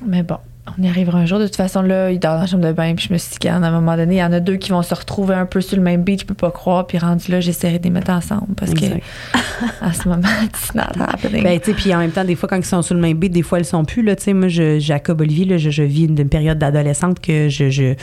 Mais 0.05 0.23
bon, 0.23 0.37
on 0.77 0.81
y 0.81 0.87
arrivera 0.87 1.19
un 1.19 1.25
jour. 1.25 1.39
De 1.39 1.45
toute 1.45 1.55
façon, 1.55 1.81
là, 1.81 2.11
il 2.11 2.19
dort 2.19 2.35
dans 2.35 2.41
la 2.41 2.47
chambre 2.47 2.65
de 2.65 2.71
bain. 2.71 2.95
Puis 2.95 3.07
je 3.07 3.13
me 3.13 3.17
suis 3.17 3.33
dit 3.33 3.39
qu'à 3.39 3.55
un 3.55 3.71
moment 3.71 3.95
donné, 3.95 4.15
il 4.15 4.19
y 4.19 4.23
en 4.23 4.33
a 4.33 4.39
deux 4.39 4.55
qui 4.55 4.71
vont 4.71 4.81
se 4.81 4.95
retrouver 4.95 5.35
un 5.35 5.45
peu 5.45 5.61
sur 5.61 5.77
le 5.77 5.83
même 5.83 6.03
beat. 6.03 6.21
Je 6.21 6.25
peux 6.25 6.33
pas 6.33 6.51
croire. 6.51 6.87
Puis 6.87 6.97
rendu 6.97 7.31
là, 7.31 7.39
j'essaierai 7.39 7.79
de 7.79 7.83
les 7.83 7.89
mettre 7.91 8.11
ensemble. 8.11 8.55
Parce 8.55 8.73
que 8.73 8.85
à 9.81 9.93
ce 9.93 10.07
moment, 10.07 10.27
it's 10.43 10.73
not 10.73 10.99
happening. 10.99 11.43
Ben, 11.43 11.59
tu 11.59 11.67
sais, 11.67 11.73
puis 11.73 11.93
en 11.93 11.99
même 11.99 12.11
temps, 12.11 12.23
des 12.23 12.35
fois, 12.35 12.49
quand 12.49 12.57
ils 12.57 12.65
sont 12.65 12.81
sur 12.81 12.95
le 12.95 13.01
même 13.01 13.17
beat, 13.17 13.31
des 13.31 13.43
fois, 13.43 13.59
elles 13.59 13.65
sont 13.65 13.85
plus. 13.85 14.01
Là, 14.01 14.15
tu 14.15 14.23
sais, 14.23 14.33
moi, 14.33 14.47
je, 14.47 14.79
Jacob 14.79 15.21
Olivier, 15.21 15.45
là, 15.45 15.57
je, 15.57 15.69
je 15.69 15.83
vis 15.83 16.05
une, 16.05 16.19
une 16.19 16.29
période 16.29 16.57
d'adolescente 16.57 17.19
que 17.19 17.47
je, 17.47 17.69
je, 17.69 17.93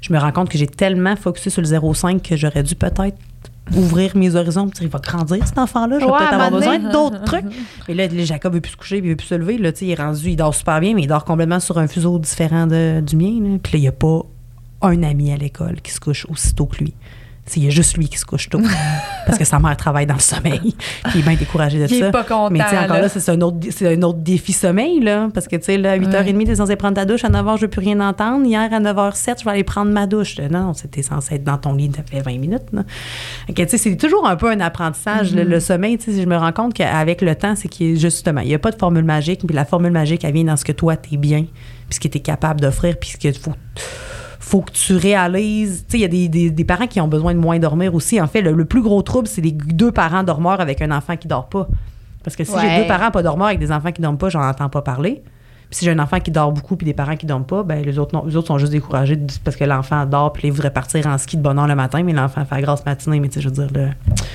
je 0.00 0.12
me 0.12 0.18
rends 0.18 0.32
compte 0.32 0.48
que 0.48 0.58
j'ai 0.58 0.68
tellement 0.68 1.16
focusé 1.16 1.50
sur 1.50 1.60
le 1.60 1.68
0,5 1.68 2.20
que 2.20 2.36
j'aurais 2.36 2.62
dû 2.62 2.76
peut-être 2.76 3.16
ouvrir 3.76 4.16
mes 4.16 4.34
horizons. 4.34 4.68
Puis, 4.68 4.84
Il 4.84 4.88
va 4.90 4.98
grandir, 4.98 5.46
cet 5.46 5.58
enfant-là. 5.58 5.98
Je 5.98 6.04
vais 6.04 6.10
Ouais, 6.10 6.18
peut-être 6.18 6.32
avoir 6.34 6.50
besoin 6.50 6.78
d'autres 6.78 7.22
trucs. 7.24 7.44
Mais 7.88 7.94
là, 7.94 8.08
Jacob 8.24 8.54
veut 8.54 8.60
plus 8.60 8.72
se 8.72 8.76
coucher, 8.76 8.98
il 8.98 9.08
veut 9.08 9.16
plus 9.16 9.26
se 9.26 9.34
lever. 9.34 9.58
Là, 9.58 9.70
il 9.80 9.90
est 9.90 9.94
rendu, 9.94 10.30
il 10.30 10.36
dort 10.36 10.54
super 10.54 10.80
bien, 10.80 10.94
mais 10.94 11.02
il 11.02 11.06
dort 11.06 11.24
complètement 11.24 11.60
sur 11.60 11.78
un 11.78 11.86
fuseau 11.86 12.18
différent 12.18 12.66
de- 12.66 13.00
du 13.00 13.16
mien. 13.16 13.40
Là. 13.40 13.58
Puis 13.62 13.72
là, 13.74 13.78
il 13.78 13.82
n'y 13.82 13.88
a 13.88 13.92
pas 13.92 14.22
un 14.82 15.02
ami 15.02 15.32
à 15.32 15.36
l'école 15.36 15.80
qui 15.80 15.92
se 15.92 16.00
couche 16.00 16.26
aussitôt 16.28 16.66
que 16.66 16.78
lui. 16.78 16.94
C'est- 17.44 17.60
y 17.60 17.70
juste 17.70 17.96
lui 17.96 18.08
qui 18.08 18.18
se 18.18 18.24
couche 18.24 18.48
tôt. 18.48 18.60
parce 19.26 19.36
que 19.38 19.44
sa 19.44 19.58
mère 19.58 19.76
travaille 19.76 20.06
dans 20.06 20.14
le 20.14 20.20
sommeil. 20.20 20.60
Puis 20.60 21.12
il 21.14 21.20
est 21.20 21.22
bien 21.22 21.34
découragé 21.34 21.78
de 21.78 21.86
Il 21.92 21.96
est 21.96 22.00
ça. 22.00 22.10
pas 22.10 22.22
content, 22.22 22.50
Mais 22.50 22.58
tu 22.60 22.76
encore 22.76 22.88
là. 22.96 23.02
là, 23.02 23.08
c'est 23.08 23.28
un, 23.30 23.40
autre, 23.40 23.58
c'est 23.70 23.94
un 23.96 24.02
autre 24.02 24.18
défi 24.20 24.52
sommeil, 24.52 25.00
là. 25.00 25.28
Parce 25.34 25.48
que, 25.48 25.56
tu 25.56 25.64
sais, 25.64 25.76
là, 25.78 25.92
à 25.92 25.98
8h30, 25.98 26.44
t'es 26.46 26.54
censé 26.54 26.76
prendre 26.76 26.94
ta 26.94 27.04
douche. 27.04 27.24
À 27.24 27.28
9h, 27.28 27.56
je 27.56 27.62
veux 27.62 27.68
plus 27.68 27.80
rien 27.80 28.00
entendre. 28.00 28.46
Hier, 28.46 28.72
à 28.72 28.80
9h07, 28.80 29.40
je 29.40 29.44
vais 29.44 29.50
aller 29.50 29.64
prendre 29.64 29.90
ma 29.92 30.06
douche. 30.06 30.38
Non, 30.38 30.60
non, 30.66 30.72
c'était 30.74 31.02
censé 31.02 31.34
être 31.36 31.44
dans 31.44 31.58
ton 31.58 31.74
lit 31.74 31.88
depuis 31.88 32.18
20 32.20 32.38
minutes, 32.38 32.62
que, 33.48 33.62
tu 33.62 33.68
sais, 33.68 33.78
c'est 33.78 33.96
toujours 33.96 34.26
un 34.26 34.36
peu 34.36 34.50
un 34.50 34.60
apprentissage. 34.60 35.34
le, 35.34 35.42
le 35.44 35.60
sommeil, 35.60 35.98
tu 35.98 36.12
sais, 36.12 36.22
je 36.22 36.26
me 36.26 36.36
rends 36.36 36.52
compte 36.52 36.74
qu'avec 36.74 37.22
le 37.22 37.34
temps, 37.34 37.54
c'est 37.56 37.68
qu'il 37.68 37.96
y 37.96 38.00
justement, 38.00 38.40
il 38.40 38.48
n'y 38.48 38.54
a 38.54 38.58
pas 38.58 38.70
de 38.70 38.78
formule 38.78 39.04
magique. 39.04 39.42
Puis 39.46 39.54
la 39.54 39.64
formule 39.64 39.92
magique, 39.92 40.24
elle 40.24 40.32
vient 40.32 40.44
dans 40.44 40.56
ce 40.56 40.64
que 40.64 40.72
toi, 40.72 40.96
t'es 40.96 41.16
bien, 41.16 41.42
puis 41.42 41.94
ce 41.96 42.00
que 42.00 42.08
t'es 42.08 42.20
capable 42.20 42.60
d'offrir, 42.60 42.96
puis 42.98 43.10
ce 43.10 43.16
qu'il 43.16 43.34
faut 43.34 43.52
faut 44.52 44.60
que 44.60 44.70
tu 44.72 44.94
réalises. 44.96 45.84
Tu 45.88 45.92
sais, 45.92 45.98
il 45.98 46.00
y 46.02 46.04
a 46.04 46.08
des, 46.08 46.28
des- 46.28 46.50
des 46.50 46.64
parents 46.64 46.86
qui 46.86 47.00
ont 47.00 47.08
besoin 47.08 47.32
de 47.34 47.38
moins 47.38 47.58
dormir 47.58 47.94
aussi. 47.94 48.20
En 48.20 48.26
fait, 48.26 48.42
le, 48.42 48.52
le 48.52 48.64
plus 48.66 48.82
gros 48.82 49.00
trouble, 49.00 49.26
c'est 49.26 49.40
les 49.40 49.52
deux 49.52 49.92
parents 49.92 50.22
dormeurs 50.24 50.60
avec 50.60 50.82
un 50.82 50.90
enfant 50.90 51.16
qui 51.16 51.26
dort 51.26 51.48
pas. 51.48 51.66
Parce 52.22 52.36
que 52.36 52.44
si 52.44 52.52
j'ai 52.60 52.82
deux 52.82 52.86
parents 52.86 53.10
pas 53.10 53.22
dormeurs 53.22 53.48
avec 53.48 53.58
des 53.60 53.72
enfants 53.72 53.90
qui 53.92 54.02
dorment 54.02 54.18
pas, 54.18 54.28
j'en 54.28 54.42
entends 54.42 54.68
pas 54.68 54.82
parler. 54.82 55.22
Puis 55.70 55.78
si 55.78 55.84
j'ai 55.86 55.90
un 55.90 55.98
enfant 56.00 56.20
qui 56.20 56.30
dort 56.30 56.52
beaucoup 56.52 56.76
puis 56.76 56.84
des 56.84 56.92
parents 56.92 57.16
qui 57.16 57.24
dorment 57.24 57.46
pas, 57.46 57.62
ben 57.62 57.82
les 57.82 57.98
autres 57.98 58.14
non, 58.14 58.26
les 58.26 58.36
autres 58.36 58.48
sont 58.48 58.58
juste 58.58 58.72
découragés 58.72 59.16
de- 59.16 59.32
parce 59.42 59.56
que 59.56 59.64
l'enfant 59.64 60.04
dort 60.04 60.34
puis 60.34 60.48
ils 60.48 60.50
voudraient 60.52 60.70
partir 60.70 61.06
en 61.06 61.16
ski 61.16 61.38
de 61.38 61.42
bonne 61.42 61.58
heure 61.58 61.66
le 61.66 61.74
matin, 61.74 62.02
mais 62.02 62.12
l'enfant 62.12 62.44
fait 62.44 62.56
la 62.56 62.60
grasse 62.60 62.84
matinée, 62.84 63.20
mais 63.20 63.28
tu 63.28 63.36
sais 63.36 63.40
je 63.40 63.48
veux 63.48 63.54
dire 63.54 63.68
le 63.74 63.88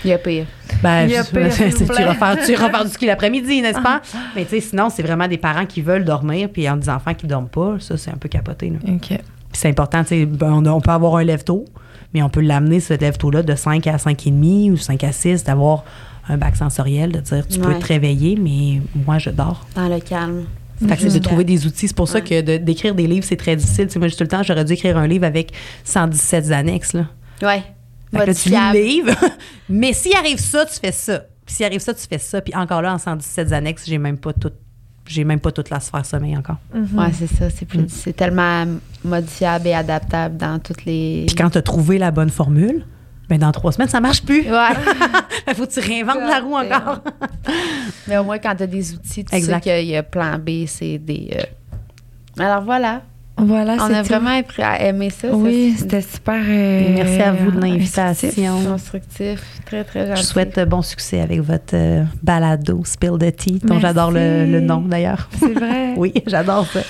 Il 0.03 0.09
y 0.09 0.13
a 0.13 0.17
pire. 0.17 0.47
ben, 0.81 1.03
Il 1.03 1.11
y 1.11 1.15
a 1.15 1.21
je- 1.21 1.29
pire, 1.29 1.53
tu 1.77 1.85
plaît. 1.85 2.01
iras 2.01 2.15
faire, 2.15 2.37
tu 2.43 2.55
faire 2.55 2.83
du 2.85 2.89
ski 2.89 3.05
l'après-midi, 3.05 3.61
n'est-ce 3.61 3.79
pas? 3.79 4.01
Mais 4.35 4.45
tu 4.45 4.49
sais, 4.49 4.61
sinon, 4.61 4.89
c'est 4.89 5.03
vraiment 5.03 5.27
des 5.27 5.37
parents 5.37 5.67
qui 5.67 5.83
veulent 5.83 6.05
dormir, 6.05 6.49
puis 6.51 6.67
en 6.67 6.75
des 6.75 6.89
enfants 6.89 7.13
qui 7.13 7.27
dorment 7.27 7.49
pas, 7.49 7.75
ça, 7.79 7.97
c'est 7.97 8.09
un 8.09 8.17
peu 8.17 8.29
capoté. 8.29 8.71
Là. 8.71 8.77
OK. 8.95 9.19
Puis 9.57 9.61
c'est 9.63 9.69
important, 9.69 10.03
tu 10.03 10.09
sais, 10.09 10.25
ben, 10.27 10.51
on, 10.53 10.65
a- 10.67 10.69
on 10.71 10.81
peut 10.81 10.91
avoir 10.91 11.15
un 11.15 11.23
lève-tôt, 11.23 11.65
mais 12.13 12.21
on 12.21 12.29
peut 12.29 12.41
l'amener, 12.41 12.79
ce 12.79 12.93
lève-tôt-là, 12.93 13.41
de 13.41 13.55
5 13.55 13.87
à 13.87 13.97
5,5 13.97 14.71
ou 14.71 14.77
5 14.77 15.03
à 15.03 15.11
6, 15.11 15.43
d'avoir 15.43 15.83
un 16.29 16.37
bac 16.37 16.55
sensoriel, 16.55 17.11
de 17.11 17.19
dire 17.21 17.47
tu 17.47 17.57
peux 17.57 17.73
te 17.79 17.87
réveiller, 17.87 18.35
mais 18.39 18.81
moi, 19.07 19.17
je 19.17 19.31
dors. 19.31 19.65
Dans 19.75 19.87
le 19.87 19.99
calme. 19.99 20.43
Fait 20.79 20.95
que 20.95 21.01
c'est 21.01 21.07
de 21.19 21.23
trouver 21.23 21.43
des 21.43 21.65
outils. 21.65 21.87
C'est 21.87 21.95
pour 21.97 22.07
ça 22.07 22.21
que 22.21 22.41
de- 22.41 22.57
d'écrire 22.57 22.93
des 22.93 23.07
livres, 23.07 23.25
c'est 23.27 23.35
très 23.35 23.55
difficile. 23.55 23.87
Tu 23.87 23.93
sais, 23.93 23.99
moi, 23.99 24.09
juste 24.09 24.19
tout 24.19 24.25
le 24.25 24.27
temps, 24.27 24.43
j'aurais 24.43 24.63
dû 24.63 24.73
écrire 24.73 24.95
un 24.95 25.07
livre 25.07 25.25
avec 25.25 25.51
117 25.85 26.51
annexes. 26.51 26.93
Là. 26.93 27.07
Ouais. 27.41 27.63
Fait 28.11 28.17
que 28.19 28.25
là, 28.27 28.33
tu 28.35 28.49
lis 28.49 28.55
le 28.73 28.85
livre, 28.85 29.11
mais 29.69 29.91
s'il 29.93 30.15
arrive 30.15 30.37
ça, 30.39 30.67
tu 30.67 30.75
fais 30.79 30.91
ça. 30.91 31.23
Puis 31.45 31.55
s'il 31.55 31.65
arrive 31.65 31.79
ça, 31.79 31.95
tu 31.95 32.05
fais 32.07 32.19
ça. 32.19 32.41
Puis 32.41 32.53
encore 32.55 32.83
là, 32.83 32.93
en 32.93 32.97
117 32.99 33.51
annexes, 33.53 33.85
j'ai 33.87 33.97
même 33.97 34.17
pas 34.19 34.33
tout. 34.33 34.51
J'ai 35.07 35.23
même 35.23 35.39
pas 35.39 35.51
toute 35.51 35.69
la 35.69 35.79
sphère 35.79 36.05
sommeil 36.05 36.35
encore. 36.37 36.57
Ouais, 36.73 37.11
c'est 37.13 37.27
ça. 37.27 37.49
C'est, 37.49 37.65
plus- 37.65 37.79
Mm. 37.79 37.87
c'est 37.89 38.13
tellement 38.13 38.65
modifiable 39.05 39.67
et 39.67 39.73
adaptable 39.73 40.37
dans 40.37 40.59
toutes 40.59 40.83
les. 40.85 41.23
Puis 41.27 41.35
quand 41.35 41.49
tu 41.49 41.57
as 41.57 41.61
trouvé 41.61 41.97
la 41.97 42.11
bonne 42.11 42.29
formule, 42.29 42.85
ben 43.29 43.37
dans 43.39 43.51
trois 43.51 43.71
semaines, 43.71 43.87
ça 43.89 43.99
marche 44.01 44.23
plus. 44.23 44.41
Ouais. 44.49 44.69
Il 45.47 45.53
faut 45.55 45.65
que 45.65 45.71
tu 45.73 45.79
réinventes 45.79 46.17
la 46.17 46.39
roue 46.39 46.55
encore. 46.55 47.01
Mais 48.07 48.17
au 48.17 48.23
moins, 48.23 48.37
quand 48.39 48.55
tu 48.55 48.63
as 48.63 48.67
des 48.67 48.93
outils, 48.93 49.23
tu 49.25 49.35
Exact. 49.35 49.63
sais 49.63 49.79
qu'il 49.81 49.87
y 49.89 49.95
a 49.95 50.03
plan 50.03 50.37
B, 50.39 50.65
C, 50.65 50.97
D. 50.97 51.29
E. 51.33 52.41
Alors 52.41 52.61
voilà. 52.63 53.01
Voilà, 53.37 53.75
On 53.79 53.93
a 53.93 54.01
tout. 54.01 54.07
vraiment 54.09 54.31
appris- 54.31 54.63
aimé 54.79 55.09
ça. 55.09 55.27
Oui, 55.31 55.73
ça, 55.73 55.79
c'était 55.83 56.01
super. 56.01 56.35
euh, 56.47 56.81
merci 56.95 57.21
à 57.21 57.31
vous 57.33 57.51
de 57.51 57.59
l'invitation. 57.61 58.29
constructif, 58.67 59.41
très, 59.65 59.83
très 59.83 60.07
gentil. 60.07 60.21
Je 60.21 60.25
souhaite 60.25 60.57
euh, 60.57 60.65
bon 60.65 60.81
succès 60.81 61.21
avec 61.21 61.41
votre 61.41 61.75
euh, 61.75 62.03
balado 62.23 62.81
Spill 62.83 63.11
the 63.19 63.35
Tea, 63.35 63.59
dont 63.63 63.79
j'adore 63.79 64.11
le, 64.11 64.45
le 64.45 64.59
nom 64.59 64.81
d'ailleurs. 64.81 65.29
C'est 65.39 65.53
vrai. 65.53 65.83
Oui, 65.97 66.13
j'adore 66.27 66.67
ça. 66.67 66.81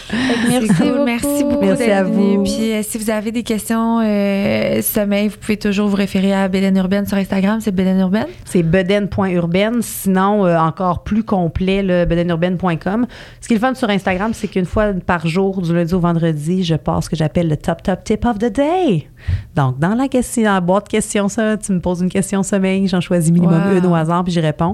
Merci, 0.50 0.68
cool. 0.68 0.88
beaucoup. 0.88 1.06
Merci 1.06 1.44
beaucoup 1.46 1.62
Merci 1.66 1.92
à 1.92 2.04
venu. 2.04 2.38
vous. 2.38 2.44
Puis 2.44 2.74
euh, 2.74 2.82
si 2.84 2.98
vous 2.98 3.10
avez 3.10 3.32
des 3.32 3.44
questions 3.44 4.02
euh, 4.04 4.82
sommeil, 4.82 5.30
vous 5.30 5.38
pouvez 5.38 5.56
toujours 5.58 5.88
vous 5.88 5.96
référer 5.96 6.34
à 6.34 6.48
Bélène 6.50 6.76
Urbaine 6.76 7.06
sur 7.06 7.16
Instagram. 7.18 7.60
C'est 7.62 7.72
Bélène 7.74 8.00
Urbaine. 8.00 8.26
C'est 8.44 8.64
beden.urbaine. 8.64 9.82
Sinon, 9.82 10.46
euh, 10.46 10.58
encore 10.58 11.04
plus 11.04 11.24
complet, 11.24 11.84
le 11.84 12.04
bedenurbaine.com. 12.06 13.08
Ce 13.40 13.48
qui 13.48 13.54
est 13.54 13.58
le 13.58 13.62
fun 13.62 13.76
sur 13.76 13.90
Instagram, 13.90 14.32
c'est 14.34 14.48
qu'une 14.50 14.66
fois 14.66 14.88
par 15.06 15.26
jour, 15.28 15.62
du 15.62 15.74
lundi 15.74 15.94
au 15.94 16.00
vendredi, 16.00 16.37
je 16.38 16.76
passe 16.76 17.06
ce 17.06 17.10
que 17.10 17.16
j'appelle 17.16 17.48
le 17.50 17.58
top, 17.58 17.82
top 17.84 18.04
tip 18.04 18.26
of 18.26 18.38
the 18.40 18.52
day. 18.52 19.08
Donc, 19.56 19.80
dans 19.80 19.96
la 19.96 20.08
question, 20.08 20.44
dans 20.44 20.54
la 20.54 20.62
boîte 20.62 20.88
question, 20.88 21.28
ça, 21.30 21.58
tu 21.58 21.72
me 21.72 21.80
poses 21.80 22.02
une 22.02 22.10
question 22.10 22.44
sommeil, 22.44 22.88
j'en 22.88 23.02
choisis 23.02 23.32
minimum 23.32 23.62
Wow. 23.72 23.78
une 23.78 23.86
au 23.86 23.96
hasard, 23.96 24.24
puis 24.24 24.34
j'y 24.34 24.40
réponds. 24.40 24.74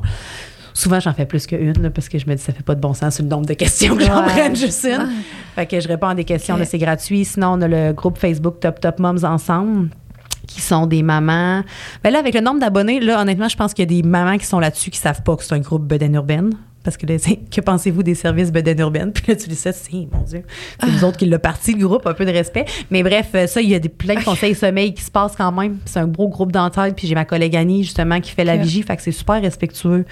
Souvent, 0.76 0.99
j'en 0.99 1.14
fais 1.14 1.26
plus 1.28 1.45
qu'une, 1.45 1.74
là, 1.82 1.89
parce 1.91 2.09
que 2.09 2.18
je 2.18 2.26
me 2.28 2.34
dis, 2.36 2.41
ça 2.41 2.51
fait 2.51 2.64
pas 2.64 2.74
de 2.74 2.82
bon 2.82 2.93
sens 2.95 3.16
sur 3.16 3.24
le 3.24 3.30
nombre 3.30 3.45
de 3.45 3.53
questions 3.53 3.95
que 3.95 4.03
j'en 4.03 4.22
Ouais. 4.24 4.28
prenne 4.32 4.55
juste 4.55 4.84
une. 4.86 5.07
Fait 5.55 5.68
que 5.68 5.80
je 5.80 5.88
réponds 5.88 6.07
à 6.07 6.16
des 6.16 6.24
questions, 6.24 6.57
là, 6.57 6.66
c'est 6.66 6.80
gratuit. 6.80 7.26
Sinon, 7.26 7.53
on 7.53 7.61
a 7.61 7.68
le 7.68 7.93
groupe 7.93 8.18
Facebook 8.18 8.59
Top 8.59 8.80
Top 8.80 8.97
Moms 8.99 9.24
Ensemble 9.24 9.89
qui 10.47 10.61
sont 10.61 10.88
des 10.88 11.03
mamans. 11.03 11.61
Ben 12.03 12.11
là, 12.11 12.20
avec 12.20 12.34
le 12.34 12.41
nombre 12.41 12.59
d'abonnés, 12.59 12.99
là, 12.99 13.22
honnêtement, 13.22 13.47
je 13.49 13.55
pense 13.55 13.74
qu'il 13.74 13.84
y 13.84 13.97
a 13.97 14.01
des 14.01 14.07
mamans 14.07 14.38
qui 14.38 14.45
sont 14.45 14.59
là-dessus 14.59 14.89
qui 14.89 14.97
savent 14.99 15.22
pas 15.22 15.36
que 15.36 15.43
c'est 15.43 15.53
un 15.53 15.59
groupe 15.59 15.84
Beden 15.88 16.16
Urbaine. 16.16 16.49
Parce 16.84 16.97
que 16.97 17.05
là, 17.05 17.15
que 17.51 17.61
pensez-vous 17.61 18.03
des 18.03 18.15
services 18.15 18.51
Beden 18.51 18.79
Urbaine? 18.79 19.11
Puis 19.13 19.23
là, 19.27 19.36
tu 19.36 19.47
dis 19.47 19.55
ça, 19.55 19.71
c'est, 19.71 19.91
mon 20.11 20.21
Dieu, 20.27 20.43
c'est 20.79 20.91
nous 20.91 21.03
autres 21.05 21.17
qui 21.17 21.25
l'a 21.25 21.39
parti, 21.39 21.73
le 21.73 21.88
groupe, 21.88 22.05
un 22.05 22.13
peu 22.13 22.25
de 22.25 22.31
respect. 22.31 22.65
Mais 22.91 23.03
bref, 23.03 23.29
euh, 23.36 23.47
ça, 23.47 23.61
il 23.61 23.69
y 23.69 23.75
a 23.75 23.79
des, 23.79 23.89
plein 23.89 24.15
de 24.15 24.23
conseils 24.23 24.53
sommeil 24.55 24.93
qui 24.93 25.01
se 25.03 25.11
passent 25.11 25.36
quand 25.38 25.51
même. 25.51 25.77
C'est 25.86 25.99
un 25.99 26.07
gros 26.07 26.27
groupe 26.27 26.51
d'entraide. 26.51 26.95
Puis 26.95 27.07
j'ai 27.07 27.15
ma 27.15 27.25
collègue 27.25 27.55
Annie, 27.55 27.84
justement, 27.84 28.19
qui 28.19 28.31
fait 28.31 28.43
la 28.43 28.57
vigie. 28.57 28.84
Fait 28.84 28.95
que 28.97 29.01
c'est 29.01 29.11
super 29.11 29.41
respectueux. 29.41 30.05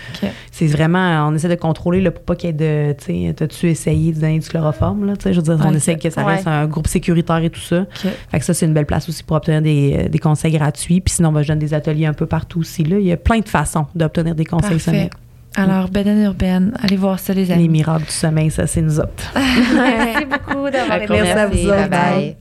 C'est 0.51 0.67
vraiment, 0.67 1.27
on 1.27 1.35
essaie 1.35 1.49
de 1.49 1.55
contrôler 1.55 2.01
là, 2.01 2.11
pour 2.11 2.23
pas 2.23 2.35
qu'il 2.35 2.47
y 2.47 2.51
ait 2.51 2.53
de, 2.53 2.93
tu 2.97 3.27
sais, 3.27 3.33
t'as-tu 3.33 3.67
essayé 3.69 4.13
de 4.13 4.19
donner 4.21 4.39
du 4.39 4.47
chloroforme, 4.47 5.05
là, 5.05 5.15
tu 5.17 5.23
sais, 5.23 5.33
je 5.33 5.41
veux 5.41 5.55
dire, 5.55 5.65
on 5.65 5.73
essaie 5.73 5.97
que 5.97 6.09
ça 6.09 6.21
Ouais. 6.25 6.35
reste 6.35 6.47
un 6.47 6.67
groupe 6.67 6.87
sécuritaire 6.87 7.37
et 7.43 7.49
tout 7.49 7.59
ça. 7.59 7.85
Fait 8.29 8.39
que 8.39 8.45
ça, 8.45 8.53
c'est 8.53 8.65
une 8.65 8.73
belle 8.73 8.85
place 8.85 9.09
aussi 9.09 9.23
pour 9.23 9.35
obtenir 9.37 9.61
des, 9.61 10.05
euh, 10.05 10.09
des 10.09 10.19
conseils 10.19 10.51
gratuits. 10.53 11.01
Puis 11.01 11.15
sinon, 11.15 11.31
ben, 11.31 11.41
je 11.41 11.47
donne 11.49 11.59
des 11.59 11.73
ateliers 11.73 12.05
un 12.05 12.13
peu 12.13 12.25
partout 12.25 12.59
aussi. 12.59 12.83
Là. 12.83 12.97
Il 12.99 13.05
y 13.05 13.11
a 13.11 13.17
plein 13.17 13.39
de 13.39 13.49
façons 13.49 13.87
d'obtenir 13.95 14.35
des 14.35 14.45
conseils 14.45 14.69
Parfait. 14.71 14.79
sommeil. 14.79 15.09
Alors, 15.55 15.89
Bélène 15.89 16.23
Urbaine, 16.23 16.73
allez 16.81 16.95
voir 16.97 17.19
ça, 17.19 17.33
les 17.33 17.45
Les 17.45 17.51
amis. 17.51 17.67
miracles 17.67 18.05
du 18.05 18.11
sommeil, 18.11 18.49
ça, 18.51 18.67
c'est 18.67 18.81
nous 18.81 18.99
autres. 18.99 19.33
Merci 19.35 20.25
beaucoup 20.25 20.69
d'avoir 20.69 21.01
été 21.01 21.11
Merci 21.13 21.31
à 21.31 21.47
vous. 21.47 21.67
Bye 21.67 21.89
bye. 21.89 22.35